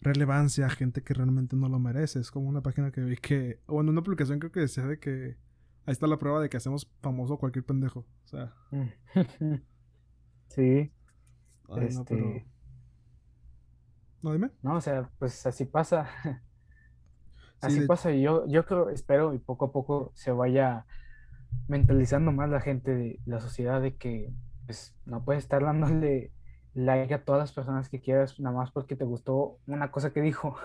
relevancia 0.00 0.66
a 0.66 0.70
gente 0.70 1.02
que 1.02 1.14
realmente 1.14 1.56
no 1.56 1.68
lo 1.68 1.78
merece. 1.78 2.20
Es 2.20 2.30
como 2.30 2.48
una 2.48 2.62
página 2.62 2.90
que 2.90 3.00
vi 3.00 3.16
que, 3.16 3.60
o 3.66 3.80
en 3.80 3.88
una 3.88 4.02
publicación 4.02 4.38
creo 4.38 4.52
que 4.52 4.60
decía 4.60 4.86
de 4.86 4.98
que 4.98 5.36
ahí 5.86 5.92
está 5.92 6.06
la 6.06 6.18
prueba 6.18 6.40
de 6.40 6.48
que 6.48 6.56
hacemos 6.56 6.90
famoso 7.00 7.38
cualquier 7.38 7.64
pendejo. 7.64 8.06
O 8.24 8.28
sea. 8.28 8.54
sí. 10.48 10.92
este... 11.76 12.16
no, 12.16 12.42
no, 14.22 14.32
dime. 14.32 14.50
No, 14.62 14.76
o 14.76 14.80
sea, 14.80 15.10
pues 15.18 15.46
así 15.46 15.64
pasa. 15.64 16.08
así 17.60 17.86
pasa 17.86 18.12
y 18.12 18.22
yo, 18.22 18.46
yo 18.46 18.64
creo, 18.64 18.90
espero 18.90 19.34
y 19.34 19.38
poco 19.38 19.66
a 19.66 19.72
poco 19.72 20.12
se 20.14 20.30
vaya 20.30 20.86
mentalizando 21.66 22.32
más 22.32 22.48
la 22.48 22.60
gente 22.60 22.94
de 22.94 23.20
la 23.24 23.40
sociedad 23.40 23.80
de 23.80 23.96
que 23.96 24.32
pues 24.66 24.94
no 25.06 25.24
puede 25.24 25.38
estar 25.38 25.62
dándole 25.62 26.30
like 26.78 27.12
a 27.12 27.24
todas 27.24 27.40
las 27.40 27.52
personas 27.52 27.88
que 27.88 28.00
quieras, 28.00 28.38
nada 28.38 28.56
más 28.56 28.70
porque 28.70 28.94
te 28.94 29.04
gustó 29.04 29.58
una 29.66 29.90
cosa 29.90 30.12
que 30.12 30.20
dijo. 30.20 30.56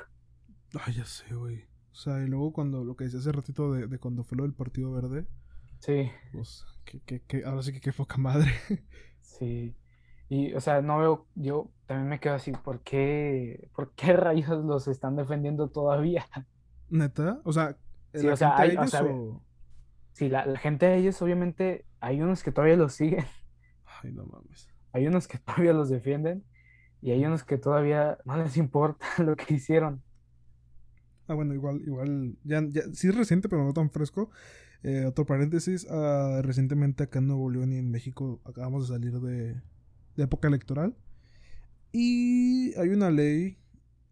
Ay, 0.86 0.94
ya 0.94 1.06
sé, 1.06 1.34
güey. 1.34 1.64
O 1.92 1.96
sea, 1.96 2.20
y 2.22 2.28
luego 2.28 2.54
cuando 2.54 2.84
lo 2.84 2.96
que 2.96 3.06
decía 3.06 3.20
hace 3.20 3.32
ratito 3.32 3.72
de, 3.74 3.88
de 3.88 4.00
cuando 4.00 4.24
fue 4.24 4.38
lo 4.38 4.44
del 4.44 4.54
Partido 4.54 4.92
Verde. 4.92 5.28
Sí. 5.80 6.12
Pues, 6.32 6.66
que, 6.86 7.02
que, 7.02 7.22
que 7.22 7.44
ahora 7.46 7.64
sí 7.64 7.74
que 7.74 7.82
qué 7.82 7.92
foca 7.92 8.18
madre. 8.18 8.52
Sí. 9.22 9.76
Y, 10.30 10.54
o 10.54 10.62
sea, 10.62 10.82
no 10.82 11.00
veo, 11.00 11.28
yo 11.34 11.72
también 11.88 12.08
me 12.08 12.20
quedo 12.20 12.36
así, 12.36 12.52
¿por 12.52 12.82
qué, 12.82 13.70
por 13.74 13.94
qué 13.96 14.14
rayos 14.18 14.64
los 14.64 14.88
están 14.88 15.16
defendiendo 15.16 15.70
todavía? 15.70 16.28
¿Neta? 16.90 17.42
O 17.44 17.52
sea, 17.52 17.78
sí, 18.14 18.28
o 18.28 18.36
sea, 18.36 18.56
hay, 18.58 18.78
Sí, 20.12 20.30
la, 20.30 20.46
la, 20.46 20.60
gente 20.60 20.86
de 20.86 20.98
ellos, 20.98 21.20
obviamente, 21.24 21.86
hay 22.00 22.22
unos 22.22 22.44
que 22.44 22.52
todavía 22.52 22.76
los 22.76 22.94
siguen. 22.94 23.26
Ay, 24.04 24.12
no 24.12 24.26
mames. 24.26 24.73
Hay 24.94 25.08
unos 25.08 25.28
que 25.28 25.38
todavía 25.46 25.74
los 25.74 25.90
defienden 25.90 26.46
y 27.02 27.12
hay 27.12 27.26
unos 27.26 27.44
que 27.44 27.58
todavía 27.58 28.18
no 28.24 28.38
les 28.38 28.56
importa 28.56 29.06
lo 29.18 29.36
que 29.36 29.56
hicieron. 29.56 30.02
Ah, 31.28 31.34
bueno, 31.34 31.54
igual, 31.54 31.82
igual, 31.82 32.38
ya, 32.44 32.62
ya 32.68 32.84
sí 32.94 33.08
es 33.08 33.16
reciente, 33.16 33.50
pero 33.50 33.64
no 33.64 33.74
tan 33.74 33.90
fresco. 33.90 34.30
Eh, 34.84 35.06
otro 35.06 35.26
paréntesis, 35.26 35.86
uh, 35.90 36.42
recientemente 36.42 37.04
acá 37.04 37.20
en 37.20 37.28
Nuevo 37.28 37.50
León 37.50 37.72
y 37.72 37.78
en 37.78 37.90
México 37.90 38.42
acabamos 38.44 38.88
de 38.88 38.96
salir 38.96 39.20
de, 39.20 39.62
de 40.16 40.24
época 40.24 40.50
electoral. 40.50 40.96
Y 41.94 42.74
hay 42.78 42.90
una 42.90 43.10
ley, 43.10 43.58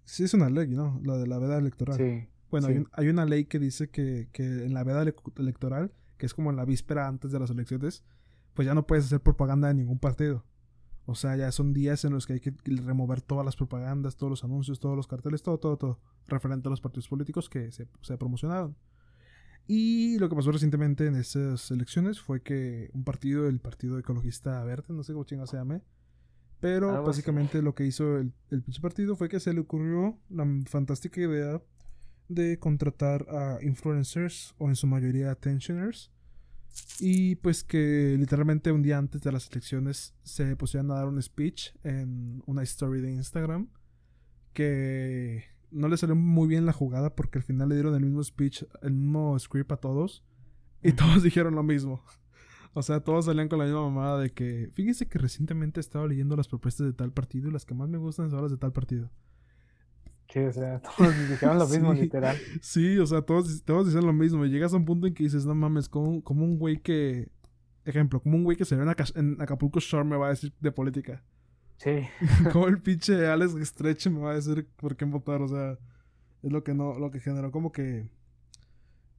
sí 0.06 0.24
es 0.24 0.34
una 0.34 0.50
ley, 0.50 0.70
¿no? 0.70 1.02
La 1.04 1.18
de 1.18 1.28
la 1.28 1.40
veda 1.40 1.58
electoral. 1.58 1.98
Sí. 1.98 2.28
Bueno, 2.50 2.68
Hay, 2.68 2.84
hay, 2.94 3.08
una 3.10 3.26
ley 3.26 3.46
que 3.46 3.60
dice 3.60 3.90
que, 3.90 4.30
que 4.32 4.44
en 4.44 4.74
la 4.74 4.84
veda 4.84 5.04
electoral, 5.38 5.92
que 6.18 6.26
es 6.26 6.34
como 6.34 6.50
en 6.50 6.58
la 6.58 6.66
víspera 6.66 7.08
antes 7.08 7.32
de 7.32 7.40
las 7.40 7.50
elecciones, 7.50 8.06
pues 8.54 8.66
ya 8.66 8.74
no 8.74 8.86
puedes 8.86 9.06
hacer 9.06 9.22
propaganda 9.22 9.70
de 9.70 9.74
ningún 9.74 10.00
partido. 10.00 10.46
O 11.06 11.16
sea, 11.16 11.36
ya 11.36 11.52
son 11.52 11.74
días 11.74 12.06
en 12.06 12.14
los 12.14 12.26
que 12.26 12.34
hay 12.34 12.40
que 12.40 12.54
remover 12.64 13.22
todas 13.22 13.46
las 13.46 13.56
propagandas, 13.56 14.18
todos 14.18 14.30
los 14.30 14.44
anuncios, 14.44 14.80
todos 14.80 14.96
los 14.96 15.08
carteles, 15.08 15.42
todo, 15.42 15.58
todo, 15.58 15.78
todo, 15.78 16.00
referente 16.28 16.68
a 16.68 16.72
los 16.72 16.82
partidos 16.82 17.08
políticos 17.08 17.50
que 17.50 17.72
se, 17.72 17.88
se 18.02 18.18
promocionaron. 18.18 18.76
Y 19.68 20.18
lo 20.20 20.30
que 20.30 20.36
pasó 20.36 20.52
recientemente 20.52 21.08
en 21.08 21.16
esas 21.16 21.72
elecciones 21.72 22.20
fue 22.20 22.42
que 22.42 22.90
un 22.94 23.04
partido, 23.04 23.48
el 23.48 23.60
Partido 23.60 23.98
Ecologista 23.98 24.64
Verde, 24.64 24.94
no 24.94 25.04
sé 25.04 25.14
cómo 25.14 25.24
chinga 25.24 25.48
se 25.48 25.58
llame, 25.58 25.82
pero 26.60 27.04
básicamente 27.04 27.62
lo 27.62 27.74
que 27.74 27.86
hizo 27.86 28.18
el, 28.18 28.34
el 28.52 28.62
pinche 28.62 28.82
partido 28.82 29.16
fue 29.16 29.30
que 29.30 29.40
se 29.40 29.54
le 29.54 29.62
ocurrió 29.62 30.20
la 30.30 30.46
fantástica 30.66 31.22
idea 31.22 31.62
de 32.28 32.60
contratar 32.60 33.26
a 33.30 33.60
influencers 33.64 34.54
o 34.58 34.70
en 34.70 34.76
su 34.76 34.88
mayoría 34.88 35.32
attentioners 35.32 36.12
y 37.00 37.36
pues 37.36 37.64
que 37.64 38.16
literalmente 38.18 38.72
un 38.72 38.82
día 38.82 38.98
antes 38.98 39.22
de 39.22 39.32
las 39.32 39.50
elecciones 39.52 40.14
se 40.24 40.56
pusieron 40.56 40.92
a 40.92 40.96
dar 40.96 41.08
un 41.08 41.22
speech 41.22 41.72
en 41.84 42.44
una 42.46 42.64
story 42.64 43.02
de 43.02 43.12
Instagram 43.12 43.70
que 44.54 45.46
no 45.72 45.88
le 45.88 45.98
salió 45.98 46.16
muy 46.16 46.48
bien 46.48 46.66
la 46.66 46.74
jugada 46.74 47.16
porque 47.16 47.40
al 47.40 47.44
final 47.44 47.70
le 47.70 47.76
dieron 47.76 47.96
el 47.96 48.02
mismo 48.02 48.24
speech, 48.24 48.66
el 48.82 48.94
mismo 48.94 49.38
script 49.40 49.72
a 49.72 49.78
todos 49.78 50.24
y 50.84 50.94
todos 50.94 51.24
dijeron 51.24 51.56
lo 51.56 51.64
mismo. 51.64 52.04
O 52.74 52.82
sea, 52.84 53.02
todos 53.02 53.26
salían 53.26 53.50
con 53.50 53.60
la 53.60 53.66
misma 53.66 53.82
mamada 53.82 54.20
de 54.20 54.32
que, 54.32 54.70
fíjense 54.74 55.08
que 55.08 55.20
recientemente 55.20 55.80
estaba 55.80 56.08
leyendo 56.08 56.38
las 56.38 56.48
propuestas 56.48 56.88
de 56.88 56.94
tal 56.94 57.12
partido 57.12 57.50
y 57.50 57.52
las 57.52 57.66
que 57.66 57.74
más 57.74 57.90
me 57.90 57.98
gustan 57.98 58.30
son 58.30 58.42
las 58.42 58.52
de 58.52 58.58
tal 58.58 58.72
partido. 58.72 59.10
Sí, 60.32 60.40
o 60.40 60.54
sea, 60.54 60.80
todos 60.98 61.30
dijeron 61.30 61.58
lo 61.58 61.68
mismo, 61.68 61.94
literal. 61.94 62.38
Sí, 62.62 62.98
o 62.98 63.06
sea, 63.06 63.22
todos, 63.22 63.64
todos 63.64 63.88
dicen 63.88 64.06
lo 64.06 64.14
mismo. 64.14 64.46
Y 64.46 64.50
llegas 64.50 64.74
a 64.74 64.78
un 64.78 64.86
punto 64.86 65.08
en 65.08 65.14
que 65.14 65.24
dices, 65.24 65.46
no 65.46 65.54
mames, 65.54 65.90
como, 65.90 66.24
como 66.24 66.46
un 66.46 66.58
güey 66.58 66.80
que. 66.80 67.30
Ejemplo, 67.84 68.22
como 68.22 68.38
un 68.38 68.44
güey 68.44 68.56
que 68.56 68.64
se 68.64 68.76
ve 68.76 68.86
en, 69.16 69.42
Acapulco 69.42 69.80
Shore 69.80 70.08
me 70.08 70.16
va 70.16 70.28
a 70.28 70.30
decir 70.30 70.54
de 70.60 70.72
política. 70.72 71.24
Sí. 71.78 72.08
como 72.54 72.68
el 72.68 72.78
pinche 72.82 73.28
Alex 73.28 73.56
Stretch 73.68 74.08
me 74.08 74.20
va 74.20 74.32
a 74.32 74.36
decir 74.36 74.68
por 74.78 74.96
qué 74.96 75.04
votar. 75.06 75.42
O 75.42 75.48
sea, 75.48 75.78
es 76.44 76.52
lo 76.52 76.64
que 76.64 76.74
no, 76.74 76.98
lo 76.98 77.12
que 77.12 77.20
generó 77.20 77.52
como 77.52 77.72
que. 77.72 78.10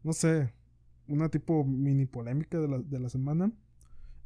No 0.03 0.13
sé. 0.13 0.55
Una 1.09 1.29
tipo 1.29 1.65
mini 1.65 2.07
polémica 2.07 2.59
de 2.59 2.69
la, 2.69 2.79
de 2.79 3.01
la 3.01 3.09
semana. 3.11 3.53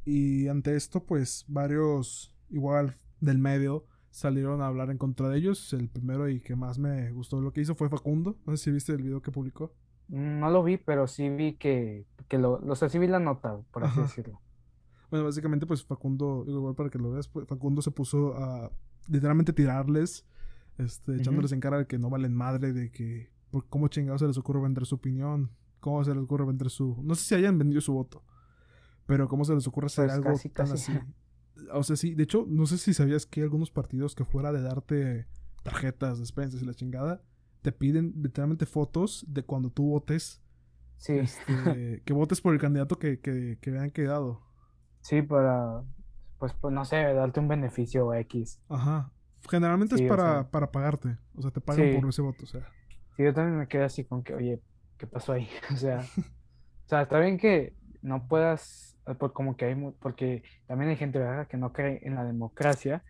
Y 0.05 0.47
ante 0.47 0.75
esto, 0.75 1.03
pues, 1.03 1.43
varios, 1.49 2.33
igual, 2.49 2.95
del 3.19 3.39
medio 3.39 3.85
salieron 4.11 4.61
a 4.61 4.67
hablar 4.67 4.89
en 4.89 4.97
contra 4.97 5.29
de 5.29 5.37
ellos. 5.37 5.73
El 5.73 5.89
primero 5.89 6.29
y 6.29 6.39
que 6.39 6.55
más 6.55 6.79
me 6.79 7.11
gustó 7.11 7.41
lo 7.41 7.51
que 7.51 7.61
hizo 7.61 7.75
fue 7.75 7.89
Facundo. 7.89 8.37
No 8.45 8.55
sé 8.55 8.65
si 8.65 8.71
viste 8.71 8.91
el 8.93 9.03
video 9.03 9.21
que 9.21 9.31
publicó. 9.31 9.73
Mm, 10.09 10.39
no 10.39 10.49
lo 10.49 10.63
vi, 10.63 10.77
pero 10.77 11.07
sí 11.07 11.29
vi 11.29 11.53
que, 11.53 12.05
que 12.27 12.37
lo, 12.37 12.59
lo 12.59 12.75
sé, 12.75 12.89
sí 12.89 12.99
vi 12.99 13.07
la 13.07 13.19
nota, 13.19 13.59
por 13.71 13.83
así 13.83 13.99
decirlo. 13.99 14.41
Bueno, 15.09 15.25
básicamente, 15.25 15.65
pues 15.65 15.83
Facundo, 15.83 16.43
igual 16.47 16.75
para 16.75 16.89
que 16.89 16.99
lo 16.99 17.11
veas, 17.11 17.27
pues, 17.27 17.47
Facundo 17.47 17.81
se 17.81 17.91
puso 17.91 18.35
a 18.35 18.71
literalmente 19.07 19.53
tirarles, 19.53 20.25
este, 20.77 21.15
echándoles 21.15 21.51
en 21.53 21.59
cara 21.59 21.77
de 21.77 21.87
que 21.87 21.97
no 21.97 22.09
valen 22.09 22.33
madre, 22.33 22.73
de 22.73 22.91
que, 22.91 23.29
por 23.49 23.67
cómo 23.67 23.87
chingados 23.87 24.21
se 24.21 24.27
les 24.27 24.37
ocurre 24.37 24.61
vender 24.61 24.85
su 24.85 24.95
opinión, 24.95 25.51
cómo 25.79 26.03
se 26.03 26.13
les 26.13 26.23
ocurre 26.23 26.45
vender 26.45 26.69
su. 26.69 26.97
No 27.03 27.15
sé 27.15 27.23
si 27.23 27.35
hayan 27.35 27.57
vendido 27.57 27.81
su 27.81 27.93
voto, 27.93 28.23
pero 29.05 29.27
cómo 29.27 29.45
se 29.45 29.55
les 29.55 29.65
ocurre 29.67 29.87
hacer 29.87 30.07
pues 30.07 30.17
algo 30.17 30.39
tan 30.53 30.71
así. 30.71 30.93
O 31.73 31.83
sea, 31.83 31.95
sí, 31.95 32.15
de 32.15 32.23
hecho, 32.23 32.45
no 32.47 32.65
sé 32.65 32.77
si 32.77 32.93
sabías 32.93 33.25
que 33.25 33.41
algunos 33.41 33.71
partidos 33.71 34.15
que 34.15 34.25
fuera 34.25 34.51
de 34.51 34.61
darte 34.61 35.27
tarjetas, 35.63 36.19
despensas 36.19 36.61
y 36.61 36.65
la 36.65 36.73
chingada, 36.73 37.21
te 37.61 37.71
piden 37.71 38.13
literalmente 38.21 38.65
fotos 38.65 39.25
de 39.27 39.43
cuando 39.43 39.69
tú 39.69 39.89
votes. 39.89 40.41
Sí. 40.97 41.13
Este, 41.13 42.01
que 42.05 42.13
votes 42.13 42.41
por 42.41 42.53
el 42.53 42.59
candidato 42.59 42.99
que, 42.99 43.19
que, 43.19 43.57
que 43.61 43.71
vean 43.71 43.91
quedado. 43.91 44.41
Sí, 45.01 45.21
para, 45.21 45.83
pues, 46.39 46.53
pues, 46.53 46.73
no 46.73 46.85
sé, 46.85 46.97
darte 47.13 47.39
un 47.39 47.47
beneficio 47.47 48.13
X. 48.13 48.59
Ajá. 48.69 49.11
Generalmente 49.49 49.95
es 49.95 50.01
para, 50.01 50.49
para 50.49 50.71
pagarte. 50.71 51.17
O 51.35 51.41
sea, 51.41 51.51
te 51.51 51.61
pagan 51.61 52.01
por 52.01 52.09
ese 52.09 52.21
voto, 52.21 52.43
o 52.43 52.47
sea. 52.47 52.67
Sí, 53.15 53.23
yo 53.23 53.33
también 53.33 53.57
me 53.57 53.67
quedé 53.67 53.83
así 53.83 54.03
con 54.03 54.23
que, 54.23 54.33
oye, 54.35 54.61
¿qué 54.97 55.07
pasó 55.07 55.33
ahí? 55.33 55.47
O 55.73 55.77
sea, 55.77 55.99
o 55.99 56.89
sea, 56.89 57.03
está 57.03 57.19
bien 57.19 57.37
que 57.37 57.73
no 58.01 58.27
puedas 58.27 58.96
por 59.15 59.33
como 59.33 59.55
que 59.55 59.65
hay, 59.65 59.93
porque 59.99 60.43
también 60.67 60.89
hay 60.89 60.97
gente, 60.97 61.19
¿verdad?, 61.19 61.47
que 61.47 61.57
no 61.57 61.73
cree 61.73 61.99
en 62.03 62.15
la 62.15 62.23
democracia, 62.23 63.03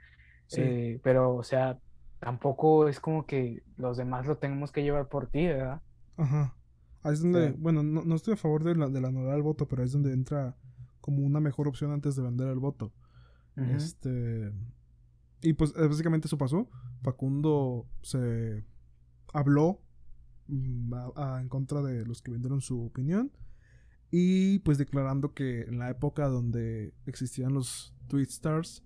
eh, 0.56 0.99
pero, 1.03 1.36
o 1.36 1.44
sea, 1.44 1.80
tampoco 2.19 2.88
es 2.88 2.99
como 2.99 3.26
que 3.26 3.64
los 3.78 3.98
demás 3.98 4.26
lo 4.26 4.38
tenemos 4.38 4.72
que 4.72 4.84
llevar 4.84 5.07
por 5.07 5.28
ti, 5.28 5.48
¿verdad? 5.48 5.82
Ajá. 6.18 6.56
Ahí 7.03 7.14
es 7.14 7.22
donde, 7.22 7.52
bueno, 7.52 7.84
no, 7.84 8.15
estoy 8.15 8.34
a 8.34 8.38
favor 8.38 8.64
de 8.64 8.76
la, 8.76 8.90
de 8.90 8.99
la 8.99 9.10
anular 9.10 9.36
el 9.36 9.44
voto, 9.44 9.68
pero 9.68 9.84
es 9.84 9.91
donde 9.91 10.14
entra 10.14 10.56
como 10.99 11.26
una 11.26 11.40
mejor 11.40 11.68
opción 11.68 11.91
antes 11.91 12.15
de 12.15 12.24
vender 12.24 12.49
el 12.49 12.60
voto. 12.60 12.91
Este. 13.56 14.52
Y 15.41 15.53
pues 15.53 15.74
eh, 15.78 15.88
básicamente 15.88 16.28
eso 16.28 16.38
pasó. 16.38 16.68
Facundo 17.02 17.88
se 18.02 18.65
habló 19.34 19.82
mm, 20.48 20.94
en 21.40 21.49
contra 21.49 21.82
de 21.82 22.06
los 22.06 22.22
que 22.22 22.32
vendieron 22.32 22.61
su 22.61 22.86
opinión. 22.86 23.32
Y 24.11 24.59
pues 24.59 24.77
declarando 24.77 25.34
que 25.34 25.61
en 25.61 25.79
la 25.79 25.89
época 25.89 26.27
donde 26.27 26.93
existían 27.05 27.53
los 27.53 27.93
tweet 28.07 28.23
stars, 28.23 28.84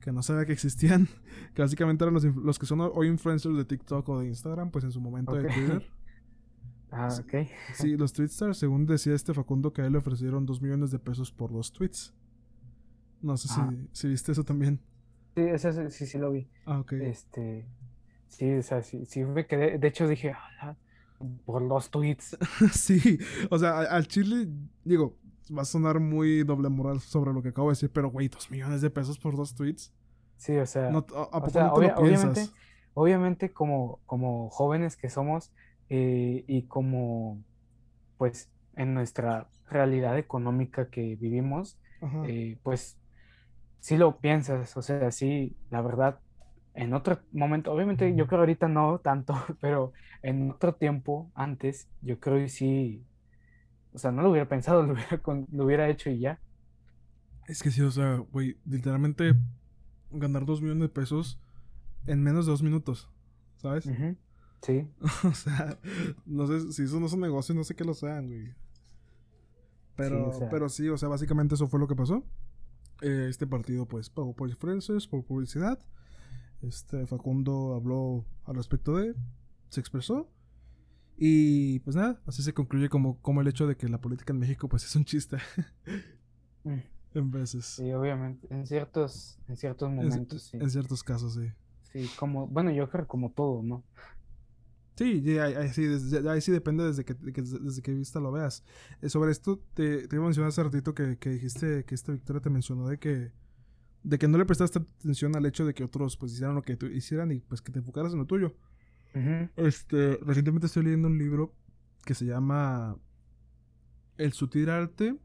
que 0.00 0.12
no 0.12 0.22
sabía 0.22 0.44
que 0.44 0.52
existían, 0.52 1.08
que 1.54 1.62
básicamente 1.62 2.04
eran 2.04 2.14
los, 2.14 2.58
que 2.58 2.66
son 2.66 2.80
hoy 2.80 3.08
influencers 3.08 3.56
de 3.56 3.64
TikTok 3.64 4.08
o 4.08 4.20
de 4.20 4.28
Instagram, 4.28 4.70
pues 4.70 4.84
en 4.84 4.92
su 4.92 5.00
momento 5.00 5.34
de 5.34 5.48
Twitter. 5.48 5.90
Ah, 6.96 7.08
ok. 7.08 7.48
Sí, 7.72 7.96
los 7.96 8.12
tweet 8.12 8.26
stars, 8.26 8.56
según 8.56 8.86
decía 8.86 9.14
este 9.14 9.34
Facundo, 9.34 9.72
que 9.72 9.82
a 9.82 9.86
él 9.86 9.92
le 9.92 9.98
ofrecieron 9.98 10.46
dos 10.46 10.62
millones 10.62 10.92
de 10.92 11.00
pesos 11.00 11.32
por 11.32 11.52
dos 11.52 11.72
tweets. 11.72 12.14
No 13.20 13.36
sé 13.36 13.48
si, 13.48 13.60
ah. 13.60 13.74
si, 13.90 14.06
viste 14.06 14.30
eso 14.30 14.44
también. 14.44 14.78
Sí, 15.34 15.42
ese 15.42 15.90
sí, 15.90 16.06
sí 16.06 16.18
lo 16.18 16.30
vi. 16.30 16.48
Ah, 16.66 16.78
ok. 16.78 16.92
Este, 16.92 17.66
sí, 18.28 18.52
o 18.52 18.62
sea, 18.62 18.80
sí, 18.82 19.06
sí 19.06 19.24
me 19.24 19.44
quedé, 19.44 19.76
de 19.76 19.88
hecho 19.88 20.06
dije, 20.06 20.34
ah, 20.60 20.76
por 21.44 21.62
los 21.62 21.90
tweets. 21.90 22.36
sí, 22.72 23.18
o 23.50 23.58
sea, 23.58 23.80
al 23.80 24.06
Chile, 24.06 24.48
digo, 24.84 25.16
va 25.56 25.62
a 25.62 25.66
sonar 25.66 26.00
muy 26.00 26.42
doble 26.44 26.68
moral 26.68 27.00
sobre 27.00 27.32
lo 27.32 27.42
que 27.42 27.48
acabo 27.50 27.68
de 27.68 27.72
decir, 27.72 27.90
pero 27.92 28.10
güey, 28.10 28.28
dos 28.28 28.50
millones 28.50 28.80
de 28.80 28.90
pesos 28.90 29.18
por 29.18 29.36
dos 29.36 29.54
tweets. 29.54 29.92
Sí, 30.36 30.56
o 30.56 30.66
sea, 30.66 30.90
obviamente, 30.90 32.48
obviamente 32.94 33.52
como, 33.52 34.00
como 34.06 34.50
jóvenes 34.50 34.96
que 34.96 35.08
somos 35.08 35.52
eh, 35.88 36.44
y 36.46 36.62
como, 36.62 37.42
pues, 38.18 38.50
en 38.76 38.94
nuestra 38.94 39.48
realidad 39.68 40.18
económica 40.18 40.88
que 40.90 41.16
vivimos, 41.16 41.78
eh, 42.26 42.58
pues, 42.62 42.98
sí 43.80 43.96
lo 43.96 44.18
piensas, 44.18 44.76
o 44.76 44.82
sea, 44.82 45.10
sí, 45.10 45.56
la 45.70 45.80
verdad, 45.80 46.18
en 46.74 46.92
otro 46.92 47.20
momento, 47.32 47.72
obviamente 47.72 48.14
yo 48.16 48.26
creo 48.26 48.40
ahorita 48.40 48.68
no 48.68 48.98
tanto, 48.98 49.34
pero 49.60 49.92
en 50.22 50.50
otro 50.50 50.74
tiempo, 50.74 51.30
antes, 51.34 51.88
yo 52.02 52.18
creo 52.18 52.38
que 52.38 52.48
sí, 52.48 53.04
o 53.92 53.98
sea, 53.98 54.10
no 54.10 54.22
lo 54.22 54.30
hubiera 54.30 54.48
pensado, 54.48 54.82
lo 54.86 54.94
hubiera, 54.94 55.20
lo 55.52 55.64
hubiera 55.64 55.88
hecho 55.88 56.10
y 56.10 56.18
ya. 56.18 56.40
Es 57.46 57.62
que 57.62 57.70
sí, 57.70 57.82
o 57.82 57.90
sea, 57.90 58.16
güey, 58.32 58.58
literalmente 58.64 59.34
ganar 60.10 60.44
dos 60.46 60.62
millones 60.62 60.82
de 60.82 60.88
pesos 60.88 61.40
en 62.06 62.22
menos 62.22 62.46
de 62.46 62.52
dos 62.52 62.62
minutos, 62.62 63.10
¿sabes? 63.56 63.88
Sí. 64.62 64.88
o 65.24 65.34
sea, 65.34 65.78
no 66.24 66.46
sé, 66.46 66.72
si 66.72 66.84
eso 66.84 66.98
no 66.98 67.06
es 67.06 67.12
un 67.12 67.20
negocio, 67.20 67.54
no 67.54 67.64
sé 67.64 67.74
qué 67.74 67.84
lo 67.84 67.94
sean, 67.94 68.28
güey. 68.28 68.54
Pero, 69.96 70.32
pero 70.50 70.68
sí, 70.68 70.88
o 70.88 70.96
sea, 70.96 71.08
básicamente 71.08 71.54
eso 71.54 71.68
fue 71.68 71.78
lo 71.78 71.86
que 71.86 71.94
pasó. 71.94 72.24
Eh, 73.02 73.26
este 73.28 73.46
partido, 73.46 73.86
pues, 73.86 74.10
pagó 74.10 74.34
por 74.34 74.48
influencers, 74.48 75.06
por 75.06 75.24
publicidad. 75.24 75.78
Este 76.68 77.06
Facundo 77.06 77.74
habló 77.74 78.24
al 78.44 78.56
respecto 78.56 78.96
de, 78.96 79.14
se 79.68 79.80
expresó. 79.80 80.30
Y 81.16 81.78
pues 81.80 81.94
nada, 81.94 82.20
así 82.26 82.42
se 82.42 82.54
concluye 82.54 82.88
como, 82.88 83.20
como 83.20 83.40
el 83.40 83.46
hecho 83.46 83.66
de 83.66 83.76
que 83.76 83.88
la 83.88 84.00
política 84.00 84.32
en 84.32 84.40
México 84.40 84.68
pues 84.68 84.84
es 84.86 84.96
un 84.96 85.04
chiste. 85.04 85.38
Mm. 86.64 86.78
En 87.14 87.30
veces. 87.30 87.64
Sí, 87.64 87.92
obviamente. 87.92 88.48
En 88.50 88.66
ciertos, 88.66 89.38
en 89.46 89.56
ciertos 89.56 89.88
momentos, 89.90 90.42
sí. 90.42 90.56
En 90.60 90.68
ciertos 90.68 91.04
casos, 91.04 91.34
sí. 91.34 91.48
Sí, 91.92 92.10
como, 92.18 92.48
bueno, 92.48 92.72
yo 92.72 92.90
creo 92.90 93.06
como 93.06 93.30
todo, 93.30 93.62
¿no? 93.62 93.84
Sí, 94.96 95.38
ahí, 95.38 95.68
sí, 95.70 95.86
ahí 96.28 96.40
sí 96.40 96.52
depende 96.52 96.84
desde 96.84 97.04
que, 97.04 97.14
desde 97.14 97.82
qué 97.82 97.92
vista 97.92 98.18
lo 98.18 98.32
veas. 98.32 98.64
Eh, 99.00 99.08
sobre 99.08 99.30
esto, 99.30 99.60
te, 99.74 100.08
te 100.08 100.16
iba 100.16 100.24
a 100.24 100.26
mencionar 100.26 100.48
hace 100.48 100.62
ratito 100.62 100.94
que, 100.94 101.18
que 101.18 101.30
dijiste 101.30 101.84
que 101.84 101.94
esta 101.94 102.12
Victoria 102.12 102.40
te 102.40 102.50
mencionó 102.50 102.88
de 102.88 102.98
que 102.98 103.32
de 104.04 104.18
que 104.18 104.28
no 104.28 104.38
le 104.38 104.44
prestaste 104.44 104.78
atención 104.78 105.34
al 105.34 105.46
hecho 105.46 105.66
de 105.66 105.74
que 105.74 105.82
otros 105.82 106.16
pues 106.16 106.32
hicieran 106.32 106.54
lo 106.54 106.62
que 106.62 106.76
tú 106.76 106.86
hicieran 106.86 107.32
y 107.32 107.40
pues 107.40 107.60
que 107.62 107.72
te 107.72 107.80
enfocaras 107.80 108.12
en 108.12 108.18
lo 108.18 108.26
tuyo. 108.26 108.54
Este, 109.56 110.18
recientemente 110.22 110.66
estoy 110.66 110.84
leyendo 110.84 111.08
un 111.08 111.18
libro 111.18 111.54
que 112.04 112.14
se 112.14 112.26
llama 112.26 112.96
El 114.16 114.32
sutil 114.32 114.68
arte 114.70 115.16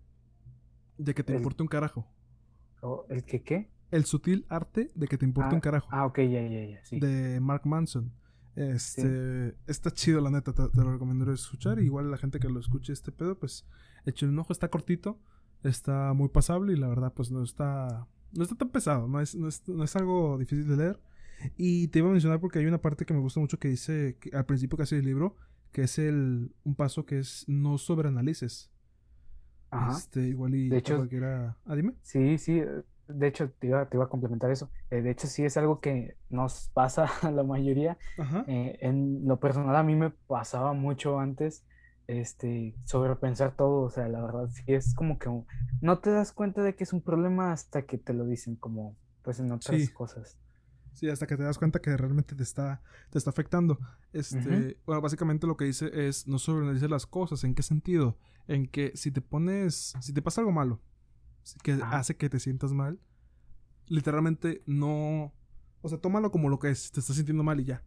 de 0.97 1.14
que 1.14 1.23
te 1.23 1.35
importe 1.35 1.64
un 1.64 1.68
carajo. 1.68 2.07
¿El 3.10 3.23
que 3.26 3.43
qué? 3.43 3.69
El 3.91 4.06
sutil 4.06 4.45
arte 4.47 4.91
de 4.95 5.07
que 5.07 5.18
te 5.18 5.26
importe 5.26 5.56
un 5.56 5.60
ah, 5.60 5.61
carajo. 5.61 5.88
Ah, 5.91 6.06
ok, 6.06 6.19
ya, 6.19 6.47
ya, 6.47 6.65
ya, 6.65 6.85
sí. 6.85 6.99
De 6.99 7.39
Mark 7.39 7.65
Manson. 7.65 8.11
Este, 8.56 9.56
está 9.68 9.91
chido, 9.91 10.22
la 10.22 10.30
neta, 10.30 10.53
te, 10.53 10.61
lo 10.76 10.91
recomiendo 10.91 11.31
escuchar. 11.31 11.80
Igual 11.80 12.11
la 12.11 12.18
gente 12.18 12.39
que 12.39 12.49
lo 12.49 12.60
escuche 12.60 12.93
este 12.93 13.11
pedo, 13.11 13.38
pues 13.38 13.65
echen 14.06 14.30
un 14.30 14.39
ojo, 14.39 14.53
está 14.53 14.69
cortito, 14.69 15.19
está 15.64 16.14
muy 16.14 16.30
pasable 16.30 16.73
y 16.73 16.76
la 16.76 16.88
verdad, 16.88 17.14
pues 17.14 17.31
no 17.31 17.41
está, 17.43 18.07
no 18.34 18.43
está 18.43 18.56
tan 18.56 18.69
pesado, 18.69 19.07
no 19.07 19.19
es, 19.19 19.35
no 19.35 19.47
es, 19.47 19.95
algo 19.95 20.38
difícil 20.38 20.68
de 20.68 20.77
leer. 20.77 20.99
Y 21.57 21.88
te 21.88 21.99
iba 21.99 22.10
a 22.10 22.11
mencionar 22.11 22.39
porque 22.39 22.60
hay 22.60 22.65
una 22.65 22.81
parte 22.81 23.06
que 23.06 23.14
me 23.14 23.19
gusta 23.19 23.39
mucho 23.39 23.60
que 23.60 23.69
dice 23.69 24.18
al 24.34 24.45
principio 24.45 24.77
casi 24.77 24.97
del 24.97 25.06
libro, 25.06 25.35
que 25.72 25.84
es 25.84 25.97
el 25.97 26.51
un 26.64 26.76
paso 26.76 27.06
que 27.06 27.19
es 27.19 27.45
no 27.47 27.77
sobreanalices. 27.77 28.69
Ajá. 29.72 29.97
Este, 29.97 30.22
igual 30.22 30.56
y 30.56 30.69
de 30.69 30.77
hecho, 30.77 30.97
cualquiera. 30.97 31.57
Ah, 31.65 31.76
dime. 31.76 31.93
Sí, 32.01 32.38
sí. 32.38 32.61
De 33.07 33.27
hecho, 33.27 33.49
te 33.51 33.68
iba, 33.68 33.88
te 33.88 33.97
iba 33.97 34.06
a 34.06 34.10
complementar 34.10 34.51
eso. 34.51 34.69
Eh, 34.91 35.01
de 35.01 35.11
hecho, 35.11 35.27
sí 35.27 35.43
es 35.43 35.57
algo 35.57 35.80
que 35.80 36.15
nos 36.30 36.69
pasa 36.73 37.06
a 37.22 37.31
la 37.31 37.43
mayoría. 37.43 37.97
Eh, 38.47 38.77
en 38.81 39.26
lo 39.26 39.39
personal, 39.39 39.76
a 39.76 39.84
mí 39.84 39.95
me 39.95 40.10
pasaba 40.10 40.73
mucho 40.73 41.19
antes 41.19 41.64
este, 42.10 42.76
sobrepensar 42.86 43.56
todo, 43.56 43.81
o 43.81 43.90
sea, 43.91 44.07
la 44.10 44.19
verdad 44.22 44.49
sí 44.49 44.64
es 44.65 44.95
como 44.95 45.19
que 45.19 45.30
no 45.80 45.99
te 45.99 46.10
das 46.10 46.31
cuenta 46.31 46.64
de 46.64 46.76
que 46.76 46.84
es 46.84 46.91
un 46.91 47.02
problema 47.02 47.52
hasta 47.52 47.84
que 47.84 47.99
te 47.99 48.14
lo 48.14 48.26
dicen, 48.26 48.56
como 48.56 48.98
pues 49.22 49.40
en 49.40 49.52
otras 49.52 49.90
cosas. 49.91 50.36
Sí, 50.94 51.07
hasta 51.07 51.27
que 51.27 51.38
te 51.38 51.44
das 51.44 51.60
cuenta 51.60 51.80
que 51.80 51.95
realmente 51.95 52.36
te 52.36 52.41
está, 52.41 52.81
te 53.11 53.19
está 53.19 53.30
afectando. 53.30 53.77
Este, 54.11 54.80
bueno, 54.88 55.02
básicamente 55.02 55.45
lo 55.45 55.56
que 55.56 55.65
dice 55.65 55.91
es 56.07 56.27
no 56.27 56.40
sobreanalices 56.40 56.90
las 56.90 57.06
cosas. 57.06 57.44
¿En 57.44 57.53
qué 57.53 57.61
sentido? 57.61 58.18
En 58.48 58.68
que 58.68 58.91
si 58.95 59.11
te 59.11 59.22
pones, 59.22 59.94
si 60.02 60.11
te 60.11 60.23
pasa 60.23 60.41
algo 60.41 60.52
malo, 60.52 60.81
que 61.64 61.73
hace 61.84 62.18
que 62.18 62.27
te 62.27 62.40
sientas 62.40 62.73
mal, 62.73 62.99
literalmente 63.86 64.64
no, 64.65 65.31
o 65.81 65.90
sea, 65.90 65.99
tómalo 65.99 66.31
como 66.31 66.49
lo 66.49 66.57
que 66.57 66.72
es, 66.72 66.91
te 66.91 67.02
estás 67.02 67.15
sintiendo 67.15 67.44
mal 67.44 67.60
y 67.60 67.65
ya. 67.65 67.84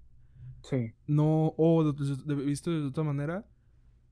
Sí. 0.62 0.94
No, 1.08 1.54
o 1.56 1.92
visto 2.46 2.70
de 2.70 2.86
otra 2.86 3.02
manera, 3.02 3.44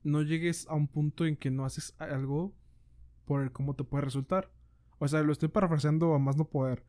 no 0.03 0.21
llegues 0.21 0.67
a 0.67 0.75
un 0.75 0.87
punto 0.87 1.25
en 1.25 1.35
que 1.35 1.51
no 1.51 1.65
haces 1.65 1.95
algo 1.99 2.53
por 3.25 3.41
el 3.41 3.51
cómo 3.51 3.75
te 3.75 3.83
puede 3.83 4.03
resultar. 4.03 4.51
O 4.99 5.07
sea, 5.07 5.21
lo 5.23 5.31
estoy 5.31 5.49
parafraseando 5.49 6.13
a 6.13 6.19
más 6.19 6.37
no 6.37 6.45
poder. 6.45 6.83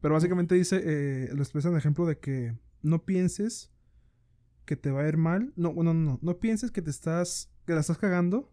Pero 0.00 0.14
básicamente 0.14 0.54
dice, 0.54 0.80
eh, 0.84 1.30
lo 1.34 1.42
expresa 1.42 1.68
en 1.68 1.76
ejemplo 1.76 2.06
de 2.06 2.18
que 2.18 2.56
no 2.82 3.04
pienses 3.04 3.72
que 4.64 4.76
te 4.76 4.90
va 4.90 5.02
a 5.02 5.08
ir 5.08 5.16
mal. 5.16 5.52
No, 5.56 5.72
no, 5.72 5.94
no, 5.94 6.18
no 6.20 6.38
pienses 6.38 6.70
que 6.70 6.82
te 6.82 6.90
estás, 6.90 7.50
que 7.66 7.72
la 7.72 7.80
estás 7.80 7.98
cagando. 7.98 8.52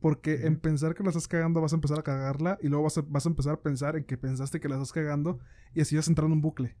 Porque 0.00 0.46
en 0.46 0.58
pensar 0.60 0.94
que 0.94 1.02
la 1.02 1.08
estás 1.08 1.26
cagando 1.26 1.60
vas 1.60 1.72
a 1.72 1.76
empezar 1.76 1.98
a 1.98 2.02
cagarla 2.02 2.58
y 2.62 2.68
luego 2.68 2.84
vas 2.84 2.98
a, 2.98 3.02
vas 3.02 3.26
a 3.26 3.28
empezar 3.30 3.54
a 3.54 3.62
pensar 3.62 3.96
en 3.96 4.04
que 4.04 4.16
pensaste 4.16 4.60
que 4.60 4.68
la 4.68 4.76
estás 4.76 4.92
cagando 4.92 5.40
y 5.74 5.80
así 5.80 5.96
vas 5.96 6.06
a 6.06 6.10
entrar 6.10 6.26
en 6.26 6.32
un 6.32 6.42
bucle. 6.42 6.76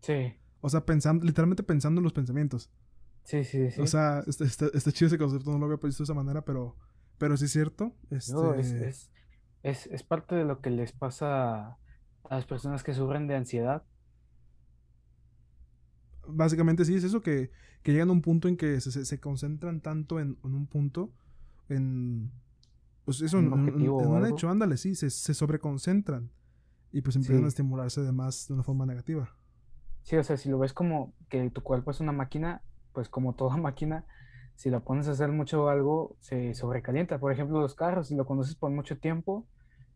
Sí. 0.00 0.34
O 0.60 0.68
sea, 0.68 0.84
pensando, 0.84 1.24
literalmente 1.24 1.62
pensando 1.62 2.00
en 2.00 2.04
los 2.04 2.12
pensamientos. 2.12 2.70
Sí, 3.28 3.44
sí, 3.44 3.70
sí. 3.70 3.82
O 3.82 3.86
sea, 3.86 4.24
está, 4.26 4.46
está, 4.72 4.90
chido 4.90 5.08
ese 5.08 5.18
concepto, 5.18 5.52
no 5.52 5.58
lo 5.58 5.66
había 5.66 5.76
visto 5.76 6.02
de 6.02 6.04
esa 6.04 6.14
manera, 6.14 6.46
pero, 6.46 6.76
pero 7.18 7.36
sí 7.36 7.44
es 7.44 7.52
cierto. 7.52 7.92
No, 8.32 8.54
es, 8.54 8.70
este 8.70 8.88
es, 8.88 9.10
es, 9.62 9.86
es, 9.88 10.02
parte 10.02 10.34
de 10.34 10.46
lo 10.46 10.62
que 10.62 10.70
les 10.70 10.92
pasa 10.92 11.76
a 12.24 12.34
las 12.34 12.46
personas 12.46 12.82
que 12.82 12.94
sufren 12.94 13.26
de 13.26 13.36
ansiedad. 13.36 13.84
Básicamente 16.26 16.86
sí, 16.86 16.94
es 16.94 17.04
eso 17.04 17.20
que, 17.20 17.50
que 17.82 17.92
llegan 17.92 18.08
a 18.08 18.12
un 18.12 18.22
punto 18.22 18.48
en 18.48 18.56
que 18.56 18.80
se, 18.80 19.04
se, 19.04 19.20
concentran 19.20 19.82
tanto 19.82 20.20
en, 20.20 20.38
en, 20.42 20.54
un 20.54 20.66
punto, 20.66 21.12
en... 21.68 22.32
Pues 23.04 23.20
eso, 23.20 23.38
en, 23.40 23.52
un 23.52 24.26
hecho, 24.26 24.48
ándale, 24.48 24.78
sí, 24.78 24.94
se, 24.94 25.10
se 25.10 25.34
sobreconcentran 25.34 26.30
y 26.92 27.02
pues 27.02 27.14
empiezan 27.16 27.44
a 27.44 27.48
estimularse 27.48 28.00
además 28.00 28.48
de 28.48 28.54
una 28.54 28.62
forma 28.62 28.86
negativa. 28.86 29.36
Sí, 30.00 30.16
o 30.16 30.24
sea, 30.24 30.38
si 30.38 30.48
lo 30.48 30.58
ves 30.58 30.72
como 30.72 31.12
que 31.28 31.50
tu 31.50 31.62
cuerpo 31.62 31.90
es 31.90 32.00
una 32.00 32.12
máquina, 32.12 32.62
pues 32.98 33.08
como 33.08 33.36
toda 33.36 33.56
máquina, 33.68 34.04
si 34.56 34.70
la 34.70 34.80
pones 34.80 35.06
a 35.06 35.12
hacer 35.12 35.30
mucho 35.30 35.68
algo, 35.68 36.16
se 36.18 36.52
sobrecalienta. 36.52 37.20
Por 37.20 37.30
ejemplo, 37.30 37.60
los 37.60 37.76
carros, 37.76 38.08
si 38.08 38.16
lo 38.16 38.26
conoces 38.26 38.56
por 38.56 38.72
mucho 38.72 38.98
tiempo 38.98 39.46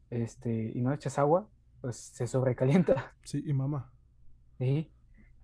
este, 0.08 0.70
y 0.72 0.80
no 0.80 0.92
echas 0.92 1.18
agua, 1.18 1.48
pues 1.80 1.96
se 1.96 2.28
sobrecalienta. 2.28 3.12
Sí, 3.24 3.42
y 3.44 3.52
mamá. 3.54 3.90
Sí. 4.58 4.92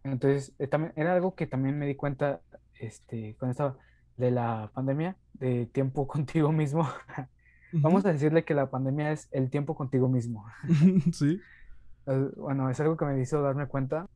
Entonces, 0.04 0.54
eh, 0.60 0.68
también, 0.68 0.92
era 0.94 1.14
algo 1.14 1.34
que 1.34 1.48
también 1.48 1.76
me 1.76 1.86
di 1.86 1.96
cuenta 1.96 2.42
este, 2.78 3.34
con 3.40 3.50
esta 3.50 3.76
de 4.16 4.30
la 4.30 4.70
pandemia, 4.72 5.16
de 5.32 5.66
tiempo 5.66 6.06
contigo 6.14 6.52
mismo. 6.52 6.88
Vamos 7.72 8.06
a 8.06 8.12
decirle 8.12 8.44
que 8.44 8.54
la 8.54 8.70
pandemia 8.70 9.10
es 9.10 9.26
el 9.32 9.50
tiempo 9.50 9.74
contigo 9.74 10.08
mismo. 10.08 10.46
sí. 11.12 11.40
Bueno, 12.36 12.70
es 12.70 12.78
algo 12.78 12.96
que 12.96 13.04
me 13.04 13.20
hizo 13.20 13.42
darme 13.42 13.66
cuenta. 13.66 14.08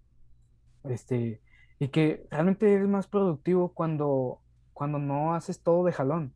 Este, 0.85 1.41
y 1.83 1.89
que 1.89 2.25
realmente 2.31 2.73
eres 2.73 2.87
más 2.87 3.09
productivo 3.09 3.75
cuando, 3.75 4.41
cuando 4.73 5.01
no 5.01 5.35
haces 5.35 5.65
todo 5.65 5.83
de 5.83 5.91
jalón. 5.91 6.33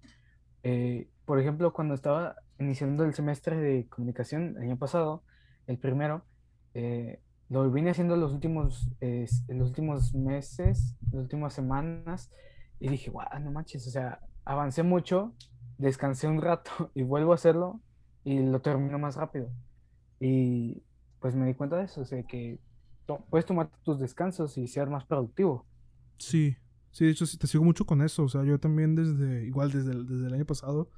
Eh, 0.65 1.09
por 1.25 1.39
ejemplo, 1.39 1.73
cuando 1.73 1.95
estaba 1.95 2.35
iniciando 2.59 3.05
el 3.05 3.15
semestre 3.15 3.57
de 3.57 3.87
comunicación 3.89 4.57
el 4.57 4.65
año 4.65 4.77
pasado, 4.77 5.23
el 5.69 5.79
primero, 5.79 6.25
eh, 6.75 7.21
lo 7.49 7.71
vine 7.71 7.91
haciendo 7.91 8.17
los 8.17 8.33
últimos, 8.33 8.91
los 9.47 9.69
últimos 9.69 10.15
meses, 10.15 10.97
las 11.13 11.15
últimas 11.15 11.55
semanas, 11.55 12.29
y 12.81 12.89
dije, 12.89 13.13
guau, 13.13 13.29
no 13.39 13.53
manches, 13.53 13.87
o 13.87 13.91
sea, 13.91 14.19
avancé 14.45 14.83
mucho, 14.83 15.33
descansé 15.79 16.27
un 16.27 16.43
rato 16.43 16.91
y 16.95 17.05
vuelvo 17.05 17.31
a 17.31 17.37
hacerlo 17.37 17.81
y 18.25 18.41
lo 18.41 18.63
termino 18.63 18.99
más 18.99 19.15
rápido. 19.15 19.49
Y 20.19 20.83
pues 21.21 21.37
me 21.37 21.47
di 21.47 21.55
cuenta 21.55 21.77
de 21.77 21.85
eso, 21.85 22.01
o 22.01 22.05
sea, 22.05 22.21
que 22.25 22.59
puedes 23.31 23.47
tomar 23.47 23.71
tus 23.83 23.99
descansos 23.99 24.59
y 24.59 24.67
ser 24.67 24.89
más 24.91 25.05
productivo. 25.05 25.65
Sí, 26.19 26.57
sí, 26.91 27.05
de 27.05 27.11
hecho 27.11 27.27
sí, 27.27 27.39
te 27.39 27.47
sigo 27.47 27.65
mucho 27.65 27.87
con 27.87 28.03
eso. 28.03 28.25
O 28.25 28.29
sea, 28.29 28.43
yo 28.45 28.59
también 28.59 28.95
desde, 28.95 29.45
igual 29.47 29.71
desde 29.71 29.93
el, 29.93 30.07
desde 30.07 30.27
el 30.27 30.35
año 30.35 30.45
pasado, 30.45 30.91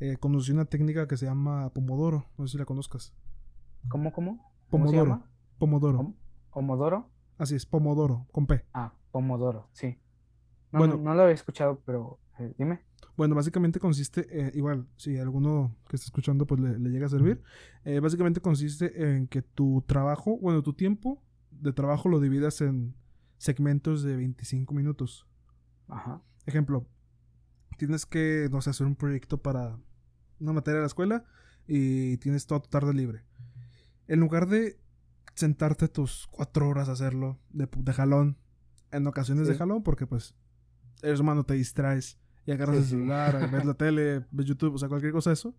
eh, 0.00 0.16
conocí 0.18 0.52
una 0.52 0.64
técnica 0.64 1.06
que 1.06 1.16
se 1.16 1.26
llama 1.26 1.70
Pomodoro. 1.70 2.26
No 2.38 2.46
sé 2.46 2.52
si 2.52 2.58
la 2.58 2.64
conozcas. 2.64 3.12
¿Cómo, 3.88 4.12
cómo? 4.12 4.52
Pomodoro. 4.70 5.22
Pomodoro. 5.58 6.14
¿Pomodoro? 6.50 7.10
Así 7.38 7.54
es, 7.54 7.66
Pomodoro, 7.66 8.26
con 8.32 8.46
P. 8.46 8.64
Ah, 8.74 8.92
Pomodoro, 9.12 9.68
sí. 9.72 9.98
No, 10.72 10.80
bueno, 10.80 10.96
no, 10.96 11.14
lo 11.14 11.22
había 11.22 11.34
escuchado, 11.34 11.80
pero 11.84 12.18
eh, 12.38 12.52
dime. 12.58 12.80
Bueno, 13.16 13.34
básicamente 13.34 13.80
consiste, 13.80 14.26
eh, 14.30 14.52
igual, 14.54 14.86
si 14.96 15.18
alguno 15.18 15.74
que 15.88 15.96
está 15.96 16.06
escuchando 16.06 16.46
pues 16.46 16.60
le, 16.60 16.78
llega 16.90 17.06
a 17.06 17.10
servir, 17.10 17.42
básicamente 18.00 18.40
consiste 18.40 19.16
en 19.16 19.26
que 19.26 19.42
tu 19.42 19.82
trabajo, 19.86 20.38
bueno, 20.38 20.62
tu 20.62 20.72
tiempo 20.72 21.22
de 21.50 21.72
trabajo 21.72 22.08
lo 22.08 22.20
dividas 22.20 22.60
en 22.60 22.94
segmentos 23.38 24.02
de 24.02 24.16
25 24.16 24.74
minutos. 24.74 25.26
Ajá. 25.88 26.22
Ejemplo, 26.46 26.86
tienes 27.76 28.06
que, 28.06 28.48
no 28.50 28.60
sé, 28.60 28.70
hacer 28.70 28.86
un 28.86 28.96
proyecto 28.96 29.42
para 29.42 29.78
una 30.38 30.52
materia 30.52 30.76
de 30.76 30.82
la 30.82 30.86
escuela 30.86 31.24
y 31.66 32.16
tienes 32.18 32.46
toda 32.46 32.60
tu 32.60 32.68
tarde 32.68 32.94
libre. 32.94 33.24
En 34.08 34.20
lugar 34.20 34.48
de 34.48 34.78
sentarte 35.34 35.88
tus 35.88 36.26
cuatro 36.30 36.68
horas 36.68 36.88
a 36.88 36.92
hacerlo 36.92 37.38
de, 37.50 37.68
de 37.74 37.92
jalón, 37.92 38.36
en 38.90 39.06
ocasiones 39.06 39.48
de 39.48 39.54
jalón, 39.54 39.82
porque 39.82 40.06
pues 40.06 40.34
eres 41.02 41.20
humano, 41.20 41.44
te 41.44 41.54
distraes 41.54 42.18
y 42.46 42.52
agarras 42.52 42.76
el 42.76 42.84
celular, 42.84 43.50
ves 43.52 43.64
la 43.64 43.74
tele, 43.74 44.26
ves 44.30 44.46
YouTube, 44.46 44.74
o 44.74 44.78
sea, 44.78 44.88
cualquier 44.88 45.12
cosa 45.12 45.30
de 45.30 45.34
eso. 45.34 45.54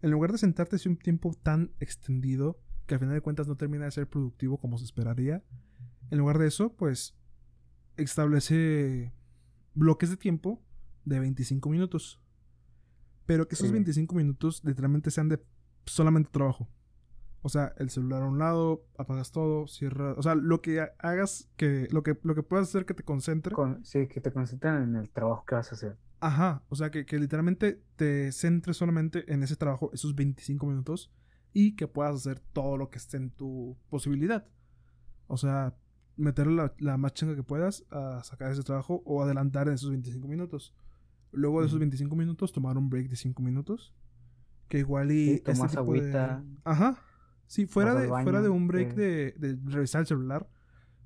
En 0.00 0.10
lugar 0.10 0.32
de 0.32 0.38
sentarte 0.38 0.76
un 0.88 0.96
tiempo 0.96 1.32
tan 1.42 1.72
extendido 1.78 2.60
que 2.86 2.94
al 2.94 3.00
final 3.00 3.14
de 3.14 3.20
cuentas 3.20 3.48
no 3.48 3.56
termina 3.56 3.84
de 3.84 3.90
ser 3.90 4.08
productivo 4.08 4.58
como 4.58 4.78
se 4.78 4.84
esperaría. 4.84 5.42
En 6.10 6.18
lugar 6.18 6.38
de 6.38 6.46
eso, 6.48 6.74
pues 6.74 7.16
establece 7.96 9.12
bloques 9.74 10.10
de 10.10 10.16
tiempo 10.16 10.62
de 11.04 11.20
25 11.20 11.68
minutos. 11.68 12.20
Pero 13.26 13.46
que 13.46 13.54
esos 13.54 13.70
25 13.70 14.14
minutos 14.14 14.62
literalmente 14.64 15.10
sean 15.10 15.28
de 15.28 15.42
solamente 15.86 16.30
trabajo. 16.30 16.68
O 17.40 17.48
sea, 17.48 17.72
el 17.78 17.90
celular 17.90 18.22
a 18.22 18.26
un 18.26 18.38
lado, 18.38 18.84
apagas 18.98 19.32
todo, 19.32 19.66
cierras. 19.66 20.16
O 20.16 20.22
sea, 20.22 20.34
lo 20.34 20.60
que 20.60 20.86
hagas 20.98 21.50
que. 21.56 21.88
Lo 21.90 22.02
que, 22.02 22.18
lo 22.22 22.34
que 22.34 22.42
puedas 22.42 22.68
hacer 22.68 22.84
que 22.84 22.94
te 22.94 23.02
concentre. 23.02 23.54
sí, 23.82 24.06
que 24.06 24.20
te 24.20 24.32
concentren 24.32 24.82
en 24.82 24.96
el 24.96 25.10
trabajo 25.10 25.44
que 25.44 25.54
vas 25.56 25.72
a 25.72 25.74
hacer. 25.74 25.96
Ajá. 26.20 26.62
O 26.68 26.76
sea, 26.76 26.90
que, 26.90 27.04
que 27.04 27.18
literalmente 27.18 27.82
te 27.96 28.30
centres 28.30 28.76
solamente 28.76 29.32
en 29.32 29.42
ese 29.42 29.56
trabajo, 29.56 29.90
esos 29.92 30.14
25 30.14 30.66
minutos 30.66 31.10
y 31.52 31.76
que 31.76 31.86
puedas 31.88 32.14
hacer 32.14 32.40
todo 32.52 32.76
lo 32.76 32.90
que 32.90 32.98
esté 32.98 33.16
en 33.16 33.30
tu 33.30 33.76
posibilidad. 33.90 34.46
O 35.26 35.36
sea, 35.36 35.74
meterle 36.16 36.54
la, 36.54 36.74
la 36.78 36.96
más 36.96 37.14
chinga 37.14 37.34
que 37.34 37.42
puedas 37.42 37.84
a 37.90 38.22
sacar 38.24 38.52
ese 38.52 38.62
trabajo 38.62 39.02
o 39.04 39.22
adelantar 39.22 39.68
en 39.68 39.74
esos 39.74 39.90
25 39.90 40.26
minutos. 40.28 40.74
Luego 41.32 41.60
de 41.60 41.66
esos 41.66 41.78
25 41.78 42.14
minutos, 42.14 42.52
tomar 42.52 42.76
un 42.76 42.90
break 42.90 43.08
de 43.08 43.16
5 43.16 43.42
minutos. 43.42 43.94
Que 44.68 44.78
igual 44.78 45.10
y. 45.10 45.34
Sí, 45.34 45.40
tomas 45.40 45.76
agüita. 45.76 46.44
Ajá. 46.64 46.98
Sí, 47.46 47.66
fuera 47.66 47.94
de, 47.94 48.08
fuera 48.08 48.24
baño, 48.24 48.42
de 48.42 48.48
un 48.48 48.66
break 48.66 48.92
eh. 48.92 49.34
de, 49.36 49.54
de 49.54 49.70
revisar 49.70 50.00
el 50.02 50.06
celular. 50.06 50.48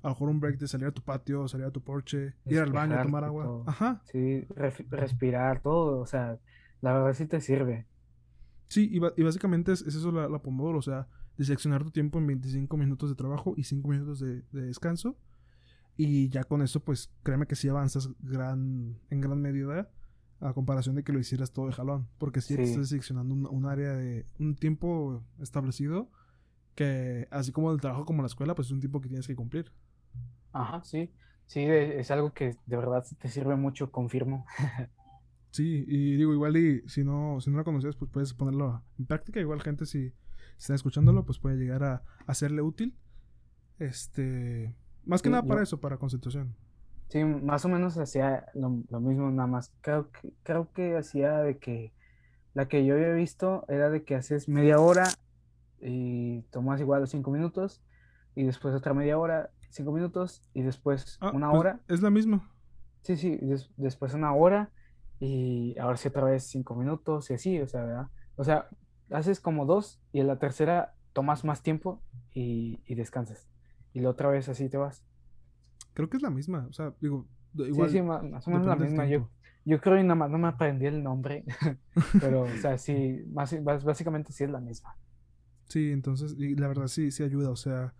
A 0.01 0.07
lo 0.07 0.13
mejor 0.13 0.29
un 0.29 0.39
break 0.39 0.57
de 0.57 0.67
salir 0.67 0.87
a 0.87 0.91
tu 0.91 1.01
patio, 1.01 1.47
salir 1.47 1.65
a 1.65 1.71
tu 1.71 1.81
porche, 1.81 2.35
ir 2.45 2.59
al 2.59 2.71
baño, 2.71 3.01
tomar 3.01 3.23
agua. 3.23 3.43
todo. 3.43 3.63
Ajá. 3.67 4.01
Sí, 4.05 4.45
respirar, 4.89 5.61
todo, 5.61 5.99
o 5.99 6.05
sea, 6.05 6.39
la 6.81 6.93
verdad 6.93 7.13
sí 7.13 7.25
te 7.25 7.41
sirve. 7.41 7.87
Sí, 8.67 8.89
y, 8.91 8.97
y 8.97 9.23
básicamente 9.23 9.71
es, 9.71 9.81
es 9.81 9.95
eso 9.95 10.11
la, 10.11 10.27
la 10.27 10.39
Pomodoro, 10.41 10.79
o 10.79 10.81
sea, 10.81 11.07
diseccionar 11.37 11.83
tu 11.83 11.91
tiempo 11.91 12.19
en 12.19 12.27
25 12.27 12.77
minutos 12.77 13.09
de 13.09 13.15
trabajo 13.15 13.53
y 13.57 13.63
5 13.63 13.87
minutos 13.87 14.19
de, 14.19 14.41
de 14.51 14.61
descanso. 14.63 15.17
Y 15.97 16.29
ya 16.29 16.43
con 16.43 16.61
eso, 16.61 16.81
pues 16.83 17.11
créeme 17.23 17.47
que 17.47 17.55
sí 17.55 17.69
avanzas 17.69 18.09
gran, 18.19 18.99
en 19.09 19.21
gran 19.21 19.41
medida 19.41 19.89
a 20.39 20.53
comparación 20.53 20.95
de 20.95 21.03
que 21.03 21.11
lo 21.13 21.19
hicieras 21.19 21.51
todo 21.51 21.67
de 21.67 21.73
jalón. 21.73 22.07
Porque 22.19 22.41
sí, 22.41 22.55
te 22.55 22.65
Sí. 22.65 22.71
estás 22.71 22.89
diseccionando 22.89 23.33
un, 23.33 23.47
un 23.47 23.65
área 23.65 23.93
de 23.93 24.25
un 24.39 24.55
tiempo 24.55 25.23
establecido 25.39 26.11
que, 26.75 27.27
así 27.31 27.51
como 27.51 27.71
el 27.71 27.81
trabajo 27.81 28.05
como 28.05 28.21
la 28.21 28.27
escuela, 28.27 28.55
pues 28.55 28.67
es 28.67 28.71
un 28.73 28.79
tiempo 28.81 29.01
que 29.01 29.09
tienes 29.09 29.27
que 29.27 29.35
cumplir. 29.35 29.71
Ajá, 30.51 30.83
sí, 30.83 31.13
sí, 31.45 31.61
es 31.65 32.11
algo 32.11 32.33
que 32.33 32.57
de 32.65 32.77
verdad 32.77 33.05
te 33.19 33.29
sirve 33.29 33.55
mucho, 33.55 33.91
confirmo. 33.91 34.45
Sí, 35.57 35.85
y 35.87 36.15
digo, 36.17 36.33
igual 36.33 36.55
y 36.55 36.87
si 36.87 37.03
no, 37.03 37.41
si 37.41 37.49
no 37.49 37.57
la 37.57 37.63
conocías, 37.63 37.95
pues 37.95 38.11
puedes 38.11 38.31
ponerlo 38.35 38.83
en 38.99 39.07
práctica. 39.07 39.39
Igual 39.39 39.59
gente 39.61 39.87
si, 39.87 40.09
si 40.11 40.13
está 40.59 40.75
escuchándolo, 40.75 41.25
pues 41.25 41.39
puede 41.39 41.57
llegar 41.57 41.83
a, 41.83 42.03
a 42.27 42.33
serle 42.35 42.61
útil. 42.61 42.95
Este, 43.79 44.75
más 45.03 45.23
que 45.23 45.29
Sí, 45.29 45.31
nada 45.31 45.41
para 45.47 45.61
yo- 45.61 45.63
eso, 45.63 45.79
para 45.79 45.97
concentración. 45.97 46.55
Sí, 47.09 47.23
más 47.23 47.65
o 47.65 47.69
menos 47.69 47.97
hacía 47.97 48.45
lo, 48.53 48.83
lo 48.89 48.99
mismo, 48.99 49.31
nada 49.31 49.47
más. 49.47 49.73
Creo 49.81 50.11
que, 50.11 50.31
creo 50.43 50.71
que 50.73 50.95
hacía 50.95 51.39
de 51.39 51.57
que 51.57 51.91
la 52.53 52.67
que 52.67 52.85
yo 52.85 52.93
había 52.95 53.13
visto 53.13 53.65
era 53.69 53.89
de 53.89 54.03
que 54.03 54.13
haces 54.15 54.47
media 54.47 54.79
hora 54.79 55.05
y 55.81 56.41
tomas 56.51 56.81
igual 56.81 57.01
los 57.01 57.09
cinco 57.09 57.31
minutos 57.31 57.81
y 58.35 58.43
después 58.43 58.75
otra 58.75 58.93
media 58.93 59.17
hora, 59.17 59.49
cinco 59.69 59.91
minutos 59.91 60.43
y 60.53 60.61
después 60.61 61.17
Ah, 61.21 61.31
una 61.33 61.49
pues, 61.49 61.59
hora. 61.59 61.79
Es 61.87 62.01
la 62.01 62.11
misma. 62.11 62.51
Sí, 63.01 63.15
sí, 63.17 63.37
des- 63.37 63.71
después 63.77 64.13
una 64.13 64.33
hora 64.33 64.69
y 65.19 65.77
ahora 65.79 65.97
sí 65.97 66.07
otra 66.09 66.23
vez 66.25 66.43
cinco 66.45 66.75
minutos 66.75 67.29
y 67.31 67.33
así, 67.35 67.59
o 67.61 67.67
sea, 67.67 67.83
¿verdad? 67.83 68.07
O 68.35 68.43
sea, 68.43 68.67
haces 69.11 69.39
como 69.39 69.65
dos 69.65 70.01
y 70.11 70.19
en 70.19 70.27
la 70.27 70.39
tercera 70.39 70.95
tomas 71.13 71.43
más 71.45 71.63
tiempo 71.63 72.03
y, 72.33 72.81
y 72.85 72.95
descansas. 72.95 73.47
Y 73.93 74.01
la 74.01 74.09
otra 74.11 74.29
vez 74.29 74.49
así 74.49 74.69
te 74.69 74.77
vas. 74.77 75.03
Creo 75.93 76.09
que 76.09 76.17
es 76.17 76.23
la 76.23 76.29
misma. 76.29 76.67
O 76.69 76.73
sea, 76.73 76.93
digo, 77.01 77.27
Sí, 77.55 77.65
igual. 77.67 77.89
sí, 77.89 78.01
ma- 78.01 78.21
más 78.21 78.47
o 78.47 78.51
menos 78.51 78.67
la 78.67 78.75
misma. 78.75 79.05
Yo, 79.07 79.29
yo 79.65 79.81
creo 79.81 79.97
que 79.97 80.03
nada 80.03 80.15
más 80.15 80.29
no 80.29 80.37
me 80.37 80.47
aprendí 80.47 80.85
el 80.85 81.03
nombre, 81.03 81.43
pero, 82.19 82.43
o 82.43 82.57
sea, 82.57 82.77
sí, 82.77 83.23
más, 83.31 83.55
básicamente 83.63 84.31
sí 84.31 84.43
es 84.43 84.49
la 84.49 84.59
misma. 84.59 84.95
Sí, 85.69 85.91
entonces, 85.91 86.35
y 86.37 86.55
la 86.55 86.67
verdad 86.67 86.87
sí, 86.87 87.11
sí 87.11 87.23
ayuda. 87.23 87.49
O 87.49 87.55
sea, 87.55 87.93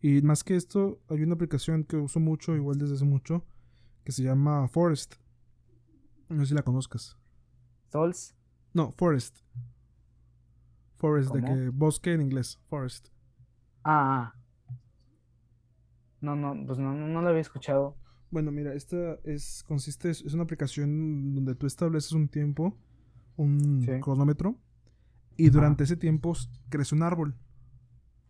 y 0.00 0.22
más 0.22 0.44
que 0.44 0.56
esto, 0.56 1.00
hay 1.08 1.22
una 1.22 1.34
aplicación 1.34 1.84
que 1.84 1.96
uso 1.96 2.20
mucho, 2.20 2.56
igual 2.56 2.78
desde 2.78 2.94
hace 2.94 3.04
mucho, 3.04 3.44
que 4.04 4.12
se 4.12 4.22
llama 4.22 4.68
Forest. 4.68 5.16
No 6.32 6.40
sé 6.42 6.48
si 6.50 6.54
la 6.54 6.62
conozcas. 6.62 7.16
Souls, 7.90 8.34
No, 8.74 8.92
Forest. 8.92 9.38
Forest, 10.96 11.34
de 11.34 11.42
que 11.42 11.68
bosque 11.70 12.12
en 12.12 12.22
inglés. 12.22 12.58
Forest. 12.68 13.08
ah, 13.84 14.32
ah. 14.34 14.38
No, 16.20 16.36
no, 16.36 16.54
pues 16.66 16.78
no, 16.78 16.94
no, 16.94 17.20
lo 17.20 17.28
había 17.28 17.40
escuchado. 17.40 17.96
Bueno, 18.30 18.52
mira, 18.52 18.72
esta 18.74 19.18
es 19.24 19.64
consiste 19.66 20.08
es 20.10 20.32
una 20.32 20.44
aplicación 20.44 21.34
donde 21.34 21.54
tú 21.56 21.66
estableces 21.66 22.12
un 22.12 22.28
tiempo, 22.28 22.78
un 23.36 23.82
Sí. 23.84 24.00
cronómetro 24.00 24.56
y 25.36 25.50
durante 25.50 25.82
ese 25.84 25.96
tiempo 25.96 26.32
crece 26.68 26.94
un 26.94 27.02
árbol. 27.02 27.34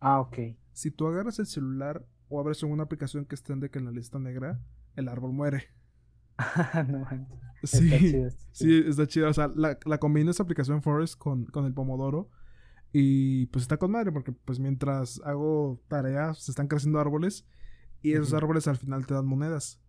Ah, 0.01 0.20
ok. 0.20 0.39
Si 0.73 0.91
tú 0.91 1.07
agarras 1.07 1.39
el 1.39 1.47
celular 1.47 2.05
o 2.31 2.41
abres 2.41 2.62
alguna 2.62 2.85
aplicación 2.85 3.27
que 3.27 3.35
esté 3.35 3.55
de 3.55 3.70
que 3.70 3.79
en 3.79 3.85
la 3.85 3.91
lista 3.93 4.19
negra, 4.19 4.59
el 4.97 5.09
árbol 5.09 5.33
muere. 5.33 5.65
No 6.89 7.07
Sí, 7.65 7.95
está 7.95 7.99
chido, 7.99 8.31
sí, 8.51 8.85
está 8.89 9.07
chido. 9.07 9.29
O 9.31 9.33
sea, 9.33 9.51
la, 9.55 9.79
la 9.85 9.99
combina 9.99 10.33
esa 10.33 10.43
aplicación 10.43 10.83
Forest 10.83 11.17
con, 11.17 11.45
con 11.47 11.65
el 11.65 11.73
Pomodoro 11.73 12.29
y 12.93 13.47
pues 13.47 13.63
está 13.63 13.77
con 13.77 13.93
madre 13.93 14.13
porque 14.13 14.33
pues 14.33 14.59
mientras 14.59 15.21
hago 15.25 15.81
tareas 15.89 16.39
se 16.43 16.51
están 16.51 16.67
creciendo 16.67 16.99
árboles 16.99 17.47
y 18.03 18.13
esos 18.15 18.35
árboles 18.35 18.67
al 18.67 18.77
final 18.77 19.07
te 19.07 19.15
dan 19.15 19.27
monedas. 19.27 19.81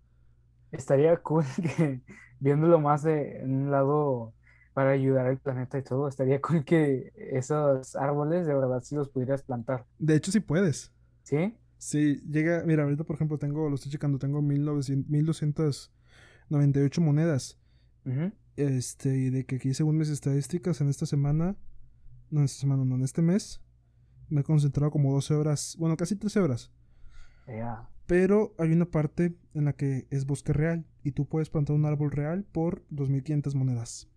Estaría 0.72 1.18
cool 1.18 1.44
que, 1.78 2.02
viéndolo 2.40 2.80
más 2.80 3.03
de 3.03 3.40
en 3.40 3.53
un 3.53 3.72
lado 3.72 4.34
para 4.74 4.91
ayudar 4.91 5.28
al 5.28 5.40
planeta 5.40 5.78
y 5.78 5.84
todo, 5.84 6.07
estaría 6.07 6.41
cool 6.41 6.64
que 6.64 7.11
esos 7.15 7.95
árboles 7.95 8.48
de 8.48 8.53
verdad 8.53 8.82
sí 8.84 8.95
los 8.95 9.10
pudieras 9.10 9.44
plantar. 9.44 9.86
De 9.99 10.15
hecho, 10.15 10.32
sí 10.32 10.40
puedes. 10.40 10.91
¿Sí? 11.24 11.56
Sí, 11.78 12.22
llega, 12.30 12.64
mira, 12.65 12.84
ahorita 12.84 13.03
por 13.03 13.15
ejemplo 13.15 13.38
tengo, 13.38 13.68
lo 13.68 13.76
estoy 13.76 13.91
checando, 13.91 14.18
tengo 14.18 14.41
1900 14.41 15.91
1298 16.57 17.01
monedas. 17.01 17.59
Ujú. 18.05 18.31
Este, 18.55 19.17
y 19.17 19.30
de 19.30 19.45
que 19.45 19.55
aquí 19.55 19.73
según 19.73 19.97
mis 19.97 20.09
estadísticas 20.09 20.80
en 20.81 20.89
esta 20.89 21.05
semana, 21.05 21.55
no 22.30 22.39
en 22.39 22.45
esta 22.45 22.59
semana, 22.61 22.85
no, 22.85 22.95
en 22.95 23.03
este 23.03 23.21
mes, 23.21 23.61
me 24.30 24.41
he 24.41 24.43
concentrado 24.43 24.91
como 24.91 25.11
12 25.13 25.34
horas, 25.34 25.75
bueno, 25.80 25.97
casi 25.97 26.15
13 26.15 26.39
horas. 26.39 26.71
Pero 28.05 28.53
hay 28.57 28.71
una 28.71 28.85
parte 28.85 29.38
en 29.53 29.65
la 29.65 29.73
que 29.73 30.07
es 30.11 30.25
bosque 30.25 30.53
real 30.53 30.85
y 31.03 31.11
tú 31.11 31.27
puedes 31.27 31.49
plantar 31.49 31.75
un 31.75 31.85
árbol 31.85 32.11
real 32.11 32.43
por 32.43 32.84
2500 32.89 33.55
monedas. 33.55 34.09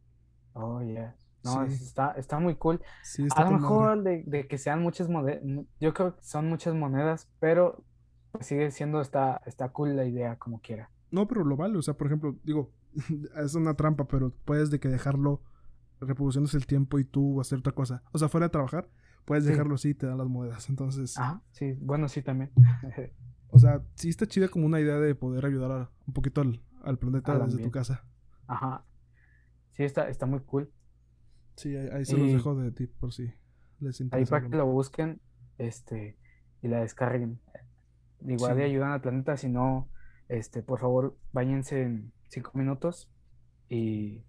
Oh, 0.52 0.82
yeah. 0.82 1.16
No, 1.44 1.68
Sí. 1.68 1.84
está, 1.84 2.12
está 2.12 2.38
muy 2.40 2.56
cool. 2.56 2.82
Sí, 3.02 3.24
está 3.26 3.42
A 3.42 3.50
lo 3.50 3.58
mejor 3.58 4.02
de, 4.02 4.24
de 4.26 4.48
que 4.48 4.58
sean 4.58 4.82
muchas 4.82 5.08
monedas, 5.08 5.42
yo 5.80 5.94
creo 5.94 6.16
que 6.16 6.22
son 6.22 6.48
muchas 6.48 6.74
monedas, 6.74 7.28
pero 7.38 7.84
pues 8.32 8.46
sigue 8.46 8.70
siendo, 8.70 9.00
está, 9.00 9.40
está 9.46 9.68
cool 9.68 9.94
la 9.96 10.04
idea 10.04 10.36
como 10.36 10.60
quiera. 10.60 10.90
No, 11.16 11.26
pero 11.26 11.44
lo 11.44 11.56
vale, 11.56 11.78
o 11.78 11.82
sea, 11.82 11.94
por 11.94 12.06
ejemplo, 12.09 12.36
digo, 12.44 12.70
es 13.43 13.55
una 13.55 13.74
trampa, 13.74 14.06
pero 14.06 14.32
puedes 14.44 14.70
de 14.70 14.78
que 14.80 14.88
dejarlo 14.88 15.40
reproduciéndose 16.01 16.56
el 16.59 16.66
tiempo 16.66 16.98
y 16.98 17.05
tú 17.05 17.40
hacer 17.40 17.59
otra 17.60 17.72
cosa. 17.72 18.02
O 18.12 18.18
sea, 18.18 18.28
fuera 18.28 18.47
de 18.47 18.51
trabajar, 18.51 18.88
puedes 19.24 19.44
Sí. 19.44 19.51
dejarlo 19.51 19.74
así 19.76 19.88
y 19.90 19.94
te 19.94 20.06
dan 20.06 20.18
las 20.18 20.28
monedas. 20.28 20.68
Entonces, 20.68 21.16
Ajá, 21.18 21.43
sí, 21.52 21.72
bueno, 21.80 22.09
sí 22.09 22.20
también. 22.22 22.51
o 23.51 23.59
sea, 23.59 23.82
sí 23.94 24.09
está 24.10 24.26
chida 24.26 24.48
como 24.48 24.66
una 24.66 24.78
idea 24.80 24.98
de 24.98 25.14
poder 25.14 25.47
ayudar 25.47 25.70
a- 25.72 25.90
un 26.06 26.12
poquito 26.12 26.43
al, 26.43 26.60
al 26.82 26.98
planeta 26.98 27.32
Al 27.32 27.47
desde 27.47 27.62
tu 27.62 27.70
casa. 27.70 28.05
Ajá. 28.47 28.84
Sí, 29.72 29.84
está, 29.84 30.09
está 30.09 30.26
muy 30.26 30.40
cool. 30.40 30.70
Sí, 31.56 31.74
ahí, 31.76 31.88
ahí 31.93 32.05
se 32.05 32.16
los 32.18 32.30
dejo 32.30 32.55
de 32.55 32.70
tip 32.72 32.93
por 32.98 33.12
si 33.12 33.32
les 33.80 33.98
Ahí 34.01 34.05
interesa. 34.05 34.30
para 34.30 34.48
que 34.51 34.56
lo 34.56 34.66
busquen, 34.66 35.20
este, 35.59 36.18
y 36.62 36.68
la 36.68 36.80
descarguen. 36.80 37.40
Igual 38.20 38.52
Sí. 38.52 38.59
le 38.59 38.64
ayudan 38.64 38.93
al 38.93 39.01
planeta, 39.01 39.36
si 39.38 39.48
no, 39.48 39.88
este, 40.28 40.62
por 40.62 40.81
favor, 40.81 41.16
bañense 41.32 41.82
en 41.82 42.12
cinco 42.28 42.53
minutos 42.55 43.09
y 43.69 44.23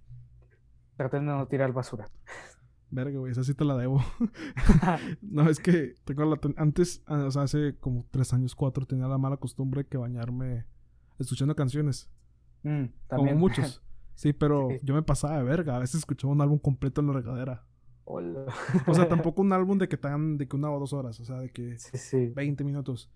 traten 0.96 1.26
de 1.26 1.32
no 1.34 1.48
tirar 1.48 1.74
basura. 1.74 2.10
Verga, 2.90 3.20
güey, 3.20 3.32
esa 3.34 3.44
sí 3.44 3.54
te 3.54 3.66
la 3.66 3.76
debo. 3.76 4.02
no, 5.22 5.50
es 5.50 5.60
que 5.60 5.96
tengo 6.06 6.24
la 6.26 6.40
antes, 6.56 7.04
ah, 7.06 7.26
o 7.26 7.32
sea, 7.32 7.44
hace 7.44 7.76
como 7.78 8.06
tres 8.12 8.34
años, 8.34 8.56
cuatro, 8.56 8.86
tenía 8.86 9.08
la 9.08 9.18
mala 9.18 9.38
costumbre 9.38 9.86
que 9.86 9.98
bañarme 9.98 10.66
escuchando 11.20 11.56
canciones. 11.56 12.10
Mm, 12.64 12.86
Como 13.10 13.34
muchos. 13.36 13.84
Sí, 14.16 14.34
pero 14.34 14.70
Sí. 14.72 14.80
yo 14.84 14.96
me 14.96 15.04
pasaba 15.04 15.38
de 15.38 15.44
verga. 15.44 15.76
A 15.76 15.80
veces 15.80 16.00
escuchaba 16.00 16.34
un 16.34 16.42
álbum 16.42 16.58
completo 16.58 17.02
en 17.02 17.08
la 17.08 17.14
regadera. 17.14 17.66
Hola. 18.06 18.46
O 18.88 18.94
sea, 18.94 19.08
tampoco 19.08 19.42
un 19.42 19.52
álbum 19.54 19.78
de 19.78 19.88
que 19.88 19.98
tan, 19.98 20.38
de 20.38 20.48
que 20.48 20.56
una 20.56 20.72
o 20.72 20.80
dos 20.80 20.94
horas. 20.94 21.20
O 21.20 21.26
sea, 21.26 21.40
de 21.40 21.52
que 21.52 21.78
Sí, 21.78 21.98
sí. 21.98 22.28
20 22.28 22.64
minutos. 22.64 23.12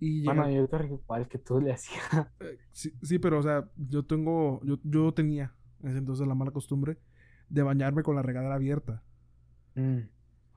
Y 0.00 0.22
llega- 0.22 0.50
yo 0.50 0.68
creo 0.68 0.88
que 0.88 0.94
igual 0.94 1.28
que 1.28 1.38
tú 1.38 1.60
le 1.60 1.72
hacías. 1.72 2.02
eh, 2.40 2.58
sí, 2.72 2.92
sí, 3.02 3.18
pero 3.18 3.38
o 3.38 3.42
sea, 3.42 3.68
yo 3.76 4.04
tengo, 4.04 4.60
yo, 4.64 4.78
yo 4.82 5.12
tenía 5.12 5.54
en 5.82 5.90
ese 5.90 5.98
entonces 5.98 6.26
la 6.26 6.34
mala 6.34 6.50
costumbre 6.52 6.98
de 7.50 7.62
bañarme 7.62 8.02
con 8.02 8.16
la 8.16 8.22
regadera 8.22 8.54
abierta. 8.54 9.02
Mm, 9.74 9.98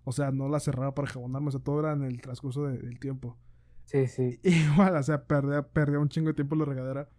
O 0.06 0.12
sea, 0.12 0.32
no 0.32 0.50
la 0.50 0.60
cerraba 0.60 0.94
para 0.96 1.08
jabonarme. 1.10 1.48
O 1.50 1.52
sea, 1.52 1.60
todo 1.62 1.80
era 1.80 1.94
en 1.94 2.04
el 2.04 2.22
transcurso 2.22 2.66
de- 2.68 2.78
del 2.80 3.00
tiempo. 3.00 3.38
Sí, 3.86 4.08
sí. 4.08 4.40
Igual, 4.44 4.96
o 4.96 5.04
sea, 5.04 5.24
perdía, 5.26 5.62
perdía 5.68 6.00
un 6.00 6.10
chingo 6.10 6.28
de 6.30 6.34
tiempo 6.36 6.56
en 6.56 6.60
la 6.60 6.66
regadera. 6.66 7.10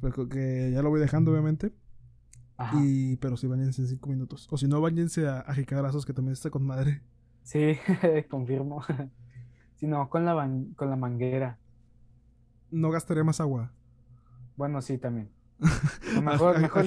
Pero 0.00 0.28
que 0.28 0.70
ya 0.72 0.82
lo 0.82 0.90
voy 0.90 1.00
dejando, 1.00 1.30
obviamente. 1.32 1.72
Ajá. 2.56 2.78
Y, 2.82 3.16
pero 3.16 3.36
sí, 3.36 3.46
bañense 3.46 3.82
en 3.82 3.88
5 3.88 4.08
minutos. 4.08 4.46
O 4.50 4.56
si 4.56 4.66
no, 4.68 4.80
bañense 4.80 5.26
a, 5.28 5.40
a 5.40 5.54
jicagrazos, 5.54 6.04
que 6.06 6.12
también 6.12 6.32
está 6.34 6.50
con 6.50 6.64
madre. 6.64 7.02
Sí, 7.42 7.76
confirmo. 8.30 8.82
Si 9.76 9.86
no, 9.86 10.08
con 10.08 10.24
la, 10.24 10.34
con 10.76 10.90
la 10.90 10.96
manguera. 10.96 11.58
No 12.72 12.90
gastaré 12.90 13.22
más 13.22 13.40
agua. 13.40 13.70
Bueno, 14.56 14.82
sí, 14.82 14.98
también. 14.98 15.30
O 16.16 16.18
A- 16.18 16.22
mejor, 16.22 16.58
mejor 16.60 16.84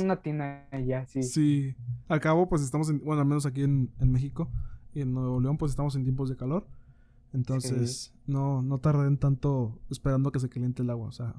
una 0.00 0.22
tina 0.22 0.66
y 0.72 0.86
ya, 0.86 1.04
sí. 1.06 1.22
Sí. 1.22 1.74
Al 2.06 2.20
cabo, 2.20 2.48
pues 2.48 2.62
estamos 2.62 2.88
en, 2.88 3.00
bueno, 3.04 3.20
al 3.22 3.26
menos 3.28 3.44
aquí 3.44 3.62
en, 3.64 3.90
en 3.98 4.12
México. 4.12 4.48
y 4.94 5.00
en 5.00 5.12
Nuevo 5.12 5.40
León 5.40 5.58
pues 5.58 5.70
estamos 5.70 5.96
en 5.96 6.04
tiempos 6.04 6.28
de 6.28 6.36
calor. 6.36 6.66
Entonces 7.32 8.14
no, 8.26 8.62
no 8.62 8.78
tarden 8.78 9.18
tanto 9.18 9.78
esperando 9.90 10.32
que 10.32 10.40
se 10.40 10.48
caliente 10.48 10.82
el 10.82 10.90
agua, 10.90 11.08
o 11.08 11.12
sea. 11.12 11.34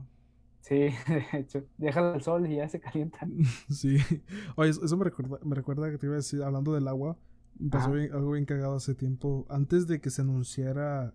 Sí, 0.62 0.76
de 1.08 1.26
hecho, 1.34 1.64
déjalo 1.78 2.14
al 2.14 2.22
sol 2.22 2.46
y 2.52 2.58
ya 2.58 2.68
se 2.70 2.80
calienta. 2.80 3.20
sí. 3.70 3.98
Oye, 4.56 4.72
eso 4.72 4.98
me 4.98 5.06
recuerda, 5.06 5.40
me 5.44 5.56
recuerda 5.56 5.90
que 5.90 5.98
te 5.98 6.06
iba 6.06 6.14
a 6.16 6.18
decir, 6.18 6.44
hablando 6.44 6.74
del 6.74 6.88
agua, 6.88 7.18
pasó 7.72 7.92
algo 7.94 8.32
bien 8.32 8.46
cagado 8.46 8.76
hace 8.76 8.94
tiempo. 8.94 9.46
Antes 9.50 9.88
de 9.88 10.00
que 10.02 10.10
se 10.10 10.22
anunciara. 10.22 11.14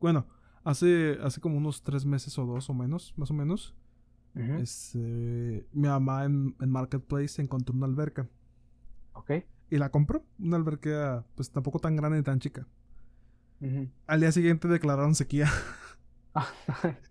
Bueno, 0.00 0.26
hace, 0.68 1.18
hace 1.22 1.40
como 1.40 1.56
unos 1.56 1.82
tres 1.82 2.04
meses 2.04 2.38
o 2.38 2.44
dos 2.44 2.68
o 2.68 2.74
menos, 2.74 3.14
más 3.16 3.30
o 3.30 3.34
menos. 3.34 3.74
este, 4.34 5.66
mi 5.72 5.88
mamá 5.88 6.24
en, 6.24 6.54
en 6.60 6.70
Marketplace 6.70 7.40
encontró 7.40 7.74
una 7.74 7.86
alberca. 7.86 8.28
Ok. 9.14 9.30
Y 9.70 9.78
la 9.78 9.90
compró. 9.90 10.24
Una 10.38 10.56
alberca, 10.56 11.24
pues 11.34 11.50
tampoco 11.50 11.78
tan 11.78 11.96
grande 11.96 12.18
ni 12.18 12.24
tan 12.24 12.38
chica. 12.38 12.66
Al 14.06 14.20
día 14.20 14.30
siguiente 14.30 14.68
declararon 14.68 15.14
sequía. 15.14 15.48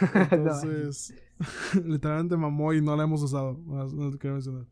Entonces, 0.30 1.14
literalmente 1.84 2.36
mamó 2.36 2.72
y 2.72 2.80
no 2.80 2.96
la 2.96 3.04
hemos 3.04 3.22
usado. 3.22 3.58
No, 3.66 3.86
no 3.86 4.18
quiero 4.18 4.34
mencionar. 4.34 4.66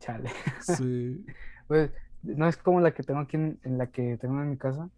Chale. 0.00 0.30
Sí. 0.60 1.24
Pues, 1.66 1.90
¿no 2.22 2.46
es 2.46 2.56
como 2.56 2.80
la 2.80 2.92
que 2.92 3.02
tengo 3.02 3.20
aquí 3.20 3.36
en, 3.36 3.58
la 3.64 3.86
que 3.86 4.18
tengo 4.18 4.40
en 4.42 4.50
mi 4.50 4.56
casa? 4.56 4.90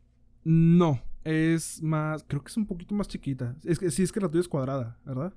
No, 0.44 1.00
es 1.26 1.82
más, 1.82 2.24
creo 2.24 2.40
que 2.40 2.48
es 2.48 2.56
un 2.56 2.66
poquito 2.66 2.94
más 2.94 3.08
chiquita. 3.08 3.56
Es 3.64 3.80
que 3.80 3.90
sí, 3.90 4.04
es 4.04 4.12
que 4.12 4.20
la 4.20 4.28
tuya 4.28 4.40
es 4.40 4.48
cuadrada, 4.48 4.96
¿verdad? 5.04 5.34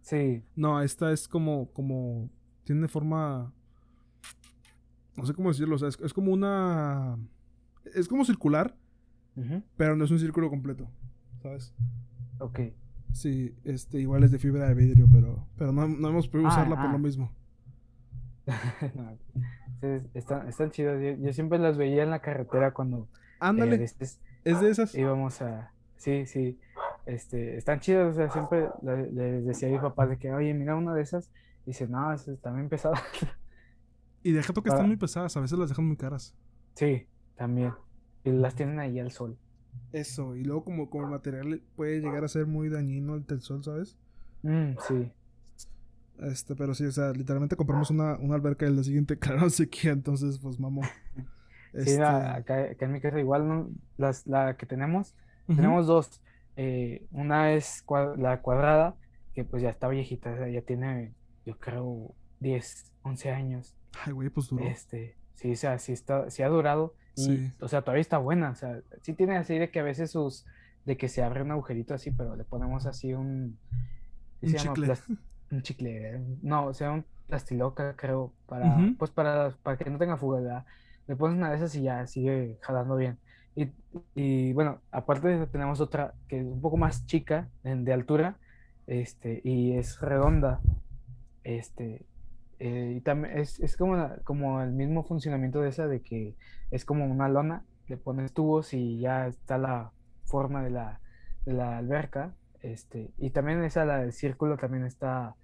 Sí. 0.00 0.44
No, 0.54 0.80
esta 0.80 1.12
es 1.12 1.26
como, 1.26 1.72
como, 1.72 2.30
tiene 2.62 2.86
forma, 2.86 3.52
no 5.16 5.26
sé 5.26 5.34
cómo 5.34 5.48
decirlo, 5.48 5.74
o 5.74 5.78
sea, 5.78 5.88
es, 5.88 6.12
como 6.12 6.32
una, 6.32 7.18
es 7.92 8.06
como 8.06 8.24
circular, 8.24 8.76
pero 9.76 9.96
no 9.96 10.04
es 10.04 10.12
un 10.12 10.20
círculo 10.20 10.48
completo, 10.48 10.88
¿sabes? 11.42 11.74
Ok. 12.38 12.60
Sí, 13.12 13.52
este, 13.64 13.98
igual 13.98 14.22
es 14.22 14.30
de 14.30 14.38
fibra 14.38 14.68
de 14.68 14.74
vidrio, 14.74 15.08
pero, 15.10 15.48
pero 15.56 15.72
no, 15.72 15.88
no 15.88 16.08
hemos 16.08 16.28
podido 16.28 16.48
ah, 16.50 16.52
usarla 16.52 16.76
por 16.76 16.90
lo 16.90 16.96
ah. 16.96 16.98
mismo. 16.98 17.32
están, 20.14 20.48
están 20.48 20.70
chidas. 20.70 21.18
Yo, 21.20 21.32
siempre 21.32 21.58
las 21.58 21.76
veía 21.76 22.04
en 22.04 22.10
la 22.10 22.20
carretera 22.20 22.72
cuando. 22.72 23.08
Ándale. 23.40 23.76
Eh, 23.76 23.88
es 24.44 24.60
de 24.60 24.70
esas. 24.70 24.94
Íbamos 24.94 25.40
a. 25.42 25.72
Sí, 25.96 26.26
sí. 26.26 26.58
Este, 27.06 27.56
están 27.56 27.80
chidas. 27.80 28.12
O 28.12 28.14
sea, 28.14 28.30
siempre 28.30 28.68
les 29.12 29.44
decía 29.44 29.68
a 29.68 29.72
mi 29.72 29.78
papá 29.78 30.06
de 30.06 30.18
que, 30.18 30.32
oye, 30.32 30.52
mira 30.54 30.76
una 30.76 30.94
de 30.94 31.02
esas. 31.02 31.30
Y 31.64 31.70
dice, 31.70 31.86
no, 31.88 32.12
es 32.12 32.28
también 32.40 32.68
pesada. 32.68 33.00
Y 34.24 34.32
deja 34.32 34.52
que 34.52 34.68
están 34.68 34.86
muy 34.86 34.96
pesadas. 34.96 35.36
A 35.36 35.40
veces 35.40 35.58
las 35.58 35.68
dejan 35.68 35.86
muy 35.86 35.96
caras. 35.96 36.34
Sí, 36.74 37.08
también. 37.36 37.72
Y 38.24 38.30
las 38.30 38.54
tienen 38.54 38.78
ahí 38.78 38.98
al 39.00 39.10
sol. 39.10 39.36
Eso. 39.92 40.36
Y 40.36 40.44
luego, 40.44 40.64
como, 40.64 40.90
como 40.90 41.04
el 41.04 41.10
material 41.10 41.60
puede 41.74 42.00
llegar 42.00 42.24
a 42.24 42.28
ser 42.28 42.46
muy 42.46 42.68
dañino 42.68 43.16
el 43.16 43.40
sol, 43.40 43.64
¿sabes? 43.64 43.98
Mm, 44.42 44.72
sí. 44.86 45.12
Este, 46.18 46.54
pero 46.54 46.74
sí, 46.74 46.84
o 46.84 46.92
sea, 46.92 47.10
literalmente 47.12 47.56
compramos 47.56 47.90
una, 47.90 48.16
una 48.18 48.34
alberca 48.36 48.66
y 48.66 48.72
día 48.72 48.84
siguiente 48.84 49.18
claro 49.18 49.50
sequía, 49.50 49.92
entonces 49.92 50.38
pues 50.38 50.58
mamó. 50.58 50.82
Sí, 51.72 51.90
este 51.90 52.02
acá, 52.02 52.66
en 52.66 52.92
mi 52.92 53.00
casa 53.00 53.18
igual 53.18 53.68
Las, 53.96 54.26
la 54.26 54.56
que 54.56 54.66
tenemos, 54.66 55.14
tenemos 55.46 55.86
dos. 55.86 56.22
Eh, 56.56 57.06
una 57.10 57.52
es 57.52 57.84
la 58.16 58.42
cuadrada, 58.42 58.94
que 59.34 59.44
pues 59.44 59.62
ya 59.62 59.70
está 59.70 59.88
viejita, 59.88 60.48
ya 60.48 60.62
tiene, 60.62 61.14
yo 61.46 61.58
creo, 61.58 62.14
10, 62.40 62.92
11 63.02 63.30
años. 63.30 63.74
Ay, 64.04 64.12
güey, 64.12 64.28
pues 64.28 64.48
duró. 64.48 64.64
Este, 64.64 65.16
sí, 65.34 65.52
o 65.52 65.56
sea, 65.56 65.78
sí, 65.78 65.92
está, 65.92 66.30
sí 66.30 66.42
ha 66.42 66.48
durado. 66.48 66.94
sí. 67.14 67.50
O 67.60 67.68
sea, 67.68 67.82
todavía 67.82 68.02
está 68.02 68.18
buena. 68.18 68.50
O 68.50 68.54
sea, 68.54 68.80
sí 69.02 69.14
tiene 69.14 69.36
así 69.36 69.58
de 69.58 69.70
que 69.70 69.80
a 69.80 69.84
veces 69.84 70.10
sus, 70.10 70.44
de 70.84 70.96
que 70.96 71.08
se 71.08 71.22
abre 71.22 71.42
un 71.42 71.50
agujerito 71.50 71.94
así, 71.94 72.10
pero 72.10 72.36
le 72.36 72.44
ponemos 72.44 72.86
así 72.86 73.14
un... 73.14 73.58
Un 74.42 74.54
chicle 74.54 74.94
un 75.52 75.62
chicle, 75.62 76.18
no, 76.40 76.66
o 76.66 76.74
sea, 76.74 76.90
un 76.90 77.04
plastiloca, 77.26 77.94
creo, 77.94 78.32
para, 78.46 78.76
pues 78.98 79.10
para, 79.10 79.50
para 79.62 79.76
que 79.76 79.90
no 79.90 79.98
tenga 79.98 80.16
fuga, 80.16 80.64
Le 81.12 81.16
pones 81.16 81.36
una 81.36 81.50
de 81.50 81.56
esas 81.56 81.74
y 81.74 81.82
ya 81.82 82.06
sigue 82.06 82.56
jalando 82.62 82.96
bien. 82.96 83.18
Y, 84.14 84.54
bueno, 84.54 84.80
aparte 84.90 85.46
tenemos 85.48 85.78
otra 85.82 86.14
que 86.26 86.38
es 86.40 86.46
un 86.46 86.62
poco 86.62 86.78
más 86.78 87.04
chica, 87.04 87.50
de 87.62 87.92
altura, 87.92 88.38
este, 88.86 89.42
y 89.44 89.76
es 89.76 90.00
redonda, 90.00 90.62
este, 91.44 92.06
eh, 92.60 92.94
y 92.96 93.00
también 93.02 93.36
es, 93.36 93.60
es 93.60 93.76
como, 93.76 94.08
como 94.24 94.62
el 94.62 94.72
mismo 94.72 95.04
funcionamiento 95.04 95.60
de 95.60 95.68
esa, 95.68 95.86
de 95.86 96.00
que 96.00 96.34
es 96.70 96.86
como 96.86 97.04
una 97.04 97.28
lona, 97.28 97.62
le 97.88 97.98
pones 97.98 98.32
tubos 98.32 98.72
y 98.72 98.98
ya 98.98 99.26
está 99.26 99.58
la 99.58 99.92
forma 100.24 100.62
de 100.62 100.70
la, 100.70 101.00
de 101.44 101.52
la 101.52 101.76
alberca, 101.76 102.32
este, 102.62 103.10
y 103.18 103.28
también 103.32 103.62
esa, 103.64 103.84
la 103.84 103.98
del 103.98 104.14
círculo, 104.14 104.56
también 104.56 104.86
está 104.86 105.36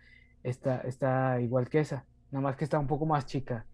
está, 0.43 0.79
está 0.79 1.43
igual 1.43 1.69
que 1.69 1.81
esa, 1.81 2.07
nada 2.31 2.43
más 2.43 2.57
que 2.57 2.65
está 2.65 2.79
un 2.79 2.87
poco 2.87 3.05
más 3.05 3.27
chica. 3.27 3.67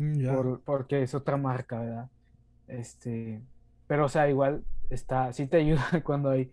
Mm, 0.00 0.60
porque 0.64 1.02
es 1.02 1.14
otra 1.14 1.36
marca, 1.36 1.78
¿verdad? 1.78 2.10
Este, 2.68 3.42
pero 3.86 4.06
o 4.06 4.08
sea, 4.08 4.30
igual 4.30 4.64
está, 4.88 5.30
sí 5.34 5.46
te 5.46 5.56
ayuda 5.58 6.02
cuando 6.02 6.30
hay, 6.30 6.50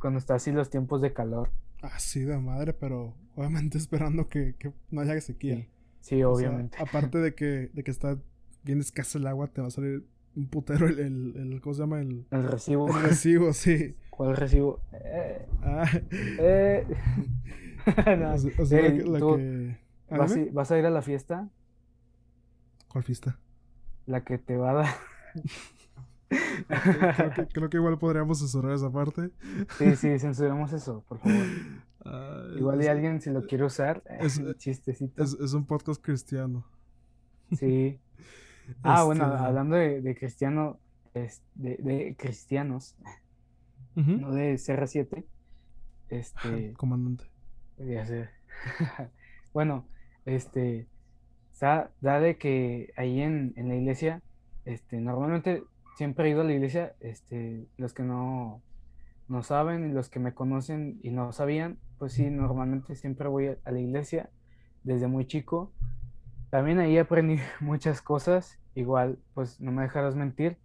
cuando 0.00 0.18
está 0.20 0.36
así 0.36 0.52
los 0.52 0.70
tiempos 0.70 1.02
de 1.02 1.12
calor. 1.12 1.50
Así 1.82 2.20
de 2.20 2.38
madre, 2.38 2.72
pero 2.72 3.14
obviamente 3.34 3.78
esperando 3.78 4.28
que, 4.28 4.54
no 4.90 5.00
haya 5.00 5.20
sequía. 5.20 5.66
Sí, 6.00 6.22
obviamente. 6.22 6.78
aparte 6.80 7.18
de 7.18 7.34
que, 7.34 7.70
de 7.72 7.82
que 7.82 7.90
está 7.90 8.16
bien 8.62 8.78
escasa 8.78 9.18
el 9.18 9.26
agua, 9.26 9.48
te 9.48 9.60
va 9.60 9.66
a 9.66 9.70
salir 9.70 10.06
un 10.36 10.46
putero 10.46 10.86
el, 10.86 11.00
el, 11.00 11.60
¿cómo 11.60 11.74
se 11.74 11.80
llama? 11.80 12.00
El, 12.00 12.26
el 12.30 12.44
recibo. 12.44 12.86
El 12.96 13.02
recibo, 13.02 13.52
sí. 13.52 13.96
¿Cuál 14.10 14.36
recibo? 14.36 14.80
Eh, 14.92 15.48
ah. 15.62 15.90
eh. 16.12 16.86
vas, 20.52 20.70
a 20.70 20.78
ir 20.78 20.86
a 20.86 20.90
la 20.90 21.02
fiesta? 21.02 21.48
¿Cuál 22.88 23.04
fiesta? 23.04 23.38
La 24.06 24.24
que 24.24 24.38
te 24.38 24.56
va 24.56 24.70
a 24.70 24.74
dar. 24.74 24.94
creo, 27.52 27.70
que, 27.70 27.76
igual 27.76 27.98
podríamos 27.98 28.38
censurar 28.40 28.72
esa 28.72 28.90
parte. 28.90 29.30
Sí, 29.78 29.96
sí, 29.96 30.18
censuramos 30.18 30.72
eso, 30.72 31.04
por 31.08 31.18
favor. 31.18 31.36
igual 32.56 32.82
y 32.82 32.86
alguien 32.86 33.20
si 33.20 33.30
lo 33.30 33.46
quiere 33.46 33.64
usar, 33.64 34.02
es, 34.20 34.40
chistecito. 34.56 35.22
Es, 35.22 35.52
un 35.52 35.66
podcast 35.66 36.02
cristiano. 36.02 36.66
Sí. 37.52 38.00
Ah, 38.82 39.04
bueno, 39.04 39.24
este 39.24 39.36
hablando 39.38 39.76
de, 39.76 40.16
cristiano, 40.18 40.78
de, 41.54 42.14
cristianos, 42.18 42.96
no 43.94 44.32
de 44.32 44.54
CR7, 44.54 45.24
este... 46.10 46.72
Comandante. 46.74 47.24
Bueno, 49.52 49.88
este, 50.26 50.88
da, 51.60 51.90
de 52.00 52.36
que 52.38 52.92
ahí 52.96 53.20
en, 53.20 53.54
la 53.56 53.74
iglesia, 53.74 54.22
este, 54.64 55.00
normalmente 55.00 55.64
siempre 55.96 56.28
he 56.28 56.30
ido 56.30 56.42
a 56.42 56.44
la 56.44 56.52
iglesia, 56.52 56.94
este, 57.00 57.66
los 57.76 57.94
que 57.94 58.02
no, 58.02 58.62
no 59.28 59.42
saben 59.42 59.90
y 59.90 59.92
los 59.92 60.08
que 60.08 60.20
me 60.20 60.34
conocen 60.34 60.98
y 61.02 61.10
no 61.10 61.32
sabían, 61.32 61.78
pues 61.98 62.12
sí, 62.12 62.30
normalmente 62.30 62.94
siempre 62.94 63.28
voy 63.28 63.48
a, 63.48 63.70
la 63.70 63.80
iglesia 63.80 64.30
desde 64.84 65.08
muy 65.08 65.26
chico. 65.26 65.72
También 66.50 66.78
ahí 66.78 66.98
aprendí 66.98 67.38
muchas 67.60 68.02
cosas, 68.02 68.58
igual, 68.74 69.18
pues 69.34 69.60
no 69.60 69.72
me 69.72 69.82
dejarás 69.82 70.16
mentir, 70.16 70.56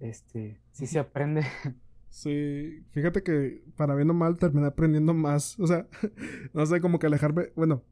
este, 0.00 0.60
sí 0.72 0.86
se 0.86 0.98
aprende 0.98 1.42
Sí, 2.16 2.82
fíjate 2.92 3.22
que 3.22 3.62
para 3.76 3.94
bien 3.94 4.08
o 4.08 4.14
mal 4.14 4.38
terminé 4.38 4.68
aprendiendo 4.68 5.12
más. 5.12 5.60
O 5.60 5.66
sea, 5.66 5.86
no 6.54 6.64
sé, 6.64 6.80
como 6.80 6.98
que 6.98 7.06
alejarme. 7.08 7.50
Bueno, 7.54 7.82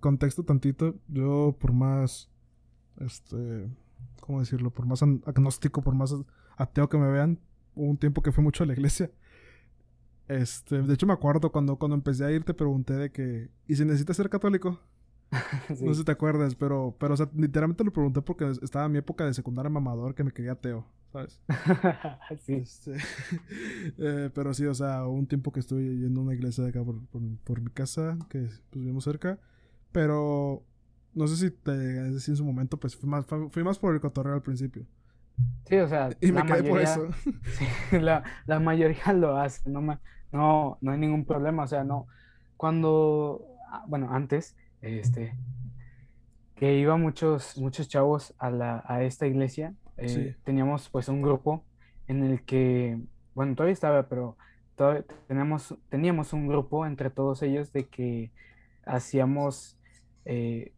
contexto 0.00 0.44
tantito. 0.44 0.96
Yo, 1.08 1.56
por 1.58 1.72
más. 1.72 2.30
Este. 2.98 3.68
¿Cómo 4.20 4.40
decirlo? 4.40 4.70
Por 4.70 4.86
más 4.86 5.02
agnóstico, 5.02 5.82
por 5.82 5.94
más 5.94 6.14
ateo 6.56 6.88
que 6.88 6.98
me 6.98 7.10
vean. 7.10 7.38
Hubo 7.74 7.90
un 7.90 7.96
tiempo 7.96 8.22
que 8.22 8.32
fui 8.32 8.42
mucho 8.42 8.64
a 8.64 8.66
la 8.66 8.72
iglesia. 8.72 9.10
Este, 10.28 10.82
de 10.82 10.94
hecho 10.94 11.08
me 11.08 11.12
acuerdo 11.12 11.50
cuando, 11.50 11.76
cuando 11.76 11.96
empecé 11.96 12.24
a 12.24 12.30
ir 12.30 12.44
te 12.44 12.54
pregunté 12.54 12.94
de 12.94 13.10
que, 13.10 13.50
¿y 13.66 13.74
si 13.74 13.84
necesitas 13.84 14.16
ser 14.16 14.30
católico? 14.30 14.80
No 15.80 15.92
sé 15.92 16.00
si 16.00 16.04
te 16.04 16.12
acuerdas, 16.12 16.54
pero, 16.54 16.96
pero 16.98 17.14
o 17.14 17.16
sea, 17.16 17.28
literalmente 17.34 17.84
lo 17.84 17.92
pregunté 17.92 18.20
porque 18.22 18.50
estaba 18.62 18.86
en 18.86 18.92
mi 18.92 18.98
época 18.98 19.24
de 19.24 19.34
secundaria 19.34 19.70
mamador 19.70 20.14
que 20.14 20.24
me 20.24 20.32
quería 20.32 20.52
ateo. 20.52 20.86
¿sabes? 21.12 21.40
sí. 22.46 22.54
Este, 22.54 22.96
eh, 23.98 24.30
pero 24.34 24.54
sí, 24.54 24.64
o 24.66 24.74
sea, 24.74 25.06
un 25.06 25.26
tiempo 25.26 25.52
que 25.52 25.60
estuve 25.60 25.82
yendo 25.82 26.20
a 26.20 26.24
una 26.24 26.34
iglesia 26.34 26.64
de 26.64 26.70
acá 26.70 26.82
por, 26.84 27.60
mi 27.60 27.70
casa, 27.70 28.18
que 28.28 28.40
pues, 28.40 28.62
vivimos 28.72 29.04
cerca, 29.04 29.38
pero 29.92 30.62
no 31.14 31.26
sé 31.26 31.36
si 31.36 31.50
te 31.50 31.72
decía 31.72 32.32
en 32.32 32.36
su 32.36 32.44
momento, 32.44 32.78
pues 32.78 32.96
fui 32.96 33.08
más, 33.08 33.26
fui 33.50 33.64
más 33.64 33.78
por 33.78 33.94
el 33.94 34.00
cotorreo 34.00 34.34
al 34.34 34.42
principio. 34.42 34.86
Sí, 35.64 35.76
o 35.76 35.88
sea, 35.88 36.10
y 36.20 36.32
me 36.32 36.44
quedé 36.44 36.68
por 36.68 36.80
eso. 36.80 37.08
Sí, 37.90 37.98
la, 37.98 38.24
la, 38.46 38.60
mayoría 38.60 39.12
lo 39.14 39.36
hace, 39.36 39.68
no, 39.70 39.80
no, 40.32 40.78
no 40.80 40.92
hay 40.92 40.98
ningún 40.98 41.24
problema, 41.24 41.64
o 41.64 41.66
sea, 41.66 41.84
no. 41.84 42.06
Cuando, 42.56 43.46
ah, 43.70 43.84
bueno, 43.86 44.08
antes, 44.12 44.56
este, 44.80 45.36
que 46.56 46.76
iba 46.78 46.96
muchos, 46.96 47.56
muchos 47.58 47.88
chavos 47.88 48.34
a, 48.38 48.50
la, 48.50 48.84
a 48.86 49.02
esta 49.02 49.26
iglesia, 49.26 49.74
eh, 49.96 50.36
teníamos 50.44 50.88
pues 50.88 51.08
un 51.08 51.22
grupo 51.22 51.64
en 52.06 52.24
el 52.24 52.42
que, 52.44 52.98
bueno, 53.34 53.54
todavía 53.54 53.72
estaba, 53.72 54.08
pero 54.08 54.36
todavía 54.76 55.04
teníamos, 55.26 55.74
teníamos 55.88 56.32
un 56.32 56.48
grupo 56.48 56.86
entre 56.86 57.10
todos 57.10 57.42
ellos 57.42 57.72
de 57.72 57.86
que 57.88 58.30
hacíamos 58.84 59.79
eh, 60.24 60.72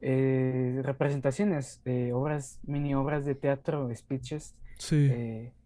eh, 0.00 0.80
representaciones 0.82 1.82
de 1.84 2.12
obras, 2.12 2.60
mini 2.64 2.94
obras 2.94 3.24
de 3.24 3.34
teatro, 3.34 3.90
speeches, 3.94 4.54
sí 4.78 5.10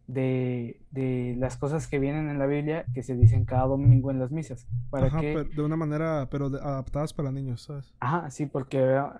de, 0.07 1.35
las 1.39 1.57
cosas 1.57 1.87
que 1.87 1.99
vienen 1.99 2.29
en 2.29 2.39
la 2.39 2.47
Biblia 2.47 2.85
que 2.95 3.03
se 3.03 3.17
dicen 3.17 3.45
cada 3.45 3.67
domingo 3.67 4.11
en 4.11 4.19
las 4.19 4.31
misas. 4.31 4.67
Para 4.91 5.11
que... 5.11 5.45
de 5.45 5.63
una 5.63 5.77
manera, 5.77 6.29
pero 6.31 6.47
adaptadas 6.47 7.13
para 7.13 7.33
niños, 7.33 7.63
¿sabes? 7.63 7.95
Ajá, 8.01 8.31
sí, 8.31 8.47
porque 8.47 8.79
era, 8.79 9.19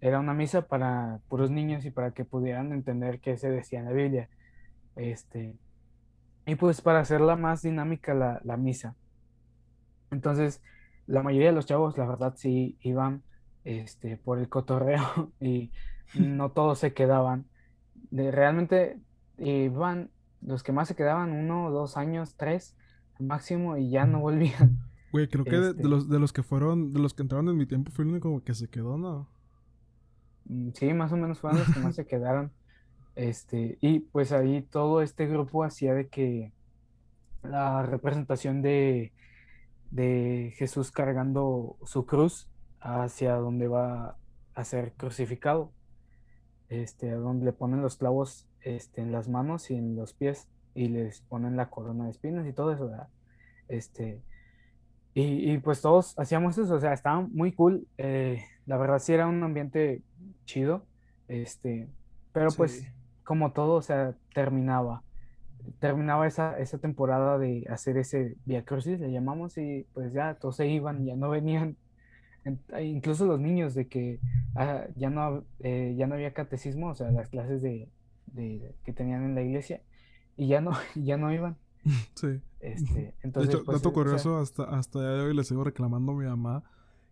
era, 0.00 0.20
una 0.20 0.34
misa 0.34 0.62
para 0.62 1.20
puros 1.28 1.50
niños 1.50 1.84
y 1.84 1.90
para 1.90 2.12
que 2.12 2.24
pudieran 2.24 2.72
entender 2.72 3.20
qué 3.20 3.36
se 3.36 3.50
decía 3.50 3.80
en 3.80 3.86
la 3.86 3.92
Biblia. 3.92 4.28
Este, 4.96 5.54
y 6.46 6.54
pues 6.56 6.80
para 6.80 7.00
hacerla 7.00 7.36
más 7.36 7.62
dinámica 7.62 8.14
la, 8.14 8.40
la 8.44 8.56
misa. 8.56 8.94
Entonces, 10.10 10.60
la 11.06 11.22
mayoría 11.22 11.48
de 11.48 11.54
los 11.54 11.66
chavos, 11.66 11.98
la 11.98 12.06
verdad, 12.06 12.34
sí 12.36 12.78
iban 12.80 13.22
este, 13.64 14.16
por 14.16 14.38
el 14.38 14.48
cotorreo 14.48 15.32
y 15.40 15.70
no 16.14 16.50
todos 16.50 16.78
se 16.78 16.94
quedaban. 16.94 17.46
De, 18.10 18.30
realmente 18.30 18.98
iban 19.38 20.10
los 20.40 20.62
que 20.62 20.72
más 20.72 20.88
se 20.88 20.94
quedaban 20.94 21.32
uno, 21.32 21.70
dos 21.70 21.96
años, 21.96 22.36
tres 22.36 22.76
máximo 23.18 23.76
y 23.76 23.90
ya 23.90 24.06
no 24.06 24.20
volvían. 24.20 24.78
Güey, 25.12 25.28
creo 25.28 25.44
que 25.44 25.56
de, 25.56 25.70
este 25.70 25.84
los, 25.84 26.08
de 26.08 26.18
los 26.18 26.32
que 26.32 26.42
fueron, 26.42 26.92
de 26.92 26.98
los 26.98 27.14
que 27.14 27.22
entraron 27.22 27.48
en 27.48 27.56
mi 27.56 27.66
tiempo 27.66 27.92
fue 27.92 28.04
el 28.04 28.10
único 28.10 28.42
que 28.42 28.52
se 28.52 28.68
quedó, 28.68 28.98
¿no? 28.98 29.28
Mm, 30.46 30.70
sí, 30.74 30.92
más 30.92 31.12
o 31.12 31.16
menos 31.16 31.38
fueron 31.38 31.60
los 31.60 31.72
que 31.72 31.78
más 31.78 31.94
se 31.94 32.04
quedaron. 32.04 32.50
Este, 33.14 33.78
y 33.80 34.00
pues 34.00 34.32
ahí 34.32 34.62
todo 34.62 35.02
este 35.02 35.28
grupo 35.28 35.62
hacía 35.62 35.94
de 35.94 36.08
que 36.08 36.52
la 37.44 37.84
representación 37.84 38.60
de, 38.60 39.12
de 39.90 40.54
Jesús 40.56 40.90
cargando 40.90 41.76
su 41.84 42.06
cruz 42.06 42.48
hacia 42.80 43.34
donde 43.34 43.68
va 43.68 44.16
a 44.54 44.64
ser 44.64 44.92
crucificado, 44.92 45.72
este, 46.68 47.10
donde 47.12 47.46
le 47.46 47.52
ponen 47.52 47.82
los 47.82 47.96
clavos 47.96 48.48
este, 48.60 49.00
en 49.00 49.12
las 49.12 49.28
manos 49.28 49.70
y 49.70 49.74
en 49.74 49.96
los 49.96 50.12
pies 50.14 50.48
y 50.74 50.88
les 50.88 51.20
ponen 51.20 51.56
la 51.56 51.70
corona 51.70 52.04
de 52.04 52.10
espinas 52.10 52.46
y 52.46 52.52
todo 52.52 52.72
eso, 52.72 52.90
Este, 53.68 54.20
y, 55.16 55.58
pues 55.58 55.80
todos 55.80 56.18
hacíamos 56.18 56.58
eso, 56.58 56.74
o 56.74 56.80
sea, 56.80 56.92
estaba 56.92 57.20
muy 57.20 57.52
cool. 57.52 57.86
Eh, 57.98 58.42
la 58.66 58.76
verdad 58.76 58.98
sí 58.98 59.12
era 59.12 59.28
un 59.28 59.40
ambiente 59.44 60.02
chido, 60.44 60.86
este, 61.28 61.88
pero 62.32 62.50
pues 62.50 62.84
como 63.22 63.52
todo, 63.52 63.74
o 63.74 63.82
sea, 63.82 64.16
terminaba. 64.34 65.04
Terminaba 65.78 66.26
esa, 66.26 66.58
esa 66.58 66.78
temporada 66.78 67.38
de 67.38 67.66
hacer 67.70 67.96
ese 67.96 68.36
Via 68.44 68.64
Crucis, 68.64 69.00
le 69.00 69.10
llamamos, 69.10 69.56
y 69.58 69.86
pues 69.94 70.12
ya 70.12 70.34
todos 70.34 70.56
se 70.56 70.68
iban, 70.68 71.04
ya 71.04 71.16
no 71.16 71.30
venían 71.30 71.76
incluso 72.80 73.24
los 73.24 73.40
niños 73.40 73.74
de 73.74 73.88
que 73.88 74.20
ah, 74.54 74.84
ya 74.96 75.08
no 75.08 75.44
eh, 75.60 75.94
ya 75.96 76.06
no 76.06 76.14
había 76.14 76.34
catecismo 76.34 76.90
o 76.90 76.94
sea 76.94 77.10
las 77.10 77.30
clases 77.30 77.62
de, 77.62 77.88
que 78.84 78.92
tenían 78.92 79.24
en 79.24 79.34
la 79.34 79.42
iglesia 79.42 79.80
y 80.36 80.48
ya 80.48 80.60
no, 80.60 80.72
ya 80.94 81.16
no 81.16 81.32
iban. 81.32 81.56
Sí. 82.14 82.40
Este, 82.60 83.14
entonces, 83.22 83.52
de 83.52 83.56
hecho, 83.56 83.64
pues, 83.64 83.78
dato 83.78 83.92
curioso, 83.92 84.38
hasta, 84.38 84.64
hasta 84.64 85.00
de 85.00 85.20
hoy 85.20 85.34
le 85.34 85.44
sigo 85.44 85.64
reclamando 85.64 86.12
a 86.12 86.14
mi 86.16 86.24
mamá 86.24 86.64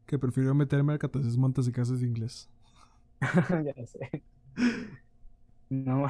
que 0.06 0.18
prefirió 0.18 0.54
meterme 0.54 0.94
al 0.94 0.98
catecismo 0.98 1.46
antes 1.46 1.66
de 1.66 1.72
clases 1.72 2.00
de 2.00 2.06
inglés. 2.06 2.48
ya 3.64 3.86
sé. 3.86 4.22
No 5.72 6.06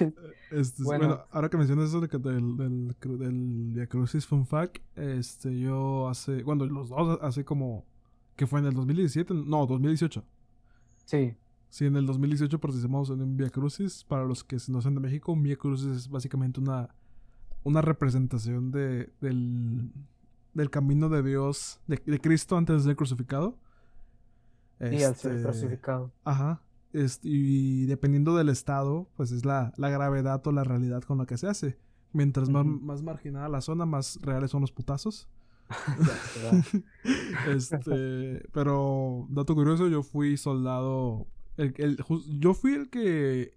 este, 0.50 0.82
bueno. 0.82 1.24
ahora 1.30 1.48
que 1.48 1.56
mencionas 1.56 1.90
eso 1.90 2.00
del, 2.00 2.56
del, 2.56 2.96
del, 2.98 3.70
Via 3.72 3.86
Crucis 3.86 4.26
Fun 4.26 4.44
Fact, 4.44 4.78
este, 4.96 5.56
yo 5.60 6.08
hace, 6.08 6.42
bueno, 6.42 6.66
los 6.66 6.88
dos 6.88 7.16
hace 7.22 7.44
como, 7.44 7.84
que 8.34 8.48
fue 8.48 8.58
en 8.58 8.66
el 8.66 8.74
2017, 8.74 9.32
no, 9.32 9.64
2018. 9.64 10.24
Sí. 11.04 11.36
Sí, 11.68 11.84
en 11.84 11.94
el 11.94 12.04
2018 12.04 12.58
participamos 12.58 13.08
en 13.10 13.22
un 13.22 13.36
Via 13.36 13.48
Crucis. 13.48 14.02
Para 14.02 14.24
los 14.24 14.42
que 14.42 14.56
no 14.66 14.82
son 14.82 14.96
de 14.96 15.00
México, 15.00 15.30
un 15.30 15.44
Via 15.44 15.56
Crucis 15.56 15.86
es 15.86 16.08
básicamente 16.08 16.58
una, 16.58 16.88
una 17.62 17.80
representación 17.80 18.72
de, 18.72 19.12
del, 19.20 19.92
del 20.52 20.70
camino 20.70 21.08
de 21.08 21.22
Dios, 21.22 21.78
de, 21.86 22.20
Cristo 22.20 22.56
antes 22.56 22.78
de 22.78 22.82
ser 22.82 22.96
crucificado. 22.96 23.56
Y 24.80 25.04
al 25.04 25.14
ser 25.14 25.36
este, 25.36 25.42
crucificado. 25.44 26.12
Ajá. 26.24 26.60
Y 26.92 27.86
dependiendo 27.86 28.36
del 28.36 28.48
estado, 28.48 29.08
pues 29.16 29.32
es 29.32 29.44
la, 29.44 29.72
la, 29.76 29.90
gravedad 29.90 30.46
o 30.46 30.52
la 30.52 30.64
realidad 30.64 31.02
con 31.02 31.18
la 31.18 31.26
que 31.26 31.36
se 31.36 31.46
hace. 31.46 31.78
Mientras 32.12 32.48
más, 32.48 32.64
más 32.64 33.02
marginada 33.02 33.48
la 33.48 33.60
zona, 33.60 33.84
más 33.84 34.18
reales 34.22 34.50
son 34.50 34.62
los 34.62 34.72
putazos. 34.72 35.28
este, 37.48 38.48
pero, 38.52 39.26
dato 39.28 39.54
curioso, 39.54 39.88
yo 39.88 40.02
fui 40.02 40.36
soldado 40.36 41.26
el, 41.56 41.96
yo 42.38 42.54
fui 42.54 42.74
el 42.74 42.90
que 42.90 43.54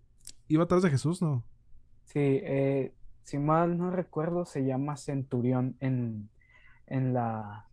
iba 0.47 0.63
atrás 0.63 0.83
de 0.83 0.89
Jesús, 0.89 1.21
¿no? 1.21 1.43
Sí, 2.05 2.19
eh, 2.19 2.93
si 3.23 3.37
mal 3.37 3.77
no 3.77 3.91
recuerdo, 3.91 4.45
se 4.45 4.65
llama 4.65 4.97
centurión 4.97 5.75
en, 5.79 6.29
en, 6.87 7.13
la, 7.13 7.67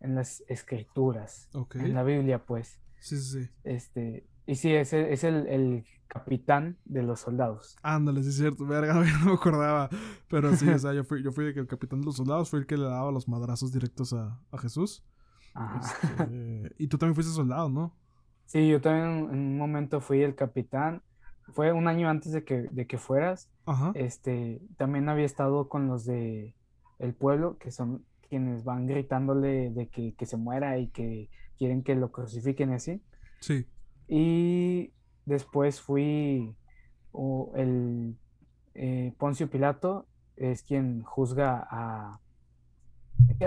en 0.00 0.14
las 0.14 0.42
escrituras, 0.48 1.48
en 1.74 1.94
la 1.94 2.02
Biblia, 2.02 2.44
pues. 2.44 2.80
Sí, 2.98 3.16
sí, 3.16 3.44
sí. 3.44 3.50
Este, 3.64 4.26
y 4.50 4.56
sí, 4.56 4.74
es, 4.74 4.92
el, 4.92 5.06
es 5.06 5.22
el, 5.22 5.84
capitán 6.08 6.76
de 6.84 7.04
los 7.04 7.20
soldados. 7.20 7.76
Ándale, 7.84 8.20
sí 8.24 8.30
es 8.30 8.36
cierto, 8.36 8.66
verga, 8.66 8.94
no 9.20 9.26
me 9.26 9.32
acordaba. 9.34 9.88
Pero 10.28 10.56
sí, 10.56 10.68
o 10.68 10.76
sea, 10.76 10.92
yo 10.92 11.04
fui, 11.04 11.22
yo 11.22 11.30
fui 11.30 11.46
el 11.46 11.68
capitán 11.68 12.00
de 12.00 12.06
los 12.06 12.16
soldados, 12.16 12.50
fui 12.50 12.58
el 12.58 12.66
que 12.66 12.76
le 12.76 12.82
daba 12.82 13.12
los 13.12 13.28
madrazos 13.28 13.72
directos 13.72 14.12
a, 14.12 14.40
a 14.50 14.58
Jesús. 14.58 15.04
Este, 15.80 16.74
y 16.78 16.88
tú 16.88 16.98
también 16.98 17.14
fuiste 17.14 17.32
soldado, 17.32 17.68
¿no? 17.68 17.96
Sí, 18.46 18.68
yo 18.68 18.80
también 18.80 19.30
en 19.32 19.38
un 19.38 19.58
momento 19.58 20.00
fui 20.00 20.22
el 20.22 20.34
capitán. 20.34 21.02
Fue 21.52 21.72
un 21.72 21.86
año 21.86 22.08
antes 22.08 22.32
de 22.32 22.42
que, 22.42 22.62
de 22.70 22.86
que 22.88 22.98
fueras. 22.98 23.48
Este, 23.94 24.60
también 24.76 25.08
había 25.08 25.26
estado 25.26 25.68
con 25.68 25.86
los 25.86 26.04
de 26.04 26.56
el 26.98 27.14
pueblo, 27.14 27.56
que 27.58 27.70
son 27.70 28.04
quienes 28.28 28.64
van 28.64 28.88
gritándole 28.88 29.70
de 29.70 29.88
que, 29.88 30.26
se 30.26 30.36
muera 30.36 30.78
y 30.78 30.88
que 30.88 31.30
quieren 31.56 31.84
que 31.84 31.94
lo 31.94 32.10
crucifiquen 32.10 32.72
así. 32.72 33.00
Sí. 33.40 33.66
Y 34.12 34.92
después 35.24 35.80
fui 35.80 36.56
el 37.54 38.18
eh, 38.74 39.14
Poncio 39.18 39.48
Pilato, 39.48 40.08
es 40.34 40.64
quien 40.64 41.04
juzga 41.04 41.64
a, 41.70 42.18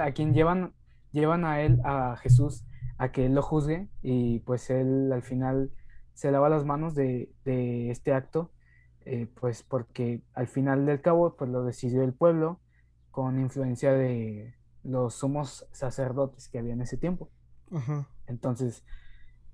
a 0.02 0.11
quien 0.14 0.34
llevan, 0.34 0.73
llevan 1.11 1.44
a 1.44 1.60
él, 1.60 1.81
a 1.84 2.15
Jesús, 2.15 2.65
a 2.98 3.11
que 3.11 3.26
él 3.26 3.35
lo 3.35 3.41
juzgue 3.41 3.90
y 4.02 4.40
pues 4.40 4.69
él 4.69 5.11
al 5.11 5.22
final 5.22 5.69
se 6.14 6.31
lava 6.31 6.48
las 6.48 6.64
manos 6.64 6.95
de, 6.95 7.30
este 7.45 8.14
acto, 8.14 8.53
eh, 9.02 9.27
pues 9.41 9.64
porque 9.64 10.22
al 10.34 10.48
final 10.48 10.85
del 10.85 11.02
cabo 11.02 11.35
pues 11.35 11.49
lo 11.49 11.65
decidió 11.65 12.03
el 12.03 12.14
pueblo 12.14 12.61
con 13.11 13.38
influencia 13.38 13.91
de 13.91 14.56
los 14.81 15.15
sumos 15.15 15.68
sacerdotes 15.73 16.48
que 16.48 16.60
había 16.60 16.72
en 16.72 16.81
ese 16.81 16.95
tiempo. 16.95 17.30
Entonces 18.27 18.85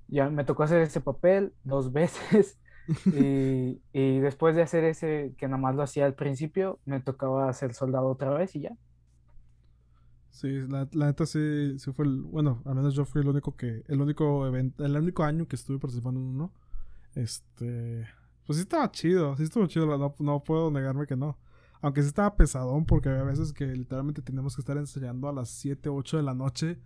ya 0.09 0.29
me 0.29 0.43
tocó 0.43 0.63
hacer 0.63 0.81
ese 0.81 1.01
papel 1.01 1.53
dos 1.63 1.91
veces 1.93 2.59
y, 3.05 3.81
y, 3.93 4.19
después 4.19 4.55
de 4.55 4.63
hacer 4.63 4.83
ese 4.83 5.35
que 5.37 5.47
nada 5.47 5.61
más 5.61 5.75
lo 5.75 5.83
hacía 5.83 6.05
al 6.05 6.15
principio, 6.15 6.79
me 6.85 6.99
tocaba 6.99 7.51
ser 7.53 7.73
soldado 7.73 8.07
otra 8.07 8.31
vez 8.31 8.55
y 8.55 8.61
ya. 8.61 8.75
Sí, 10.31 10.47
la, 10.67 10.87
neta 10.93 11.25
sí, 11.25 11.77
sí 11.79 11.91
fue 11.91 12.05
el. 12.05 12.21
Bueno, 12.21 12.61
al 12.65 12.75
menos 12.75 12.93
yo 12.93 13.05
fui 13.05 13.21
el 13.21 13.27
único 13.27 13.55
que. 13.55 13.83
El 13.87 14.01
único 14.01 14.45
evento. 14.47 14.85
El 14.85 14.95
único 14.95 15.23
año 15.23 15.47
que 15.47 15.55
estuve 15.55 15.79
participando 15.79 16.19
en 16.19 16.27
uno. 16.27 16.51
Este. 17.15 18.07
Pues 18.45 18.57
sí 18.57 18.63
estaba 18.63 18.89
chido. 18.91 19.35
Sí 19.37 19.43
estuvo 19.43 19.67
chido. 19.67 19.85
No, 19.97 20.15
no 20.19 20.43
puedo 20.43 20.71
negarme 20.71 21.07
que 21.07 21.15
no. 21.15 21.37
Aunque 21.81 22.01
sí 22.01 22.07
estaba 22.07 22.35
pesadón 22.35 22.85
porque 22.85 23.09
había 23.09 23.23
veces 23.23 23.53
que 23.53 23.65
literalmente 23.67 24.21
teníamos 24.21 24.55
que 24.55 24.61
estar 24.61 24.77
ensayando 24.77 25.29
a 25.29 25.33
las 25.33 25.49
7, 25.49 25.89
8 25.89 26.17
de 26.17 26.23
la 26.23 26.33
noche. 26.33 26.79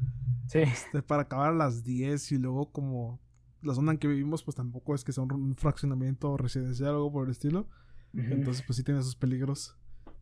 Sí. 0.48 0.60
Este, 0.60 1.02
para 1.02 1.24
acabar 1.24 1.50
a 1.50 1.56
las 1.56 1.84
10 1.84 2.32
y 2.34 2.38
luego 2.38 2.72
como 2.72 3.20
la 3.62 3.74
zona 3.74 3.94
en 3.94 3.98
que 3.98 4.08
vivimos 4.08 4.44
pues 4.44 4.56
tampoco 4.56 4.94
es 4.94 5.04
que 5.04 5.12
sea 5.14 5.24
un, 5.24 5.56
fraccionamiento 5.56 6.38
residencial 6.38 6.92
o 6.92 6.98
algo 6.98 7.12
por 7.12 7.26
el 7.26 7.32
estilo. 7.32 7.68
Entonces 8.14 8.64
pues 8.68 8.78
sí 8.78 8.84
tiene 8.84 9.02
sus 9.02 9.16
peligros 9.16 9.76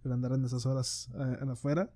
el 0.03 0.11
andar 0.13 0.33
en 0.33 0.45
esas 0.45 0.65
horas 0.65 1.09
eh, 1.13 1.37
en 1.41 1.49
afuera. 1.49 1.91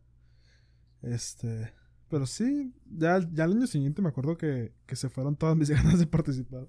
Este. 1.02 1.73
Pero 2.10 2.26
sí, 2.26 2.73
ya, 2.85 3.19
ya 3.31 3.45
el 3.45 3.53
año 3.53 3.68
siguiente 3.68 4.02
me 4.02 4.10
acuerdo 4.10 4.38
que, 4.38 4.73
se 4.91 5.10
fueron 5.10 5.35
todas 5.35 5.56
mis 5.56 5.69
ganas 5.72 5.99
de 5.99 6.07
participar. 6.07 6.68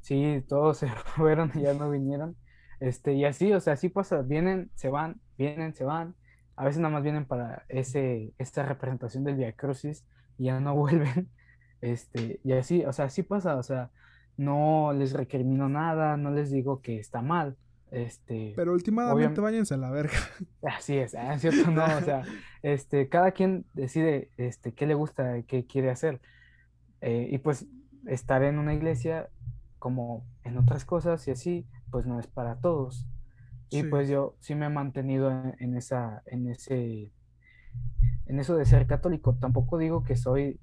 Sí, 0.00 0.44
todos 0.48 0.78
se 0.78 0.88
fueron 1.16 1.50
y 1.54 1.62
ya 1.62 1.74
no 1.74 1.90
vinieron. 1.90 2.36
Este, 2.80 3.14
y 3.14 3.24
así, 3.24 3.52
o 3.52 3.60
sea, 3.60 3.74
así 3.74 3.88
pasa, 3.88 4.22
vienen, 4.22 4.70
se 4.74 4.88
van, 4.88 5.20
vienen, 5.38 5.74
se 5.74 5.84
van. 5.84 6.14
A 6.56 6.64
veces 6.64 6.80
nada 6.80 6.94
más 6.94 7.02
vienen 7.02 7.24
para 7.24 7.64
ese, 7.68 8.32
esta 8.38 8.62
representación 8.64 9.24
del 9.24 9.36
Via 9.36 9.52
Crucis 9.52 10.04
y 10.38 10.44
ya 10.44 10.60
no 10.60 10.74
vuelven. 10.76 11.28
Este, 11.80 12.40
y 12.42 12.52
así, 12.52 12.84
o 12.84 12.92
sea, 12.92 13.06
así 13.06 13.22
pasa, 13.22 13.56
o 13.56 13.62
sea, 13.62 13.90
no 14.36 14.92
les 14.92 15.12
recrimino 15.12 15.68
nada, 15.68 16.16
no 16.16 16.30
les 16.30 16.50
digo 16.50 16.80
que 16.80 16.98
está 16.98 17.22
mal. 17.22 17.56
Este, 17.90 18.54
Pero 18.56 18.72
últimamente 18.72 19.40
váyanse 19.40 19.74
a 19.74 19.76
la 19.76 19.90
verga. 19.90 20.14
Así 20.62 20.96
es, 20.98 21.14
es 21.14 21.40
cierto, 21.40 21.70
no, 21.70 21.84
o 21.84 22.00
sea, 22.00 22.24
este, 22.62 23.08
cada 23.08 23.30
quien 23.30 23.66
decide 23.72 24.30
este, 24.36 24.72
qué 24.72 24.86
le 24.86 24.94
gusta, 24.94 25.42
qué 25.42 25.64
quiere 25.64 25.90
hacer. 25.90 26.20
Eh, 27.00 27.28
y 27.30 27.38
pues 27.38 27.66
estar 28.06 28.42
en 28.42 28.58
una 28.58 28.74
iglesia 28.74 29.28
como 29.78 30.26
en 30.42 30.58
otras 30.58 30.84
cosas 30.84 31.28
y 31.28 31.30
así, 31.30 31.66
pues 31.94 32.06
no 32.06 32.18
es 32.18 32.26
para 32.26 32.56
todos. 32.56 33.06
Y 33.70 33.84
pues 33.84 34.08
yo 34.08 34.34
sí 34.40 34.56
me 34.56 34.66
he 34.66 34.68
mantenido 34.68 35.30
en, 35.60 35.76
esa, 35.76 36.24
en 36.26 36.48
ese, 36.48 37.12
en 38.26 38.40
eso 38.40 38.56
de 38.56 38.64
ser 38.64 38.88
católico. 38.88 39.36
Tampoco 39.36 39.78
digo 39.78 40.02
que 40.02 40.16
soy 40.16 40.58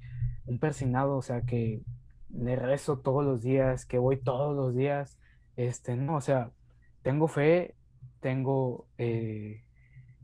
un 0.46 0.60
persignado, 0.60 1.16
o 1.16 1.22
sea, 1.22 1.44
que 1.44 1.84
le 2.28 2.58
rezo 2.58 3.00
todos 3.00 3.24
los 3.24 3.42
días, 3.42 3.86
que 3.86 3.98
voy 3.98 4.18
todos 4.18 4.54
los 4.54 4.76
días. 4.76 5.18
Este, 5.56 5.96
no, 5.96 6.18
o 6.18 6.22
sea, 6.22 6.52
tengo 7.02 7.30
fe, 7.30 7.76
tengo, 8.20 8.90
eh, 8.98 9.64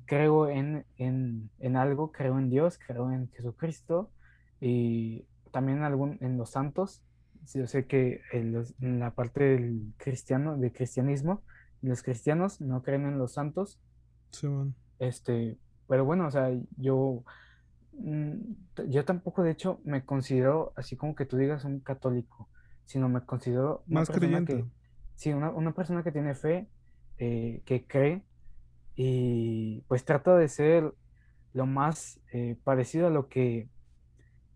creo 0.08 0.50
en, 0.50 0.86
en, 0.98 1.78
algo, 1.78 2.12
creo 2.12 2.38
en 2.38 2.50
Dios, 2.50 2.78
creo 2.86 3.14
en 3.14 3.30
Jesucristo 3.30 4.12
y 4.60 5.26
también 5.54 5.78
en, 5.78 5.84
algún, 5.86 6.18
en 6.20 6.38
los 6.38 6.50
santos. 6.50 7.02
Yo 7.54 7.68
sé 7.68 7.86
que 7.86 8.22
en, 8.32 9.00
la 9.00 9.12
parte 9.12 9.44
del 9.44 9.94
cristiano, 9.98 10.58
de 10.58 10.72
cristianismo, 10.72 11.44
los 11.82 12.04
cristianos 12.04 12.62
no 12.62 12.84
creen 12.84 13.06
en 13.06 13.18
los 13.18 13.34
santos. 13.34 13.80
Sí, 14.32 14.48
Este, 15.00 15.58
pero 15.88 16.06
bueno, 16.06 16.28
o 16.28 16.32
sea, 16.32 16.52
yo, 16.78 17.24
mm, 17.94 18.34
yo 18.88 19.06
tampoco, 19.06 19.44
de 19.44 19.52
hecho, 19.52 19.80
me 19.84 20.04
considero, 20.04 20.74
así 20.76 20.98
como 20.98 21.16
que 21.16 21.26
tú 21.26 21.38
digas, 21.38 21.64
un 21.64 21.80
católico, 21.80 22.50
sino 22.86 23.10
me 23.10 23.22
considero 23.22 23.84
más 23.88 24.10
creyente. 24.10 24.66
sí, 25.16 25.34
una, 25.34 25.52
una, 25.52 25.74
persona 25.74 26.04
que 26.04 26.12
tiene 26.12 26.36
fe, 26.36 26.68
eh, 27.20 27.62
que 27.66 27.86
cree 27.88 28.24
y 28.96 29.82
pues 29.88 30.06
trata 30.06 30.36
de 30.36 30.48
ser 30.48 30.94
lo 31.54 31.66
más 31.66 32.20
eh, 32.34 32.58
parecido 32.64 33.08
a 33.08 33.10
lo 33.12 33.28
que 33.28 33.70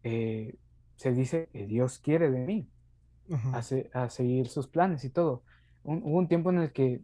eh, 0.04 0.58
se 0.96 1.12
dice 1.14 1.50
que 1.54 1.68
Dios 1.68 2.00
quiere 2.00 2.30
de 2.30 2.40
mí, 2.40 2.70
a, 3.54 4.10
seguir 4.10 4.48
sus 4.48 4.68
planes 4.68 5.04
y 5.04 5.10
todo. 5.10 5.44
hubo 5.84 6.18
un 6.18 6.28
tiempo 6.28 6.50
en 6.50 6.60
el 6.60 6.72
que 6.72 7.02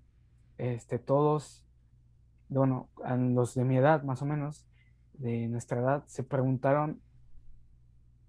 este, 0.58 1.00
todos, 1.00 1.66
bueno, 2.50 2.90
los 3.34 3.56
de 3.56 3.64
mi 3.64 3.78
edad 3.78 4.04
más 4.04 4.22
o 4.22 4.26
menos, 4.26 4.68
de 5.14 5.48
nuestra 5.48 5.80
edad, 5.80 6.04
se 6.08 6.24
preguntaron 6.24 7.02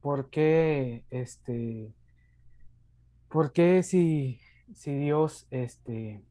por 0.00 0.30
qué, 0.30 1.04
este, 1.10 1.92
por 3.28 3.52
qué 3.52 3.82
si, 3.82 4.40
si 4.74 4.94
Dios, 4.94 5.46
este, 5.50 6.24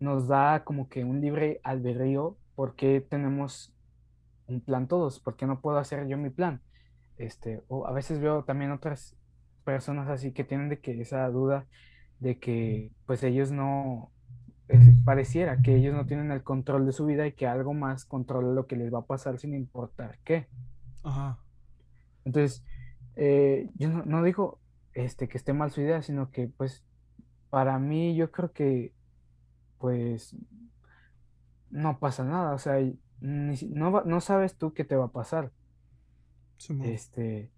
nos 0.00 0.28
da 0.28 0.64
como 0.64 0.88
que 0.88 1.04
un 1.04 1.20
libre 1.20 1.60
albedrío, 1.64 2.36
¿por 2.54 2.74
qué 2.74 3.00
tenemos 3.00 3.72
un 4.46 4.60
plan 4.60 4.88
todos? 4.88 5.20
¿Por 5.20 5.36
qué 5.36 5.46
no 5.46 5.60
puedo 5.60 5.78
hacer 5.78 6.06
yo 6.06 6.16
mi 6.16 6.30
plan? 6.30 6.60
Este, 7.18 7.62
o 7.68 7.86
a 7.86 7.92
veces 7.92 8.20
veo 8.20 8.44
también 8.44 8.72
otras 8.72 9.16
personas 9.66 10.08
así 10.08 10.30
que 10.30 10.44
tienen 10.44 10.68
de 10.68 10.78
que 10.78 10.98
esa 11.00 11.28
duda 11.28 11.66
de 12.20 12.38
que 12.38 12.92
pues 13.04 13.22
ellos 13.24 13.50
no, 13.50 14.12
pareciera 15.04 15.60
que 15.60 15.76
ellos 15.76 15.94
no 15.94 16.06
tienen 16.06 16.30
el 16.30 16.42
control 16.42 16.86
de 16.86 16.92
su 16.92 17.04
vida 17.04 17.26
y 17.26 17.32
que 17.32 17.46
algo 17.46 17.74
más 17.74 18.04
controla 18.04 18.54
lo 18.54 18.66
que 18.66 18.76
les 18.76 18.94
va 18.94 19.00
a 19.00 19.06
pasar 19.06 19.38
sin 19.38 19.54
importar 19.54 20.18
qué. 20.24 20.46
Ajá. 21.02 21.38
Entonces, 22.24 22.64
eh, 23.16 23.68
yo 23.74 23.88
no, 23.88 24.22
digo 24.22 24.60
este, 24.94 25.28
que 25.28 25.36
esté 25.36 25.52
mal 25.52 25.70
su 25.70 25.80
idea, 25.80 26.00
sino 26.00 26.30
que 26.30 26.48
pues 26.48 26.84
para 27.50 27.78
mí 27.78 28.16
yo 28.16 28.30
creo 28.30 28.52
que 28.52 28.92
pues 29.78 30.34
no 31.70 31.98
pasa 31.98 32.24
nada, 32.24 32.54
o 32.54 32.58
sea, 32.58 32.80
no, 33.20 34.04
no 34.04 34.20
sabes 34.20 34.56
tú 34.56 34.72
qué 34.72 34.84
te 34.84 34.96
va 34.96 35.06
a 35.06 35.12
pasar. 35.12 35.52
este, 36.82 37.50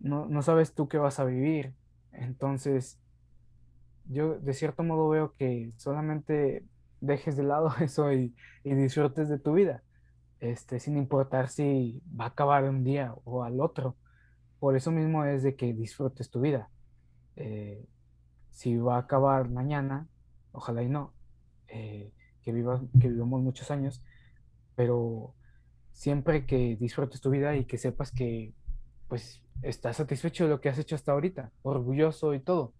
no, 0.00 0.26
no 0.26 0.42
sabes 0.42 0.74
tú 0.74 0.88
qué 0.88 0.98
vas 0.98 1.18
a 1.20 1.24
vivir. 1.24 1.74
Entonces, 2.12 2.98
yo 4.08 4.38
de 4.38 4.52
cierto 4.54 4.82
modo 4.82 5.08
veo 5.08 5.34
que 5.36 5.72
solamente 5.76 6.64
dejes 7.00 7.36
de 7.36 7.44
lado 7.44 7.72
eso 7.80 8.12
y, 8.12 8.34
disfrutes 8.64 9.28
de 9.28 9.38
tu 9.38 9.52
vida, 9.52 9.82
este, 10.40 10.80
sin 10.80 10.96
importar 10.96 11.48
si 11.48 12.02
va 12.18 12.24
a 12.24 12.28
acabar 12.28 12.64
un 12.64 12.84
día 12.84 13.14
o 13.24 13.44
al 13.44 13.60
otro. 13.60 13.96
Por 14.58 14.76
eso 14.76 14.90
mismo 14.90 15.24
es 15.24 15.42
de 15.42 15.54
que 15.54 15.72
disfrutes 15.72 16.30
tu 16.30 16.40
vida. 16.40 16.70
Eh, 17.36 17.86
si 18.50 18.76
va 18.76 18.96
a 18.96 19.00
acabar 19.00 19.50
mañana, 19.50 20.08
ojalá 20.52 20.82
y 20.82 20.88
no, 20.88 21.12
eh, 21.68 22.12
que, 22.42 22.52
vivas, 22.52 22.80
que 23.00 23.08
vivamos 23.08 23.42
muchos 23.42 23.70
años, 23.70 24.02
pero 24.74 25.34
siempre 25.92 26.46
que 26.46 26.76
disfrutes 26.76 27.20
tu 27.20 27.30
vida 27.30 27.54
y 27.56 27.66
que 27.66 27.78
sepas 27.78 28.10
que 28.10 28.54
pues 29.08 29.42
estás 29.62 29.96
satisfecho 29.96 30.44
de 30.44 30.50
lo 30.50 30.60
que 30.60 30.68
has 30.68 30.78
hecho 30.78 30.94
hasta 30.94 31.12
ahorita, 31.12 31.52
orgulloso 31.62 32.34
y 32.34 32.40
todo 32.40 32.74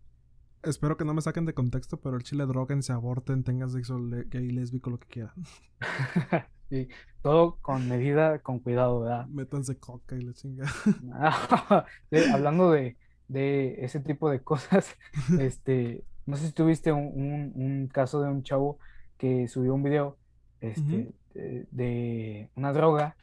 espero 0.70 0.96
que 0.96 1.04
no 1.04 1.14
me 1.14 1.22
saquen 1.22 1.44
de 1.44 1.54
contexto, 1.54 1.98
pero 1.98 2.16
el 2.16 2.22
chile 2.22 2.46
droguen, 2.46 2.82
se 2.82 2.92
aborten, 2.92 3.44
tengan 3.44 3.70
sexo 3.70 3.98
gay, 4.28 4.50
lésbico, 4.50 4.90
lo 4.90 4.98
que 4.98 5.06
quieran. 5.06 5.34
sí, 6.68 6.88
todo 7.22 7.56
con 7.60 7.88
medida, 7.88 8.40
con 8.40 8.58
cuidado, 8.58 9.00
¿verdad? 9.00 9.26
Métanse 9.26 9.78
coca 9.78 10.16
y 10.16 10.22
la 10.22 10.32
chingada. 10.32 10.70
hablando 12.32 12.70
de, 12.70 12.96
de, 13.28 13.84
ese 13.84 14.00
tipo 14.00 14.30
de 14.30 14.40
cosas, 14.40 14.96
este, 15.40 16.04
no 16.26 16.36
sé 16.36 16.48
si 16.48 16.52
tuviste 16.52 16.92
un, 16.92 17.52
un, 17.54 17.88
caso 17.88 18.20
de 18.20 18.28
un 18.28 18.42
chavo 18.42 18.78
que 19.18 19.48
subió 19.48 19.74
un 19.74 19.82
video 19.82 20.16
este, 20.60 21.12
de, 21.34 22.50
una 22.54 22.72
droga 22.72 23.16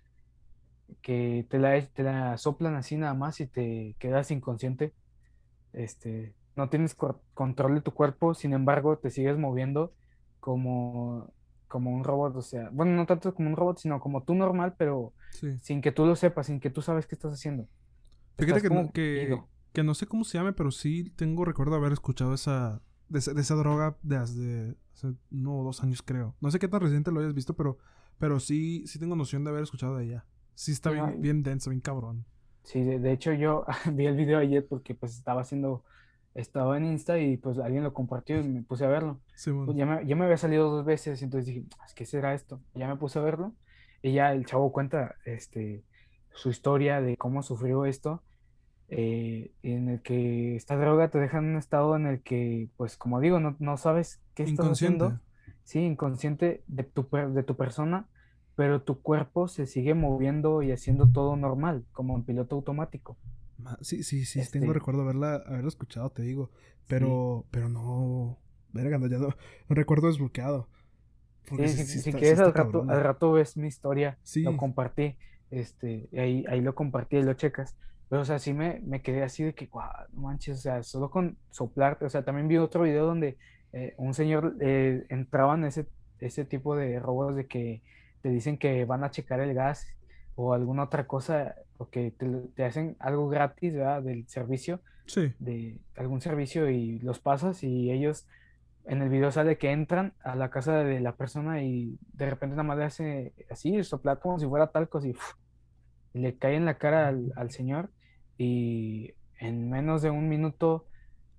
que 1.02 1.46
te 1.50 1.60
la, 1.60 1.80
te 1.82 2.04
la 2.04 2.38
soplan 2.38 2.76
así 2.76 2.98
nada 2.98 3.14
más 3.14 3.40
y 3.40 3.48
te 3.48 3.96
quedas 4.00 4.32
inconsciente. 4.32 4.94
Este, 5.74 6.36
no 6.56 6.70
tienes 6.70 6.96
control 7.34 7.76
de 7.76 7.82
tu 7.82 7.92
cuerpo, 7.92 8.34
sin 8.34 8.54
embargo, 8.54 8.98
te 8.98 9.10
sigues 9.10 9.38
moviendo 9.38 9.94
como, 10.40 11.34
como 11.68 11.92
un 11.92 12.04
robot, 12.04 12.36
o 12.36 12.42
sea, 12.42 12.70
bueno, 12.72 12.92
no 12.92 13.06
tanto 13.06 13.34
como 13.34 13.50
un 13.50 13.56
robot, 13.56 13.80
sino 13.80 14.00
como 14.00 14.24
tú 14.24 14.36
normal, 14.36 14.76
pero 14.78 15.14
sin 15.62 15.82
que 15.82 15.92
tú 15.92 16.06
lo 16.06 16.16
sepas, 16.16 16.48
sin 16.48 16.60
que 16.60 16.70
tú 16.70 16.82
sabes 16.82 17.08
qué 17.08 17.16
estás 17.16 17.34
haciendo. 17.34 17.68
Fíjate 18.38 18.62
que, 18.94 19.40
que, 19.74 19.84
no 19.84 19.94
sé 19.94 20.06
cómo 20.06 20.24
se 20.24 20.38
llame, 20.38 20.54
pero 20.54 20.72
sí 20.72 21.12
tengo 21.16 21.46
recuerdo 21.46 21.76
haber 21.76 21.94
escuchado 21.94 22.34
esa, 22.34 22.82
de, 23.10 23.20
esa, 23.20 23.56
droga 23.56 23.98
desde 24.02 24.76
hace 24.94 25.14
uno 25.32 25.60
o 25.60 25.64
dos 25.64 25.84
años, 25.84 26.02
creo. 26.02 26.36
No 26.42 26.52
sé 26.52 26.60
qué 26.60 26.68
tan 26.68 26.82
reciente 26.82 27.12
lo 27.12 27.20
hayas 27.20 27.34
visto, 27.34 27.56
pero, 27.56 27.78
pero 28.18 28.40
sí, 28.40 28.86
sí 28.86 29.00
tengo 29.00 29.16
noción 29.16 29.44
de 29.44 29.52
haber 29.52 29.64
escuchado 29.64 29.98
de 29.98 30.06
ella. 30.06 30.26
Sí 30.56 30.72
está 30.72 30.92
bien, 30.92 31.22
bien 31.22 31.44
denso, 31.44 31.70
bien 31.70 31.82
cabrón. 31.82 32.26
Sí, 32.64 32.84
de, 32.84 33.12
hecho 33.12 33.34
yo 33.34 33.66
vi 33.92 34.06
el 34.06 34.16
video 34.16 34.40
ayer 34.40 34.66
porque 34.68 34.96
pues 34.96 35.18
estaba 35.18 35.42
haciendo 35.42 35.84
estaba 36.36 36.78
en 36.78 36.86
Insta 36.86 37.20
y 37.20 37.38
pues 37.38 37.60
alguien 37.60 37.84
lo 37.84 37.94
compartió 37.94 38.40
y 38.40 38.44
me 38.44 38.64
puse 38.64 38.86
a 38.86 38.88
verlo. 38.88 39.20
Pues, 39.28 39.78
ya, 39.78 39.86
me, 39.86 40.04
me, 40.04 40.24
había 40.24 40.38
salido 40.38 40.70
dos 40.72 40.84
veces, 40.84 41.22
entonces 41.22 41.46
dije, 41.46 41.66
¿qué 41.96 42.06
será 42.06 42.34
esto? 42.34 42.60
ya 42.74 42.88
me 42.88 42.96
puse 42.96 43.20
a 43.20 43.22
verlo 43.22 43.54
y 44.02 44.14
ya 44.14 44.32
el 44.32 44.46
chavo 44.46 44.72
cuenta 44.72 45.16
este, 45.26 45.84
su 46.34 46.50
historia 46.50 47.02
de 47.02 47.18
cómo 47.18 47.44
sufrió 47.44 47.86
esto, 47.86 48.24
eh, 48.90 49.52
en 49.64 49.90
el 49.90 50.02
que 50.02 50.56
esta 50.56 50.76
droga 50.76 51.10
te 51.10 51.20
deja 51.20 51.38
en 51.38 51.46
un 51.46 51.58
estado 51.58 51.96
en 51.96 52.08
el 52.08 52.22
que, 52.22 52.68
pues 52.78 52.98
como 52.98 53.20
digo, 53.20 53.40
no, 53.40 53.56
no 53.60 53.78
sabes 53.78 54.20
qué 54.34 54.44
estás 54.44 54.68
haciendo. 54.68 55.20
Sí, 55.64 55.80
inconsciente 55.80 56.62
de 56.68 56.84
tu, 56.84 57.08
de 57.10 57.44
tu 57.44 57.56
persona, 57.56 58.06
pero 58.56 58.82
tu 58.82 59.02
cuerpo 59.02 59.48
se 59.48 59.66
sigue 59.66 59.94
moviendo 59.94 60.62
y 60.62 60.72
haciendo 60.72 61.12
todo 61.12 61.36
normal, 61.36 61.86
como 61.92 62.16
en 62.16 62.24
piloto 62.24 62.56
automático. 62.56 63.18
Sí, 63.82 64.04
sí, 64.04 64.26
sí, 64.26 64.40
tengo 64.52 64.66
este 64.66 64.74
recuerdo 64.74 65.02
haberla, 65.02 65.36
haberlo 65.36 65.68
escuchado, 65.68 66.10
te 66.10 66.22
digo. 66.22 66.52
Pero, 66.88 67.46
pero 67.52 67.70
no. 67.70 68.38
Verga, 68.74 69.00
ya 69.08 69.18
no, 69.20 69.30
recuerdo 69.70 70.08
desbloqueado. 70.08 70.68
sí, 71.66 71.68
si 71.68 72.12
quieres 72.12 72.40
al 72.40 72.54
rato, 72.54 72.86
al 72.88 73.04
rato 73.04 73.32
ves 73.32 73.56
mi 73.56 73.68
historia, 73.68 74.18
lo 74.36 74.58
compartí, 74.58 75.16
este, 75.52 76.10
ahí, 76.14 76.44
ahí 76.50 76.62
lo 76.62 76.74
compartí 76.74 77.18
y 77.18 77.24
lo 77.24 77.34
checas. 77.34 77.76
Pero, 78.10 78.24
o 78.24 78.26
sea, 78.26 78.40
sí 78.40 78.54
me, 78.54 78.80
me 78.82 79.02
quedé 79.02 79.24
así 79.24 79.44
de 79.44 79.54
que, 79.54 79.68
guau, 79.68 79.90
no 80.14 80.22
manches, 80.24 80.58
o 80.58 80.62
sea, 80.62 80.84
solo 80.84 81.10
con 81.10 81.38
soplarte. 81.52 82.06
O 82.06 82.10
sea, 82.10 82.24
también 82.24 82.48
vi 82.48 82.58
otro 82.58 82.84
video 82.84 83.06
donde 83.06 83.38
eh, 83.72 83.94
un 83.98 84.14
señor 84.14 84.56
eh, 84.60 85.06
entraba 85.10 85.56
en 85.56 85.66
ese, 85.66 85.88
ese 86.20 86.46
tipo 86.46 86.76
de 86.76 87.00
robos 87.00 87.36
de 87.36 87.48
que 87.48 87.82
te 88.24 88.30
dicen 88.30 88.58
que 88.58 88.86
van 88.86 89.04
a 89.04 89.12
checar 89.12 89.42
el 89.42 89.54
gas 89.54 89.86
o 90.36 90.54
alguna 90.54 90.84
otra 90.84 91.06
cosa, 91.06 91.56
o 91.78 91.90
que 91.90 92.12
te, 92.56 92.64
hacen 92.64 92.96
algo 93.00 93.28
gratis, 93.28 93.74
¿verdad? 93.74 94.02
Del 94.02 94.28
servicio, 94.30 94.80
sí. 95.06 95.34
de 95.40 95.78
algún 95.98 96.22
servicio 96.22 96.70
y 96.70 97.00
los 97.00 97.20
pasas 97.20 97.64
y 97.64 97.92
ellos 97.92 98.26
en 98.86 99.02
el 99.02 99.10
video 99.10 99.30
sale 99.30 99.58
que 99.58 99.72
entran 99.72 100.14
a 100.24 100.36
la 100.36 100.50
casa 100.50 100.84
de 100.84 101.02
la 101.02 101.18
persona 101.18 101.64
y 101.64 102.00
de 102.14 102.30
repente 102.30 102.56
nada 102.56 102.64
más 102.64 102.78
le 102.78 102.86
hace 102.86 103.34
así, 103.52 103.84
soplar 103.84 104.20
como 104.20 104.40
si 104.40 104.48
fuera 104.48 104.72
talcos 104.72 105.06
y, 105.06 105.14
le 106.14 106.38
cae 106.38 106.56
en 106.56 106.66
la 106.66 106.78
cara 106.78 107.10
al, 107.10 107.34
al, 107.36 107.52
señor 107.52 107.90
y 108.38 109.16
en 109.40 109.70
menos 109.70 110.02
de 110.02 110.12
un 110.12 110.30
minuto 110.30 110.86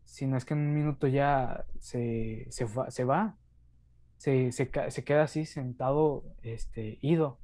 si 0.05 0.27
no 0.27 0.37
es 0.37 0.45
que 0.45 0.55
en 0.55 0.61
un 0.61 0.75
minuto 0.75 1.07
ya 1.07 1.65
se, 1.79 2.47
se 2.51 3.05
va, 3.05 3.37
se, 4.19 4.53
se, 4.53 4.71
se, 4.89 5.05
queda 5.05 5.23
así 5.23 5.45
sentado, 5.47 6.25
este, 6.43 6.99
ido. 7.03 7.39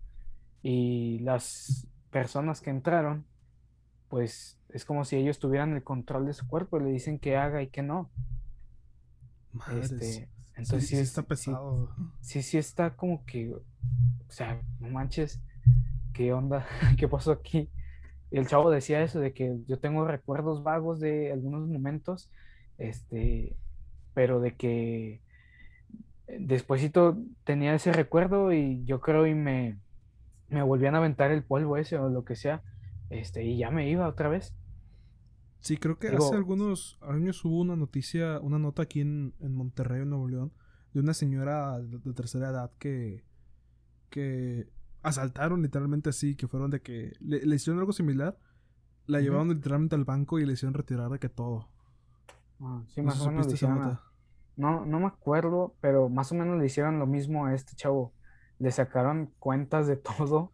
Y 0.62 1.18
las 1.20 1.86
personas 2.10 2.60
que 2.60 2.70
entraron, 2.70 3.24
pues 4.08 4.58
es 4.68 4.84
como 4.84 5.04
si 5.04 5.16
ellos 5.16 5.38
tuvieran 5.38 5.74
el 5.74 5.82
control 5.82 6.26
de 6.26 6.34
su 6.34 6.46
cuerpo 6.46 6.78
y 6.78 6.84
le 6.84 6.90
dicen 6.90 7.18
que 7.18 7.36
haga 7.36 7.62
y 7.62 7.68
que 7.68 7.82
no. 7.82 8.10
Este, 9.80 10.28
entonces 10.54 10.88
sí, 10.88 10.96
está 10.96 11.22
pesado. 11.22 11.90
Sí, 12.20 12.42
sí, 12.42 12.58
está 12.58 12.96
como 12.96 13.24
que, 13.24 13.52
o 13.52 13.62
sea, 14.28 14.60
no 14.78 14.88
manches, 14.88 15.40
¿qué 16.12 16.32
onda? 16.32 16.66
¿Qué 16.98 17.08
pasó 17.08 17.32
aquí? 17.32 17.70
Y 18.30 18.38
el 18.38 18.46
chavo 18.46 18.70
decía 18.70 19.02
eso, 19.02 19.18
de 19.18 19.32
que 19.32 19.58
yo 19.66 19.78
tengo 19.78 20.06
recuerdos 20.06 20.62
vagos 20.62 21.00
de 21.00 21.32
algunos 21.32 21.66
momentos, 21.66 22.30
este, 22.78 23.56
pero 24.14 24.40
de 24.40 24.54
que 24.54 25.20
despuésito 26.38 27.18
tenía 27.44 27.74
ese 27.74 27.92
recuerdo 27.92 28.52
y 28.52 28.84
yo 28.84 29.00
creo 29.00 29.26
y 29.26 29.34
me, 29.34 29.78
me 30.48 30.62
volvían 30.62 30.94
a 30.94 30.98
aventar 30.98 31.30
el 31.30 31.42
polvo 31.42 31.76
ese 31.76 31.98
o 31.98 32.08
lo 32.08 32.24
que 32.24 32.36
sea, 32.36 32.62
este, 33.08 33.44
y 33.44 33.58
ya 33.58 33.70
me 33.70 33.88
iba 33.90 34.08
otra 34.08 34.28
vez. 34.28 34.54
Sí, 35.60 35.76
creo 35.76 35.98
que 35.98 36.08
hace 36.08 36.34
algunos 36.34 36.98
años 37.02 37.44
hubo 37.44 37.60
una 37.60 37.76
noticia, 37.76 38.40
una 38.40 38.58
nota 38.58 38.82
aquí 38.82 39.00
en, 39.00 39.34
en 39.40 39.54
Monterrey, 39.54 40.02
en 40.02 40.10
Nuevo 40.10 40.28
León, 40.28 40.52
de 40.94 41.00
una 41.00 41.12
señora 41.12 41.78
de, 41.80 41.98
tercera 42.14 42.48
edad 42.48 42.72
que, 42.78 43.24
que 44.08 44.70
asaltaron 45.02 45.62
literalmente 45.62 46.08
así, 46.08 46.34
que 46.34 46.48
fueron 46.48 46.70
de 46.70 46.80
que 46.80 47.12
le, 47.20 47.54
hicieron 47.54 47.78
algo 47.78 47.92
similar, 47.92 48.38
la 49.06 49.20
llevaron 49.20 49.48
literalmente 49.48 49.96
al 49.96 50.04
banco 50.04 50.38
y 50.38 50.46
le 50.46 50.54
hicieron 50.54 50.74
retirar 50.74 51.10
de 51.10 51.18
que 51.18 51.28
todo. 51.28 51.68
Ah, 52.60 52.82
sí, 52.88 53.02
más 53.02 53.20
o 53.20 53.30
menos. 53.30 54.00
No, 54.60 54.84
no 54.84 55.00
me 55.00 55.06
acuerdo, 55.06 55.74
pero 55.80 56.08
más 56.08 56.30
o 56.32 56.34
menos 56.34 56.58
le 56.58 56.66
hicieron 56.66 56.98
lo 56.98 57.06
mismo 57.06 57.46
a 57.46 57.54
este 57.54 57.74
chavo. 57.74 58.12
Le 58.58 58.70
sacaron 58.70 59.32
cuentas 59.38 59.86
de 59.86 59.96
todo, 59.96 60.52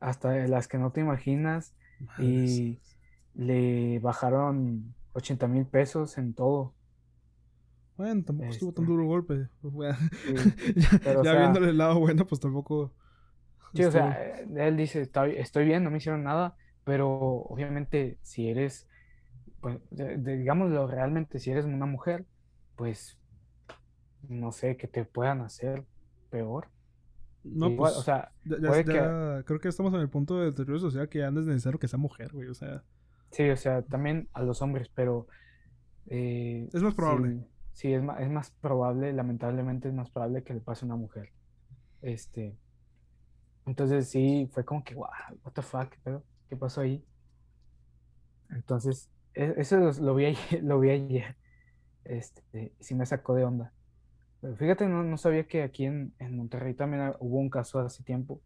hasta 0.00 0.30
de 0.30 0.48
las 0.48 0.66
que 0.66 0.78
no 0.78 0.90
te 0.90 1.00
imaginas, 1.00 1.74
y 2.18 2.80
le 3.34 3.98
bajaron 4.00 4.94
80 5.12 5.46
mil 5.48 5.66
pesos 5.66 6.18
en 6.18 6.34
todo. 6.34 6.74
Bueno, 7.96 8.24
tampoco 8.24 8.50
estuvo 8.50 8.72
tan 8.72 8.84
este. 8.84 8.92
duro 8.92 9.02
el 9.02 9.08
golpe. 9.08 9.48
ya, 11.22 11.38
viéndole 11.38 11.68
el 11.68 11.78
lado 11.78 12.00
bueno, 12.00 12.26
pues 12.26 12.40
tampoco. 12.40 12.92
Sí, 13.74 13.84
o 13.84 13.90
sea, 13.90 14.12
él 14.56 14.76
dice, 14.76 15.02
estoy, 15.36 15.64
bien, 15.64 15.82
no 15.82 15.90
me 15.90 15.98
hicieron 15.98 16.22
nada, 16.22 16.56
pero 16.84 17.10
obviamente 17.10 18.18
si 18.22 18.48
eres, 18.48 18.88
pues, 19.60 19.78
digámoslo 19.90 20.86
realmente, 20.86 21.40
si 21.40 21.50
eres 21.50 21.64
una 21.64 21.86
mujer, 21.86 22.24
pues, 22.76 23.18
no 24.28 24.52
sé, 24.52 24.76
que 24.76 24.88
te 24.88 25.04
puedan 25.04 25.40
hacer 25.40 25.84
peor. 26.30 26.68
No, 27.44 27.76
pues, 27.76 27.96
o 27.96 28.02
sea, 28.02 28.32
creo 28.44 29.60
que 29.60 29.68
estamos 29.68 29.92
en 29.92 30.00
el 30.00 30.08
punto 30.08 30.38
de 30.38 30.46
deterioro 30.46 30.78
social 30.80 31.08
que 31.08 31.18
ya 31.18 31.30
no 31.30 31.40
es 31.40 31.46
necesario 31.46 31.78
que 31.78 31.88
sea 31.88 31.98
mujer, 31.98 32.32
güey, 32.32 32.48
o 32.48 32.54
sea. 32.54 32.82
Sí, 33.30 33.48
o 33.50 33.56
sea, 33.56 33.82
también 33.82 34.28
a 34.32 34.42
los 34.42 34.62
hombres, 34.62 34.90
pero... 34.94 35.26
Eh, 36.06 36.68
es 36.72 36.82
más 36.82 36.94
probable. 36.94 37.46
Sí, 37.72 37.92
es, 37.92 38.02
más, 38.02 38.20
es 38.20 38.30
más 38.30 38.50
probable, 38.50 39.12
lamentablemente 39.12 39.88
es 39.88 39.94
más 39.94 40.10
probable 40.10 40.42
que 40.42 40.54
le 40.54 40.60
pase 40.60 40.84
a 40.84 40.86
una 40.86 40.96
mujer. 40.96 41.32
Este... 42.00 42.56
Entonces 43.66 44.08
sí, 44.08 44.48
fue 44.52 44.64
como 44.64 44.84
que, 44.84 44.94
wow, 44.94 45.08
what 45.42 45.52
the 45.52 45.62
fuck, 45.62 45.90
¿qué 46.48 46.56
pasó 46.56 46.82
ahí? 46.82 47.04
Entonces, 48.50 49.10
e, 49.34 49.54
eso 49.56 49.78
lo 50.00 50.14
vi 50.14 50.26
ayer, 50.26 50.38
lo 50.62 50.80
vi 50.80 50.90
ayer. 50.90 51.36
Este, 52.04 52.72
sí 52.80 52.94
me 52.94 53.06
sacó 53.06 53.34
de 53.34 53.44
onda. 53.44 53.72
Fíjate, 54.58 54.88
no, 54.88 55.02
no 55.02 55.16
sabía 55.16 55.46
que 55.46 55.62
aquí 55.62 55.84
en, 55.84 56.14
en, 56.18 56.36
Monterrey 56.36 56.74
también 56.74 57.14
hubo 57.20 57.38
un 57.38 57.48
caso 57.48 57.78
hace 57.78 58.02
tiempo. 58.02 58.42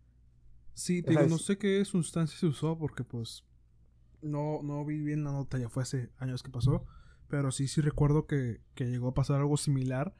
Sí, 0.74 1.02
digo, 1.02 1.22
no 1.22 1.38
sé 1.38 1.58
qué 1.58 1.84
sustancia 1.84 2.38
se 2.38 2.46
usó 2.46 2.78
porque 2.78 3.02
pues 3.02 3.44
no, 4.22 4.60
no 4.62 4.84
vi 4.84 5.02
bien 5.02 5.24
la 5.24 5.32
nota, 5.32 5.58
ya 5.58 5.68
fue 5.68 5.82
hace 5.82 6.10
años 6.18 6.42
que 6.42 6.50
pasó. 6.50 6.84
Pero 7.28 7.50
sí, 7.50 7.68
sí 7.68 7.80
recuerdo 7.80 8.26
que, 8.26 8.60
llegó 8.76 9.08
a 9.08 9.14
pasar 9.14 9.40
algo 9.40 9.56
similar. 9.56 10.14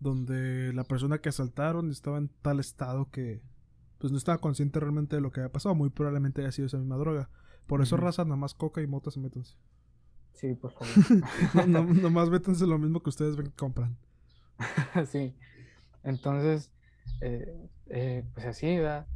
Donde 0.00 0.72
la 0.74 0.84
persona 0.84 1.18
que 1.18 1.28
asaltaron 1.28 1.90
estaba 1.90 2.18
en 2.18 2.28
tal 2.40 2.60
estado 2.60 3.10
que 3.10 3.42
pues 3.98 4.12
no 4.12 4.18
estaba 4.18 4.38
consciente 4.38 4.78
realmente 4.78 5.16
de 5.16 5.22
lo 5.22 5.32
que 5.32 5.40
había 5.40 5.52
pasado. 5.52 5.74
Muy 5.74 5.90
probablemente 5.90 6.40
haya 6.40 6.52
sido 6.52 6.66
esa 6.66 6.78
misma 6.78 6.96
droga. 6.96 7.30
Por 7.66 7.82
eso, 7.82 7.96
raza, 7.96 8.24
nada 8.24 8.36
más 8.36 8.54
coca 8.54 8.80
y 8.80 8.86
motas 8.86 9.14
se 9.14 9.20
métanse. 9.20 9.56
Sí, 10.34 10.54
por 10.54 10.72
favor. 10.72 10.88
no, 11.68 11.82
nomás 12.02 12.30
métanse 12.30 12.64
lo 12.64 12.78
mismo 12.78 13.02
que 13.02 13.10
ustedes 13.10 13.36
ven 13.36 13.46
que 13.46 13.56
compran. 13.56 13.98
sí. 15.06 15.34
Entonces, 16.04 16.72
eh, 17.20 17.68
eh, 17.90 18.24
pues 18.34 18.46
así, 18.46 18.76
¿verdad? 18.76 19.06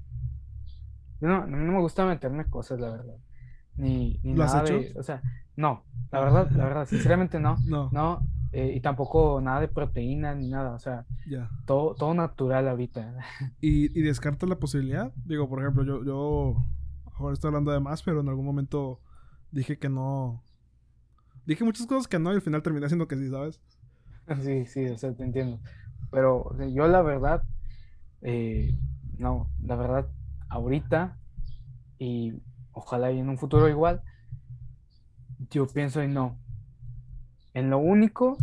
No, 1.20 1.46
no 1.46 1.56
me 1.56 1.80
gusta 1.80 2.04
meterme 2.04 2.46
cosas, 2.46 2.80
la 2.80 2.90
verdad 2.90 3.16
ni, 3.76 4.20
ni 4.22 4.34
nada 4.34 4.62
de, 4.62 4.92
o 4.96 5.02
sea, 5.02 5.22
no, 5.56 5.84
la 6.10 6.20
verdad, 6.20 6.50
la 6.50 6.64
verdad, 6.64 6.86
sinceramente 6.86 7.38
no, 7.38 7.56
no, 7.66 7.90
no 7.92 8.26
eh, 8.52 8.72
y 8.76 8.80
tampoco 8.80 9.40
nada 9.40 9.60
de 9.60 9.68
proteína 9.68 10.34
ni 10.34 10.48
nada, 10.48 10.74
o 10.74 10.78
sea, 10.78 11.06
todo, 11.66 11.94
todo 11.94 12.12
natural 12.14 12.68
ahorita. 12.68 13.16
¿Y, 13.60 13.98
¿Y 13.98 14.02
descartas 14.02 14.48
la 14.48 14.58
posibilidad? 14.58 15.12
Digo, 15.24 15.48
por 15.48 15.60
ejemplo, 15.60 15.84
yo, 15.84 16.04
yo 16.04 16.56
ahora 17.14 17.32
estoy 17.32 17.48
hablando 17.48 17.72
de 17.72 17.80
más, 17.80 18.02
pero 18.02 18.20
en 18.20 18.28
algún 18.28 18.44
momento 18.44 19.00
dije 19.50 19.78
que 19.78 19.88
no, 19.88 20.42
dije 21.46 21.64
muchas 21.64 21.86
cosas 21.86 22.08
que 22.08 22.18
no 22.18 22.30
y 22.32 22.36
al 22.36 22.42
final 22.42 22.62
terminé 22.62 22.86
haciendo 22.86 23.08
que 23.08 23.16
sí, 23.16 23.30
¿sabes? 23.30 23.60
Sí, 24.42 24.66
sí, 24.66 24.86
o 24.86 24.96
sea, 24.96 25.12
te 25.14 25.24
entiendo. 25.24 25.60
Pero 26.10 26.56
yo 26.68 26.86
la 26.88 27.02
verdad, 27.02 27.42
eh, 28.22 28.78
no, 29.18 29.50
la 29.62 29.76
verdad, 29.76 30.08
ahorita 30.48 31.18
y 31.98 32.34
ojalá 32.72 33.12
y 33.12 33.18
en 33.18 33.28
un 33.28 33.38
futuro 33.38 33.68
igual, 33.68 34.02
yo 35.50 35.66
pienso 35.66 36.02
en 36.02 36.14
no. 36.14 36.38
En 37.54 37.70
lo 37.70 37.78
único, 37.78 38.38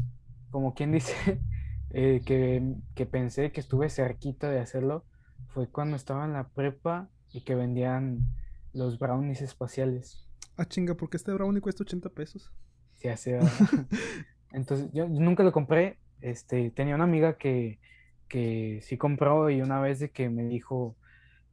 como 0.51 0.73
quien 0.73 0.91
dice, 0.91 1.39
eh, 1.91 2.21
que, 2.25 3.05
pensé 3.05 3.51
que 3.51 3.59
estuve 3.59 3.89
cerquita 3.89 4.49
de 4.49 4.59
hacerlo, 4.59 5.05
fue 5.47 5.67
cuando 5.67 5.95
estaba 5.95 6.25
en 6.25 6.33
la 6.33 6.49
prepa 6.49 7.09
y 7.31 7.41
que 7.41 7.55
vendían 7.55 8.27
los 8.73 8.99
brownies 8.99 9.41
espaciales. 9.41 10.27
Ah, 10.57 10.65
chinga, 10.65 10.95
¿por 10.95 11.09
qué 11.09 11.17
este 11.17 11.33
brownie 11.33 11.61
cuesta 11.61 11.83
80 11.83 12.09
pesos? 12.09 12.51
Sí, 12.95 13.07
hace... 13.07 13.39
Entonces, 14.51 14.89
yo 14.93 15.07
nunca 15.07 15.43
lo 15.43 15.51
compré. 15.51 15.97
Este, 16.21 16.71
tenía 16.71 16.95
una 16.95 17.05
amiga 17.05 17.37
que, 17.37 17.79
que 18.27 18.79
sí 18.83 18.97
compró 18.97 19.49
y 19.49 19.61
una 19.61 19.79
vez 19.79 19.99
de 19.99 20.09
que 20.11 20.29
me 20.29 20.43
dijo, 20.43 20.95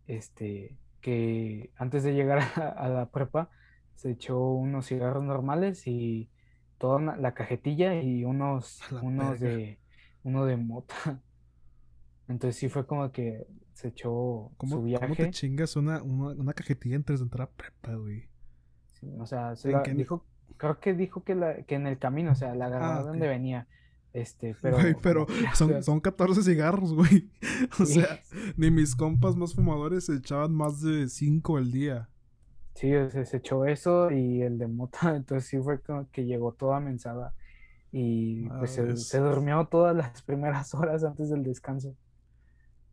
este, 0.06 0.76
que 1.00 1.70
antes 1.76 2.02
de 2.02 2.14
llegar 2.14 2.38
a, 2.76 2.88
la 2.88 3.10
prepa 3.10 3.50
se 3.94 4.10
echó 4.10 4.40
unos 4.40 4.86
cigarros 4.86 5.24
normales 5.24 5.86
y 5.86 6.30
toda 6.78 7.16
la 7.16 7.32
cajetilla 7.32 8.00
y 8.02 8.24
unos, 8.24 8.80
unos 9.02 9.40
de 9.40 9.78
uno 10.22 10.44
de 10.44 10.56
mota. 10.56 10.94
Entonces 12.28 12.56
sí 12.56 12.68
fue 12.68 12.86
como 12.86 13.12
que 13.12 13.46
se 13.72 13.88
echó 13.88 14.50
su 14.68 14.82
viaje. 14.82 15.06
¿Cómo 15.06 15.14
te 15.14 15.30
chingas 15.30 15.76
una, 15.76 16.02
una, 16.02 16.52
cajetilla 16.54 16.96
antes 16.96 17.20
de 17.20 17.24
entrar 17.24 17.48
a 17.48 17.50
prepa, 17.50 17.94
güey? 17.94 18.28
o 19.18 19.26
sea, 19.26 19.54
dijo, 19.94 20.24
creo 20.56 20.80
que 20.80 20.94
dijo 20.94 21.22
que, 21.24 21.34
la, 21.34 21.62
que 21.62 21.74
en 21.74 21.86
el 21.86 21.98
camino, 21.98 22.32
o 22.32 22.34
sea, 22.34 22.54
la 22.54 22.66
agarró 22.66 22.86
ah, 22.86 23.02
donde 23.02 23.28
venía. 23.28 23.66
Este, 24.12 24.56
pero. 24.62 24.78
pero 25.02 25.26
son, 25.54 25.82
son 25.82 26.00
14 26.00 26.42
cigarros, 26.42 26.94
güey. 26.94 27.30
O 27.80 27.84
sea, 27.84 28.20
ni 28.56 28.70
mis 28.70 28.96
compas 28.96 29.36
más 29.36 29.54
fumadores 29.54 30.06
se 30.06 30.14
echaban 30.14 30.54
más 30.54 30.80
de 30.80 31.08
5 31.08 31.56
al 31.56 31.70
día. 31.70 32.08
Sí, 32.74 32.90
se, 33.10 33.36
echó 33.36 33.64
eso 33.64 34.10
y 34.10 34.42
el 34.42 34.58
de 34.58 34.68
mota. 34.68 34.98
Entonces 35.16 35.48
sí 35.48 35.58
fue 35.58 35.80
como 35.80 36.10
que 36.10 36.24
llegó 36.24 36.52
toda 36.52 36.80
mensada. 36.80 37.34
Y 37.92 38.48
pues 38.48 38.72
se, 38.72 39.18
durmió 39.18 39.66
todas 39.66 39.96
las 39.96 40.20
primeras 40.22 40.74
horas 40.74 41.02
antes 41.02 41.30
del 41.30 41.42
descanso. 41.42 41.94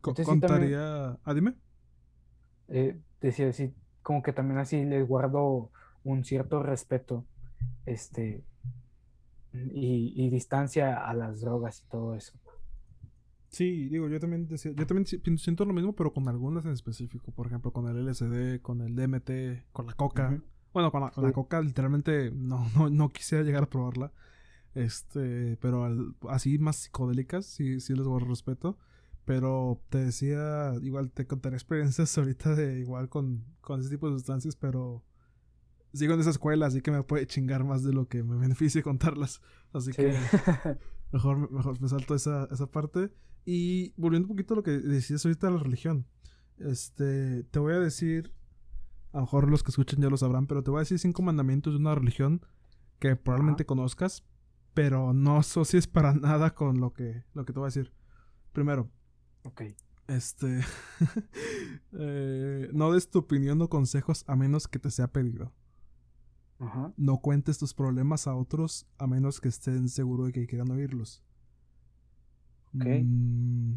contaría. 0.02 1.18
ah, 1.24 1.34
dime. 1.34 1.56
Eh, 2.70 2.98
decía 3.20 3.50
así, 3.50 3.74
como 4.02 4.24
que 4.24 4.32
también 4.32 4.60
así 4.60 4.86
les 4.86 5.06
guardo 5.06 5.72
un 6.04 6.24
cierto 6.24 6.64
respeto. 6.64 7.26
Este, 7.86 8.44
y, 9.54 10.30
distancia 10.30 10.98
a 10.98 11.14
las 11.14 11.42
drogas 11.42 11.82
y 11.82 11.90
todo 11.90 12.16
eso. 12.16 12.34
Sí, 13.50 13.88
digo, 13.88 14.10
yo 14.10 14.20
también 14.20 14.48
yo 14.48 14.88
también 14.88 15.06
siento 15.38 15.64
lo 15.66 15.74
mismo, 15.74 15.94
pero 15.94 16.12
con 16.12 16.28
algunas 16.28 16.66
en 16.66 16.72
específico. 16.72 17.32
Por 17.32 17.48
ejemplo, 17.48 17.72
con 17.72 17.88
el 17.88 18.04
LSD, 18.04 18.62
con 18.62 18.82
el 18.82 18.96
DMT, 18.96 19.72
con 19.72 19.86
la 19.86 19.94
coca. 19.94 20.42
Bueno, 20.74 20.92
con 20.92 21.02
la, 21.02 21.32
coca 21.32 21.62
literalmente 21.62 22.32
no, 22.32 22.68
no, 22.76 22.90
no, 22.90 23.10
quisiera 23.10 23.44
llegar 23.44 23.64
a 23.64 23.70
probarla. 23.70 24.12
Este, 24.74 25.56
pero 25.62 25.88
así 26.30 26.58
más 26.58 26.78
psicodélicas, 26.78 27.46
sí, 27.46 27.80
sí 27.80 27.94
les 27.94 28.08
guardo 28.08 28.28
respeto. 28.28 28.78
Pero 29.26 29.80
te 29.90 30.00
decía, 30.00 30.74
igual 30.82 31.12
te 31.12 31.28
contaré 31.28 31.56
experiencias 31.58 32.18
ahorita 32.18 32.56
de 32.56 32.80
igual 32.80 33.08
con, 33.10 33.46
con 33.62 33.80
ese 33.80 33.90
tipo 33.92 34.08
de 34.10 34.16
sustancias, 34.16 34.56
pero 34.56 35.04
sigo 35.94 36.14
en 36.14 36.20
esa 36.20 36.32
escuela, 36.32 36.66
así 36.66 36.82
que 36.82 36.92
me 36.92 37.04
puede 37.04 37.28
chingar 37.28 37.64
más 37.64 37.84
de 37.84 37.94
lo 37.94 38.08
que 38.08 38.24
me 38.24 38.36
beneficie 38.38 38.84
contarlas. 38.84 39.42
Así 39.72 39.92
que 39.92 40.14
mejor, 41.12 41.52
mejor 41.52 41.82
me 41.82 41.88
salto 41.88 42.16
esa, 42.16 42.48
esa 42.52 42.68
parte. 42.68 43.12
Y 43.46 43.94
volviendo 43.98 44.28
un 44.28 44.36
poquito 44.36 44.54
a 44.54 44.58
lo 44.58 44.64
que 44.64 44.72
decías 44.72 45.26
ahorita 45.26 45.48
de 45.48 45.54
la 45.54 45.60
religión. 45.60 46.08
Este, 46.58 47.44
te 47.44 47.60
voy 47.60 47.74
a 47.74 47.80
decir, 47.80 48.34
a 49.12 49.18
lo 49.18 49.24
mejor 49.24 49.50
los 49.50 49.64
que 49.64 49.72
escuchan 49.72 50.02
ya 50.02 50.10
lo 50.10 50.18
sabrán, 50.18 50.48
pero 50.48 50.64
te 50.64 50.72
voy 50.72 50.80
a 50.80 50.82
decir 50.82 51.00
cinco 51.00 51.22
mandamientos 51.22 51.74
de 51.74 51.80
una 51.80 51.96
religión 51.96 52.46
que 53.00 53.16
probablemente 53.16 53.66
conozcas, 53.66 54.24
pero 54.74 55.14
no 55.14 55.38
asocies 55.38 55.88
para 55.88 56.14
nada 56.14 56.56
con 56.56 56.80
lo 56.80 56.94
que, 56.94 57.24
lo 57.34 57.46
que 57.46 57.54
te 57.54 57.60
voy 57.60 57.68
a 57.68 57.74
decir. 57.74 57.92
Primero. 58.54 58.90
Ok. 59.44 59.62
Este. 60.08 60.62
Eh, 61.96 62.70
no 62.74 62.92
des 62.92 63.08
tu 63.12 63.20
opinión 63.20 63.62
o 63.62 63.70
consejos 63.70 64.24
a 64.26 64.36
menos 64.36 64.68
que 64.68 64.80
te 64.80 64.90
sea 64.90 65.12
pedido. 65.12 65.54
Ajá. 66.60 66.94
No 66.98 67.18
cuentes 67.20 67.58
tus 67.58 67.74
problemas 67.74 68.28
a 68.28 68.36
otros 68.36 68.86
a 68.98 69.08
menos 69.08 69.42
que 69.42 69.50
estén 69.50 69.90
seguros 69.90 70.28
de 70.28 70.32
que 70.34 70.48
quieran 70.48 70.72
oírlos. 70.72 71.24
Ok. 72.76 72.86
Mm, 73.04 73.76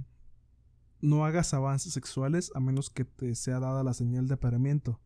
no 1.03 1.25
hagas 1.25 1.53
avances 1.55 1.93
sexuales 1.93 2.51
a 2.55 2.61
menos 2.61 2.91
que 2.91 3.05
te 3.05 3.35
sea 3.35 3.61
dada 3.61 3.83
la 3.83 3.93
señal 3.95 4.29
de 4.29 4.35
apareamiento. 4.35 5.01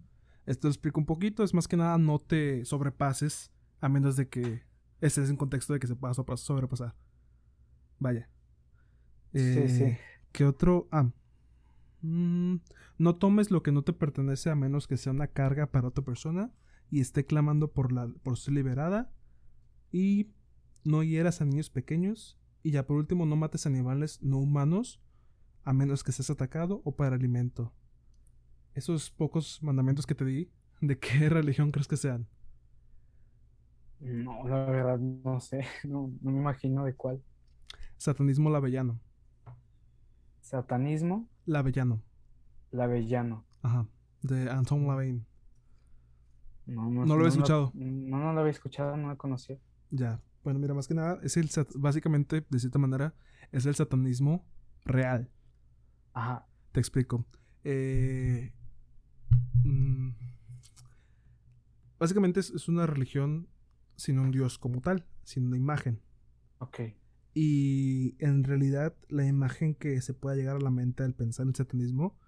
Esto 0.47 0.69
lo 0.69 0.73
explico 0.73 1.01
un 1.01 1.07
poquito. 1.07 1.43
Es 1.43 1.55
más 1.55 1.69
que 1.69 1.77
nada 1.77 1.97
no 1.99 2.19
te 2.19 2.65
sobrepases 2.65 3.51
a 3.81 3.89
menos 3.89 4.17
de 4.17 4.29
que 4.29 4.63
estés 5.01 5.31
en 5.31 5.37
contexto 5.37 5.73
de 5.73 5.81
que 5.81 5.87
se 5.87 5.97
pueda 5.97 6.15
sobre- 6.15 6.37
sobrepasar. 6.37 6.95
Vaya. 7.99 8.29
Sí, 9.33 9.69
sí. 9.69 9.83
Eh, 9.85 9.99
¿Qué 10.33 10.45
otro? 10.45 10.89
Ah. 10.91 11.09
Mm, 12.03 12.57
no 12.99 13.17
tomes 13.17 13.51
lo 13.51 13.63
que 13.63 13.73
no 13.73 13.83
te 13.83 13.93
pertenece 13.93 14.51
a 14.51 14.55
menos 14.55 14.87
que 14.87 14.97
sea 14.97 15.13
una 15.13 15.27
carga 15.29 15.67
para 15.67 15.89
otra 15.89 16.05
persona 16.05 16.51
y 16.91 17.01
esté 17.01 17.25
clamando 17.25 17.73
por, 17.73 17.93
la, 17.93 18.09
por 18.23 18.39
ser 18.39 18.55
liberada. 18.55 19.13
Y 19.93 20.33
no 20.85 21.03
hieras 21.03 21.41
a 21.41 21.45
niños 21.45 21.71
pequeños. 21.71 22.39
Y 22.63 22.73
ya 22.73 22.87
por 22.87 22.97
último, 22.97 23.27
no 23.27 23.37
mates 23.37 23.67
animales 23.67 24.21
no 24.23 24.39
humanos 24.39 25.01
a 25.63 25.73
menos 25.73 26.03
que 26.05 26.13
seas 26.13 26.31
atacado 26.31 26.83
o 26.85 26.97
para 26.97 27.17
alimento. 27.17 27.73
Esos 28.75 29.11
pocos 29.11 29.63
mandamientos 29.63 30.07
que 30.07 30.15
te 30.15 30.25
di, 30.25 30.51
¿de 30.81 30.99
qué 30.99 31.29
religión 31.31 31.71
crees 31.73 31.89
que 31.89 31.97
sean? 31.97 32.29
No, 34.01 34.49
la 34.49 34.65
verdad 34.65 34.99
no 34.99 35.41
sé, 35.41 35.65
no, 35.85 36.11
no 36.23 36.31
me 36.33 36.39
imagino 36.39 36.85
de 36.85 36.95
cuál. 36.95 37.23
Satanismo 37.99 38.49
lavellano. 38.51 39.01
Satanismo, 40.41 41.29
Lavellano. 41.47 42.03
lavellano. 42.73 43.45
Ajá. 43.63 43.87
De 44.23 44.51
Anton 44.51 44.87
LaVey. 44.87 45.25
No, 46.71 46.89
No 46.91 47.05
lo 47.07 47.15
había 47.15 47.29
escuchado. 47.29 47.73
No, 47.75 48.19
no 48.19 48.33
lo 48.33 48.41
había 48.41 48.53
escuchado, 48.53 48.97
no 48.97 49.09
lo 49.09 49.19
conocía. 49.19 49.59
Ya. 49.91 50.21
Bueno, 50.45 50.59
mira, 50.59 50.73
más 50.73 50.89
que 50.89 50.95
nada, 50.95 51.19
es 51.23 51.37
el 51.37 51.51
básicamente, 51.75 52.47
de 52.49 52.59
cierta 52.59 52.79
manera, 52.79 53.15
es 53.53 53.67
el 53.67 53.75
satanismo 53.75 54.47
real. 54.85 55.31
Ajá, 56.13 56.47
Te 56.73 56.81
explico. 56.81 57.27
Eh, 57.65 58.53
mm, 59.65 60.11
básicamente 61.99 62.41
es, 62.41 62.51
es 62.51 62.69
una 62.69 62.87
religión 62.87 63.49
sin 63.97 64.19
un 64.19 64.31
dios 64.31 64.59
como 64.59 64.81
tal, 64.81 65.07
sin 65.25 65.47
una 65.47 65.57
imagen. 65.57 66.01
ok. 66.59 66.81
Y 67.33 68.17
en 68.19 68.43
realidad 68.43 68.97
la 69.09 69.25
imagen 69.25 69.75
que 69.77 70.01
se 70.01 70.15
pueda 70.15 70.35
llegar 70.35 70.57
a 70.57 70.61
la 70.61 70.71
mente 70.71 71.05
al 71.05 71.15
pensar 71.15 71.47
en 71.47 71.55
satanismo, 71.55 72.19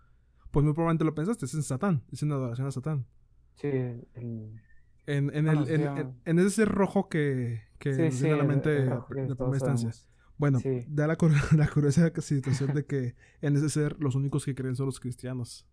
pues 0.52 0.64
muy 0.64 0.74
probablemente 0.74 1.04
lo 1.04 1.14
pensaste, 1.14 1.44
es 1.46 1.54
en 1.54 1.62
Satán, 1.64 2.04
es 2.12 2.22
en 2.22 2.30
adoración 2.30 2.68
a 2.68 2.70
Satán. 2.70 3.06
Sí, 3.54 3.68
el... 3.68 4.60
En, 5.06 5.34
en, 5.34 5.44
Bueno, 5.44 5.60
el, 5.62 5.66
sí, 5.66 5.74
en, 5.74 5.86
ah. 5.88 6.12
en- 6.24 6.38
ese 6.38 6.50
ser 6.50 6.68
rojo 6.68 7.08
que, 7.08 7.62
que 7.78 8.10
Sí, 8.10 8.28
la 8.28 8.44
mente 8.44 8.70
el 8.78 9.28
de 9.28 9.36
primera 9.36 9.56
instancia. 9.56 9.90
sabemos. 9.90 10.08
Bueno, 10.38 10.66
da 10.86 11.06
la, 11.06 11.16
la 11.56 11.68
curiosa 11.68 12.10
situación 12.20 12.72
de 12.74 12.86
que 12.86 13.14
en 13.40 13.56
ese 13.56 13.68
ser 13.70 13.96
los 14.00 14.14
únicos 14.14 14.44
que 14.44 14.54
creen 14.54 14.76
son 14.76 14.86
los 14.86 15.00
cristianos. 15.00 15.66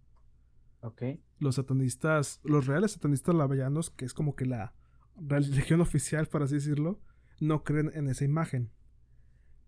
Ok, 0.82 1.02
Los 1.40 1.56
satanistas, 1.56 2.40
los 2.44 2.68
reales 2.68 2.92
satanistas 2.94 3.34
lavellanos, 3.36 3.90
que 3.90 4.06
es 4.06 4.14
como 4.14 4.36
que 4.36 4.46
la 4.46 4.74
religión 5.18 5.82
oficial, 5.82 6.28
por 6.28 6.44
así 6.44 6.56
decirlo, 6.56 7.00
no 7.40 7.64
creen 7.64 7.92
en 7.94 8.08
esa 8.10 8.26
imagen. 8.26 8.72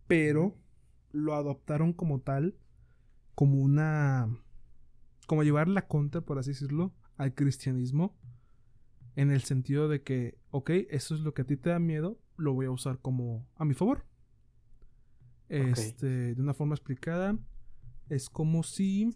Pero 0.07 0.57
lo 1.11 1.35
adoptaron 1.35 1.93
como 1.93 2.19
tal, 2.21 2.55
como 3.35 3.59
una. 3.59 4.29
como 5.27 5.43
llevar 5.43 5.67
la 5.67 5.87
contra, 5.87 6.21
por 6.21 6.39
así 6.39 6.51
decirlo, 6.51 6.93
al 7.21 7.33
cristianismo. 7.35 8.15
En 9.15 9.29
el 9.29 9.41
sentido 9.41 9.87
de 9.89 10.01
que, 10.01 10.37
ok, 10.51 10.69
eso 10.89 11.15
es 11.15 11.21
lo 11.21 11.33
que 11.33 11.41
a 11.41 11.45
ti 11.45 11.57
te 11.57 11.69
da 11.69 11.79
miedo, 11.79 12.17
lo 12.37 12.53
voy 12.53 12.65
a 12.65 12.71
usar 12.71 12.99
como 12.99 13.45
a 13.57 13.65
mi 13.65 13.73
favor. 13.73 14.05
Este, 15.49 16.33
de 16.35 16.41
una 16.41 16.53
forma 16.53 16.75
explicada, 16.75 17.37
es 18.09 18.29
como 18.29 18.63
si. 18.63 19.15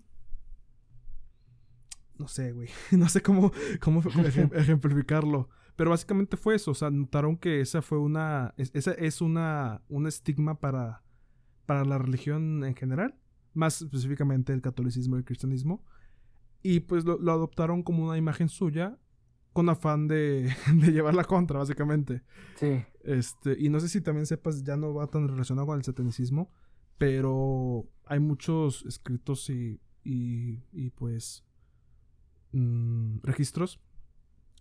No 2.18 2.28
sé, 2.28 2.52
güey. 2.52 2.70
No 2.92 3.10
sé 3.10 3.22
cómo, 3.22 3.52
cómo 3.82 4.02
ejem- 4.04 4.54
ejemplificarlo. 4.56 5.50
Pero 5.76 5.90
básicamente 5.90 6.38
fue 6.38 6.56
eso. 6.56 6.72
O 6.72 6.76
sea, 6.76 6.90
notaron 6.90 7.38
que 7.38 7.62
esa 7.62 7.82
fue 7.82 7.98
una. 7.98 8.54
es- 8.58 8.72
esa 8.74 8.92
es 8.92 9.22
una. 9.22 9.82
un 9.90 10.08
estigma 10.08 10.60
para. 10.60 11.04
para 11.66 11.84
la 11.86 11.98
religión 11.98 12.64
en 12.64 12.76
general. 12.76 13.16
Más 13.54 13.82
específicamente 13.82 14.52
el 14.54 14.62
catolicismo 14.62 15.16
y 15.16 15.20
el 15.20 15.26
cristianismo. 15.26 15.84
Y 16.68 16.80
pues 16.80 17.06
lo, 17.06 17.20
lo 17.20 17.32
adoptaron 17.32 17.84
como 17.84 18.06
una 18.06 18.18
imagen 18.18 18.50
suya. 18.50 18.98
Con 19.54 19.70
afán 19.70 20.08
de, 20.08 20.52
de 20.74 20.92
llevarla 20.92 21.24
contra, 21.24 21.60
básicamente. 21.60 22.24
sí, 22.56 22.84
Este, 23.04 23.56
y 23.60 23.70
no 23.70 23.80
sé 23.80 23.88
si 23.88 24.02
también 24.02 24.26
sepas, 24.26 24.64
ya 24.64 24.76
no 24.76 24.92
va 24.92 25.06
tan 25.06 25.28
relacionado 25.28 25.68
con 25.68 25.78
el 25.78 25.84
satanicismo, 25.84 26.52
pero 26.98 27.88
hay 28.06 28.20
muchos 28.20 28.84
escritos 28.88 29.48
y, 29.52 29.80
y, 30.04 30.64
y, 30.72 30.90
pues 30.90 31.46
mm, 32.52 33.20
registros 33.22 33.80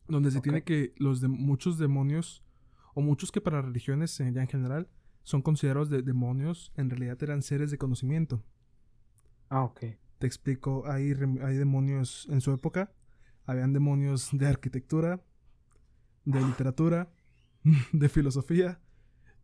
donde 0.07 0.31
se 0.31 0.43
tiene 0.43 0.63
que 0.63 0.93
los 0.99 1.23
de 1.23 1.29
muchos 1.29 1.79
demonios 1.79 2.45
o 2.93 3.01
muchos 3.01 3.33
que 3.33 3.41
para 3.41 3.63
religiones 3.63 4.21
eh, 4.21 4.31
ya 4.31 4.43
en 4.43 4.49
general 4.49 4.91
son 5.23 5.41
considerados 5.41 5.89
de 5.89 6.03
demonios, 6.03 6.71
en 6.77 6.91
realidad 6.91 7.17
eran 7.23 7.41
seres 7.41 7.71
de 7.71 7.79
conocimiento. 7.79 8.45
ah, 9.49 9.65
ok. 9.65 9.85
Te 10.25 10.29
explico, 10.29 10.85
hay, 10.87 11.13
hay 11.43 11.57
demonios 11.57 12.27
en 12.31 12.41
su 12.41 12.51
época, 12.51 12.91
habían 13.45 13.75
demonios 13.75 14.31
de 14.33 14.47
arquitectura, 14.47 15.23
de 16.25 16.41
literatura, 16.41 17.13
de 17.93 18.09
filosofía, 18.09 18.81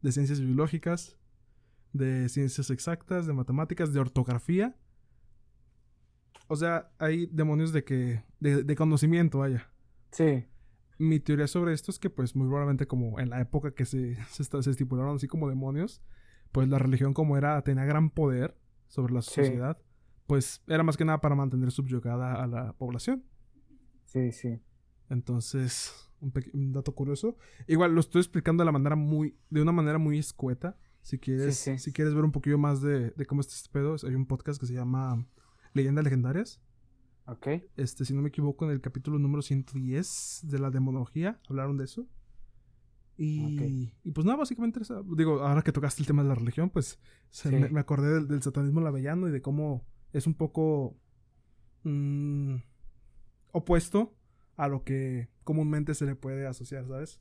de 0.01 0.11
ciencias 0.11 0.40
biológicas, 0.40 1.19
de 1.93 2.31
ciencias 2.31 2.70
exactas, 2.70 3.27
de 3.27 3.35
matemáticas, 3.35 3.93
de 3.93 4.01
ortografía. 4.01 4.74
O 6.48 6.57
sea, 6.57 6.90
hay 6.98 7.27
demonios 7.27 7.74
de 7.74 7.85
que 7.85 8.24
de, 8.39 8.65
de 8.65 8.74
conocimiento, 8.74 9.40
vaya. 9.40 9.70
Sí, 10.12 10.47
Mi 10.97 11.20
teoría 11.20 11.47
sobre 11.47 11.74
esto 11.74 11.90
es 11.90 11.98
que, 11.98 12.09
pues, 12.09 12.35
muy 12.35 12.47
probablemente 12.47 12.86
como 12.86 13.20
en 13.20 13.28
la 13.28 13.43
época 13.43 13.74
que 13.74 13.85
se, 13.85 14.16
se, 14.31 14.70
estipularon 14.70 15.16
así 15.16 15.28
como 15.28 15.47
demonios, 15.47 16.01
pues 16.52 16.69
la 16.69 16.78
religión 16.78 17.12
como 17.12 17.36
era, 17.36 17.61
tenía 17.61 17.85
gran 17.85 18.09
poder 18.09 18.57
sobre 18.89 19.12
la 19.12 19.20
Sí. 19.20 19.43
Pues 20.31 20.62
era 20.69 20.85
más 20.85 20.97
que 20.97 21.05
nada 21.05 21.20
para 21.20 21.35
mantener 21.35 21.73
subyugada 21.73 22.40
a 22.40 22.47
la 22.47 22.73
población. 22.74 23.24
sí, 24.05 24.31
sí. 24.31 24.61
Entonces, 25.09 25.93
un, 26.20 26.32
un 26.52 26.73
dato 26.73 26.94
curioso. 26.94 27.36
Igual 27.66 27.94
lo 27.97 28.01
estoy 28.01 28.20
explicando 28.20 28.62
de 28.62 28.66
la 28.66 28.70
manera 28.73 28.94
muy, 28.94 29.36
de 29.51 29.61
una 29.61 29.73
manera 29.73 29.98
muy 29.98 30.19
escueta. 30.19 30.77
Si 31.02 31.19
quieres, 31.19 31.57
Sí, 31.57 31.73
sí. 31.73 31.78
si 31.78 31.93
quieres 31.93 32.15
ver 32.15 32.23
un 32.24 32.31
poquillo 32.31 32.59
más 32.59 32.81
de, 32.81 33.11
de 33.11 33.27
cómo 33.27 33.40
está 33.40 33.55
este 33.55 33.70
pedo, 33.73 33.97
hay 34.07 34.15
un 34.15 34.27
podcast 34.27 34.61
que 34.61 34.66
se 34.66 34.74
llama 34.74 35.27
Leyendas 35.74 36.05
Legendarias. 36.05 36.61
Ok, 37.27 37.48
Este, 37.77 38.05
si 38.05 38.15
no 38.15 38.23
me 38.23 38.28
equivoco, 38.28 38.65
en 38.66 38.70
el 38.70 38.81
capítulo 38.81 39.19
número 39.19 39.43
110 39.43 40.43
de 40.44 40.59
la 40.61 40.70
demonología 40.70 41.40
hablaron 41.48 41.77
de 41.77 41.85
eso. 41.86 42.07
Y, 43.16 43.93
y 44.05 44.12
pues 44.12 44.24
nada, 44.24 44.39
básicamente, 44.39 44.81
esa- 44.81 45.02
digo, 45.16 45.40
ahora 45.40 45.62
que 45.62 45.73
tocaste 45.73 46.02
el 46.02 46.07
tema 46.07 46.23
de 46.23 46.28
la 46.28 46.35
religión, 46.36 46.70
pues 46.70 46.98
se 47.31 47.51
Sí. 47.51 47.57
me, 47.57 47.69
me 47.69 47.81
acordé 47.81 48.15
del, 48.15 48.28
del 48.28 48.43
satanismo 48.43 48.81
lavellano 48.81 49.28
y 49.28 49.31
de 49.32 49.43
cómo 49.43 49.85
es 50.12 50.26
un 50.26 50.34
poco 50.34 50.96
mm, 51.84 52.56
opuesto 53.52 54.14
a 54.56 54.68
lo 54.68 54.84
que 54.84 55.28
comúnmente 55.44 55.94
se 55.94 56.06
le 56.06 56.14
puede 56.14 56.46
asociar, 56.46 56.86
¿sabes? 56.86 57.20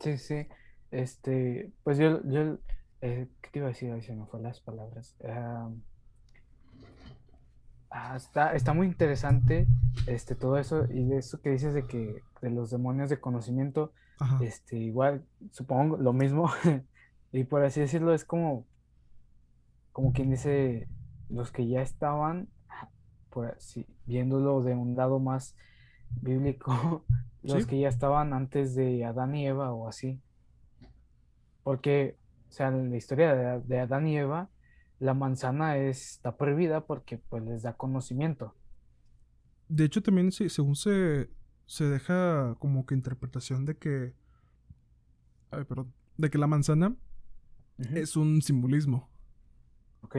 sí, 0.00 0.18
sí. 0.18 0.46
Este, 0.90 1.72
pues 1.84 1.96
yo, 1.96 2.22
yo, 2.24 2.58
eh, 3.00 3.28
¿qué 3.40 3.50
te 3.50 3.58
iba 3.60 3.68
a 3.68 3.70
decir? 3.70 3.90
Ay, 3.92 4.02
se 4.02 4.14
me 4.14 4.26
fue 4.26 4.40
las 4.40 4.60
palabras. 4.60 5.16
Ah, 5.24 5.70
ah, 7.90 8.16
está, 8.16 8.54
está 8.54 8.74
muy 8.74 8.86
interesante 8.86 9.66
este, 10.06 10.34
todo 10.34 10.58
eso 10.58 10.84
y 10.90 11.04
de 11.04 11.18
eso 11.18 11.40
que 11.40 11.50
dices 11.50 11.72
de 11.72 11.86
que 11.86 12.22
de 12.42 12.50
los 12.50 12.70
demonios 12.70 13.08
de 13.08 13.20
conocimiento, 13.20 13.92
Ajá. 14.18 14.38
este, 14.44 14.76
igual, 14.76 15.24
supongo 15.50 15.96
lo 15.96 16.12
mismo. 16.12 16.50
Y 17.34 17.44
por 17.44 17.64
así 17.64 17.80
decirlo, 17.80 18.12
es 18.12 18.26
como, 18.26 18.66
como 19.90 20.12
quien 20.12 20.30
dice, 20.30 20.86
los 21.32 21.50
que 21.50 21.66
ya 21.66 21.82
estaban, 21.82 22.48
por 23.30 23.46
así, 23.46 23.86
viéndolo 24.06 24.62
de 24.62 24.74
un 24.74 24.94
lado 24.94 25.18
más 25.18 25.56
bíblico, 26.20 27.04
los 27.42 27.66
que 27.66 27.80
ya 27.80 27.88
estaban 27.88 28.32
antes 28.32 28.74
de 28.74 29.04
Adán 29.04 29.34
y 29.34 29.46
Eva 29.46 29.72
o 29.72 29.88
así. 29.88 30.20
Porque, 31.62 32.18
o 32.48 32.52
sea, 32.52 32.68
en 32.68 32.90
la 32.90 32.96
historia 32.96 33.58
de, 33.58 33.80
Adán 33.80 34.06
y 34.06 34.18
Eva, 34.18 34.50
la 34.98 35.14
manzana 35.14 35.78
está 35.78 36.36
prohibida 36.36 36.86
porque 36.86 37.18
pues 37.18 37.42
les 37.44 37.62
da 37.62 37.76
conocimiento. 37.76 38.54
De 39.68 39.84
hecho, 39.84 40.02
también 40.02 40.30
según 40.32 40.76
se, 40.76 41.30
se 41.66 41.84
deja 41.84 42.56
como 42.58 42.84
que 42.84 42.94
interpretación 42.94 43.64
de 43.64 43.76
que... 43.78 44.14
Ay, 45.50 45.64
perdón. 45.64 45.92
De 46.18 46.30
que 46.30 46.38
la 46.38 46.46
manzana 46.46 46.94
es 47.78 48.16
un 48.16 48.42
simbolismo. 48.42 49.08
Ok. 50.02 50.18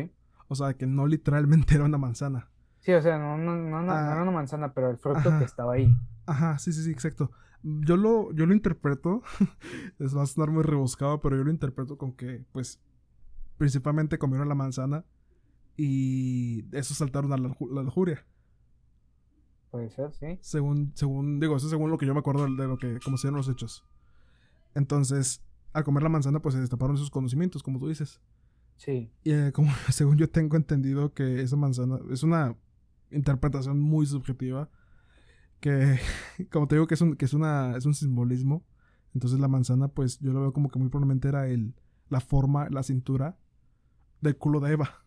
O 0.54 0.56
sea, 0.56 0.76
que 0.76 0.86
no 0.86 1.08
literalmente 1.08 1.76
era 1.76 1.86
una 1.86 1.98
manzana. 1.98 2.50
Sí, 2.80 2.94
o 2.94 3.02
sea, 3.02 3.18
no, 3.18 3.38
no, 3.38 3.56
no, 3.56 3.82
no 3.82 3.92
era 3.92 4.20
ah, 4.20 4.22
una 4.22 4.32
manzana, 4.32 4.74
pero 4.74 4.90
el 4.90 4.98
fruto 4.98 5.38
que 5.40 5.46
estaba 5.46 5.74
ahí. 5.74 5.90
Ajá, 6.26 6.58
sí, 6.58 6.72
sí, 6.72 6.84
sí, 6.84 6.92
exacto. 6.92 7.32
Yo 7.64 7.96
lo, 7.96 8.32
yo 8.34 8.46
lo 8.46 8.54
interpreto, 8.54 9.24
es 10.00 10.16
va 10.16 10.24
a 10.24 10.26
sonar 10.26 10.52
muy 10.52 10.64
rebuscado, 10.64 11.22
pero 11.22 11.38
yo 11.38 11.44
lo 11.44 11.50
interpreto 11.50 11.98
con 11.98 12.14
que, 12.14 12.46
pues, 12.52 12.82
principalmente 13.58 14.18
comieron 14.18 14.50
la 14.50 14.56
manzana 14.56 15.06
y 15.78 16.66
eso 16.76 16.94
saltaron 16.94 17.32
a 17.32 17.38
la, 17.38 17.84
lujuria. 17.84 18.26
Puede 19.72 19.90
ser, 19.90 20.14
sí. 20.14 20.38
Según, 20.42 20.92
según, 20.94 21.40
digo, 21.40 21.56
eso 21.56 21.70
según 21.70 21.90
lo 21.90 21.98
que 21.98 22.06
yo 22.06 22.14
me 22.14 22.20
acuerdo 22.20 22.44
de, 22.44 22.68
lo 22.68 22.78
que, 22.78 23.00
como 23.00 23.18
se 23.18 23.28
dieron 23.28 23.38
los 23.38 23.50
hechos. 23.50 23.86
Entonces, 24.76 25.42
al 25.72 25.84
comer 25.84 26.04
la 26.04 26.10
manzana, 26.10 26.42
pues 26.42 26.54
se 26.54 26.62
destaparon 26.62 26.98
sus 26.98 27.10
conocimientos, 27.10 27.64
como 27.64 27.80
tú 27.80 27.88
dices. 27.88 28.22
Sí. 28.78 29.12
Y 29.24 29.32
eh, 29.32 29.52
como 29.54 29.72
según 29.92 30.18
yo 30.18 30.30
tengo 30.30 30.58
entendido 30.58 31.14
que 31.14 31.42
esa 31.42 31.56
manzana 31.56 32.00
es 32.12 32.24
una 32.24 32.56
interpretación 33.12 33.80
muy 33.80 34.06
subjetiva 34.06 34.70
que 35.60 36.00
como 36.52 36.68
te 36.68 36.76
digo 36.76 36.88
que 36.88 36.96
es 36.96 37.02
un 37.02 37.16
que 37.16 37.26
es 37.26 37.34
una 37.34 37.78
es 37.78 37.86
un 37.86 37.94
simbolismo 37.94 38.66
entonces 39.14 39.40
la 39.40 39.48
manzana 39.48 39.88
pues 39.88 40.20
yo 40.20 40.34
lo 40.34 40.42
veo 40.42 40.54
como 40.54 40.70
que 40.70 40.80
muy 40.80 40.90
probablemente 40.90 41.28
era 41.28 41.48
el 41.48 41.76
la 42.10 42.20
forma 42.20 42.70
la 42.70 42.84
cintura 42.84 43.38
del 44.22 44.38
culo 44.38 44.60
de 44.60 44.74
Eva. 44.74 44.90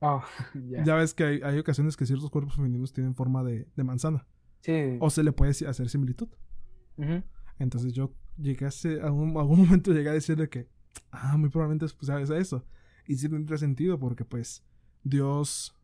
Oh, 0.00 0.22
ya. 0.54 0.94
Ves 0.94 1.12
que 1.12 1.24
hay, 1.24 1.58
ocasiones 1.58 1.96
que 1.96 2.06
ciertos 2.06 2.30
cuerpos 2.30 2.54
femeninos 2.54 2.92
tienen 2.92 3.16
forma 3.16 3.42
de, 3.42 3.66
de 3.74 3.82
manzana. 3.82 4.24
Sí. 4.60 4.96
O 5.00 5.10
se 5.10 5.24
le 5.24 5.32
puede 5.32 5.50
hacer 5.50 5.88
similitud. 5.88 6.28
Entonces 7.58 7.92
yo 7.94 8.14
llegué 8.36 8.66
a 8.66 8.70
algún, 9.04 9.36
algún 9.36 9.58
momento 9.58 9.92
llegué 9.92 10.10
a 10.10 10.12
decirle 10.12 10.48
que 10.48 10.68
ah 11.10 11.36
muy 11.36 11.48
probablemente 11.48 11.92
pues 11.98 12.06
sabes 12.06 12.30
eso 12.30 12.64
y 13.08 13.16
sí 13.16 13.28
tendría 13.28 13.58
sentido 13.58 13.98
porque 13.98 14.24
pues 14.24 14.62
Dios 15.02 15.74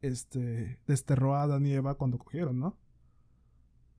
este, 0.00 0.78
desterró 0.86 1.34
a 1.34 1.42
Adán 1.42 1.66
y 1.66 1.72
Eva 1.72 1.96
cuando 1.96 2.16
cogieron, 2.16 2.60
¿no? 2.60 2.78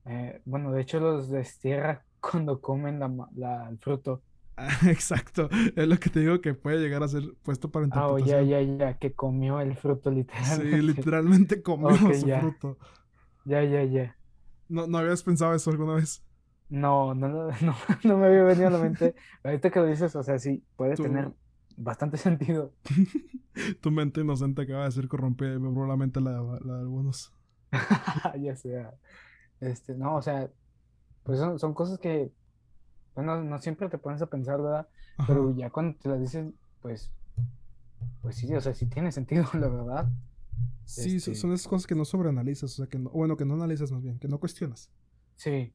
Eh, 0.06 0.40
bueno, 0.46 0.72
de 0.72 0.80
hecho 0.80 0.98
los 0.98 1.28
destierra 1.28 2.04
cuando 2.20 2.60
comen 2.60 2.98
la, 2.98 3.68
el 3.68 3.78
fruto. 3.78 4.22
exacto, 4.88 5.50
es 5.52 5.86
lo 5.86 5.98
que 5.98 6.08
te 6.08 6.20
digo 6.20 6.40
que 6.40 6.54
puede 6.54 6.78
llegar 6.78 7.02
a 7.02 7.08
ser 7.08 7.24
puesto 7.42 7.70
para 7.70 7.84
interpretación. 7.84 8.38
Ah, 8.38 8.42
ya, 8.42 8.62
ya, 8.62 8.76
ya, 8.78 8.98
que 8.98 9.12
comió 9.12 9.60
el 9.60 9.76
fruto 9.76 10.10
literalmente. 10.12 10.76
Sí, 10.76 10.82
literalmente 10.82 11.62
comió 11.62 11.94
su 11.94 12.26
fruto. 12.26 12.78
Ya, 13.44 13.62
ya, 13.64 13.84
ya. 13.84 14.16
¿No, 14.68 14.86
¿No 14.86 14.98
habías 14.98 15.22
pensado 15.22 15.54
eso 15.54 15.70
alguna 15.70 15.94
vez? 15.96 16.24
No, 16.70 17.14
no, 17.14 17.28
no, 17.28 17.50
no, 18.02 18.18
me 18.18 18.26
había 18.26 18.42
venido 18.44 18.68
a 18.68 18.70
la 18.70 18.78
mente. 18.78 19.14
Ahorita 19.44 19.70
que 19.70 19.78
lo 19.78 19.86
dices, 19.86 20.16
o 20.16 20.22
sea, 20.22 20.38
sí, 20.38 20.64
puede 20.76 20.96
tener 20.96 21.32
bastante 21.76 22.16
sentido. 22.16 22.72
tu 23.80 23.90
mente 23.90 24.20
inocente 24.20 24.62
acaba 24.62 24.84
de 24.84 24.92
ser 24.92 25.08
corrompida 25.08 25.54
y 25.54 25.58
probablemente 25.58 26.20
la, 26.20 26.42
la 26.64 26.74
de 26.74 26.80
algunos. 26.80 27.32
ya 28.40 28.56
sea. 28.56 28.94
Este, 29.60 29.94
no, 29.94 30.16
o 30.16 30.22
sea, 30.22 30.50
pues 31.22 31.38
son, 31.38 31.58
son 31.58 31.74
cosas 31.74 31.98
que, 31.98 32.30
bueno, 33.14 33.42
no 33.42 33.58
siempre 33.58 33.88
te 33.88 33.98
pones 33.98 34.20
a 34.22 34.26
pensar, 34.26 34.60
¿verdad? 34.60 34.88
Pero 35.26 35.54
ya 35.56 35.70
cuando 35.70 35.96
te 35.98 36.10
las 36.10 36.20
dicen, 36.20 36.54
pues, 36.82 37.10
pues 38.20 38.36
sí, 38.36 38.54
o 38.54 38.60
sea, 38.60 38.74
sí 38.74 38.86
tiene 38.86 39.10
sentido, 39.12 39.46
la 39.54 39.68
verdad. 39.68 40.10
Sí, 40.84 41.18
son 41.18 41.32
este 41.32 41.54
esas 41.54 41.68
cosas 41.68 41.86
que 41.86 41.94
no 41.94 42.04
sobreanalizas, 42.04 42.72
o 42.72 42.76
sea, 42.76 42.86
que 42.86 42.98
no, 42.98 43.10
bueno, 43.10 43.36
que 43.36 43.44
no 43.44 43.54
analizas 43.54 43.90
más 43.90 44.02
bien, 44.02 44.18
que 44.18 44.28
no 44.28 44.38
cuestionas. 44.38 44.90
Sí. 45.34 45.72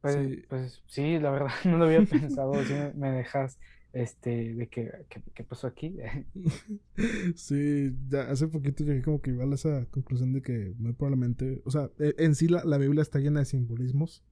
Pues 0.00 0.14
sí, 0.14 0.42
pues, 0.48 0.82
sí 0.86 1.18
la 1.18 1.30
verdad, 1.30 1.50
no 1.64 1.78
lo 1.78 1.86
había 1.86 2.04
pensado, 2.04 2.54
si 2.62 2.74
me 2.94 3.10
dejas 3.10 3.58
este, 3.92 4.54
de 4.54 4.68
qué, 4.68 4.90
qué, 5.34 5.44
pasó 5.44 5.66
aquí. 5.66 5.96
sí, 7.34 7.96
ya 8.08 8.30
hace 8.30 8.48
poquito 8.48 8.84
llegué 8.84 9.02
como 9.02 9.20
que 9.20 9.30
igual 9.30 9.52
a 9.52 9.54
esa 9.54 9.86
conclusión 9.86 10.32
de 10.32 10.42
que 10.42 10.74
muy 10.78 10.92
probablemente, 10.92 11.62
o 11.64 11.70
sea, 11.70 11.90
e, 11.98 12.14
en 12.18 12.34
sí 12.34 12.48
la, 12.48 12.64
la 12.64 12.78
Biblia 12.78 13.02
está 13.02 13.18
llena 13.18 13.40
de 13.40 13.46
simbolismos. 13.46 14.24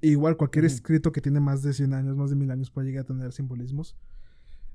Igual 0.00 0.36
cualquier 0.36 0.66
escrito 0.66 1.10
que 1.10 1.22
tiene 1.22 1.40
más 1.40 1.62
de 1.62 1.72
100 1.72 1.94
años, 1.94 2.16
más 2.16 2.30
de 2.30 2.36
mil 2.36 2.50
años 2.50 2.70
puede 2.70 2.88
llegar 2.88 3.04
a 3.04 3.06
tener 3.06 3.32
simbolismos. 3.32 3.96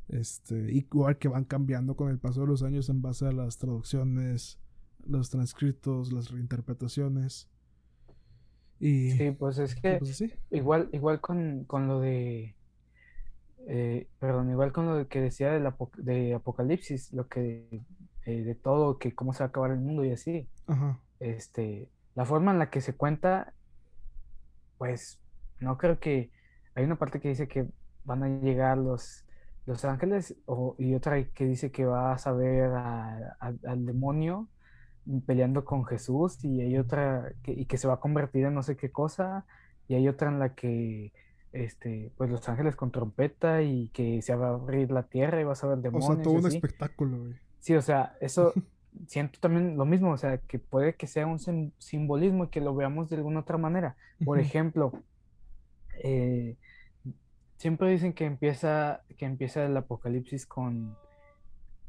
Este, 0.10 0.74
igual 0.74 1.18
que 1.18 1.28
van 1.28 1.46
cambiando 1.46 1.96
con 1.96 2.10
el 2.10 2.20
paso 2.20 2.42
de 2.42 2.48
los 2.48 2.64
años 2.64 2.90
en 2.90 3.02
base 3.02 3.28
a 3.28 3.32
las 3.32 3.58
traducciones, 3.58 4.60
los 5.06 5.30
transcritos, 5.30 6.12
las 6.12 6.32
reinterpretaciones. 6.32 7.48
Y, 8.80 9.12
sí, 9.12 9.32
pues 9.32 9.60
es 9.60 9.76
que 9.76 9.98
pues 10.00 10.24
igual, 10.50 10.90
igual 10.92 11.22
con, 11.22 11.66
con 11.66 11.88
lo 11.88 12.00
de 12.02 12.56
eh, 13.68 14.08
perdón, 14.20 14.50
igual 14.50 14.72
con 14.72 14.88
lo 14.88 15.08
que 15.08 15.22
decía 15.22 15.52
del 15.52 15.72
de 15.98 16.34
Apocalipsis, 16.34 17.12
lo 17.14 17.28
que 17.28 17.82
eh, 18.26 18.44
de 18.44 18.56
todo, 18.56 18.98
que 18.98 19.16
cómo 19.16 19.34
se 19.34 19.40
va 19.40 19.46
a 19.46 19.50
acabar 19.50 19.72
el 19.72 19.80
mundo 19.80 20.06
y 20.06 20.12
así. 20.12 20.48
Este, 21.20 21.90
la 22.16 22.26
forma 22.26 22.52
en 22.52 22.60
la 22.60 22.70
que 22.70 22.82
se 22.82 22.96
cuenta, 22.96 23.54
pues 24.78 25.20
no 25.60 25.78
creo 25.78 26.00
que 26.00 26.32
hay 26.76 26.86
una 26.86 26.98
parte 26.98 27.20
que 27.20 27.30
dice 27.30 27.48
que 27.48 27.68
van 28.04 28.24
a 28.24 28.30
llegar 28.30 28.78
los, 28.78 29.26
los 29.66 29.86
ángeles 29.86 30.36
y 30.78 30.96
otra 30.96 31.24
que 31.24 31.46
dice 31.46 31.72
que 31.72 31.86
va 31.86 32.14
a 32.14 32.18
saber 32.18 32.72
al 32.72 33.86
demonio 33.86 34.50
peleando 35.26 35.66
con 35.66 35.86
Jesús 35.86 36.44
y 36.44 36.62
hay 36.62 36.78
otra 36.78 37.34
que, 37.44 37.52
y 37.52 37.66
que 37.66 37.78
se 37.78 37.88
va 37.88 37.96
a 37.96 38.00
convertir 38.00 38.46
en 38.46 38.54
no 38.54 38.64
sé 38.64 38.78
qué 38.78 38.92
cosa 38.92 39.46
y 39.88 39.96
hay 39.96 40.08
otra 40.08 40.30
en 40.30 40.40
la 40.40 40.54
que 40.54 41.12
este, 41.54 42.12
pues 42.18 42.30
los 42.30 42.48
ángeles 42.48 42.76
con 42.76 42.92
trompeta 42.92 43.62
y 43.62 43.90
que 43.90 44.22
se 44.22 44.36
va 44.36 44.50
a 44.50 44.54
abrir 44.54 44.92
la 44.92 45.04
tierra 45.04 45.42
y 45.42 45.44
vas 45.44 45.64
a 45.64 45.68
ver 45.68 45.80
demonios. 45.80 46.10
O 46.10 46.14
sea, 46.16 46.24
todo 46.24 46.34
un 46.34 46.48
espectáculo, 46.48 47.20
güey. 47.20 47.34
Sí, 47.60 47.76
o 47.76 47.82
sea, 47.82 48.16
eso 48.22 48.54
siento 49.08 49.40
también 49.40 49.78
lo 49.78 49.86
mismo, 49.86 50.12
o 50.12 50.18
sea, 50.18 50.38
que 50.38 50.60
puede 50.60 50.96
que 50.96 51.08
sea 51.08 51.28
un 51.28 51.40
simbolismo 51.78 52.46
y 52.46 52.48
que 52.48 52.62
lo 52.62 52.76
veamos 52.76 53.10
de 53.10 53.18
alguna 53.18 53.42
otra 53.42 53.58
manera. 53.58 53.96
Por 54.24 54.40
ejemplo, 54.40 54.94
eh, 56.04 56.56
siempre 57.58 57.92
dicen 57.92 58.14
que 58.14 58.26
empieza, 58.26 59.04
que 59.18 59.26
empieza 59.26 59.66
el 59.66 59.76
apocalipsis 59.76 60.46
con 60.46 60.96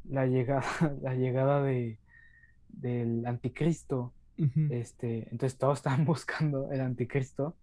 la 0.04 0.26
llegada, 0.26 0.64
la 1.02 1.14
llegada 1.14 1.62
de, 1.62 1.98
del 2.68 3.26
anticristo. 3.26 4.12
este, 4.70 5.28
entonces 5.30 5.56
todos 5.56 5.78
están 5.78 6.04
buscando 6.06 6.72
el 6.72 6.80
anticristo 6.80 7.54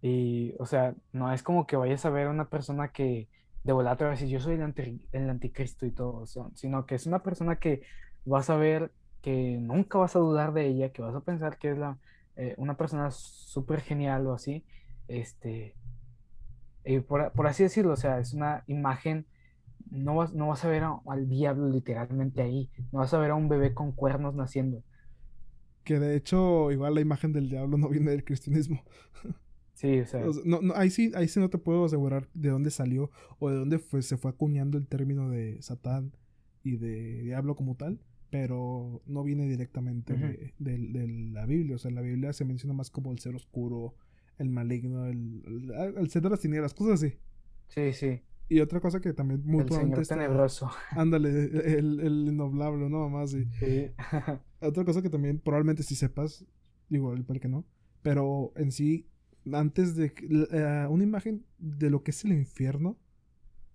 y, 0.00 0.54
o 0.58 0.66
sea, 0.66 0.94
no 1.12 1.32
es 1.32 1.42
como 1.42 1.66
que 1.66 1.76
vayas 1.76 2.04
a 2.04 2.10
ver 2.10 2.28
a 2.28 2.30
una 2.30 2.48
persona 2.48 2.88
que 2.88 3.28
de 3.64 3.72
volada 3.72 3.96
te 3.96 4.04
va 4.04 4.10
a 4.10 4.14
decir, 4.14 4.28
yo 4.28 4.40
soy 4.40 4.54
el, 4.54 5.00
el 5.12 5.30
anticristo 5.30 5.86
y 5.86 5.90
todo, 5.90 6.24
sino 6.54 6.86
que 6.86 6.94
es 6.94 7.06
una 7.06 7.22
persona 7.22 7.56
que 7.56 7.82
vas 8.24 8.50
a 8.50 8.56
ver 8.56 8.92
que 9.22 9.58
nunca 9.60 9.98
vas 9.98 10.14
a 10.16 10.20
dudar 10.20 10.52
de 10.52 10.66
ella, 10.66 10.92
que 10.92 11.02
vas 11.02 11.14
a 11.14 11.20
pensar 11.20 11.58
que 11.58 11.72
es 11.72 11.78
la, 11.78 11.98
eh, 12.36 12.54
una 12.56 12.76
persona 12.76 13.10
súper 13.10 13.80
genial 13.80 14.26
o 14.26 14.32
así, 14.32 14.64
este, 15.08 15.74
y 16.84 17.00
por, 17.00 17.32
por, 17.32 17.46
así 17.46 17.64
decirlo, 17.64 17.92
o 17.92 17.96
sea, 17.96 18.20
es 18.20 18.32
una 18.32 18.62
imagen, 18.68 19.26
no 19.90 20.14
vas, 20.14 20.32
no 20.34 20.48
vas 20.48 20.64
a 20.64 20.68
ver 20.68 20.84
al 20.84 21.28
diablo 21.28 21.68
literalmente 21.68 22.42
ahí, 22.42 22.70
no 22.92 23.00
vas 23.00 23.12
a 23.12 23.18
ver 23.18 23.32
a 23.32 23.34
un 23.34 23.48
bebé 23.48 23.74
con 23.74 23.92
cuernos 23.92 24.34
naciendo. 24.34 24.82
Que 25.84 25.98
de 25.98 26.16
hecho, 26.16 26.70
igual 26.70 26.94
la 26.94 27.00
imagen 27.00 27.32
del 27.32 27.48
diablo 27.48 27.76
no 27.76 27.88
viene 27.88 28.12
del 28.12 28.24
cristianismo. 28.24 28.82
Sí, 29.78 30.00
o 30.00 30.06
sea. 30.06 30.24
no, 30.44 30.60
no, 30.60 30.74
ahí, 30.74 30.90
sí, 30.90 31.12
ahí 31.14 31.28
sí 31.28 31.38
no 31.38 31.50
te 31.50 31.56
puedo 31.56 31.84
asegurar 31.84 32.28
de 32.34 32.48
dónde 32.48 32.72
salió 32.72 33.12
o 33.38 33.48
de 33.48 33.54
dónde 33.54 33.78
fue, 33.78 34.02
se 34.02 34.16
fue 34.16 34.32
acuñando 34.32 34.76
el 34.76 34.88
término 34.88 35.30
de 35.30 35.62
Satán 35.62 36.16
y 36.64 36.78
de 36.78 37.22
diablo 37.22 37.54
como 37.54 37.76
tal, 37.76 38.00
pero 38.28 39.02
no 39.06 39.22
viene 39.22 39.46
directamente 39.46 40.52
de, 40.58 41.30
la 41.32 41.46
Biblia. 41.46 41.76
O 41.76 41.78
sea, 41.78 41.90
en 41.90 41.94
la 41.94 42.00
Biblia 42.00 42.32
se 42.32 42.44
menciona 42.44 42.74
más 42.74 42.90
como 42.90 43.12
el 43.12 43.20
ser 43.20 43.36
oscuro, 43.36 43.94
el 44.38 44.50
maligno, 44.50 45.06
el, 45.06 45.44
el, 45.96 46.10
ser 46.10 46.22
de 46.22 46.30
las 46.30 46.40
tinieblas, 46.40 46.74
cosas 46.74 47.00
así. 47.00 47.14
Sí, 47.68 47.92
sí. 47.92 48.20
Y 48.48 48.58
otra 48.58 48.80
cosa 48.80 49.00
que 49.00 49.12
también 49.12 49.42
muy 49.44 49.62
el 49.62 49.70
señor 49.70 50.04
tenebroso. 50.04 50.72
Ándale, 50.90 51.28
el, 51.78 52.00
el 52.00 52.26
innoblable, 52.26 52.90
¿no? 52.90 53.08
Mamá, 53.08 53.28
sí. 53.28 53.44
sí. 53.60 53.92
otra 54.60 54.84
cosa 54.84 55.02
que 55.02 55.10
también 55.10 55.38
probablemente 55.38 55.84
sí 55.84 55.94
sepas, 55.94 56.44
digo, 56.88 57.14
para 57.24 57.38
que 57.38 57.46
no, 57.46 57.64
pero 58.02 58.52
en 58.56 58.72
sí 58.72 59.06
antes 59.52 59.94
de 59.96 60.12
eh, 60.50 60.86
una 60.88 61.04
imagen 61.04 61.44
de 61.58 61.90
lo 61.90 62.02
que 62.02 62.10
es 62.10 62.24
el 62.24 62.32
infierno. 62.32 62.98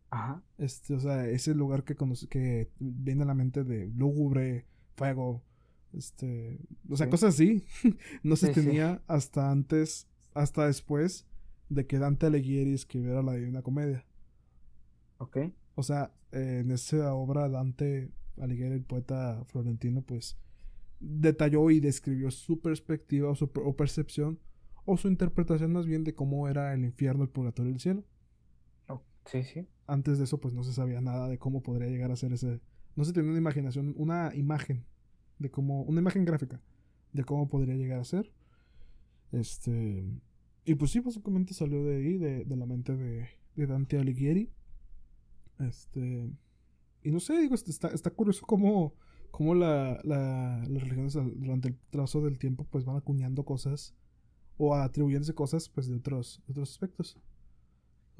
Ajá. 0.09 0.43
Este, 0.57 0.93
o 0.93 0.99
sea, 0.99 1.27
ese 1.27 1.55
lugar 1.55 1.83
que 1.83 1.95
conoce, 1.95 2.27
que 2.27 2.69
viene 2.79 3.23
a 3.23 3.25
la 3.25 3.33
mente 3.33 3.63
de 3.63 3.87
lúgubre, 3.87 4.65
fuego, 4.95 5.43
Este, 5.93 6.59
o 6.89 6.95
sea, 6.95 7.09
cosas 7.09 7.35
así. 7.35 7.65
no 8.23 8.35
se 8.35 8.53
tenía 8.53 9.01
hasta 9.07 9.51
antes, 9.51 10.07
hasta 10.33 10.67
después 10.67 11.25
de 11.69 11.87
que 11.87 11.99
Dante 11.99 12.27
Alighieri 12.27 12.73
escribiera 12.73 13.23
la 13.23 13.33
Divina 13.33 13.61
Comedia. 13.61 14.05
Ok. 15.17 15.37
O 15.75 15.83
sea, 15.83 16.13
en 16.31 16.71
esa 16.71 17.13
obra 17.13 17.49
Dante 17.49 18.11
Alighieri, 18.39 18.75
el 18.75 18.83
poeta 18.83 19.43
florentino, 19.45 20.01
pues 20.01 20.37
detalló 20.99 21.69
y 21.69 21.79
describió 21.79 22.31
su 22.31 22.59
perspectiva 22.61 23.29
o, 23.29 23.35
su, 23.35 23.49
percepción 23.75 24.39
o 24.85 24.97
su 24.97 25.07
interpretación 25.07 25.71
más 25.71 25.85
bien 25.85 26.03
de 26.03 26.13
cómo 26.13 26.47
era 26.47 26.73
el 26.73 26.83
infierno, 26.83 27.23
el 27.23 27.29
purgatorio 27.29 27.71
y 27.71 27.75
el 27.75 27.79
cielo. 27.79 28.03
Oh, 28.87 29.01
sí, 29.25 29.43
sí. 29.43 29.67
Antes 29.87 30.17
de 30.17 30.25
eso, 30.25 30.39
pues 30.39 30.53
no 30.53 30.63
se 30.63 30.73
sabía 30.73 31.01
nada 31.01 31.27
de 31.27 31.37
cómo 31.37 31.61
podría 31.63 31.89
llegar 31.89 32.11
a 32.11 32.15
ser 32.15 32.33
ese. 32.33 32.61
No 32.95 33.05
se 33.05 33.13
tenía 33.13 33.31
una 33.31 33.39
imaginación, 33.39 33.93
una 33.97 34.33
imagen 34.35 34.85
de 35.39 35.49
cómo. 35.49 35.83
Una 35.83 36.01
imagen 36.01 36.25
gráfica 36.25 36.61
de 37.13 37.23
cómo 37.23 37.47
podría 37.47 37.75
llegar 37.75 37.99
a 37.99 38.03
ser. 38.03 38.31
Este. 39.31 40.05
Y 40.65 40.75
pues 40.75 40.91
sí, 40.91 40.99
básicamente 40.99 41.53
salió 41.53 41.83
de 41.83 41.97
ahí, 41.97 42.17
de, 42.17 42.45
de 42.45 42.55
la 42.55 42.65
mente 42.65 42.95
de, 42.95 43.27
de 43.55 43.67
Dante 43.67 43.97
Alighieri. 43.97 44.51
Este. 45.59 46.29
Y 47.03 47.11
no 47.11 47.19
sé, 47.19 47.39
digo, 47.39 47.55
está, 47.55 47.89
está 47.89 48.11
curioso 48.11 48.45
cómo, 48.45 48.95
cómo 49.31 49.55
la, 49.55 49.99
la, 50.03 50.63
las 50.67 50.83
religiones 50.83 51.13
durante 51.13 51.69
el 51.69 51.77
trazo 51.89 52.21
del 52.21 52.37
tiempo 52.37 52.65
pues 52.69 52.85
van 52.85 52.95
acuñando 52.95 53.43
cosas 53.43 53.93
o 54.57 54.75
atribuyéndose 54.75 55.33
cosas 55.33 55.69
pues 55.69 55.87
de 55.87 55.95
otros, 55.95 56.41
otros 56.49 56.71
aspectos. 56.71 57.19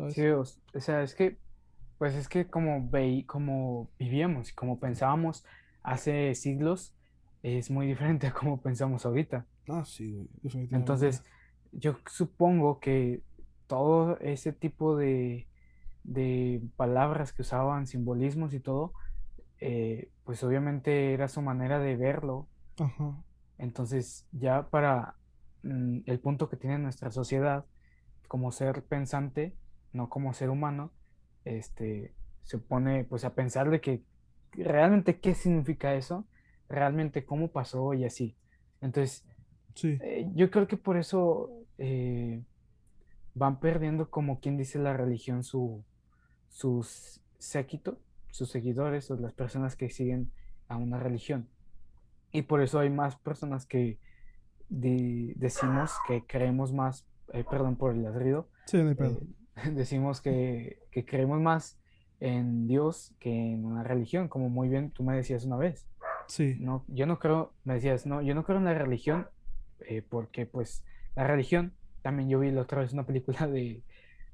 Sí, 0.10 0.28
o, 0.28 0.44
sea, 0.80 1.04
es 1.04 1.14
que 1.14 1.38
pues 1.98 2.16
es 2.16 2.28
que 2.28 2.48
como 2.48 2.90
veí, 2.90 3.24
como 3.24 3.90
vivíamos 4.00 4.50
y 4.50 4.54
como 4.54 4.80
pensábamos 4.80 5.46
hace 5.84 6.34
siglos 6.36 6.96
es 7.44 7.70
muy 7.70 7.88
diferente 7.88 8.28
a 8.28 8.34
como 8.34 8.62
pensamos 8.62 9.06
ahorita. 9.06 9.46
Ah, 9.70 9.84
sí, 9.86 10.28
definitivamente. 10.42 10.76
Entonces, 10.76 11.24
yo 11.72 11.98
supongo 12.10 12.80
que 12.80 13.22
todo 13.68 14.18
ese 14.20 14.52
tipo 14.54 14.98
de 14.98 15.48
de 16.04 16.62
palabras 16.76 17.34
que 17.34 17.42
usaban, 17.42 17.88
simbolismos 17.88 18.54
y 18.54 18.60
todo, 18.60 18.94
eh, 19.60 20.10
pues 20.26 20.44
obviamente 20.44 21.14
era 21.14 21.28
su 21.28 21.42
manera 21.42 21.80
de 21.80 21.96
verlo. 21.96 22.48
Entonces 23.58 24.28
ya 24.32 24.70
para 24.70 25.16
el 25.64 26.20
punto 26.20 26.50
que 26.50 26.58
tiene 26.58 26.78
nuestra 26.78 27.12
sociedad 27.12 27.66
como 28.28 28.52
ser 28.52 28.84
pensante, 28.84 29.56
no 29.94 30.10
como 30.10 30.34
ser 30.34 30.50
humano, 30.50 30.92
este, 31.46 32.14
se 32.44 32.58
pone 32.58 33.04
pues 33.06 33.26
a 33.26 33.34
pensar 33.34 33.70
de 33.70 33.82
que 33.82 34.04
realmente 34.52 35.20
qué 35.20 35.36
significa 35.36 35.96
eso, 35.96 36.26
realmente 36.70 37.26
cómo 37.26 37.50
pasó 37.50 37.94
y 37.94 38.06
así. 38.06 38.36
Entonces, 38.82 39.26
eh, 39.84 40.30
yo 40.34 40.52
creo 40.52 40.68
que 40.68 40.78
por 40.78 40.98
eso 40.98 41.50
eh, 41.78 42.44
van 43.34 43.60
perdiendo 43.60 44.10
como 44.10 44.40
quien 44.40 44.58
dice 44.58 44.80
la 44.80 44.94
religión 44.94 45.44
su, 45.44 45.84
sus 46.50 47.22
séquito, 47.38 48.00
sus 48.30 48.50
seguidores 48.50 49.10
o 49.12 49.16
las 49.16 49.34
personas 49.34 49.76
que 49.76 49.90
siguen 49.90 50.32
a 50.68 50.78
una 50.78 51.00
religión. 51.00 51.48
Y 52.32 52.44
por 52.44 52.62
eso 52.62 52.80
hay 52.80 52.90
más 52.90 53.16
personas 53.16 53.66
que 53.66 54.00
decimos 54.74 55.94
que 56.08 56.24
creemos 56.26 56.74
más, 56.74 57.06
eh, 57.34 57.44
perdón 57.50 57.76
por 57.76 57.94
el 57.94 58.04
ladrido, 58.04 58.48
eh, 58.74 58.96
decimos 59.72 60.22
que, 60.22 60.80
creemos 61.06 61.40
más 61.40 61.78
en 62.20 62.68
Dios 62.68 63.14
que 63.20 63.30
en 63.30 63.66
una 63.66 63.84
religión, 63.84 64.28
como 64.28 64.50
muy 64.50 64.70
bien 64.70 64.92
tú 64.92 65.04
me 65.04 65.16
decías 65.16 65.46
una 65.46 65.58
vez. 65.58 65.88
Sí. 66.28 66.56
No, 66.60 66.86
yo 66.88 67.06
no 67.06 67.20
creo, 67.20 67.54
me 67.66 67.76
decías, 67.76 68.06
no, 68.06 68.22
yo 68.22 68.34
no 68.34 68.44
creo 68.44 68.58
en 68.58 68.66
la 68.66 68.74
religión 68.74 69.28
eh, 69.82 70.02
porque 70.08 70.46
pues 70.46 70.86
la 71.16 71.28
religión, 71.28 71.74
también 72.02 72.30
yo 72.30 72.40
vi 72.40 72.52
la 72.52 72.62
otra 72.62 72.82
vez 72.82 72.94
una 72.94 73.06
película 73.06 73.48
de, 73.48 73.84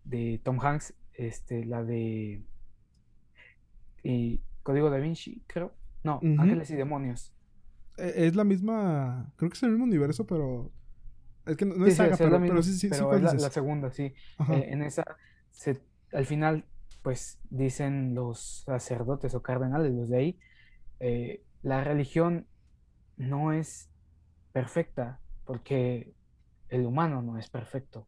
de 0.04 0.40
Tom 0.44 0.60
Hanks 0.60 0.94
este, 1.14 1.66
la 1.66 1.84
de 1.84 2.44
y 4.04 4.40
Código 4.64 4.90
da 4.90 4.98
Vinci, 4.98 5.42
creo. 5.48 5.74
No, 6.04 6.20
Ángeles 6.38 6.70
y 6.72 6.76
Demonios. 6.76 7.34
E, 8.00 8.28
es 8.28 8.36
la 8.36 8.44
misma, 8.44 9.32
creo 9.36 9.50
que 9.50 9.56
es 9.58 9.64
el 9.64 9.72
mismo 9.72 9.86
universo, 9.86 10.26
pero 10.26 10.72
es 11.46 11.58
que 11.58 11.66
no, 11.66 11.86
es 11.86 11.96
saga, 11.96 12.16
pero, 12.18 12.62
sí, 12.62 12.74
sí, 12.74 12.90
pero 12.90 13.14
es 13.14 13.22
la, 13.22 13.50
segunda, 13.50 13.92
sí. 13.92 14.14
Eh, 14.52 14.70
en 14.70 14.84
esa, 14.84 15.04
se, 15.52 15.82
al 16.14 16.26
final, 16.26 16.66
pues 17.02 17.40
dicen 17.50 18.14
los 18.14 18.64
sacerdotes 18.66 19.34
o 19.36 19.42
cardenales, 19.42 19.94
los 19.94 20.10
de 20.10 20.18
ahí, 20.18 20.40
eh, 21.00 21.44
la 21.64 21.84
religión 21.84 22.46
no 23.18 23.52
es 23.52 23.90
perfecta 24.54 25.20
porque 25.46 26.14
el 26.70 26.86
humano 26.86 27.22
no 27.22 27.38
es 27.38 27.50
perfecto 27.50 28.08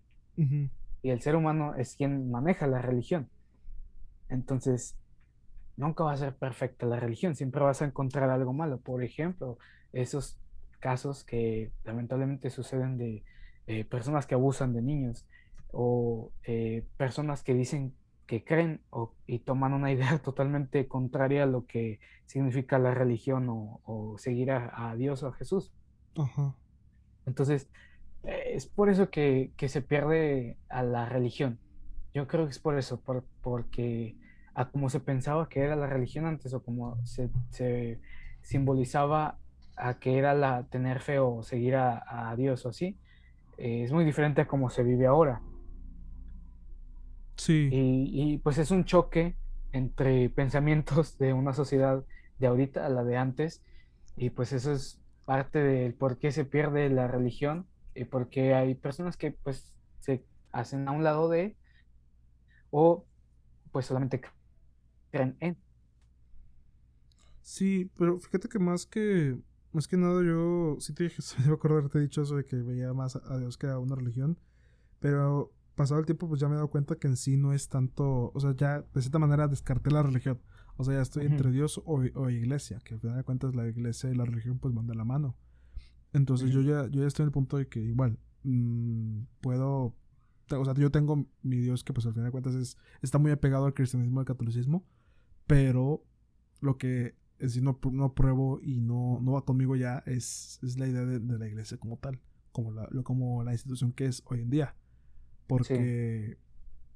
y 1.04 1.10
el 1.10 1.22
ser 1.22 1.36
humano 1.36 1.76
es 1.76 1.96
quien 1.96 2.32
maneja 2.32 2.68
la 2.68 2.82
religión. 2.82 3.30
Entonces, 4.30 4.96
nunca 5.78 6.04
va 6.04 6.14
a 6.14 6.18
ser 6.18 6.36
perfecta 6.36 6.86
la 6.86 7.00
religión, 7.00 7.36
siempre 7.36 7.62
vas 7.62 7.82
a 7.82 7.86
encontrar 7.86 8.30
algo 8.30 8.54
malo. 8.54 8.80
Por 8.80 9.04
ejemplo, 9.04 9.58
esos 9.94 10.38
casos 10.80 11.24
que 11.24 11.72
lamentablemente 11.84 12.50
suceden 12.50 12.98
de 12.98 13.24
eh, 13.68 13.86
personas 13.86 14.26
que 14.26 14.36
abusan 14.36 14.74
de 14.74 14.82
niños 14.82 15.26
o 15.72 16.32
eh, 16.44 16.86
personas 16.98 17.44
que 17.44 17.54
dicen 17.54 17.94
que 18.26 18.44
creen 18.44 18.82
y 19.28 19.40
toman 19.40 19.74
una 19.74 19.92
idea 19.94 20.18
totalmente 20.20 20.88
contraria 20.88 21.44
a 21.44 21.48
lo 21.48 21.66
que 21.66 22.00
significa 22.26 22.80
la 22.80 22.94
religión 22.94 23.48
o, 23.50 24.16
seguir 24.18 24.52
a, 24.52 24.96
Dios 24.98 25.22
o 25.24 25.28
a 25.28 25.34
Jesús. 25.34 25.72
Entonces, 27.26 27.68
eh, 28.24 28.54
es 28.54 28.68
por 28.68 28.90
eso 28.90 29.10
que, 29.10 29.52
se 29.68 29.82
pierde 29.82 30.58
a 30.70 30.84
la 30.84 31.08
religión. 31.08 31.60
Yo 32.14 32.28
creo 32.28 32.46
que 32.46 32.52
es 32.52 32.60
por 32.60 32.78
eso, 32.78 33.02
porque 33.42 34.16
a 34.54 34.70
como 34.70 34.90
se 34.90 35.00
pensaba 35.00 35.50
que 35.50 35.62
era 35.62 35.76
la 35.76 35.88
religión 35.88 36.26
antes 36.26 36.54
o 36.54 36.64
como 36.64 36.98
se, 37.06 38.00
simbolizaba 38.42 39.38
a 39.82 39.96
que 40.00 40.18
era 40.18 40.34
la 40.36 40.64
tener 40.70 41.00
fe 41.02 41.18
o 41.20 41.42
seguir 41.42 41.76
a, 41.76 42.34
Dios 42.38 42.66
o 42.66 42.70
así, 42.70 42.98
eh, 43.58 43.84
es 43.84 43.92
muy 43.92 44.06
diferente 44.06 44.42
a 44.42 44.48
como 44.48 44.70
se 44.70 44.84
vive 44.84 45.08
ahora. 45.08 45.42
Sí. 47.36 47.70
Y, 47.72 48.34
y, 48.34 48.38
pues 48.38 48.60
es 48.60 48.70
un 48.70 48.86
choque 48.86 49.36
entre 49.72 50.30
pensamientos 50.30 51.18
de 51.20 51.34
una 51.34 51.54
sociedad 51.54 52.04
de 52.38 52.48
ahorita 52.48 52.86
a 52.86 52.90
la 52.90 53.04
de 53.04 53.18
antes, 53.18 53.64
y 54.16 54.30
pues 54.30 54.54
eso 54.54 54.72
es 54.72 55.02
parte 55.26 55.60
del 55.60 55.94
por 55.94 56.18
qué 56.18 56.32
se 56.32 56.46
pierde 56.46 56.90
la 56.90 57.08
religión 57.08 57.68
eh, 57.96 58.06
porque 58.06 58.54
hay 58.54 58.76
personas 58.76 59.18
que 59.18 59.32
pues 59.32 59.74
se 60.00 60.24
hacen 60.52 60.88
a 60.88 60.92
un 60.92 61.04
lado 61.04 61.30
de 61.30 61.56
o 62.70 63.06
pues 63.72 63.86
solamente 63.86 64.22
creen 65.12 65.38
en. 65.40 65.58
Sí, 67.42 67.90
pero 67.98 68.20
fíjate 68.20 68.48
que 68.48 68.60
más 68.60 68.86
que 68.86 69.38
más 69.74 69.88
que 69.88 69.98
nada 69.98 70.24
yo 70.24 70.78
sí 70.80 70.94
te 70.94 71.06
dije, 71.06 71.22
me 71.48 71.54
acuerdo 71.54 71.78
haberte 71.78 72.00
dicho 72.00 72.22
eso 72.22 72.36
de 72.36 72.46
que 72.46 72.58
veía 72.58 72.94
más 72.94 73.16
a 73.16 73.38
Dios 73.38 73.58
que 73.58 73.68
a 73.68 73.80
una 73.80 73.96
religión, 73.96 74.38
pero 75.00 75.54
pasado 75.76 76.00
el 76.00 76.06
tiempo 76.06 76.28
pues 76.28 76.40
ya 76.40 76.48
me 76.48 76.54
he 76.54 76.58
dado 76.58 76.70
cuenta 76.70 76.96
que 76.96 77.08
en 77.08 77.18
sí 77.18 77.38
no 77.38 77.54
es 77.54 77.70
tanto, 77.70 78.32
o 78.34 78.40
sea, 78.40 78.56
ya 78.56 78.82
de 78.82 79.02
cierta 79.02 79.20
manera 79.20 79.48
descarté 79.48 79.92
la 79.92 80.04
religión. 80.04 80.40
O 80.78 80.84
sea, 80.84 80.96
ya 80.96 81.02
estoy 81.02 81.26
entre 81.26 81.52
Dios 81.52 81.80
o, 81.86 82.02
o, 82.16 82.30
iglesia, 82.30 82.80
que 82.84 82.96
al 82.96 83.00
final 83.00 83.18
de 83.18 83.24
cuentas 83.24 83.54
la 83.54 83.68
iglesia 83.68 84.10
y 84.10 84.16
la 84.16 84.26
religión 84.26 84.58
pues 84.58 84.74
van 84.74 84.88
de 84.88 84.96
la 84.96 85.06
mano. 85.06 85.36
Entonces 86.14 86.50
yo, 86.52 86.62
ya, 86.62 86.88
yo 86.88 87.02
ya 87.02 87.08
estoy 87.08 87.24
en 87.24 87.28
el 87.28 87.32
punto 87.32 87.58
de 87.58 87.68
que 87.68 87.80
igual 87.80 88.18
mm, 88.44 89.24
puedo, 89.42 89.96
o 90.50 90.66
sea, 90.66 90.74
yo 90.74 90.92
tengo 90.92 91.28
mi 91.44 91.58
Dios 91.58 91.84
que 91.84 91.94
pues 91.94 92.06
al 92.06 92.14
final 92.14 92.26
de 92.26 92.32
cuentas 92.32 92.56
es, 92.56 92.78
está 93.02 93.18
muy 93.18 93.32
apegado 93.32 93.66
al 93.66 93.74
cristianismo 93.74 94.20
y 94.20 94.22
al 94.22 94.26
catolicismo, 94.26 94.86
pero 95.46 96.04
lo 96.62 96.78
que 96.78 97.16
es 97.40 97.62
no, 97.62 97.80
no 97.92 98.14
pruebo 98.14 98.60
y 98.62 98.82
no 98.82 99.20
va 99.42 99.46
conmigo 99.46 99.76
ya 99.76 100.04
es, 100.06 100.60
es 100.64 100.78
la 100.78 100.88
idea 100.88 101.06
de, 101.06 101.20
la 101.38 101.48
iglesia 101.48 101.78
como 101.78 101.98
tal, 101.98 102.22
como 102.52 102.72
la, 102.72 102.88
como 103.04 103.44
la 103.44 103.54
institución 103.54 103.92
que 103.94 104.06
es 104.06 104.24
hoy 104.26 104.42
en 104.42 104.50
día. 104.50 104.76
Porque 105.48 106.38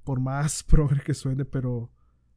por 0.04 0.20
más 0.20 0.64
progre 0.68 1.02
que 1.02 1.14
suene, 1.14 1.46
pero 1.46 1.92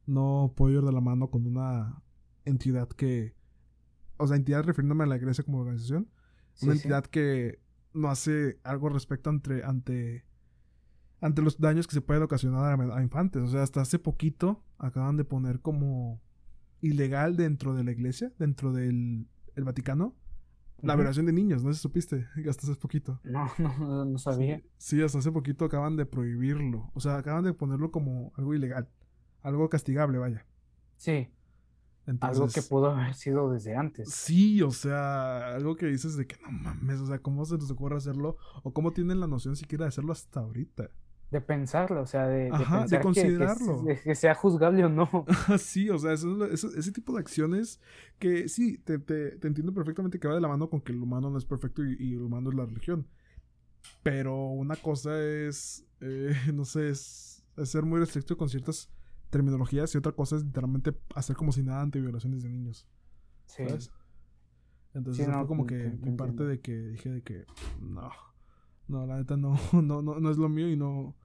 no 0.05 0.53
puedo 0.55 0.79
ir 0.79 0.85
de 0.85 0.91
la 0.91 1.01
mano 1.01 1.29
con 1.29 1.45
una 1.45 2.01
entidad 2.45 2.89
que, 2.89 3.35
o 4.17 4.27
sea, 4.27 4.35
entidad 4.35 4.63
refiriéndome 4.63 5.03
a 5.03 5.07
la 5.07 5.17
iglesia 5.17 5.43
como 5.43 5.59
organización, 5.59 6.09
una 6.61 6.73
entidad 6.73 7.05
que 7.05 7.61
no 7.93 8.09
hace 8.09 8.59
algo 8.63 8.89
respecto 8.89 9.29
ante, 9.29 9.63
ante, 9.63 10.25
ante 11.21 11.41
los 11.41 11.59
daños 11.59 11.87
que 11.87 11.93
se 11.93 12.01
pueden 12.01 12.23
ocasionar 12.23 12.79
a, 12.79 13.01
infantes. 13.01 13.41
O 13.43 13.47
sea, 13.47 13.63
hasta 13.63 13.81
hace 13.81 13.99
poquito 13.99 14.63
acaban 14.77 15.17
de 15.17 15.23
poner 15.23 15.61
como 15.61 16.21
ilegal 16.81 17.37
dentro 17.37 17.73
de 17.73 17.83
la 17.83 17.91
iglesia, 17.91 18.33
dentro 18.37 18.73
del 18.73 19.27
Vaticano, 19.63 20.15
la 20.81 20.95
violación 20.95 21.25
de 21.25 21.33
niños, 21.33 21.63
no 21.63 21.71
sé 21.71 21.75
si 21.75 21.81
supiste, 21.81 22.27
hasta 22.49 22.67
hace 22.67 22.75
poquito. 22.75 23.19
No, 23.23 23.49
no, 23.57 24.05
no 24.05 24.17
sabía. 24.17 24.61
Sí, 24.77 25.01
hasta 25.01 25.19
hace 25.19 25.31
poquito 25.31 25.65
acaban 25.65 25.95
de 25.95 26.05
prohibirlo. 26.05 26.91
O 26.93 26.99
sea, 26.99 27.17
acaban 27.17 27.43
de 27.43 27.53
ponerlo 27.53 27.91
como 27.91 28.31
algo 28.35 28.53
ilegal. 28.53 28.89
Algo 29.41 29.69
castigable, 29.69 30.17
vaya. 30.17 30.45
Sí. 30.97 31.29
algo 32.19 32.47
que 32.47 32.61
pudo 32.61 32.91
haber 32.91 33.13
sido 33.13 33.51
desde 33.51 33.75
antes. 33.75 34.09
Sí, 34.09 34.61
o 34.61 34.71
sea, 34.71 35.55
algo 35.55 35.75
que 35.75 35.85
dices 35.85 36.17
de 36.17 36.27
que 36.27 36.37
no 36.41 36.51
mames, 36.51 36.99
o 36.99 37.07
sea, 37.07 37.19
¿cómo 37.19 37.45
se 37.45 37.55
les 37.55 37.71
ocurre 37.71 37.97
hacerlo? 37.97 38.37
O 38.63 38.73
cómo 38.73 38.91
tienen 38.91 39.19
la 39.19 39.27
noción 39.27 39.55
siquiera 39.55 39.85
de 39.85 39.89
hacerlo 39.89 40.11
hasta 40.11 40.41
ahorita. 40.41 40.89
De 41.31 41.41
pensarlo, 41.41 42.01
o 42.01 42.05
sea, 42.07 42.25
de, 42.27 42.45
de, 42.45 42.99
considerarlo. 43.01 43.85
Que, 44.03 44.15
sea 44.15 44.33
juzgable 44.33 44.85
o 44.85 44.89
no. 44.89 45.07
sí, 45.59 45.89
o 45.89 45.99
sea, 45.99 46.13
ese 46.13 46.91
tipo 46.91 47.13
de 47.13 47.19
acciones 47.19 47.79
que 48.17 48.49
sí, 48.49 48.79
te, 48.79 48.97
te, 48.97 49.47
entiendo 49.47 49.71
perfectamente 49.73 50.19
que 50.19 50.27
va 50.27 50.33
de 50.33 50.41
la 50.41 50.47
mano 50.47 50.69
con 50.71 50.81
que 50.81 50.91
el 50.91 51.01
humano 51.01 51.29
no 51.29 51.37
es 51.37 51.45
perfecto 51.45 51.83
y, 51.85 52.13
el 52.13 52.21
humano 52.21 52.49
es 52.49 52.55
la 52.55 52.65
religión. 52.65 53.07
Pero 54.01 54.47
una 54.47 54.75
cosa 54.75 55.23
es, 55.23 55.85
eh, 56.01 56.33
no 56.53 56.65
sé, 56.65 56.89
es, 56.89 57.43
ser 57.63 57.83
muy 57.83 57.99
restricto 57.99 58.35
con 58.35 58.49
ciertas 58.49 58.89
terminologías 59.29 59.93
y 59.93 59.99
otra 59.99 60.13
cosa 60.13 60.35
es 60.35 60.43
literalmente 60.43 60.95
hacer 61.13 61.35
como 61.35 61.51
si 61.51 61.61
nada 61.61 61.81
ante 61.81 62.01
violaciones 62.01 62.41
de 62.41 62.49
niños. 62.49 62.87
Sí. 63.45 63.63
Entonces 64.93 65.27
fue 65.27 65.47
como 65.47 65.67
que 65.67 65.91
mi 66.01 66.15
parte 66.15 66.43
de 66.43 66.59
que 66.59 66.75
dije 66.75 67.09
de 67.09 67.21
que 67.21 67.45
no, 67.79 68.09
no, 68.89 69.05
la 69.05 69.17
neta 69.17 69.37
no, 69.37 69.57
no, 69.73 70.01
no, 70.01 70.19
no 70.19 70.31
es 70.31 70.37
lo 70.37 70.49
mío 70.49 70.69
y 70.69 70.75
no, 70.75 71.15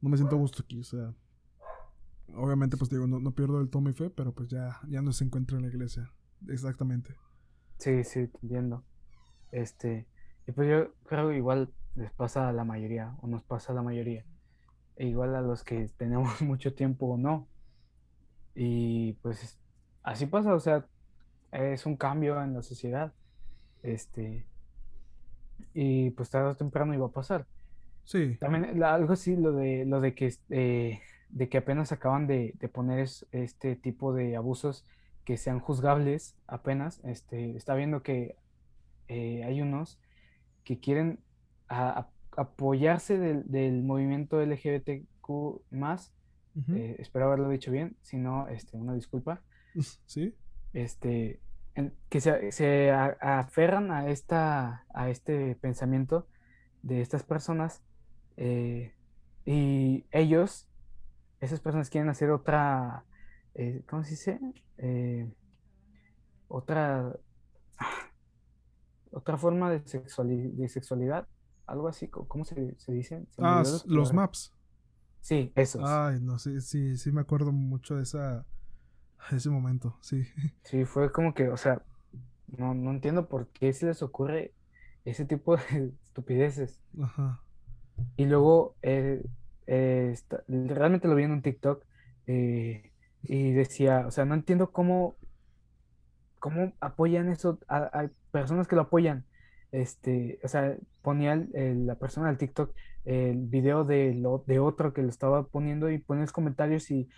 no 0.00 0.08
me 0.10 0.16
siento 0.16 0.36
a 0.36 0.38
gusto 0.38 0.62
aquí, 0.62 0.80
o 0.80 0.84
sea. 0.84 1.14
Obviamente, 2.36 2.76
pues 2.76 2.90
digo, 2.90 3.06
no, 3.06 3.20
no 3.20 3.32
pierdo 3.32 3.60
el 3.60 3.70
tomo 3.70 3.90
y 3.90 3.92
fe, 3.92 4.10
pero 4.10 4.32
pues 4.32 4.48
ya, 4.48 4.80
ya 4.88 5.02
no 5.02 5.12
se 5.12 5.24
encuentra 5.24 5.56
en 5.56 5.62
la 5.62 5.68
iglesia. 5.68 6.10
Exactamente. 6.48 7.14
Sí, 7.78 8.02
sí, 8.04 8.30
entiendo. 8.42 8.84
Este, 9.52 10.06
y 10.46 10.52
pues 10.52 10.68
yo 10.68 10.94
creo 11.04 11.28
que 11.28 11.36
igual 11.36 11.72
les 11.94 12.12
pasa 12.12 12.48
a 12.48 12.52
la 12.52 12.64
mayoría, 12.64 13.16
o 13.20 13.28
nos 13.28 13.42
pasa 13.44 13.72
a 13.72 13.76
la 13.76 13.82
mayoría. 13.82 14.24
E 14.96 15.06
igual 15.06 15.34
a 15.34 15.40
los 15.42 15.64
que 15.64 15.88
tenemos 15.96 16.42
mucho 16.42 16.74
tiempo 16.74 17.06
o 17.06 17.18
no. 17.18 17.48
Y 18.54 19.14
pues 19.14 19.58
así 20.02 20.26
pasa, 20.26 20.54
o 20.54 20.60
sea, 20.60 20.86
es 21.52 21.86
un 21.86 21.96
cambio 21.96 22.42
en 22.42 22.54
la 22.54 22.62
sociedad. 22.62 23.12
Este, 23.82 24.46
y 25.74 26.10
pues 26.10 26.30
tarde 26.30 26.50
o 26.50 26.56
temprano 26.56 26.94
iba 26.94 27.06
a 27.06 27.10
pasar. 27.10 27.46
Sí. 28.04 28.36
También 28.38 28.82
algo 28.82 29.12
así, 29.12 29.36
lo 29.36 29.52
de, 29.52 29.84
lo 29.84 30.00
de 30.00 30.14
que, 30.14 30.32
eh, 30.50 31.00
de 31.30 31.48
que 31.48 31.58
apenas 31.58 31.90
acaban 31.92 32.26
de, 32.26 32.54
poner 32.72 33.08
este 33.32 33.76
tipo 33.76 34.14
de 34.14 34.36
abusos 34.36 34.84
que 35.24 35.36
sean 35.36 35.58
juzgables 35.58 36.36
apenas, 36.46 37.00
este, 37.04 37.56
está 37.56 37.74
viendo 37.74 38.02
que 38.02 38.36
eh, 39.08 39.42
hay 39.44 39.60
unos 39.60 39.98
que 40.64 40.78
quieren 40.78 41.18
apoyarse 42.36 43.18
del, 43.18 43.82
movimiento 43.82 44.40
LGBTQ 44.40 45.62
más, 45.70 46.12
eh, 46.72 46.96
espero 46.98 47.26
haberlo 47.26 47.48
dicho 47.48 47.72
bien, 47.72 47.96
si 48.02 48.16
no, 48.16 48.48
este, 48.48 48.76
una 48.76 48.94
disculpa. 48.94 49.42
Sí. 50.06 50.32
Este, 50.72 51.40
que 52.08 52.20
se, 52.20 52.92
aferran 52.92 53.90
a, 53.90 54.08
esta, 54.08 54.86
a 54.94 55.08
este 55.08 55.56
pensamiento 55.56 56.28
de 56.82 57.00
estas 57.00 57.24
personas 57.24 57.82
eh, 58.36 58.94
y 59.44 60.06
ellos, 60.10 60.68
esas 61.40 61.60
personas 61.60 61.90
quieren 61.90 62.08
hacer 62.08 62.30
otra, 62.30 63.04
eh, 63.54 63.82
¿cómo 63.88 64.04
se 64.04 64.10
dice? 64.10 64.40
Eh, 64.78 65.28
otra, 66.48 67.16
otra 69.10 69.36
forma 69.36 69.70
de, 69.70 69.80
de 69.80 70.68
sexualidad, 70.68 71.26
algo 71.66 71.88
así, 71.88 72.08
¿cómo 72.08 72.44
se, 72.44 72.76
se 72.78 72.92
dice? 72.92 73.26
ah, 73.38 73.64
los 73.86 74.12
maps. 74.12 74.54
Sí, 75.20 75.52
esos. 75.56 75.82
Ay, 75.84 76.20
no, 76.20 76.38
sí, 76.38 76.60
sí, 76.60 76.98
sí 76.98 77.10
me 77.10 77.22
acuerdo 77.22 77.50
mucho 77.50 77.96
de 77.96 78.02
esa 78.02 78.44
ese 79.32 79.50
momento, 79.50 79.96
sí. 80.00 80.24
Sí, 80.64 80.84
fue 80.84 81.12
como 81.12 81.34
que, 81.34 81.48
o 81.48 81.56
sea, 81.56 81.82
no, 82.56 82.74
no 82.74 82.90
entiendo 82.90 83.28
por 83.28 83.48
qué 83.48 83.72
se 83.72 83.86
les 83.86 84.02
ocurre 84.02 84.52
ese 85.04 85.24
tipo 85.24 85.56
de 85.56 85.92
estupideces. 86.04 86.80
Ajá. 87.00 87.40
Y 88.16 88.26
luego, 88.26 88.76
eh, 88.82 89.24
eh, 89.66 90.14
realmente 90.48 91.08
lo 91.08 91.14
vi 91.14 91.24
en 91.24 91.32
un 91.32 91.42
TikTok 91.42 91.84
eh, 92.26 92.90
y 93.22 93.52
decía, 93.52 94.06
o 94.06 94.10
sea, 94.10 94.24
no 94.24 94.34
entiendo 94.34 94.72
cómo, 94.72 95.16
cómo 96.40 96.72
apoyan 96.80 97.28
eso 97.28 97.58
a, 97.68 98.08
personas 98.30 98.66
que 98.66 98.76
lo 98.76 98.82
apoyan. 98.82 99.24
Este, 99.70 100.38
o 100.44 100.48
sea, 100.48 100.76
ponía 101.02 101.36
la 101.36 101.96
persona 101.96 102.28
del 102.28 102.38
TikTok 102.38 102.72
el 103.04 103.46
video 103.46 103.84
de, 103.84 104.14
lo, 104.14 104.44
de 104.46 104.58
otro 104.58 104.92
que 104.92 105.02
lo 105.02 105.08
estaba 105.08 105.46
poniendo 105.46 105.90
y 105.90 105.98
ponía 105.98 106.22
los 106.22 106.32
comentarios 106.32 106.90
y 106.90 107.08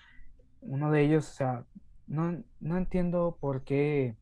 uno 0.63 0.91
de 0.91 1.03
ellos, 1.03 1.31
o 1.31 1.35
sea, 1.35 1.65
no, 2.07 2.43
no 2.61 2.77
entiendo 2.77 3.37
por 3.41 3.63
qué, 3.63 4.17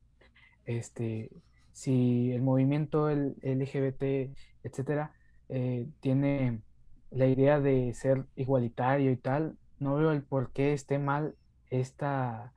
este, 0.67 1.31
si 1.73 2.33
el 2.33 2.43
movimiento 2.43 3.09
el, 3.11 3.37
LGBT, 3.43 4.35
etcétera, 4.63 5.13
eh, 5.49 5.87
tiene 6.01 6.61
la 7.11 7.27
idea 7.27 7.61
de 7.61 7.93
ser 7.95 8.25
igualitario 8.37 9.11
y 9.11 9.17
tal, 9.17 9.57
no 9.79 9.97
veo 9.97 10.13
el 10.13 10.23
por 10.23 10.51
qué 10.53 10.73
esté 10.73 10.99
mal 10.99 11.37
esta, 11.71 12.53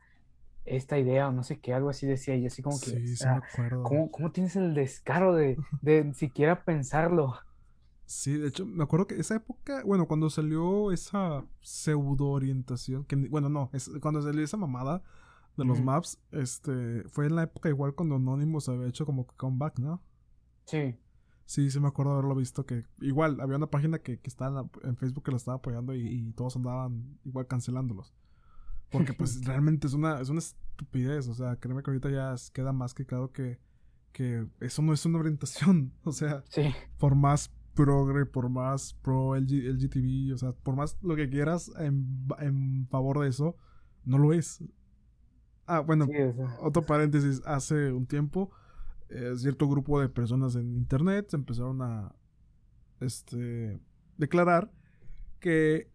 esta 0.65 0.97
idea 0.97 1.27
o 1.27 1.31
no 1.31 1.43
sé 1.43 1.59
qué, 1.59 1.73
algo 1.73 1.89
así 1.89 2.07
decía 2.07 2.35
y 2.35 2.45
así 2.45 2.61
como 2.61 2.79
que, 2.79 3.07
sí, 3.07 3.25
¿cómo, 3.83 4.31
tienes 4.31 4.55
el 4.55 4.73
descaro 4.73 5.35
de, 5.35 5.57
de 5.81 6.13
siquiera 6.13 6.63
pensarlo? 6.63 7.35
Sí, 8.07 8.37
de 8.37 8.47
hecho, 8.47 8.65
me 8.65 8.85
acuerdo 8.85 9.05
que 9.05 9.19
esa 9.19 9.35
época, 9.35 9.83
bueno, 9.83 10.07
cuando 10.07 10.29
salió 10.29 10.93
esa 10.93 11.45
pseudo 11.59 12.27
orientación, 12.27 13.03
que 13.03 13.17
bueno, 13.17 13.49
no, 13.49 13.69
es, 13.73 13.91
cuando 14.01 14.21
salió 14.21 14.41
esa 14.41 14.55
mamada 14.55 15.03
de 15.57 15.65
los 15.65 15.81
maps, 15.81 16.17
este, 16.31 17.03
fue 17.09 17.25
en 17.25 17.35
la 17.35 17.43
época 17.43 17.67
igual 17.67 17.95
cuando 17.95 18.15
Anonymous 18.15 18.69
había 18.69 18.87
hecho 18.87 19.05
como 19.05 19.27
comeback, 19.27 19.79
¿no? 19.79 20.01
Sí. 20.63 20.95
Sí, 21.45 21.69
sí 21.69 21.79
me 21.81 21.89
acuerdo 21.89 22.13
haberlo 22.13 22.33
visto 22.33 22.65
que 22.65 22.85
igual 23.01 23.41
había 23.41 23.57
una 23.57 23.69
página 23.69 23.99
que, 23.99 24.19
que 24.19 24.29
estaba 24.29 24.69
en 24.83 24.95
Facebook 24.95 25.25
que 25.25 25.31
lo 25.31 25.37
estaba 25.37 25.57
apoyando 25.57 25.93
y, 25.93 26.31
todos 26.31 26.55
andaban 26.55 27.19
igual 27.25 27.47
cancelándolos. 27.47 28.13
Porque 28.89 29.11
pues 29.11 29.41
realmente 29.45 29.85
es 29.87 29.93
una, 29.93 30.21
es 30.21 30.29
una 30.29 30.39
estupidez, 30.39 31.27
o 31.27 31.33
sea, 31.33 31.57
créeme 31.57 31.83
que 31.83 31.91
ahorita 31.91 32.09
ya 32.09 32.35
queda 32.53 32.71
más 32.71 32.93
que 32.93 33.05
claro 33.05 33.33
que, 33.33 33.59
que 34.13 34.47
eso 34.61 34.81
no 34.81 34.93
es 34.93 35.05
una 35.05 35.19
orientación, 35.19 35.91
o 36.05 36.13
sea, 36.13 36.45
sí. 36.47 36.73
por 36.97 37.15
más 37.15 37.51
progre, 37.77 38.25
por 38.25 38.49
más 38.49 38.95
pro 39.03 39.35
LG, 39.35 39.69
LGTB, 39.73 40.33
o 40.33 40.37
sea, 40.37 40.51
por 40.51 40.75
más 40.75 40.97
lo 41.03 41.15
que 41.15 41.29
quieras 41.29 41.71
en, 41.77 42.87
favor 42.89 43.19
de 43.19 43.29
eso, 43.29 43.55
no 44.03 44.17
lo 44.17 44.33
es. 44.33 44.63
Ah, 45.67 45.81
bueno, 45.81 46.07
otro 46.61 46.85
paréntesis, 46.85 47.41
hace 47.45 47.91
un 47.93 48.07
tiempo, 48.07 48.49
eh, 49.09 49.33
cierto 49.37 49.69
grupo 49.69 50.01
de 50.01 50.09
personas 50.09 50.55
en 50.55 50.75
internet 50.75 51.33
empezaron 51.33 51.81
a 51.81 52.15
este, 52.99 53.79
declarar 54.17 54.71
que 55.39 55.91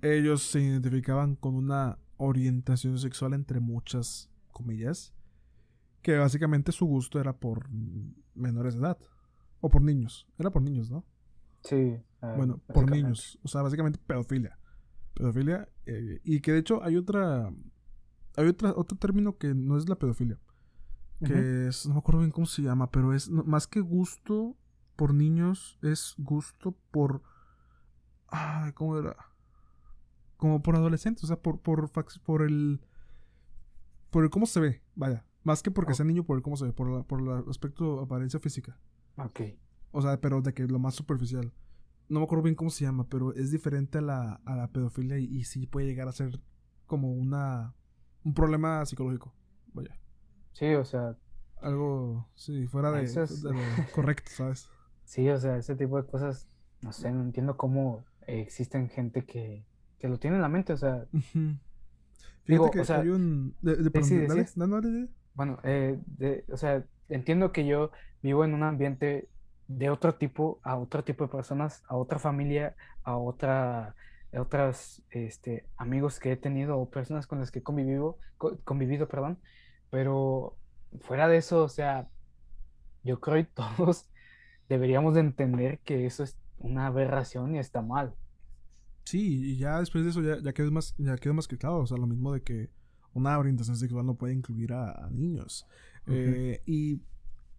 ellos 0.00 0.42
se 0.42 0.60
identificaban 0.60 1.34
con 1.34 1.56
una 1.56 1.98
orientación 2.16 2.98
sexual 2.98 3.34
entre 3.34 3.58
muchas 3.58 4.30
comillas, 4.52 5.12
que 6.00 6.16
básicamente 6.16 6.70
su 6.70 6.86
gusto 6.86 7.18
era 7.18 7.32
por 7.32 7.68
menores 8.34 8.74
de 8.74 8.80
edad. 8.80 8.98
O 9.60 9.68
por 9.68 9.82
niños. 9.82 10.26
Era 10.38 10.50
por 10.50 10.62
niños, 10.62 10.90
¿no? 10.90 11.04
Sí. 11.62 12.00
Ah, 12.20 12.34
bueno, 12.36 12.60
por 12.72 12.90
niños. 12.90 13.38
O 13.42 13.48
sea, 13.48 13.62
básicamente 13.62 13.98
pedofilia. 14.06 14.58
Pedofilia. 15.14 15.68
Eh, 15.86 16.20
y 16.24 16.40
que 16.40 16.52
de 16.52 16.58
hecho 16.58 16.82
hay 16.82 16.96
otra. 16.96 17.52
Hay 18.36 18.46
otra, 18.46 18.72
otro 18.76 18.96
término 18.96 19.36
que 19.36 19.54
no 19.54 19.76
es 19.76 19.88
la 19.88 19.96
pedofilia. 19.96 20.38
Que 21.24 21.66
es. 21.66 21.86
No 21.86 21.94
me 21.94 21.98
acuerdo 21.98 22.20
bien 22.20 22.30
cómo 22.30 22.46
se 22.46 22.62
llama, 22.62 22.90
pero 22.90 23.12
es 23.12 23.28
más 23.28 23.66
que 23.66 23.80
gusto 23.80 24.56
por 24.94 25.14
niños, 25.14 25.78
es 25.82 26.14
gusto 26.18 26.76
por. 26.90 27.22
Ay, 28.28 28.72
¿cómo 28.72 28.98
era? 28.98 29.16
Como 30.36 30.62
por 30.62 30.76
adolescentes, 30.76 31.24
o 31.24 31.26
sea, 31.26 31.40
por, 31.40 31.60
por, 31.60 31.90
por 32.24 32.42
el. 32.42 32.80
Por 34.10 34.24
el 34.24 34.30
cómo 34.30 34.46
se 34.46 34.60
ve, 34.60 34.82
vaya. 34.94 35.24
Más 35.42 35.62
que 35.62 35.70
porque 35.70 35.94
sea 35.94 36.04
niño, 36.04 36.24
por 36.24 36.36
el 36.36 36.42
cómo 36.42 36.56
se 36.56 36.66
ve, 36.66 36.72
por, 36.72 37.04
por 37.06 37.20
el 37.20 37.50
aspecto 37.50 38.00
apariencia 38.00 38.38
física. 38.38 38.78
Ok. 39.18 39.40
O 39.90 40.02
sea, 40.02 40.20
pero 40.20 40.40
de 40.40 40.54
que 40.54 40.66
lo 40.66 40.78
más 40.78 40.94
superficial. 40.94 41.52
No 42.08 42.20
me 42.20 42.24
acuerdo 42.24 42.44
bien 42.44 42.54
cómo 42.54 42.70
se 42.70 42.84
llama, 42.84 43.06
pero 43.08 43.34
es 43.34 43.50
diferente 43.50 43.98
a 43.98 44.00
la, 44.00 44.40
a 44.44 44.56
la 44.56 44.68
pedofilia 44.68 45.18
y, 45.18 45.44
sí 45.44 45.66
puede 45.66 45.86
llegar 45.86 46.08
a 46.08 46.12
ser 46.12 46.40
como 46.86 47.12
una 47.12 47.74
un 48.24 48.34
problema 48.34 48.84
psicológico. 48.86 49.34
Vaya. 49.72 49.98
Sí, 50.52 50.74
o 50.74 50.84
sea. 50.84 51.16
Algo, 51.60 52.28
sí, 52.34 52.66
fuera 52.66 52.92
de, 52.92 53.02
lo 53.42 53.56
correcto, 53.94 54.30
¿sabes? 54.34 54.68
Sí, 55.04 55.28
o 55.28 55.38
sea, 55.38 55.56
ese 55.56 55.74
tipo 55.74 56.00
de 56.00 56.08
cosas, 56.08 56.48
no 56.82 56.92
sé, 56.92 57.10
no 57.10 57.22
entiendo 57.22 57.56
cómo 57.56 58.04
existen 58.26 58.88
gente 58.88 59.24
que, 59.24 59.64
que 59.98 60.08
lo 60.08 60.18
tiene 60.18 60.36
en 60.36 60.42
la 60.42 60.48
mente, 60.48 60.72
o 60.72 60.76
sea. 60.76 61.06
Fíjate 62.44 62.70
que 62.70 62.80
o 62.80 62.84
sea, 62.84 63.00
hay 63.00 63.08
un... 63.08 63.54
De, 63.60 63.76
de, 63.76 65.08
Bueno, 65.34 65.58
eh, 65.64 65.98
de, 66.06 66.44
o 66.50 66.56
sea, 66.56 66.84
entiendo 67.08 67.52
que 67.52 67.66
yo 67.66 67.90
vivo 68.22 68.44
en 68.44 68.54
un 68.54 68.62
ambiente 68.62 69.28
de 69.68 69.90
otro 69.90 70.14
tipo, 70.14 70.60
a 70.62 70.76
otro 70.76 71.04
tipo 71.04 71.24
de 71.24 71.30
personas, 71.30 71.82
a 71.88 71.96
otra 71.96 72.18
familia, 72.18 72.74
a 73.04 73.16
otra, 73.16 73.94
otros 74.32 75.02
este, 75.10 75.66
amigos 75.76 76.18
que 76.18 76.32
he 76.32 76.36
tenido 76.36 76.78
o 76.78 76.90
personas 76.90 77.26
con 77.26 77.38
las 77.38 77.50
que 77.50 77.60
he 77.60 77.62
convivido, 77.62 78.18
convivido 78.64 79.08
perdón, 79.08 79.38
pero 79.90 80.56
fuera 81.00 81.28
de 81.28 81.36
eso, 81.36 81.64
o 81.64 81.68
sea, 81.68 82.08
yo 83.04 83.20
creo 83.20 83.36
que 83.36 83.44
todos 83.76 84.06
deberíamos 84.68 85.14
de 85.14 85.20
entender 85.20 85.78
que 85.80 86.06
eso 86.06 86.22
es 86.22 86.36
una 86.58 86.86
aberración 86.86 87.54
y 87.54 87.58
está 87.58 87.82
mal. 87.82 88.14
Sí, 89.04 89.52
y 89.52 89.56
ya 89.56 89.80
después 89.80 90.04
de 90.04 90.10
eso 90.10 90.22
ya, 90.22 90.52
quedó 90.52 90.70
más, 90.70 90.94
ya 90.98 91.16
quedó 91.16 91.32
más 91.32 91.48
que 91.48 91.56
claro, 91.56 91.78
o 91.78 91.86
sea, 91.86 91.96
lo 91.96 92.06
mismo 92.06 92.32
de 92.32 92.42
que 92.42 92.68
una 93.14 93.38
orientación 93.38 93.76
sexual 93.76 94.04
no 94.04 94.14
puede 94.14 94.34
incluir 94.34 94.74
a, 94.74 95.08
niños. 95.10 95.66
Eh, 96.08 96.62
y 96.66 97.02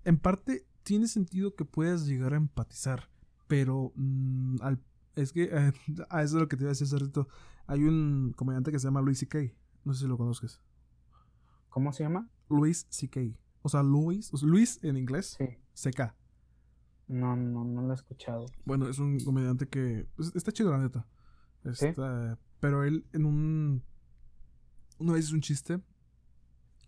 en 0.05 0.17
parte 0.17 0.65
tiene 0.83 1.07
sentido 1.07 1.55
que 1.55 1.65
puedas 1.65 2.07
llegar 2.07 2.33
a 2.33 2.37
empatizar, 2.37 3.09
pero 3.47 3.91
mm, 3.95 4.55
es 5.15 5.33
que 5.33 5.51
a 5.53 5.69
eso 6.23 6.37
es 6.37 6.41
lo 6.41 6.47
que 6.47 6.57
te 6.57 6.63
iba 6.63 6.69
a 6.69 6.73
decir 6.73 6.87
hace 6.87 6.97
rato. 6.97 7.27
Hay 7.67 7.83
un 7.83 8.33
comediante 8.35 8.71
que 8.71 8.79
se 8.79 8.87
llama 8.87 9.01
Luis 9.01 9.19
C.K. 9.19 9.39
No 9.83 9.93
sé 9.93 10.01
si 10.01 10.07
lo 10.07 10.17
conozcas. 10.17 10.59
¿Cómo 11.69 11.93
se 11.93 12.03
llama? 12.03 12.27
Luis 12.49 12.87
C.K. 12.89 13.21
O 13.61 13.69
sea, 13.69 13.83
Luis, 13.83 14.31
Luis 14.41 14.83
en 14.83 14.97
inglés. 14.97 15.35
Sí. 15.37 15.45
C.K. 15.73 16.15
No, 17.07 17.35
no, 17.35 17.63
no 17.65 17.81
lo 17.81 17.91
he 17.91 17.95
escuchado. 17.95 18.45
Bueno, 18.65 18.87
es 18.87 18.99
un 18.99 19.19
comediante 19.19 19.67
que 19.67 20.07
pues, 20.15 20.35
está 20.35 20.51
chido, 20.51 20.71
la 20.71 20.79
neta. 20.79 21.07
pero 22.59 22.83
él 22.83 23.05
en 23.13 23.25
un. 23.25 23.83
Una 24.97 25.13
vez 25.13 25.25
hizo 25.25 25.35
un 25.35 25.41
chiste. 25.41 25.81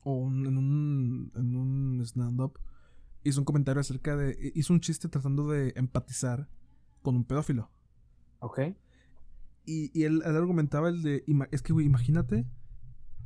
O 0.03 0.27
en 0.27 0.57
un. 0.57 1.31
En 1.35 1.55
un 1.55 2.01
stand-up. 2.01 2.59
Hizo 3.23 3.39
un 3.39 3.45
comentario 3.45 3.81
acerca 3.81 4.15
de. 4.15 4.51
Hizo 4.55 4.73
un 4.73 4.81
chiste 4.81 5.07
tratando 5.07 5.47
de 5.49 5.73
empatizar 5.75 6.49
con 7.01 7.15
un 7.15 7.23
pedófilo. 7.23 7.69
Ok. 8.39 8.59
Y, 9.65 9.97
y 9.97 10.03
él, 10.03 10.23
él, 10.25 10.35
argumentaba 10.35 10.89
el 10.89 11.01
de. 11.03 11.23
Es 11.51 11.61
que, 11.61 11.73
güey, 11.73 11.85
imagínate. 11.85 12.47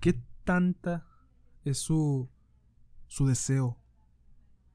¿Qué 0.01 0.21
tanta 0.43 1.07
es 1.63 1.79
su, 1.79 2.29
su 3.07 3.25
deseo, 3.25 3.81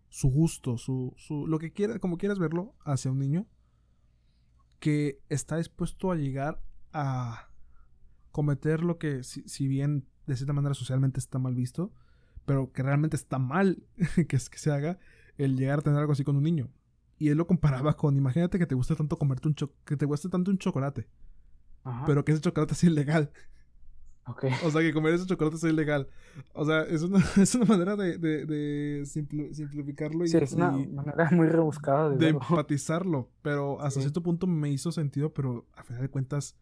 su 0.08 0.28
gusto, 0.28 0.76
su, 0.76 1.14
su, 1.16 1.46
lo 1.46 1.58
que 1.58 1.72
quiera, 1.72 1.98
como 1.98 2.18
quieras 2.18 2.38
verlo, 2.38 2.74
hacia 2.84 3.10
un 3.10 3.18
niño 3.18 3.46
que 4.80 5.22
está 5.28 5.56
dispuesto 5.58 6.10
a 6.10 6.16
llegar 6.16 6.62
a 6.92 7.50
cometer 8.32 8.82
lo 8.82 8.98
que, 8.98 9.22
si, 9.22 9.68
bien 9.68 10.08
de 10.26 10.36
cierta 10.36 10.52
manera 10.52 10.74
socialmente 10.74 11.18
está 11.18 11.38
mal 11.38 11.54
visto, 11.54 11.92
pero 12.46 12.72
que 12.72 12.82
realmente 12.82 13.16
está 13.16 13.38
mal 13.38 13.82
que, 14.28 14.36
es, 14.36 14.50
que 14.50 14.58
se 14.58 14.70
haga 14.70 14.98
el 15.38 15.56
llegar 15.56 15.80
a 15.80 15.82
tener 15.82 15.98
algo 15.98 16.12
así 16.12 16.24
con 16.24 16.36
un 16.36 16.42
niño. 16.42 16.68
Y 17.18 17.28
él 17.28 17.38
lo 17.38 17.46
comparaba 17.46 17.96
con, 17.96 18.16
imagínate 18.16 18.58
que 18.58 18.66
te 18.66 18.74
guste 18.74 18.96
tanto 18.96 19.16
comerte 19.16 19.48
un 19.48 19.54
que 19.84 19.96
te 19.96 20.06
guste 20.06 20.28
tanto 20.28 20.50
un 20.50 20.58
chocolate, 20.58 21.06
pero 22.06 22.24
que 22.24 22.32
ese 22.32 22.40
chocolate 22.40 22.72
es 22.72 22.84
ilegal. 22.84 23.30
O 24.64 24.70
sea, 24.70 24.80
que 24.80 24.92
comer 24.92 25.14
esos 25.14 25.26
chocolates 25.26 25.64
es 25.64 25.72
ilegal. 25.72 26.08
O 26.52 26.64
sea, 26.64 26.82
es 26.82 27.02
una, 27.02 27.18
es 27.36 27.54
una 27.54 27.64
manera 27.64 27.96
de, 27.96 28.18
de, 28.18 28.46
de 28.46 29.06
simplificarlo. 29.06 30.24
Y, 30.24 30.28
sí, 30.28 30.36
es 30.36 30.52
una 30.52 30.70
manera 30.70 31.30
muy 31.32 31.48
rebuscada 31.48 32.10
de, 32.10 32.16
de 32.16 32.28
empatizarlo. 32.28 33.30
Pero 33.42 33.80
hasta 33.80 34.00
cierto 34.00 34.22
punto 34.22 34.46
me 34.46 34.70
hizo 34.70 34.92
sentido, 34.92 35.32
pero 35.32 35.66
a 35.74 35.82
final 35.82 36.02
de 36.02 36.08
cuentas 36.08 36.56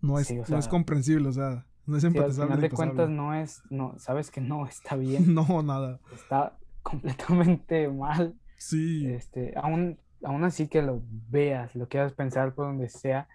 no 0.00 0.18
es, 0.18 0.32
no 0.48 0.58
es 0.58 0.68
comprensible. 0.68 1.28
O 1.28 1.32
sea, 1.32 1.66
no 1.86 1.96
es 1.96 2.04
empatizable. 2.04 2.54
a 2.54 2.56
final 2.56 2.60
de 2.60 2.70
cuentas 2.70 3.10
no 3.10 3.34
es, 3.34 3.62
no, 3.70 3.94
sabes 3.98 4.30
que 4.30 4.40
no 4.40 4.66
está 4.66 4.96
bien. 4.96 5.34
no, 5.34 5.62
nada. 5.62 6.00
Está 6.14 6.58
completamente 6.82 7.88
mal. 7.88 8.34
Sí. 8.56 9.06
Este, 9.06 9.54
aún, 9.56 9.98
aún 10.22 10.44
así 10.44 10.68
que 10.68 10.82
lo 10.82 11.02
veas, 11.30 11.74
lo 11.74 11.88
quieras 11.88 12.12
pensar 12.12 12.54
por 12.54 12.66
donde 12.66 12.88
sea, 12.88 13.28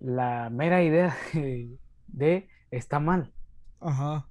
la 0.00 0.50
mera 0.50 0.82
idea 0.82 1.14
de 2.06 2.48
está 2.70 3.00
mal. 3.00 3.32
Ajá. 3.80 4.28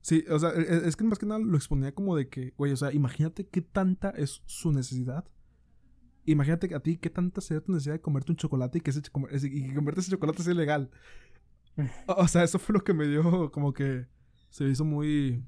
Sí, 0.00 0.24
o 0.30 0.38
sea, 0.38 0.50
e, 0.50 0.62
e, 0.62 0.88
es 0.88 0.96
que 0.96 1.04
más 1.04 1.18
que 1.18 1.26
nada 1.26 1.40
lo 1.40 1.56
exponía 1.56 1.92
como 1.92 2.16
de 2.16 2.28
que, 2.28 2.54
güey, 2.56 2.72
o 2.72 2.76
sea, 2.76 2.92
imagínate 2.92 3.46
qué 3.46 3.60
tanta 3.60 4.10
es 4.10 4.42
su 4.46 4.72
necesidad. 4.72 5.24
Imagínate 6.24 6.74
a 6.74 6.80
ti 6.80 6.98
qué 6.98 7.10
tanta 7.10 7.40
sería 7.40 7.62
tu 7.62 7.72
necesidad 7.72 7.94
de 7.94 8.00
comerte 8.00 8.32
un 8.32 8.36
chocolate 8.36 8.78
y 8.78 8.80
que, 8.82 8.90
ese, 8.90 9.00
y 9.46 9.68
que 9.68 9.74
comerte 9.74 10.00
ese 10.00 10.10
chocolate 10.10 10.42
sea 10.42 10.52
ilegal. 10.52 10.90
O 12.06 12.28
sea, 12.28 12.42
eso 12.44 12.58
fue 12.58 12.74
lo 12.74 12.84
que 12.84 12.94
me 12.94 13.06
dio 13.06 13.50
como 13.52 13.72
que 13.72 14.06
se 14.50 14.64
hizo 14.64 14.84
muy. 14.84 15.44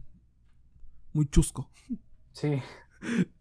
muy 1.12 1.26
chusco. 1.26 1.70
Sí. 2.32 2.60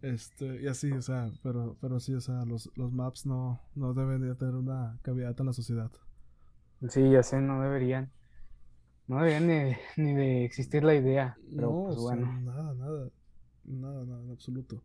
Este, 0.00 0.62
y 0.62 0.68
así, 0.68 0.92
o 0.92 1.02
sea, 1.02 1.28
pero, 1.42 1.76
pero 1.80 1.98
sí, 1.98 2.14
o 2.14 2.20
sea, 2.20 2.44
los, 2.44 2.70
los 2.76 2.92
maps 2.92 3.26
no, 3.26 3.60
no 3.74 3.94
deben 3.94 4.20
de 4.20 4.32
tener 4.36 4.54
una 4.54 4.96
cavidad 5.02 5.34
en 5.40 5.46
la 5.46 5.52
sociedad. 5.52 5.90
Sí, 6.88 7.10
ya 7.10 7.24
sé, 7.24 7.40
no 7.40 7.60
deberían. 7.60 8.12
No 9.08 9.16
debería 9.16 9.40
ni, 9.96 10.14
de 10.14 10.44
existir 10.44 10.84
la 10.84 10.94
idea. 10.94 11.36
Pero 11.52 11.72
no, 11.72 11.84
pues 11.86 11.96
bueno. 11.96 12.32
nada, 12.42 12.74
nada. 12.74 13.10
Nada, 13.64 14.04
nada, 14.04 14.22
en 14.22 14.30
absoluto. 14.30 14.84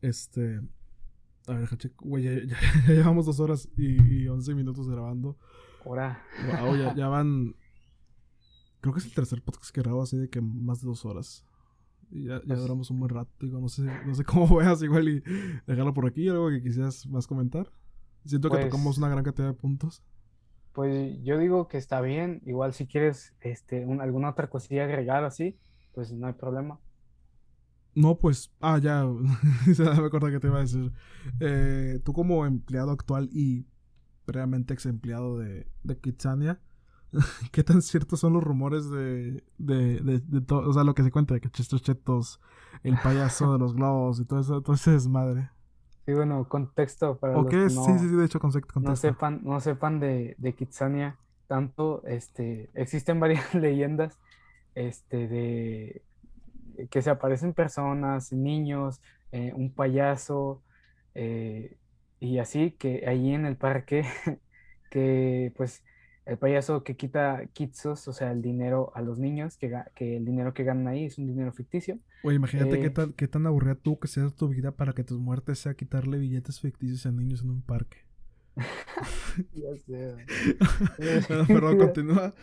Este. 0.00 0.62
A 1.46 1.52
ver, 1.52 1.68
güey, 1.98 2.24
ya, 2.46 2.56
llevamos 2.88 3.26
dos 3.26 3.38
horas 3.38 3.68
y, 3.76 4.22
y 4.22 4.28
11 4.28 4.54
minutos 4.54 4.88
grabando. 4.88 5.36
Ahora. 5.86 6.20
ya, 6.96 7.08
van. 7.08 7.54
Creo 8.80 8.92
que 8.92 8.98
es 8.98 9.06
el 9.06 9.14
tercer 9.14 9.40
podcast 9.42 9.72
que 9.72 9.80
grabo 9.82 10.02
así 10.02 10.16
de 10.16 10.28
que 10.28 10.40
más 10.40 10.80
de 10.80 10.88
dos 10.88 11.04
horas. 11.04 11.44
Y 12.10 12.24
ya, 12.24 12.40
ya 12.40 12.46
pues 12.46 12.60
duramos 12.60 12.90
un 12.90 12.98
buen 12.98 13.08
rato. 13.08 13.30
Digo, 13.40 13.60
no 13.60 13.68
sé, 13.68 13.82
no 14.04 14.14
sé 14.14 14.24
cómo 14.24 14.56
veas 14.56 14.82
igual 14.82 15.08
y 15.08 15.22
dejarlo 15.66 15.94
por 15.94 16.06
aquí. 16.06 16.28
Algo 16.28 16.50
que 16.50 16.62
quisieras 16.62 17.06
más 17.06 17.26
comentar. 17.26 17.70
Siento 18.24 18.50
que 18.50 18.58
tocamos 18.58 18.84
pues 18.84 18.98
una 18.98 19.08
gran 19.08 19.22
cantidad 19.22 19.46
de 19.46 19.54
puntos. 19.54 20.02
Pues 20.72 21.22
yo 21.22 21.38
digo 21.38 21.68
que 21.68 21.78
está 21.78 22.00
bien. 22.00 22.42
Igual 22.44 22.74
si 22.74 22.86
quieres 22.86 23.34
este, 23.40 23.84
alguna 24.00 24.30
otra 24.30 24.50
cosilla 24.50 24.84
agregar 24.84 25.24
así, 25.24 25.56
pues 25.94 26.12
no 26.12 26.26
hay 26.26 26.32
problema. 26.32 26.80
No, 27.94 28.18
pues, 28.18 28.52
ah, 28.60 28.78
ya, 28.78 29.04
me 29.66 30.06
acuerdo 30.06 30.30
que 30.30 30.40
te 30.40 30.48
iba 30.48 30.58
a 30.58 30.62
decir. 30.62 30.92
Eh, 31.40 32.00
tú 32.04 32.12
como 32.12 32.44
empleado 32.44 32.90
actual 32.90 33.30
y 33.32 33.66
previamente 34.26 34.74
ex 34.74 34.84
empleado 34.86 35.38
de, 35.38 35.66
de 35.82 35.98
Kitsania, 35.98 36.60
¿qué 37.52 37.64
tan 37.64 37.80
ciertos 37.80 38.20
son 38.20 38.34
los 38.34 38.44
rumores 38.44 38.90
de, 38.90 39.44
de, 39.56 40.00
de, 40.00 40.40
todo, 40.42 40.68
o 40.68 40.72
sea, 40.72 40.84
lo 40.84 40.94
que 40.94 41.02
se 41.02 41.10
cuenta 41.10 41.34
de 41.34 41.40
que 41.40 41.48
Chester 41.48 41.80
Chetos, 41.80 42.40
el 42.82 42.98
payaso 42.98 43.52
de 43.52 43.58
los 43.58 43.74
globos 43.74 44.20
y 44.20 44.24
todo 44.24 44.40
eso, 44.40 44.60
todo 44.60 44.74
ese 44.74 44.90
desmadre? 44.90 45.50
Sí, 46.04 46.12
bueno, 46.12 46.46
contexto 46.48 47.16
para 47.16 47.32
los 47.32 47.46
que 47.46 47.56
no, 47.56 47.68
sí, 47.68 47.98
sí, 47.98 48.06
de 48.08 48.24
hecho, 48.24 48.38
contexto. 48.38 48.78
No 48.80 48.94
sepan, 48.94 49.40
no 49.42 49.60
sepan 49.60 49.98
de, 49.98 50.36
de 50.38 50.54
Kitsania 50.54 51.18
tanto, 51.46 52.02
este, 52.06 52.70
existen 52.74 53.20
varias 53.20 53.54
leyendas, 53.54 54.18
este, 54.74 55.28
de 55.28 56.02
que 56.90 57.00
se 57.00 57.10
aparecen 57.10 57.54
personas, 57.54 58.32
niños, 58.32 59.00
eh, 59.32 59.52
un 59.54 59.72
payaso, 59.72 60.62
eh, 61.14 61.78
y 62.20 62.38
así, 62.38 62.72
que 62.72 63.04
allí 63.06 63.32
en 63.34 63.46
el 63.46 63.56
parque, 63.56 64.04
que 64.90 65.52
pues 65.56 65.82
el 66.26 66.38
payaso 66.38 66.82
que 66.82 66.96
quita 66.96 67.46
kitsos, 67.52 68.08
o 68.08 68.12
sea, 68.12 68.32
el 68.32 68.42
dinero 68.42 68.90
a 68.94 69.00
los 69.00 69.18
niños, 69.18 69.56
que, 69.56 69.72
que 69.94 70.16
el 70.16 70.24
dinero 70.24 70.54
que 70.54 70.64
ganan 70.64 70.88
ahí 70.88 71.04
es 71.04 71.18
un 71.18 71.28
dinero 71.28 71.52
ficticio. 71.52 71.98
Oye, 72.24 72.36
imagínate 72.36 72.80
qué, 72.80 72.86
eh, 72.86 72.90
tan, 72.90 73.12
qué 73.12 73.28
tan 73.28 73.46
aburrida 73.46 73.76
tú 73.76 74.00
que 74.00 74.08
sea 74.08 74.28
tu 74.30 74.48
vida 74.48 74.72
para 74.72 74.92
que 74.92 75.04
tus 75.04 75.20
muertes 75.20 75.60
sea 75.60 75.74
quitarle 75.74 76.18
billetes 76.18 76.60
ficticios 76.60 77.06
a 77.06 77.12
niños 77.12 77.42
en 77.42 77.50
un 77.50 77.62
parque. 77.62 77.98
ya 79.54 79.76
sé. 79.86 80.16
perdón, 81.46 81.78
continúa. 81.78 82.34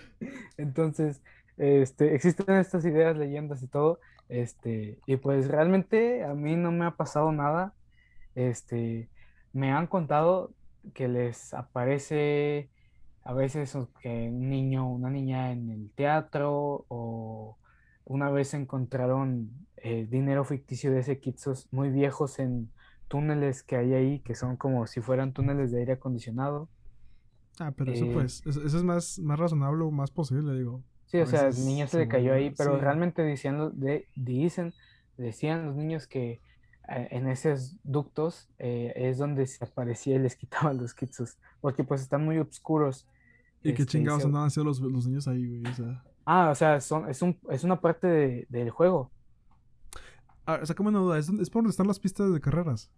Entonces, 0.58 1.22
este, 1.58 2.16
existen 2.16 2.56
estas 2.56 2.86
ideas, 2.86 3.18
leyendas 3.18 3.64
y 3.64 3.68
todo, 3.68 4.00
este, 4.30 5.00
y 5.06 5.18
pues 5.18 5.50
realmente 5.50 6.24
a 6.24 6.34
mí 6.34 6.56
no 6.56 6.72
me 6.72 6.86
ha 6.86 6.92
pasado 6.92 7.34
nada, 7.34 7.74
este, 8.34 9.10
me 9.54 9.72
han 9.72 9.88
contado 9.88 10.52
que 10.94 11.08
les 11.08 11.54
aparece 11.54 12.70
a 13.24 13.34
veces 13.34 13.78
que 14.02 14.28
un 14.30 14.50
niño 14.50 14.90
una 14.90 15.10
niña 15.10 15.52
en 15.52 15.70
el 15.70 15.90
teatro 15.92 16.86
o 16.90 17.58
una 18.06 18.30
vez 18.30 18.54
encontraron 18.54 19.50
eh, 19.78 20.08
dinero 20.10 20.44
ficticio 20.44 20.92
de 20.92 21.00
ese 21.00 21.20
Kitsos 21.20 21.70
muy 21.72 21.90
viejos 21.90 22.40
en 22.40 22.70
túneles 23.08 23.64
que 23.64 23.78
hay 23.78 23.94
ahí 23.94 24.20
que 24.20 24.36
son 24.36 24.58
como 24.58 24.88
si 24.88 25.00
fueran 25.00 25.34
túneles 25.34 25.72
de 25.72 25.80
aire 25.80 25.94
acondicionado. 25.94 26.68
Ah, 27.60 27.72
pero 27.76 27.94
eso 27.94 28.06
eh, 28.06 28.12
pues, 28.12 28.44
eso, 28.46 28.66
es 28.66 28.84
más, 28.84 29.20
más 29.20 29.40
razonable 29.40 29.84
o 29.84 29.92
más 29.92 30.10
posible, 30.10 30.58
digo. 30.58 30.82
Sí, 31.06 31.20
o 31.20 31.28
sea, 31.28 31.48
el 31.48 31.66
niño 31.66 31.86
se 31.86 32.00
le 32.00 32.08
cayó 32.08 32.34
ahí, 32.34 32.52
pero 32.58 32.76
realmente 32.80 33.24
diciendo, 33.24 33.70
de, 33.70 34.08
dicen, 34.16 34.74
decían 35.18 35.68
los 35.68 35.76
niños 35.76 36.08
que 36.08 36.42
en 36.88 37.28
esos 37.30 37.78
ductos 37.84 38.50
es 38.58 39.18
donde 39.18 39.48
se 39.48 39.64
aparecía 39.64 40.16
y 40.16 40.20
les 40.20 40.36
quitaban 40.36 40.78
los 40.82 40.94
kitsos, 40.94 41.38
porque 41.62 41.84
pues 41.84 42.02
están 42.02 42.26
muy 42.26 42.38
oscuros 42.40 43.08
¿Y 43.64 43.74
qué 43.74 43.84
este, 43.84 43.98
chingados 43.98 44.26
andaban 44.26 44.48
haciendo 44.48 44.70
los, 44.70 44.80
los, 44.82 45.08
niños 45.08 45.28
ahí, 45.28 45.48
güey? 45.48 45.72
O 45.72 45.74
sea... 45.74 46.04
Ah, 46.26 46.50
o 46.52 46.56
sea, 46.56 46.82
son, 46.82 47.10
es, 47.10 47.22
un, 47.22 47.38
es 47.50 47.64
una 47.64 47.80
parte 47.80 48.08
de, 48.08 48.48
del 48.50 48.70
juego. 48.70 49.12
Ah, 50.46 50.60
o 50.62 50.66
sea, 50.66 50.76
como 50.76 50.90
una 50.90 51.00
duda, 51.00 51.18
¿Es, 51.18 51.30
¿es, 51.30 51.50
por 51.50 51.62
donde 51.62 51.72
están 51.72 51.88
las 51.88 52.00
pistas 52.00 52.32
de 52.34 52.42
carreras? 52.42 52.92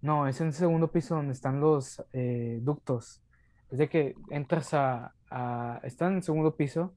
No, 0.00 0.26
es 0.26 0.40
en 0.40 0.48
el 0.48 0.52
segundo 0.52 0.90
piso 0.90 1.14
donde 1.14 1.32
están 1.32 1.60
los 1.60 2.02
eh, 2.12 2.58
ductos. 2.62 3.22
Es 3.70 3.78
de 3.78 3.88
que 3.88 4.16
entras 4.30 4.74
a, 4.74 5.14
está 5.84 6.08
en 6.08 6.16
el 6.16 6.22
segundo 6.22 6.56
piso, 6.56 6.92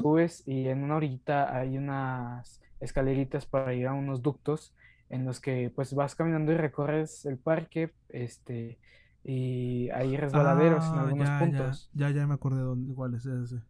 subes 0.00 0.42
y 0.46 0.66
en 0.68 0.82
una 0.82 0.96
orillita 0.96 1.54
hay 1.54 1.78
unas 1.78 2.60
escaleritas 2.80 3.46
para 3.46 3.74
ir 3.74 3.86
a 3.86 3.92
unos 3.92 4.22
ductos 4.22 4.74
en 5.08 5.24
los 5.24 5.40
que 5.40 5.70
pues 5.74 5.94
vas 5.94 6.14
caminando 6.14 6.52
y 6.52 6.56
recorres 6.56 7.24
el 7.26 7.38
parque, 7.38 7.92
este, 8.08 8.78
y 9.22 9.90
hay 9.90 10.16
resbaladeros 10.16 10.84
en 10.86 10.94
ah, 10.94 11.02
algunos 11.02 11.30
puntos. 11.30 11.90
Ya, 11.94 12.10
ya, 12.10 12.26
me 12.26 12.34
acordé 12.34 12.58
de 12.58 12.62
dónde, 12.62 12.94
cuál 12.94 13.14
es 13.14 13.26
ese. 13.26 13.60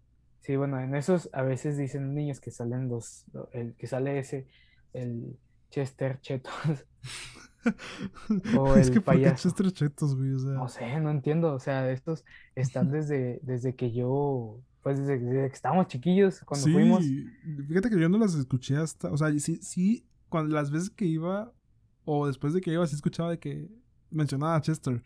Sí, 0.40 0.54
bueno, 0.56 0.78
en 0.78 0.94
esos 0.94 1.30
a 1.32 1.42
veces 1.42 1.76
dicen 1.76 2.14
niños 2.14 2.40
que 2.40 2.50
salen 2.50 2.88
los, 2.88 3.24
el 3.52 3.74
que 3.74 3.86
sale 3.86 4.18
ese, 4.18 4.46
el 4.92 5.38
Chester 5.70 6.20
Chetos. 6.20 6.52
o 8.56 8.76
es 8.76 8.90
que 8.90 9.00
payaso. 9.00 9.48
Chester 9.48 9.72
Chetos, 9.72 10.14
güey? 10.16 10.32
O 10.32 10.38
sea... 10.38 10.52
No 10.52 10.68
sé, 10.68 11.00
no 11.00 11.10
entiendo, 11.10 11.52
o 11.54 11.58
sea, 11.58 11.90
estos 11.90 12.24
están 12.54 12.90
desde, 12.92 13.40
desde 13.42 13.74
que 13.74 13.92
yo, 13.92 14.60
pues 14.82 14.98
desde, 14.98 15.18
que 15.18 15.46
estábamos 15.46 15.88
chiquillos, 15.88 16.40
cuando 16.40 16.66
fuimos. 16.68 17.04
Fíjate 17.66 17.90
que 17.90 17.98
yo 17.98 18.08
no 18.08 18.18
las 18.18 18.34
escuché 18.34 18.76
hasta, 18.76 19.10
o 19.10 19.16
sea, 19.16 19.30
sí, 19.38 19.56
sí, 19.62 20.06
cuando 20.28 20.54
las 20.54 20.70
veces 20.70 20.90
que 20.90 21.04
iba, 21.04 21.52
o 22.04 22.26
después 22.26 22.52
de 22.52 22.60
que 22.60 22.72
iba, 22.72 22.86
sí 22.86 22.94
escuchaba 22.94 23.30
de 23.30 23.38
que 23.38 23.68
mencionaba 24.10 24.56
a 24.56 24.60
Chester. 24.60 25.02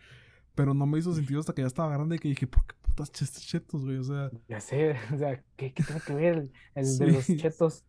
Pero 0.54 0.74
no 0.74 0.86
me 0.86 0.98
hizo 0.98 1.14
sentido 1.14 1.40
hasta 1.40 1.54
que 1.54 1.62
ya 1.62 1.68
estaba 1.68 1.92
grande 1.92 2.16
y 2.16 2.18
que 2.18 2.28
dije, 2.28 2.46
¿por 2.46 2.64
qué 2.66 2.74
putas 2.82 3.10
chetos, 3.12 3.84
güey? 3.84 3.96
O 3.98 4.04
sea. 4.04 4.30
Ya 4.48 4.60
sé, 4.60 4.96
o 5.14 5.18
sea, 5.18 5.42
¿qué, 5.56 5.72
qué 5.72 5.82
tiene 5.82 6.00
que 6.00 6.14
ver 6.14 6.50
el, 6.74 6.98
de 6.98 7.06
los 7.12 7.26
chetos? 7.26 7.84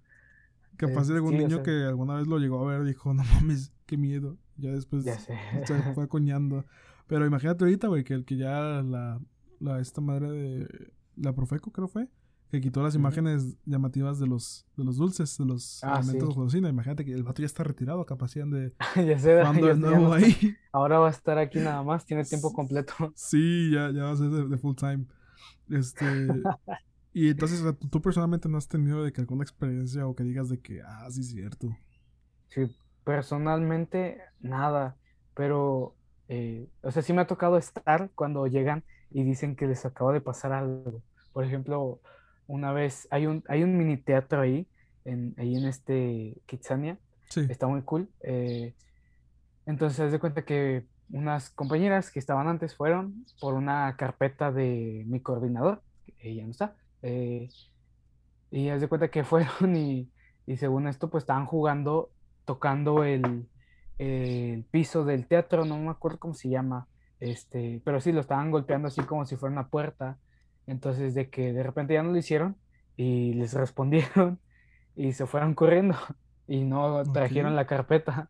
Capaz 0.77 1.07
de 1.07 1.15
algún 1.15 1.37
niño 1.37 1.61
que 1.63 1.83
alguna 1.83 2.15
vez 2.15 2.27
lo 2.27 2.39
llegó 2.39 2.67
a 2.67 2.71
ver 2.71 2.85
dijo, 2.85 3.13
no 3.13 3.23
mames, 3.23 3.71
qué 3.85 3.97
miedo. 3.97 4.37
Ya 4.57 4.71
después 4.71 5.03
ya 5.03 5.19
sé. 5.19 5.37
se 5.65 5.93
fue 5.93 6.07
coñando. 6.09 6.65
Pero 7.07 7.25
imagínate 7.25 7.63
ahorita, 7.63 7.87
güey, 7.87 8.03
que 8.03 8.13
el 8.13 8.25
que 8.25 8.37
ya 8.37 8.81
la, 8.81 9.19
la 9.59 9.79
esta 9.79 10.01
madre 10.01 10.31
de 10.31 10.91
la 11.17 11.33
Profeco 11.33 11.71
creo 11.71 11.87
fue, 11.87 12.07
que 12.51 12.59
quitó 12.59 12.83
las 12.83 12.95
imágenes 12.95 13.55
llamativas 13.65 14.19
de 14.19 14.27
los, 14.27 14.67
de 14.75 14.83
los 14.83 14.97
dulces, 14.97 15.37
de 15.37 15.45
los 15.45 15.81
ah, 15.85 15.95
alimentos 15.95 16.29
de 16.29 16.35
cocina. 16.35 16.67
Imagínate 16.67 17.05
que 17.05 17.13
el 17.13 17.23
vato 17.23 17.41
ya 17.41 17.45
está 17.45 17.63
retirado, 17.63 18.05
capaz 18.05 18.33
de 18.33 18.73
ya 18.97 19.17
sé, 19.17 19.39
cuando 19.41 19.67
de 19.67 19.75
nuevo 19.75 20.13
ahí. 20.13 20.35
Ahora 20.73 20.99
va 20.99 21.07
a 21.07 21.11
estar 21.11 21.37
aquí 21.37 21.59
nada 21.59 21.81
más, 21.81 22.05
tiene 22.05 22.25
tiempo 22.25 22.51
completo. 22.51 22.93
Sí, 23.15 23.71
ya, 23.71 23.89
ya 23.91 24.03
va 24.03 24.11
a 24.11 24.15
ser 24.17 24.29
de, 24.29 24.57
full 24.57 24.75
time. 24.75 25.05
Este. 25.69 26.03
y 27.13 27.29
entonces, 27.29 27.63
tú 27.89 28.01
personalmente 28.01 28.49
no 28.49 28.57
has 28.57 28.67
tenido 28.67 29.01
de 29.01 29.13
que 29.13 29.21
alguna 29.21 29.43
experiencia 29.43 30.05
o 30.05 30.13
que 30.13 30.23
digas 30.23 30.49
de 30.49 30.59
que, 30.59 30.81
ah, 30.81 31.07
sí 31.09 31.21
es 31.21 31.29
cierto. 31.29 31.69
Sí, 32.49 32.69
personalmente 33.05 34.19
nada, 34.41 34.97
pero, 35.35 35.95
eh, 36.27 36.67
o 36.81 36.91
sea, 36.91 37.01
sí 37.01 37.13
me 37.13 37.21
ha 37.21 37.27
tocado 37.27 37.57
estar 37.57 38.09
cuando 38.13 38.45
llegan 38.47 38.83
y 39.09 39.23
dicen 39.23 39.55
que 39.55 39.67
les 39.67 39.85
acaba 39.85 40.11
de 40.11 40.19
pasar 40.19 40.51
algo. 40.51 41.01
Por 41.31 41.45
ejemplo, 41.45 42.01
una 42.51 42.73
vez, 42.73 43.07
hay 43.11 43.27
un, 43.27 43.43
hay 43.47 43.63
un 43.63 43.77
mini 43.77 43.95
teatro 43.95 44.41
ahí, 44.41 44.67
en, 45.05 45.33
ahí 45.37 45.55
en 45.55 45.65
este 45.65 46.35
Kitsania. 46.45 46.97
Está 47.47 47.65
muy 47.65 47.81
cool. 47.83 48.09
Eh, 48.23 48.75
entonces, 49.65 49.95
se 49.95 50.09
de 50.09 50.19
cuenta 50.19 50.43
que 50.43 50.85
unas 51.09 51.49
compañeras 51.49 52.11
que 52.11 52.19
estaban 52.19 52.49
antes 52.49 52.75
fueron 52.75 53.25
por 53.39 53.53
una 53.53 53.95
carpeta 53.97 54.51
de 54.51 55.05
mi 55.07 55.21
coordinador, 55.21 55.81
ella 56.19 56.43
no 56.43 56.51
está. 56.51 56.75
Eh, 57.03 57.47
y 58.51 58.67
haz 58.67 58.81
de 58.81 58.89
cuenta 58.89 59.09
que 59.09 59.23
fueron 59.23 59.77
y, 59.77 60.11
y, 60.45 60.57
según 60.57 60.87
esto, 60.87 61.09
pues 61.09 61.23
estaban 61.23 61.45
jugando, 61.45 62.11
tocando 62.43 63.05
el, 63.05 63.47
el, 63.97 64.65
piso 64.71 65.05
del 65.05 65.25
teatro, 65.25 65.63
no 65.63 65.77
me 65.77 65.91
acuerdo 65.91 66.19
cómo 66.19 66.33
se 66.33 66.49
llama, 66.49 66.89
este, 67.21 67.81
pero 67.85 68.01
sí 68.01 68.11
lo 68.11 68.19
estaban 68.19 68.51
golpeando 68.51 68.89
así 68.89 69.01
como 69.03 69.25
si 69.25 69.37
fuera 69.37 69.53
una 69.53 69.69
puerta. 69.69 70.17
Entonces, 70.67 71.13
de 71.13 71.29
que 71.29 71.53
de 71.53 71.63
repente 71.63 71.93
ya 71.93 72.03
no 72.03 72.11
lo 72.11 72.17
hicieron 72.17 72.57
y 72.95 73.33
les 73.33 73.53
respondieron 73.55 74.39
y 74.95 75.13
se 75.13 75.25
fueron 75.25 75.53
corriendo 75.53 75.95
y 76.47 76.63
no 76.63 77.03
trajeron 77.11 77.55
la 77.55 77.67
carpeta. 77.67 78.29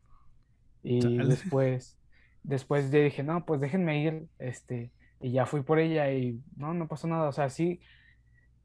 Y 0.83 1.17
después, 1.17 1.99
después 2.43 2.91
yo 2.91 2.99
dije, 2.99 3.23
no, 3.23 3.45
pues 3.45 3.61
déjenme 3.61 4.01
ir, 4.01 4.27
este, 4.39 4.91
y 5.19 5.31
ya 5.31 5.45
fui 5.45 5.61
por 5.61 5.77
ella 5.79 6.11
y 6.11 6.41
no, 6.55 6.73
no 6.73 6.87
pasó 6.87 7.07
nada. 7.07 7.29
O 7.29 7.31
sea, 7.31 7.49
sí, 7.49 7.81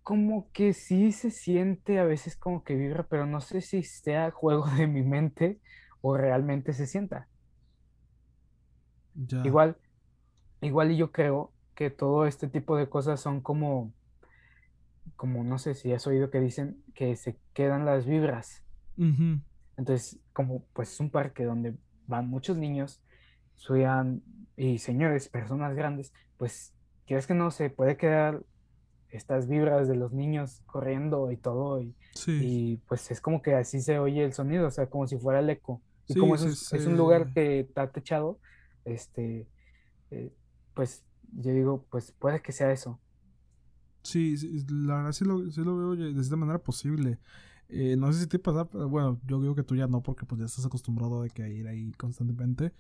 como 0.02 0.50
que 0.52 0.72
sí 0.72 1.12
se 1.12 1.30
siente 1.30 1.98
a 1.98 2.04
veces 2.04 2.36
como 2.36 2.62
que 2.62 2.76
vibra, 2.76 3.06
pero 3.08 3.26
no 3.26 3.40
sé 3.40 3.60
si 3.60 3.82
sea 3.82 4.30
juego 4.30 4.64
de 4.78 4.86
mi 4.86 5.02
mente 5.02 5.60
o 6.00 6.16
realmente 6.16 6.72
se 6.72 6.86
sienta. 6.86 7.28
Igual, 9.44 9.76
igual 10.60 10.92
y 10.92 10.96
yo 10.96 11.10
creo 11.10 11.52
que 11.76 11.90
todo 11.90 12.26
este 12.26 12.48
tipo 12.48 12.76
de 12.76 12.88
cosas 12.88 13.20
son 13.20 13.40
como, 13.40 13.92
como 15.14 15.44
no 15.44 15.58
sé 15.58 15.74
si 15.74 15.92
has 15.92 16.06
oído 16.06 16.30
que 16.30 16.40
dicen 16.40 16.82
que 16.94 17.14
se 17.14 17.38
quedan 17.52 17.84
las 17.84 18.06
vibras. 18.06 18.62
Entonces, 19.76 20.18
como 20.32 20.64
pues 20.72 20.90
es 20.90 21.00
un 21.00 21.10
parque 21.10 21.44
donde 21.44 21.74
van 22.06 22.28
muchos 22.28 22.56
niños, 22.56 23.02
suyan 23.54 24.22
y 24.56 24.78
señores, 24.78 25.28
personas 25.28 25.76
grandes, 25.76 26.14
pues 26.38 26.72
quieres 27.06 27.26
que 27.26 27.34
no 27.34 27.50
se 27.50 27.68
puede 27.68 27.98
quedar 27.98 28.42
estas 29.10 29.46
vibras 29.46 29.86
de 29.86 29.96
los 29.96 30.12
niños 30.12 30.62
corriendo 30.64 31.30
y 31.30 31.36
todo 31.36 31.82
y, 31.82 31.94
y, 32.26 32.78
pues 32.88 33.10
es 33.10 33.20
como 33.20 33.42
que 33.42 33.54
así 33.54 33.82
se 33.82 33.98
oye 33.98 34.24
el 34.24 34.32
sonido, 34.32 34.66
o 34.66 34.70
sea, 34.70 34.86
como 34.88 35.06
si 35.06 35.18
fuera 35.18 35.40
el 35.40 35.50
eco. 35.50 35.82
Y 36.08 36.14
como 36.18 36.36
es, 36.36 36.72
un 36.86 36.96
lugar 36.96 37.32
que 37.34 37.60
está 37.60 37.90
techado, 37.90 38.38
este, 38.84 39.46
eh, 40.10 40.32
pues 40.74 41.05
yo 41.32 41.52
digo, 41.52 41.86
pues 41.90 42.12
puede 42.12 42.42
que 42.42 42.52
sea 42.52 42.72
eso. 42.72 43.00
Sí, 44.02 44.36
la 44.68 44.96
verdad 44.96 45.12
sí 45.12 45.24
lo, 45.24 45.76
veo 45.76 45.96
de 45.96 46.20
esta 46.20 46.36
manera 46.36 46.58
posible. 46.58 47.18
Eh, 47.68 47.96
no 47.96 48.12
sé 48.12 48.20
si 48.20 48.26
te 48.28 48.38
pasa, 48.38 48.64
bueno, 48.64 49.20
yo 49.26 49.40
digo 49.40 49.54
que 49.54 49.64
tú 49.64 49.74
ya 49.74 49.88
no, 49.88 50.02
porque 50.02 50.24
pues 50.24 50.38
ya 50.38 50.44
estás 50.46 50.64
acostumbrado 50.64 51.22
de 51.22 51.30
que 51.30 51.48
ir 51.52 51.66
ahí 51.66 51.92
constantemente. 51.92 52.72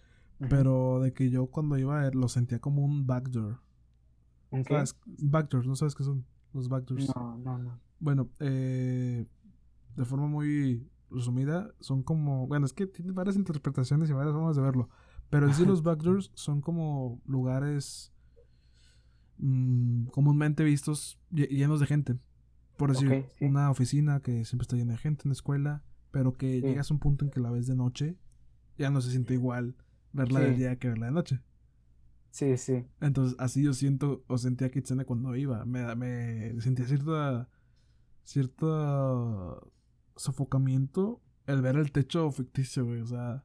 Pero 0.50 1.00
de 1.00 1.12
que 1.14 1.30
yo 1.30 1.46
cuando 1.46 1.78
iba 1.78 2.10
lo 2.10 2.28
sentía 2.28 2.58
como 2.58 2.84
un 2.84 3.06
backdoor. 3.06 3.58
¿Un 4.50 4.64
qué? 4.64 4.84
Backdoors, 5.06 5.66
¿no 5.66 5.76
sabes 5.76 5.94
qué 5.94 6.04
son 6.04 6.26
los 6.52 6.68
backdoors? 6.68 7.08
No, 7.16 7.38
no, 7.38 7.58
no. 7.58 7.80
Bueno, 7.98 8.28
eh, 8.40 9.26
de 9.96 10.04
forma 10.04 10.26
muy 10.26 10.86
resumida, 11.10 11.72
son 11.80 12.02
como, 12.02 12.46
bueno, 12.46 12.66
es 12.66 12.72
que 12.72 12.86
tiene 12.86 13.12
varias 13.12 13.36
interpretaciones 13.36 14.10
y 14.10 14.12
varias 14.12 14.34
formas 14.34 14.56
de 14.56 14.62
verlo. 14.62 14.90
Pero 15.30 15.46
en 15.46 15.54
sí 15.54 15.64
los 15.64 15.82
backdoors 15.82 16.30
son 16.34 16.60
como 16.60 17.20
lugares 17.24 18.12
Mm, 19.38 20.06
comúnmente 20.06 20.64
vistos 20.64 21.18
llenos 21.30 21.80
de 21.80 21.86
gente. 21.86 22.18
Por 22.76 22.92
decir, 22.92 23.26
una 23.40 23.70
oficina 23.70 24.20
que 24.20 24.44
siempre 24.44 24.64
está 24.64 24.76
llena 24.76 24.92
de 24.92 24.98
gente, 24.98 25.22
una 25.24 25.32
escuela, 25.32 25.82
pero 26.10 26.36
que 26.36 26.60
llegas 26.60 26.90
a 26.90 26.94
un 26.94 27.00
punto 27.00 27.24
en 27.24 27.30
que 27.30 27.40
la 27.40 27.50
ves 27.50 27.66
de 27.66 27.74
noche, 27.74 28.18
ya 28.76 28.90
no 28.90 29.00
se 29.00 29.10
siente 29.10 29.32
igual 29.32 29.76
verla 30.12 30.40
del 30.40 30.56
día 30.56 30.76
que 30.78 30.88
verla 30.88 31.06
de 31.06 31.12
noche. 31.12 31.40
Sí, 32.30 32.58
sí. 32.58 32.84
Entonces, 33.00 33.34
así 33.38 33.62
yo 33.62 33.72
siento, 33.72 34.22
o 34.26 34.36
sentía 34.36 34.70
Kitsune 34.70 35.06
cuando 35.06 35.34
iba. 35.36 35.64
Me, 35.64 35.94
me 35.96 36.60
sentía 36.60 36.86
cierta, 36.86 37.48
cierto 38.24 39.72
sofocamiento 40.16 41.22
el 41.46 41.62
ver 41.62 41.76
el 41.76 41.92
techo 41.92 42.30
ficticio, 42.30 42.84
güey. 42.84 43.00
O 43.00 43.06
sea, 43.06 43.44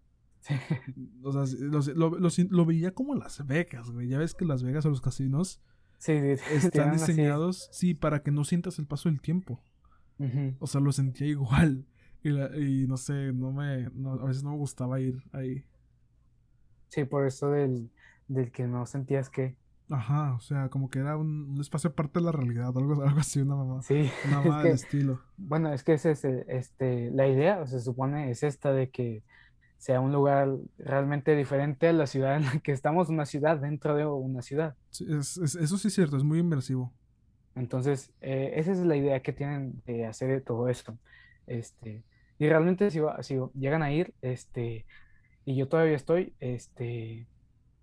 o 1.24 1.32
sea 1.32 1.94
lo, 1.94 2.10
lo, 2.20 2.66
veía 2.66 2.94
como 2.94 3.16
Las 3.16 3.46
Vegas, 3.46 3.92
güey. 3.92 4.08
Ya 4.08 4.18
ves 4.18 4.34
que 4.34 4.46
Las 4.46 4.64
Vegas 4.64 4.86
o 4.86 4.90
los 4.90 5.02
casinos 5.02 5.62
Sí, 6.02 6.14
están 6.52 6.94
diseñados, 6.94 7.70
sí, 7.72 7.94
para 7.94 8.24
que 8.24 8.32
no 8.32 8.44
sientas 8.44 8.80
el 8.80 8.88
paso 8.88 9.08
del 9.08 9.22
tiempo. 9.22 9.62
O 10.60 10.68
sea, 10.68 10.82
lo 10.82 10.92
sentía 10.92 11.28
igual. 11.28 11.86
Y, 12.24 12.88
no 12.88 12.98
sé, 12.98 13.34
no 13.34 13.52
me, 13.52 13.86
a 13.86 14.26
veces 14.26 14.44
no 14.44 14.52
me 14.52 14.58
gustaba 14.58 15.00
ir 15.00 15.24
ahí. 15.32 15.64
Sí, 16.90 17.06
por 17.06 17.26
eso 17.26 17.50
del, 17.50 17.92
del 18.28 18.52
que 18.52 18.68
no 18.68 18.86
sentías 18.86 19.30
que. 19.30 19.56
Ajá, 19.90 20.34
o 20.34 20.40
sea, 20.40 20.70
como 20.70 20.90
que 20.90 21.00
era 21.00 21.18
un, 21.18 21.58
espacio 21.60 21.92
aparte 21.92 22.20
de 22.20 22.26
la 22.26 22.32
realidad, 22.32 22.68
algo, 22.76 23.04
algo 23.04 23.20
así, 23.20 23.42
una 23.42 23.56
mamá. 23.56 23.82
Sí. 23.84 24.10
Una 24.28 24.42
mamá 24.42 24.64
de 24.64 24.72
estilo. 24.72 25.22
Bueno, 25.38 25.72
es 25.72 25.84
que 25.84 25.94
es 25.94 26.06
este, 26.06 27.12
la 27.12 27.28
idea, 27.28 27.62
o 27.62 27.68
se 27.68 27.80
supone, 27.80 28.32
es 28.32 28.44
esta 28.44 28.72
de 28.74 28.90
que 28.90 29.24
sea 29.82 30.00
un 30.00 30.12
lugar 30.12 30.48
realmente 30.78 31.36
diferente 31.36 31.88
a 31.88 31.94
la 31.94 32.06
ciudad 32.06 32.36
en 32.36 32.46
la 32.46 32.60
que 32.60 32.72
estamos, 32.72 33.10
una 33.10 33.26
ciudad 33.26 33.58
dentro 33.58 33.96
de 33.96 34.06
una 34.06 34.44
ciudad. 34.44 34.76
eso 34.92 35.48
sí 35.48 35.88
es 35.88 35.94
cierto, 35.96 36.18
es 36.18 36.24
muy 36.24 36.38
inmersivo. 36.38 36.94
Entonces, 37.56 38.14
eh, 38.22 38.54
esa 38.58 38.74
es 38.74 38.78
la 38.78 38.96
idea 38.96 39.24
que 39.24 39.34
tienen 39.34 39.82
de 39.88 40.06
hacer 40.06 40.30
de 40.30 40.40
todo 40.40 40.70
esto. 40.70 41.00
Este, 41.48 42.04
y 42.38 42.48
realmente 42.48 42.92
si, 42.92 43.00
si 43.22 43.40
llegan 43.56 43.82
a 43.82 43.92
ir, 43.92 44.14
este, 44.22 44.86
y 45.46 45.56
yo 45.56 45.68
todavía 45.68 45.96
estoy, 45.96 46.36
este, 46.40 47.26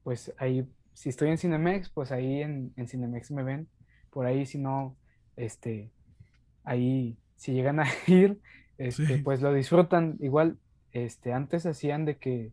pues 0.04 0.32
ahí, 0.38 0.68
si 0.94 1.08
estoy 1.08 1.30
en 1.30 1.38
Cinemex, 1.38 1.88
pues 1.88 2.12
ahí 2.12 2.42
en, 2.42 2.72
en 2.76 2.86
Cinemex 2.86 3.32
me 3.32 3.42
ven. 3.42 3.66
Por 4.10 4.24
ahí, 4.24 4.46
si 4.46 4.58
no, 4.58 4.96
este, 5.34 5.90
ahí, 6.62 7.18
si 7.34 7.54
llegan 7.54 7.80
a 7.80 7.86
ir, 8.06 8.38
este, 8.78 9.18
pues 9.18 9.42
lo 9.42 9.52
disfrutan. 9.52 10.16
Igual 10.20 10.58
este, 10.92 11.32
antes 11.32 11.66
hacían 11.66 12.04
de 12.04 12.16
que 12.16 12.52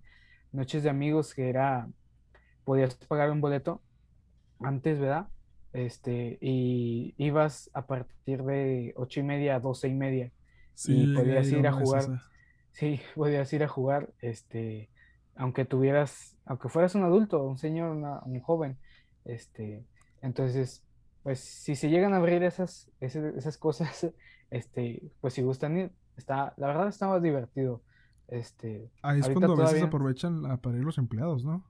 noches 0.52 0.84
de 0.84 0.90
amigos 0.90 1.34
que 1.34 1.50
era, 1.50 1.88
podías 2.64 2.96
pagar 2.96 3.32
un 3.32 3.42
boleto 3.42 3.82
antes, 4.60 5.00
¿verdad? 5.00 5.28
este, 5.76 6.38
y 6.40 7.14
ibas 7.18 7.70
a 7.74 7.86
partir 7.86 8.44
de 8.44 8.94
ocho 8.96 9.20
y 9.20 9.24
media 9.24 9.58
a 9.58 9.60
doce 9.60 9.90
y 9.90 9.94
media. 9.94 10.32
y 10.86 11.14
podías 11.14 11.50
ir 11.50 11.68
a 11.68 11.74
jugar. 11.74 12.22
Sí, 12.72 13.02
podías 13.16 13.52
ir 13.52 13.62
a 13.62 13.68
jugar, 13.68 14.10
este, 14.22 14.90
aunque 15.36 15.66
tuvieras, 15.66 16.38
aunque 16.46 16.70
fueras 16.70 16.96
un 16.96 17.04
adulto, 17.04 17.44
un 17.44 17.58
señor, 17.58 17.92
un 18.26 18.40
joven, 18.40 18.78
este, 19.26 19.84
entonces, 20.22 20.82
pues 21.24 21.40
si 21.42 21.76
se 21.76 21.90
llegan 21.90 22.14
a 22.14 22.18
abrir 22.18 22.42
esas, 22.44 22.90
esas, 23.02 23.58
cosas, 23.58 24.08
este, 24.52 25.02
pues 25.20 25.34
si 25.34 25.42
gustan 25.42 25.78
ir, 25.78 25.92
está, 26.16 26.54
la 26.56 26.68
verdad 26.68 26.88
estaba 26.88 27.20
divertido. 27.20 27.82
Este, 28.28 28.92
Ahí 29.02 29.20
es 29.20 29.30
cuando 29.30 29.54
a 29.54 29.56
veces 29.56 29.84
aprovechan 29.84 30.58
para 30.60 30.78
ir 30.78 30.84
los 30.84 30.98
empleados, 30.98 31.46
¿no? 31.46 31.64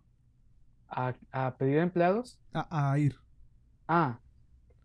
¿A, 0.87 1.13
a 1.31 1.57
pedir 1.57 1.79
empleados? 1.79 2.39
A, 2.53 2.97
ir. 2.97 3.17
Ah, 3.87 4.19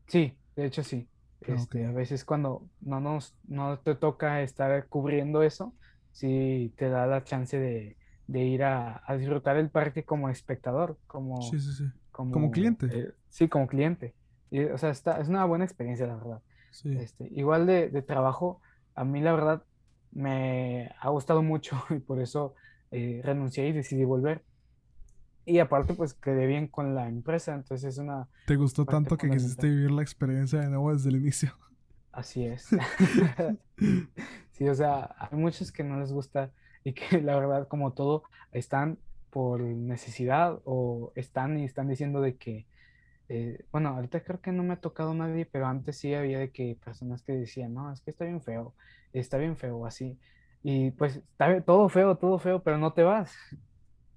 sí, 0.06 0.36
de 0.56 0.66
hecho 0.66 0.82
sí. 0.82 1.08
Ah, 1.42 1.52
este, 1.54 1.86
A 1.86 1.92
veces 1.92 2.24
cuando 2.24 2.68
no, 2.80 3.00
nos, 3.00 3.34
no 3.46 3.78
te 3.78 3.94
toca 3.94 4.42
estar 4.42 4.86
cubriendo 4.88 5.42
eso, 5.42 5.74
sí 6.12 6.74
te 6.76 6.88
da 6.88 7.06
la 7.06 7.24
chance 7.24 7.58
de, 7.58 7.96
de 8.26 8.44
ir 8.44 8.64
a, 8.64 9.02
a, 9.06 9.16
disfrutar 9.16 9.56
el 9.56 9.70
parque 9.70 10.04
como 10.04 10.28
espectador, 10.28 10.98
como, 11.06 11.40
sí, 11.42 11.60
sí, 11.60 11.72
sí. 11.72 11.84
como, 12.10 12.50
cliente. 12.50 12.88
Eh, 12.92 13.12
sí, 13.28 13.48
como 13.48 13.66
cliente. 13.66 14.14
Y, 14.50 14.64
o 14.64 14.78
sea, 14.78 14.90
está, 14.90 15.20
es 15.20 15.28
una 15.28 15.44
buena 15.44 15.64
experiencia, 15.64 16.06
la 16.06 16.16
verdad. 16.16 16.42
Este, 16.84 17.28
igual 17.32 17.66
de, 17.66 17.88
de, 17.88 18.02
trabajo, 18.02 18.60
a 18.94 19.04
mí 19.04 19.20
la 19.20 19.32
verdad 19.32 19.64
me 20.12 20.90
ha 21.00 21.08
gustado 21.10 21.42
mucho 21.42 21.82
y 21.90 21.98
por 21.98 22.20
eso 22.20 22.54
eh, 22.90 23.20
renuncié 23.24 23.68
y 23.68 23.72
decidí 23.72 24.04
volver. 24.04 24.42
Y 25.46 25.58
aparte, 25.58 25.94
pues 25.94 26.14
quedé 26.14 26.46
bien 26.46 26.68
con 26.68 26.94
la 26.94 27.08
empresa, 27.08 27.54
entonces 27.54 27.94
es 27.94 27.98
una... 27.98 28.28
¿Te 28.46 28.56
gustó 28.56 28.84
tanto 28.84 29.16
que 29.16 29.28
quisiste 29.28 29.68
vivir 29.68 29.90
la 29.90 30.02
experiencia 30.02 30.60
de 30.60 30.68
nuevo 30.68 30.92
desde 30.92 31.08
el 31.08 31.16
inicio? 31.16 31.56
Así 32.12 32.44
es. 32.44 32.68
sí, 34.52 34.68
o 34.68 34.74
sea, 34.74 35.14
hay 35.18 35.38
muchos 35.38 35.72
que 35.72 35.82
no 35.82 35.98
les 35.98 36.12
gusta 36.12 36.52
y 36.84 36.92
que 36.92 37.20
la 37.20 37.36
verdad, 37.36 37.68
como 37.68 37.92
todo, 37.92 38.24
están 38.52 38.98
por 39.30 39.60
necesidad 39.60 40.60
o 40.64 41.12
están 41.14 41.58
y 41.58 41.64
están 41.64 41.88
diciendo 41.88 42.20
de 42.20 42.36
que, 42.36 42.66
eh, 43.32 43.64
bueno, 43.70 43.90
ahorita 43.90 44.24
creo 44.24 44.40
que 44.40 44.50
no 44.50 44.64
me 44.64 44.72
ha 44.72 44.80
tocado 44.80 45.14
nadie, 45.14 45.46
pero 45.46 45.68
antes 45.68 45.96
sí 45.96 46.12
había 46.14 46.40
de 46.40 46.50
que 46.50 46.76
personas 46.84 47.22
que 47.22 47.30
decían, 47.30 47.72
no, 47.72 47.92
es 47.92 48.00
que 48.00 48.10
está 48.10 48.24
bien 48.24 48.42
feo, 48.42 48.74
está 49.12 49.38
bien 49.38 49.56
feo, 49.56 49.86
así. 49.86 50.18
Y 50.64 50.90
pues 50.90 51.18
está 51.18 51.60
todo 51.60 51.88
feo, 51.88 52.16
todo 52.16 52.40
feo, 52.40 52.60
pero 52.60 52.76
no 52.76 52.92
te 52.92 53.04
vas. 53.04 53.32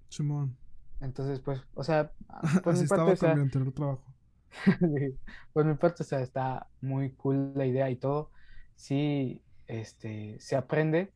Simón. 0.09 0.57
Entonces, 0.99 1.41
pues, 1.41 1.61
o 1.75 1.83
sea, 1.83 2.11
pues 2.63 2.81
mi 2.81 2.87
parte, 2.87 3.11
o 3.11 3.15
sea, 3.15 3.35
trabajo. 3.75 4.03
pues 5.53 5.65
mi 5.67 5.75
parte, 5.75 6.01
o 6.01 6.05
sea, 6.07 6.21
está 6.21 6.67
muy 6.81 7.11
cool 7.11 7.53
la 7.55 7.67
idea 7.67 7.91
y 7.91 7.97
todo. 7.97 8.31
Sí, 8.75 9.43
este, 9.67 10.39
se 10.39 10.55
aprende. 10.55 11.13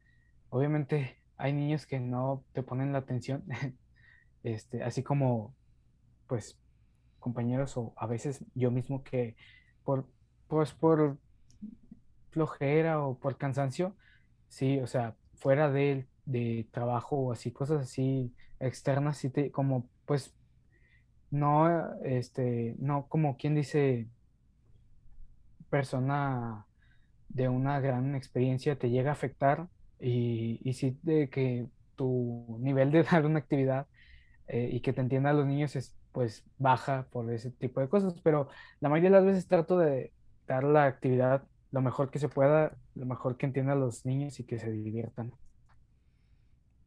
Obviamente 0.50 1.18
hay 1.36 1.52
niños 1.52 1.88
que 1.88 2.00
no 2.00 2.44
te 2.54 2.62
ponen 2.62 2.92
la 2.94 3.00
atención, 3.00 3.44
este, 4.44 4.84
así 4.84 5.02
como, 5.02 5.56
pues, 6.28 6.60
compañeros 7.20 7.78
o 7.78 7.94
a 7.98 8.08
veces 8.08 8.44
yo 8.56 8.72
mismo 8.72 9.04
que 9.04 9.36
por, 9.84 10.08
pues, 10.48 10.74
por 10.74 11.18
flojera 12.32 13.02
o 13.02 13.18
por 13.18 13.38
cansancio, 13.38 13.96
sí, 14.50 14.80
o 14.80 14.88
sea, 14.88 15.16
fuera 15.36 15.72
de, 15.72 16.08
de 16.26 16.68
trabajo 16.72 17.18
o 17.18 17.32
así, 17.32 17.52
cosas 17.52 17.82
así 17.82 18.34
externas, 18.60 19.18
sí 19.18 19.30
te, 19.30 19.52
como 19.52 19.90
pues 20.06 20.34
no, 21.32 21.96
este, 22.04 22.76
no 22.80 23.08
como 23.08 23.38
quien 23.38 23.56
dice 23.56 24.08
persona 25.70 26.66
de 27.30 27.50
una 27.50 27.80
gran 27.80 28.16
experiencia 28.16 28.78
te 28.78 28.90
llega 28.90 29.10
a 29.12 29.14
afectar 29.14 29.68
y, 30.00 30.60
y 30.64 30.74
sí 30.74 30.98
de 31.04 31.30
que 31.30 31.68
tu 31.96 32.58
nivel 32.62 32.92
de 32.92 33.04
dar 33.12 33.26
una 33.26 33.40
actividad 33.40 33.88
eh, 34.48 34.70
y 34.72 34.80
que 34.82 34.94
te 34.94 35.02
entiendan 35.02 35.38
los 35.38 35.46
niños 35.46 35.76
es 35.76 35.97
pues 36.12 36.44
baja 36.58 37.08
por 37.12 37.32
ese 37.32 37.52
tipo 37.52 37.80
de 37.80 37.90
cosas, 37.90 38.16
pero 38.24 38.50
la 38.80 38.90
mayoría 38.90 39.10
de 39.12 39.16
las 39.18 39.26
veces 39.26 39.48
trato 39.48 39.78
de 39.78 40.12
dar 40.48 40.64
la 40.64 40.86
actividad 40.86 41.44
lo 41.72 41.82
mejor 41.82 42.10
que 42.10 42.20
se 42.20 42.30
pueda, 42.30 42.78
lo 42.96 43.06
mejor 43.06 43.38
que 43.38 43.46
entiendan 43.46 43.80
los 43.80 44.06
niños 44.06 44.40
y 44.40 44.46
que 44.46 44.58
se 44.58 44.72
diviertan. 44.72 45.34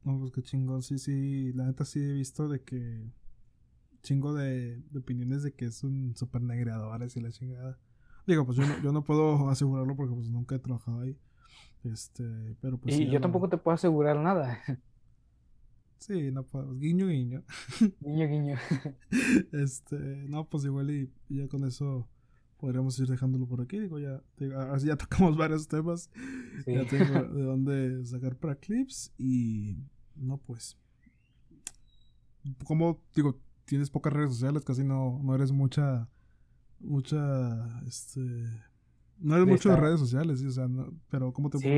No, 0.02 0.18
pues 0.18 0.32
qué 0.32 0.42
chingón, 0.42 0.82
sí, 0.82 0.98
sí, 0.98 1.52
la 1.52 1.66
neta 1.66 1.84
sí 1.84 2.00
he 2.00 2.12
visto 2.12 2.48
de 2.48 2.62
que 2.62 3.04
chingo 4.02 4.32
de, 4.32 4.82
opiniones 4.96 5.42
de 5.42 5.52
que 5.52 5.66
es 5.66 5.84
un 5.84 6.16
super 6.16 6.40
negreador 6.40 7.06
y 7.14 7.20
la 7.20 7.30
chingada. 7.30 7.78
Digo, 8.26 8.46
pues 8.46 8.56
yo 8.56 8.66
no, 8.66 8.80
yo 8.82 8.92
no 8.92 9.04
puedo 9.04 9.48
asegurarlo 9.50 9.94
porque 9.94 10.14
pues 10.14 10.28
nunca 10.28 10.54
he 10.54 10.58
trabajado 10.58 11.00
ahí. 11.00 11.16
Este, 11.84 12.56
pero 12.60 12.78
pues 12.78 12.98
Y 12.98 13.08
yo 13.08 13.20
tampoco 13.20 13.48
te 13.48 13.56
puedo 13.56 13.74
asegurar 13.74 14.16
nada. 14.16 14.58
Sí, 16.00 16.30
no 16.32 16.44
puedo. 16.44 16.74
Guiño, 16.76 17.08
guiño. 17.08 17.44
Guiño, 18.00 18.26
guiño. 18.26 18.56
Este, 19.52 19.96
no, 20.28 20.48
pues 20.48 20.64
igual 20.64 20.90
y, 20.90 21.12
ya 21.28 21.46
con 21.46 21.64
eso 21.64 22.08
podríamos 22.56 22.98
ir 22.98 23.06
dejándolo 23.06 23.46
por 23.46 23.60
aquí. 23.60 23.78
Digo, 23.78 23.98
ya, 23.98 24.22
así 24.72 24.86
ya 24.86 24.96
tocamos 24.96 25.36
varios 25.36 25.68
temas. 25.68 26.10
Ya 26.66 26.86
tengo 26.86 27.22
de 27.22 27.42
dónde 27.42 28.06
sacar 28.06 28.34
para 28.36 28.56
clips. 28.56 29.12
Y 29.18 29.76
no, 30.16 30.38
pues. 30.38 30.78
Como 32.64 33.02
digo, 33.14 33.38
tienes 33.66 33.90
pocas 33.90 34.14
redes 34.14 34.30
sociales, 34.30 34.64
casi 34.64 34.82
no, 34.82 35.20
no 35.22 35.34
eres 35.34 35.52
mucha. 35.52 36.08
Mucha. 36.80 37.82
Este. 37.86 38.20
No 39.18 39.36
eres 39.36 39.46
mucho 39.46 39.68
de 39.68 39.76
redes 39.76 40.00
sociales, 40.00 40.40
sí, 40.40 40.46
o 40.46 40.50
sea, 40.50 40.66
pero 41.10 41.34
¿cómo 41.34 41.50
te 41.50 41.58
sí, 41.58 41.68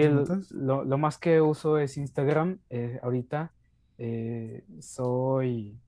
lo, 0.52 0.84
lo, 0.84 0.99
más 0.99 1.18
que 1.18 1.41
uso 1.41 1.76
es 1.76 1.97
Instagram 1.97 2.60
eh, 2.70 3.01
ahorita. 3.02 3.52
Eh, 4.05 4.64
soy 4.81 5.78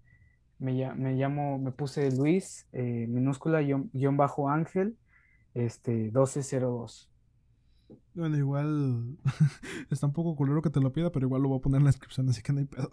me, 0.60 0.94
me, 0.94 1.14
llamo, 1.14 1.58
me 1.58 1.72
puse 1.72 2.12
Luis, 2.12 2.68
eh, 2.72 3.06
minúscula, 3.08 3.60
guion, 3.60 4.16
bajo 4.16 4.48
ángel, 4.48 4.96
este, 5.52 5.90
1202. 6.12 7.10
Bueno, 8.14 8.36
igual 8.36 9.18
está 9.90 10.06
un 10.06 10.12
poco 10.12 10.36
culero 10.36 10.62
que 10.62 10.70
te 10.70 10.80
lo 10.80 10.92
pida, 10.92 11.10
pero 11.10 11.26
igual 11.26 11.42
lo 11.42 11.48
voy 11.48 11.58
a 11.58 11.62
poner 11.62 11.78
en 11.78 11.84
la 11.84 11.90
descripción, 11.90 12.28
así 12.28 12.40
que 12.40 12.52
no 12.52 12.60
hay 12.60 12.66
pedo. 12.66 12.92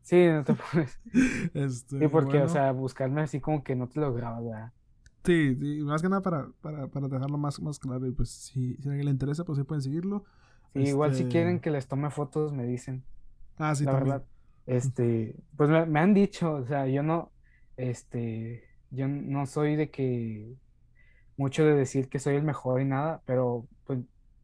Sí, 0.00 0.26
no 0.26 0.42
te 0.42 0.54
pones. 0.54 0.98
Este, 1.54 1.98
sí, 1.98 2.08
porque, 2.08 2.38
o 2.38 2.48
sea, 2.48 2.72
buscarme 2.72 3.20
así 3.20 3.40
como 3.40 3.62
que 3.62 3.76
no 3.76 3.88
te 3.88 4.00
lo 4.00 4.14
grabas, 4.14 4.44
¿verdad? 4.44 4.72
Sí, 5.24 5.54
sí, 5.56 5.82
más 5.82 6.00
que 6.00 6.08
nada 6.08 6.22
para, 6.22 6.48
para, 6.62 6.86
para 6.86 7.08
dejarlo 7.08 7.36
más, 7.36 7.60
más 7.60 7.78
claro. 7.78 8.06
Y 8.06 8.12
pues 8.12 8.30
si, 8.30 8.76
si 8.76 8.88
a 8.88 8.92
alguien 8.92 9.06
le 9.06 9.10
interesa, 9.10 9.44
pues 9.44 9.58
sí 9.58 9.64
pueden 9.64 9.82
seguirlo. 9.82 10.24
Igual 10.74 11.14
si 11.14 11.22
este 11.22 11.32
quieren 11.32 11.60
que 11.60 11.70
les 11.70 11.88
tome 11.88 12.10
fotos, 12.10 12.52
me 12.52 12.64
dicen. 12.64 13.02
Ah, 13.58 13.74
sí, 13.74 13.84
la 13.84 13.92
también. 13.92 14.14
verdad. 14.14 14.26
Este, 14.66 15.36
pues 15.56 15.70
me, 15.70 16.00
han 16.00 16.12
dicho, 16.12 16.54
o 16.54 16.66
sea, 16.66 16.86
yo 16.86 17.02
no, 17.02 17.32
este, 17.76 18.64
yo 18.90 19.06
no 19.06 19.46
soy 19.46 19.76
de 19.76 19.90
que 19.90 20.54
mucho 21.36 21.64
de 21.64 21.74
decir 21.74 22.08
que 22.08 22.18
soy 22.18 22.36
el 22.36 22.42
mejor 22.42 22.80
y 22.80 22.84
nada, 22.84 23.22
pero 23.26 23.66
pues 23.84 24.00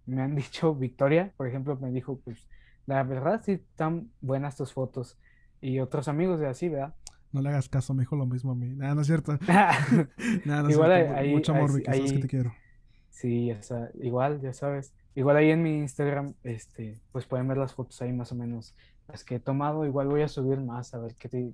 me 0.07 0.23
han 0.23 0.35
dicho, 0.37 0.75
Victoria, 0.75 1.33
por 1.37 1.49
ejemplo, 1.49 1.77
me 1.77 1.91
dijo, 1.91 2.21
pues 2.25 2.49
la 2.87 3.03
verdad 3.03 3.43
sí 3.45 3.53
están 3.53 4.11
buenas 4.21 4.57
tus 4.57 4.73
fotos. 4.73 5.19
Y 5.61 5.79
otros 5.79 6.09
amigos 6.09 6.41
de 6.41 6.49
así, 6.49 6.69
¿verdad? 6.69 6.95
No 7.31 7.41
le 7.41 7.49
hagas 7.49 7.69
caso, 7.69 7.95
me 7.95 8.03
dijo 8.03 8.17
lo 8.17 8.27
mismo 8.27 8.53
a 8.53 8.55
mí. 8.55 8.75
Nada, 8.75 8.95
no 8.95 9.01
es 9.01 9.07
cierto. 9.07 9.39
Nada, 10.45 10.63
no 10.63 10.71
igual 10.71 10.93
es 10.93 11.09
cierto. 11.09 11.31
Mucho 11.31 11.53
amor, 11.53 11.73
Vicky, 11.73 11.85
sabes 11.85 12.13
que 12.13 12.19
te 12.19 12.29
quiero. 12.29 12.53
Sí, 13.11 13.53
o 13.53 13.63
sea, 13.63 13.91
igual, 14.01 14.41
ya 14.41 14.53
sabes. 14.53 14.93
Igual 15.15 15.37
ahí 15.37 15.51
en 15.51 15.63
mi 15.63 15.79
Instagram, 15.79 16.35
este, 16.43 17.01
pues 17.13 17.27
pueden 17.27 17.47
ver 17.47 17.59
las 17.59 17.75
fotos 17.75 18.01
ahí 18.03 18.13
más 18.13 18.33
o 18.33 18.35
menos 18.35 18.75
las 19.13 19.25
que 19.25 19.37
he 19.37 19.41
tomado. 19.41 19.87
Igual 19.87 20.09
voy 20.09 20.23
a 20.23 20.29
subir 20.29 20.59
más 20.59 20.95
a 20.95 20.99
ver 20.99 21.15
qué 21.15 21.53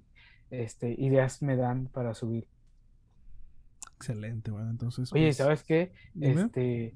este, 0.51 0.95
ideas 0.99 1.43
me 1.43 1.57
dan 1.57 1.87
para 1.87 2.15
subir. 2.15 2.47
Excelente, 3.97 4.51
bueno, 4.51 4.71
entonces. 4.71 5.13
Oye, 5.13 5.27
pues, 5.27 5.37
¿sabes 5.37 5.65
qué? 5.65 5.93
Este, 6.21 6.95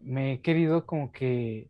me 0.00 0.34
he 0.34 0.40
querido 0.40 0.86
como 0.86 1.10
que 1.10 1.68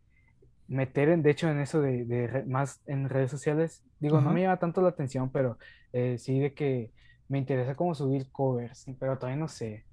meter, 0.69 1.09
en, 1.09 1.23
de 1.23 1.31
hecho, 1.31 1.49
en 1.49 1.61
eso 1.61 1.81
de, 1.81 2.45
más 2.47 2.83
en 2.87 3.09
redes 3.09 3.31
sociales. 3.31 3.83
Digo, 3.99 4.21
no 4.21 4.33
me 4.33 4.43
llama 4.43 4.59
tanto 4.59 4.83
la 4.83 4.91
atención, 4.91 5.31
pero 5.31 5.59
eh, 5.95 6.19
sí 6.19 6.39
de 6.39 6.53
que 6.53 6.93
me 7.29 7.39
interesa 7.39 7.75
como 7.75 7.95
subir 7.95 8.31
covers, 8.31 8.85
pero 9.01 9.17
todavía 9.17 9.41
no 9.41 9.49
sé. 9.49 9.87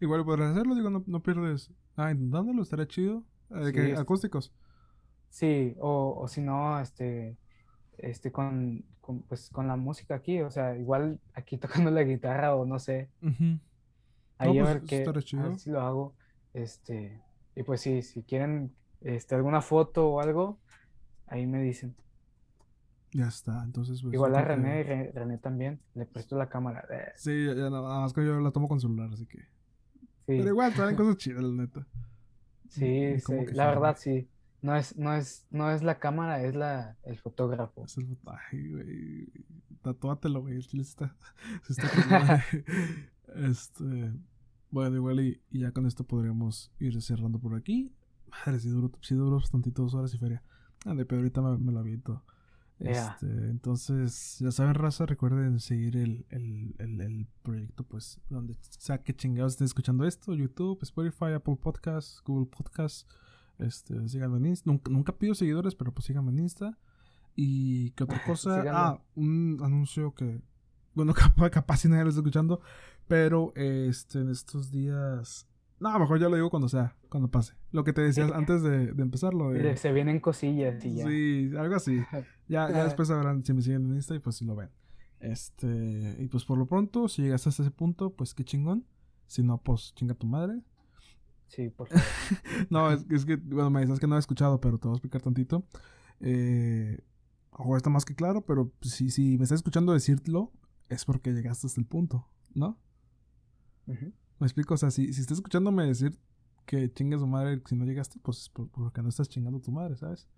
Igual 0.00 0.24
podrás 0.24 0.52
hacerlo, 0.52 0.76
digo, 0.76 0.90
no, 0.90 1.20
pierdes. 1.20 1.72
Ah, 1.96 2.12
intentándolo, 2.12 2.62
estaría 2.62 2.86
chido. 2.86 3.24
Eh, 3.50 3.94
acústicos. 3.98 4.52
Sí, 5.34 5.74
o, 5.80 6.14
o 6.16 6.28
si 6.28 6.42
no, 6.42 6.78
este, 6.78 7.36
este 7.98 8.30
con, 8.30 8.84
con, 9.00 9.22
pues, 9.22 9.50
con 9.50 9.66
la 9.66 9.74
música 9.74 10.14
aquí, 10.14 10.40
o 10.40 10.48
sea, 10.52 10.76
igual 10.76 11.18
aquí 11.34 11.58
tocando 11.58 11.90
la 11.90 12.04
guitarra 12.04 12.54
o 12.54 12.64
no 12.64 12.78
sé. 12.78 13.08
Ahí 14.38 14.56
a 14.60 14.62
pues, 14.62 14.64
ver 14.64 14.82
qué, 14.84 15.58
si 15.58 15.70
lo 15.70 15.80
hago. 15.80 16.14
Este, 16.52 17.20
y 17.56 17.64
pues 17.64 17.80
sí, 17.80 18.02
si 18.02 18.22
quieren 18.22 18.70
este, 19.00 19.34
alguna 19.34 19.60
foto 19.60 20.08
o 20.08 20.20
algo, 20.20 20.60
ahí 21.26 21.48
me 21.48 21.60
dicen. 21.60 21.96
Ya 23.10 23.26
está, 23.26 23.60
entonces 23.64 24.02
pues... 24.02 24.14
Igual 24.14 24.36
a 24.36 24.42
René, 24.42 25.10
René 25.12 25.38
también, 25.38 25.80
le 25.96 26.06
presto 26.06 26.38
la 26.38 26.48
cámara. 26.48 26.86
Sí, 27.16 27.46
ya, 27.46 27.70
nada 27.70 28.00
más 28.02 28.12
que 28.12 28.24
yo 28.24 28.38
la 28.38 28.52
tomo 28.52 28.68
con 28.68 28.78
celular, 28.78 29.10
así 29.12 29.26
que... 29.26 29.40
Pero 30.26 30.46
igual, 30.48 30.72
salen 30.74 30.94
cosas 30.96 31.16
chidas, 31.16 31.42
la 31.42 31.62
neta. 31.64 31.84
Sí, 32.68 33.18
sí, 33.18 33.46
la 33.50 33.66
verdad 33.66 33.96
sí. 33.98 34.28
No 34.64 34.74
es, 34.74 34.96
no 34.96 35.12
es, 35.12 35.44
no 35.50 35.70
es 35.70 35.82
la 35.82 35.98
cámara, 35.98 36.42
es 36.42 36.54
la, 36.54 36.96
el 37.02 37.18
fotógrafo. 37.18 37.84
Es 37.84 37.98
el 37.98 38.16
Ay, 38.24 38.70
güey. 38.70 39.28
Tatúatelo, 39.82 40.40
güey. 40.40 40.54
El 40.56 40.66
chile 40.66 40.82
está. 40.82 41.14
Se 41.64 41.74
está 41.74 42.42
este. 43.34 44.14
Bueno, 44.70 44.96
igual 44.96 45.20
y, 45.20 45.42
ya 45.50 45.70
con 45.72 45.84
esto 45.84 46.04
podríamos 46.04 46.72
ir 46.78 47.02
cerrando 47.02 47.38
por 47.38 47.54
aquí. 47.54 47.92
Madre, 48.30 48.58
si 48.58 48.70
duró, 48.70 48.90
si 49.02 49.14
duró 49.14 49.38
dos 49.38 49.94
horas 49.94 50.14
y 50.14 50.18
feria. 50.18 50.42
Ande, 50.86 51.04
pero 51.04 51.20
ahorita 51.20 51.42
me, 51.42 51.58
me 51.58 51.70
lo 51.70 51.80
aviento. 51.80 52.24
Este, 52.78 53.26
entonces, 53.26 54.38
ya 54.38 54.50
saben, 54.50 54.74
raza, 54.74 55.04
recuerden 55.04 55.60
seguir 55.60 55.98
el, 55.98 56.24
el, 56.30 56.74
el, 56.78 57.26
proyecto, 57.42 57.84
pues, 57.84 58.18
donde 58.30 58.56
sea 58.62 59.02
que 59.02 59.14
chingados 59.14 59.52
estén 59.52 59.66
escuchando 59.66 60.06
esto, 60.06 60.34
YouTube, 60.34 60.82
Spotify, 60.82 61.34
Apple 61.34 61.56
Podcasts, 61.56 62.22
Google 62.24 62.46
Podcasts, 62.46 63.06
este, 63.58 64.08
síganme 64.08 64.38
en 64.38 64.46
Insta, 64.46 64.70
nunca, 64.70 65.16
pido 65.16 65.34
seguidores, 65.34 65.74
pero 65.74 65.92
pues 65.92 66.06
síganme 66.06 66.32
en 66.32 66.40
Insta, 66.40 66.78
y 67.34 67.90
qué 67.90 68.04
otra 68.04 68.22
cosa, 68.26 68.64
ah, 68.70 69.02
un 69.14 69.58
anuncio 69.62 70.14
que, 70.14 70.40
bueno, 70.94 71.14
capaz, 71.14 71.50
capaz 71.50 71.78
si 71.78 71.88
nadie 71.88 72.04
lo 72.04 72.10
está 72.10 72.20
escuchando, 72.20 72.60
pero, 73.08 73.52
este, 73.56 74.20
en 74.20 74.30
estos 74.30 74.70
días 74.70 75.46
no, 75.80 75.98
mejor 75.98 76.18
ya 76.18 76.28
lo 76.28 76.36
digo 76.36 76.50
cuando 76.50 76.68
sea, 76.68 76.96
cuando 77.08 77.30
pase. 77.30 77.54
Lo 77.70 77.84
que 77.84 77.92
te 77.92 78.00
decías 78.00 78.30
antes 78.34 78.62
de, 78.62 78.92
de 78.92 79.02
empezarlo. 79.02 79.52
Se 79.76 79.92
vienen 79.92 80.20
cosillas 80.20 80.82
y 80.84 80.94
ya. 80.94 81.06
Sí, 81.06 81.50
algo 81.58 81.74
así. 81.74 82.00
Ya, 82.48 82.70
ya 82.70 82.84
después 82.84 83.08
sabrán 83.08 83.44
si 83.44 83.52
me 83.52 83.60
siguen 83.60 83.86
en 83.86 83.96
Insta 83.96 84.14
y 84.14 84.18
pues 84.18 84.36
si 84.36 84.44
lo 84.44 84.56
ven. 84.56 84.70
Este, 85.20 86.16
y 86.18 86.28
pues 86.28 86.44
por 86.44 86.58
lo 86.58 86.66
pronto, 86.66 87.08
si 87.08 87.22
llegas 87.22 87.46
hasta 87.46 87.62
ese 87.62 87.70
punto, 87.70 88.10
pues 88.10 88.34
qué 88.34 88.44
chingón. 88.44 88.86
Si 89.26 89.42
no, 89.42 89.58
pues 89.58 89.94
chinga 89.94 90.14
tu 90.14 90.26
madre. 90.26 90.62
Sí, 91.48 91.68
por 91.70 91.88
favor. 91.88 92.04
no, 92.70 92.90
es, 92.90 93.04
es, 93.10 93.24
que, 93.24 93.36
bueno, 93.36 93.70
me 93.70 93.80
dices 93.80 94.00
que 94.00 94.06
no 94.06 94.16
he 94.16 94.18
escuchado, 94.18 94.60
pero 94.60 94.78
te 94.78 94.88
voy 94.88 94.94
a 94.94 94.96
explicar 94.96 95.22
tantito. 95.22 95.64
Eh, 96.20 96.98
ahora 97.50 97.76
está 97.76 97.90
más 97.90 98.04
que 98.04 98.14
claro, 98.14 98.42
pero 98.42 98.72
si, 98.82 99.10
si 99.10 99.36
me 99.38 99.44
estás 99.44 99.60
escuchando 99.60 99.92
decirlo, 99.92 100.52
es 100.88 101.04
porque 101.04 101.32
llegaste 101.32 101.66
hasta 101.66 101.80
el 101.80 101.86
punto, 101.86 102.28
¿no? 102.54 102.78
Me 103.86 104.46
explico, 104.46 104.74
o 104.74 104.76
sea, 104.76 104.90
si, 104.90 105.12
si 105.12 105.20
estás 105.20 105.38
escuchándome 105.38 105.86
decir 105.86 106.18
que 106.66 106.90
chingues 106.92 107.20
su 107.20 107.26
madre 107.26 107.62
si 107.66 107.76
no 107.76 107.84
llegaste, 107.84 108.18
pues 108.20 108.50
porque 108.50 109.02
no 109.02 109.08
estás 109.08 109.28
chingando 109.28 109.60
tu 109.60 109.70
madre, 109.70 109.96
¿sabes? 109.96 110.28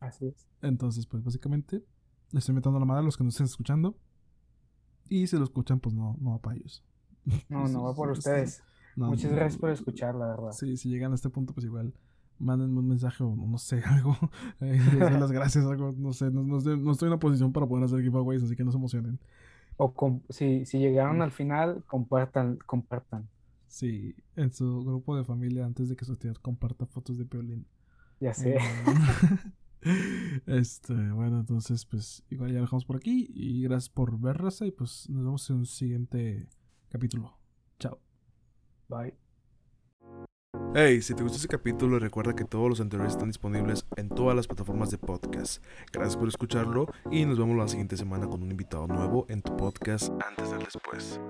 Así 0.00 0.26
es. 0.26 0.48
Entonces, 0.62 1.06
pues 1.06 1.22
básicamente, 1.22 1.84
le 2.30 2.38
estoy 2.38 2.54
metiendo 2.54 2.78
la 2.78 2.86
madre 2.86 3.00
a 3.00 3.04
los 3.04 3.16
que 3.16 3.24
no 3.24 3.28
estén 3.28 3.46
escuchando. 3.46 3.98
Y 5.08 5.26
si 5.26 5.36
lo 5.36 5.44
escuchan, 5.44 5.80
pues 5.80 5.94
no, 5.94 6.16
no 6.20 6.32
va 6.32 6.38
para 6.38 6.56
ellos. 6.56 6.84
No, 7.48 7.68
no 7.68 7.82
va 7.82 7.94
por 7.94 8.10
ustedes. 8.12 8.62
Muchas 9.08 9.32
gracias 9.32 9.58
por 9.58 9.70
escuchar, 9.70 10.14
la 10.14 10.26
verdad. 10.26 10.52
Sí, 10.52 10.76
si 10.76 10.88
llegan 10.88 11.12
a 11.12 11.14
este 11.14 11.30
punto, 11.30 11.54
pues 11.54 11.64
igual 11.66 11.94
mándenme 12.38 12.78
un 12.78 12.88
mensaje 12.88 13.22
o 13.22 13.34
no 13.36 13.58
sé, 13.58 13.82
algo. 13.86 14.16
Eh, 14.60 14.80
las 15.00 15.32
gracias, 15.32 15.64
algo, 15.64 15.92
no 15.96 16.12
sé, 16.12 16.30
no, 16.30 16.42
no, 16.42 16.58
estoy, 16.58 16.74
en 16.74 17.06
una 17.08 17.18
posición 17.18 17.52
para 17.52 17.66
poder 17.66 17.84
hacer 17.84 18.02
giveaways, 18.02 18.42
así 18.42 18.56
que 18.56 18.64
no 18.64 18.72
se 18.72 18.78
emocionen. 18.78 19.18
O 19.76 19.94
si, 20.28 20.66
si 20.66 20.78
llegaron 20.78 21.22
al 21.22 21.30
final, 21.30 21.82
compartan, 21.86 22.58
compartan. 22.66 23.28
Sí, 23.66 24.14
en 24.36 24.52
su 24.52 24.82
grupo 24.84 25.16
de 25.16 25.24
familia, 25.24 25.64
antes 25.64 25.88
de 25.88 25.96
que 25.96 26.04
su 26.04 26.16
tía 26.16 26.32
comparta 26.42 26.86
fotos 26.86 27.16
de 27.16 27.24
Piolín. 27.24 27.66
Ya 28.18 28.34
sé. 28.34 28.58
este, 30.46 31.12
bueno, 31.12 31.40
entonces, 31.40 31.86
pues, 31.86 32.24
igual 32.28 32.50
ya 32.50 32.56
lo 32.56 32.62
dejamos 32.62 32.84
por 32.84 32.96
aquí. 32.96 33.30
Y 33.32 33.62
gracias 33.62 33.88
por 33.88 34.18
ver, 34.18 34.38
raza. 34.38 34.66
Y 34.66 34.72
pues 34.72 35.08
nos 35.08 35.24
vemos 35.24 35.48
en 35.48 35.56
un 35.56 35.66
siguiente 35.66 36.48
capítulo. 36.90 37.38
Chao. 37.78 37.98
Bye. 38.90 39.14
Hey, 40.74 41.00
si 41.00 41.14
te 41.14 41.22
gustó 41.22 41.36
este 41.36 41.48
capítulo, 41.48 41.98
recuerda 41.98 42.34
que 42.34 42.44
todos 42.44 42.68
los 42.68 42.80
anteriores 42.80 43.14
están 43.14 43.28
disponibles 43.28 43.86
en 43.96 44.08
todas 44.08 44.34
las 44.36 44.48
plataformas 44.48 44.90
de 44.90 44.98
podcast. 44.98 45.64
Gracias 45.92 46.16
por 46.16 46.28
escucharlo 46.28 46.86
y 47.10 47.24
nos 47.24 47.38
vemos 47.38 47.56
la 47.56 47.68
siguiente 47.68 47.96
semana 47.96 48.26
con 48.26 48.42
un 48.42 48.50
invitado 48.50 48.86
nuevo 48.88 49.26
en 49.28 49.42
tu 49.42 49.56
podcast 49.56 50.12
antes 50.26 50.50
del 50.50 50.64
después. 50.64 51.20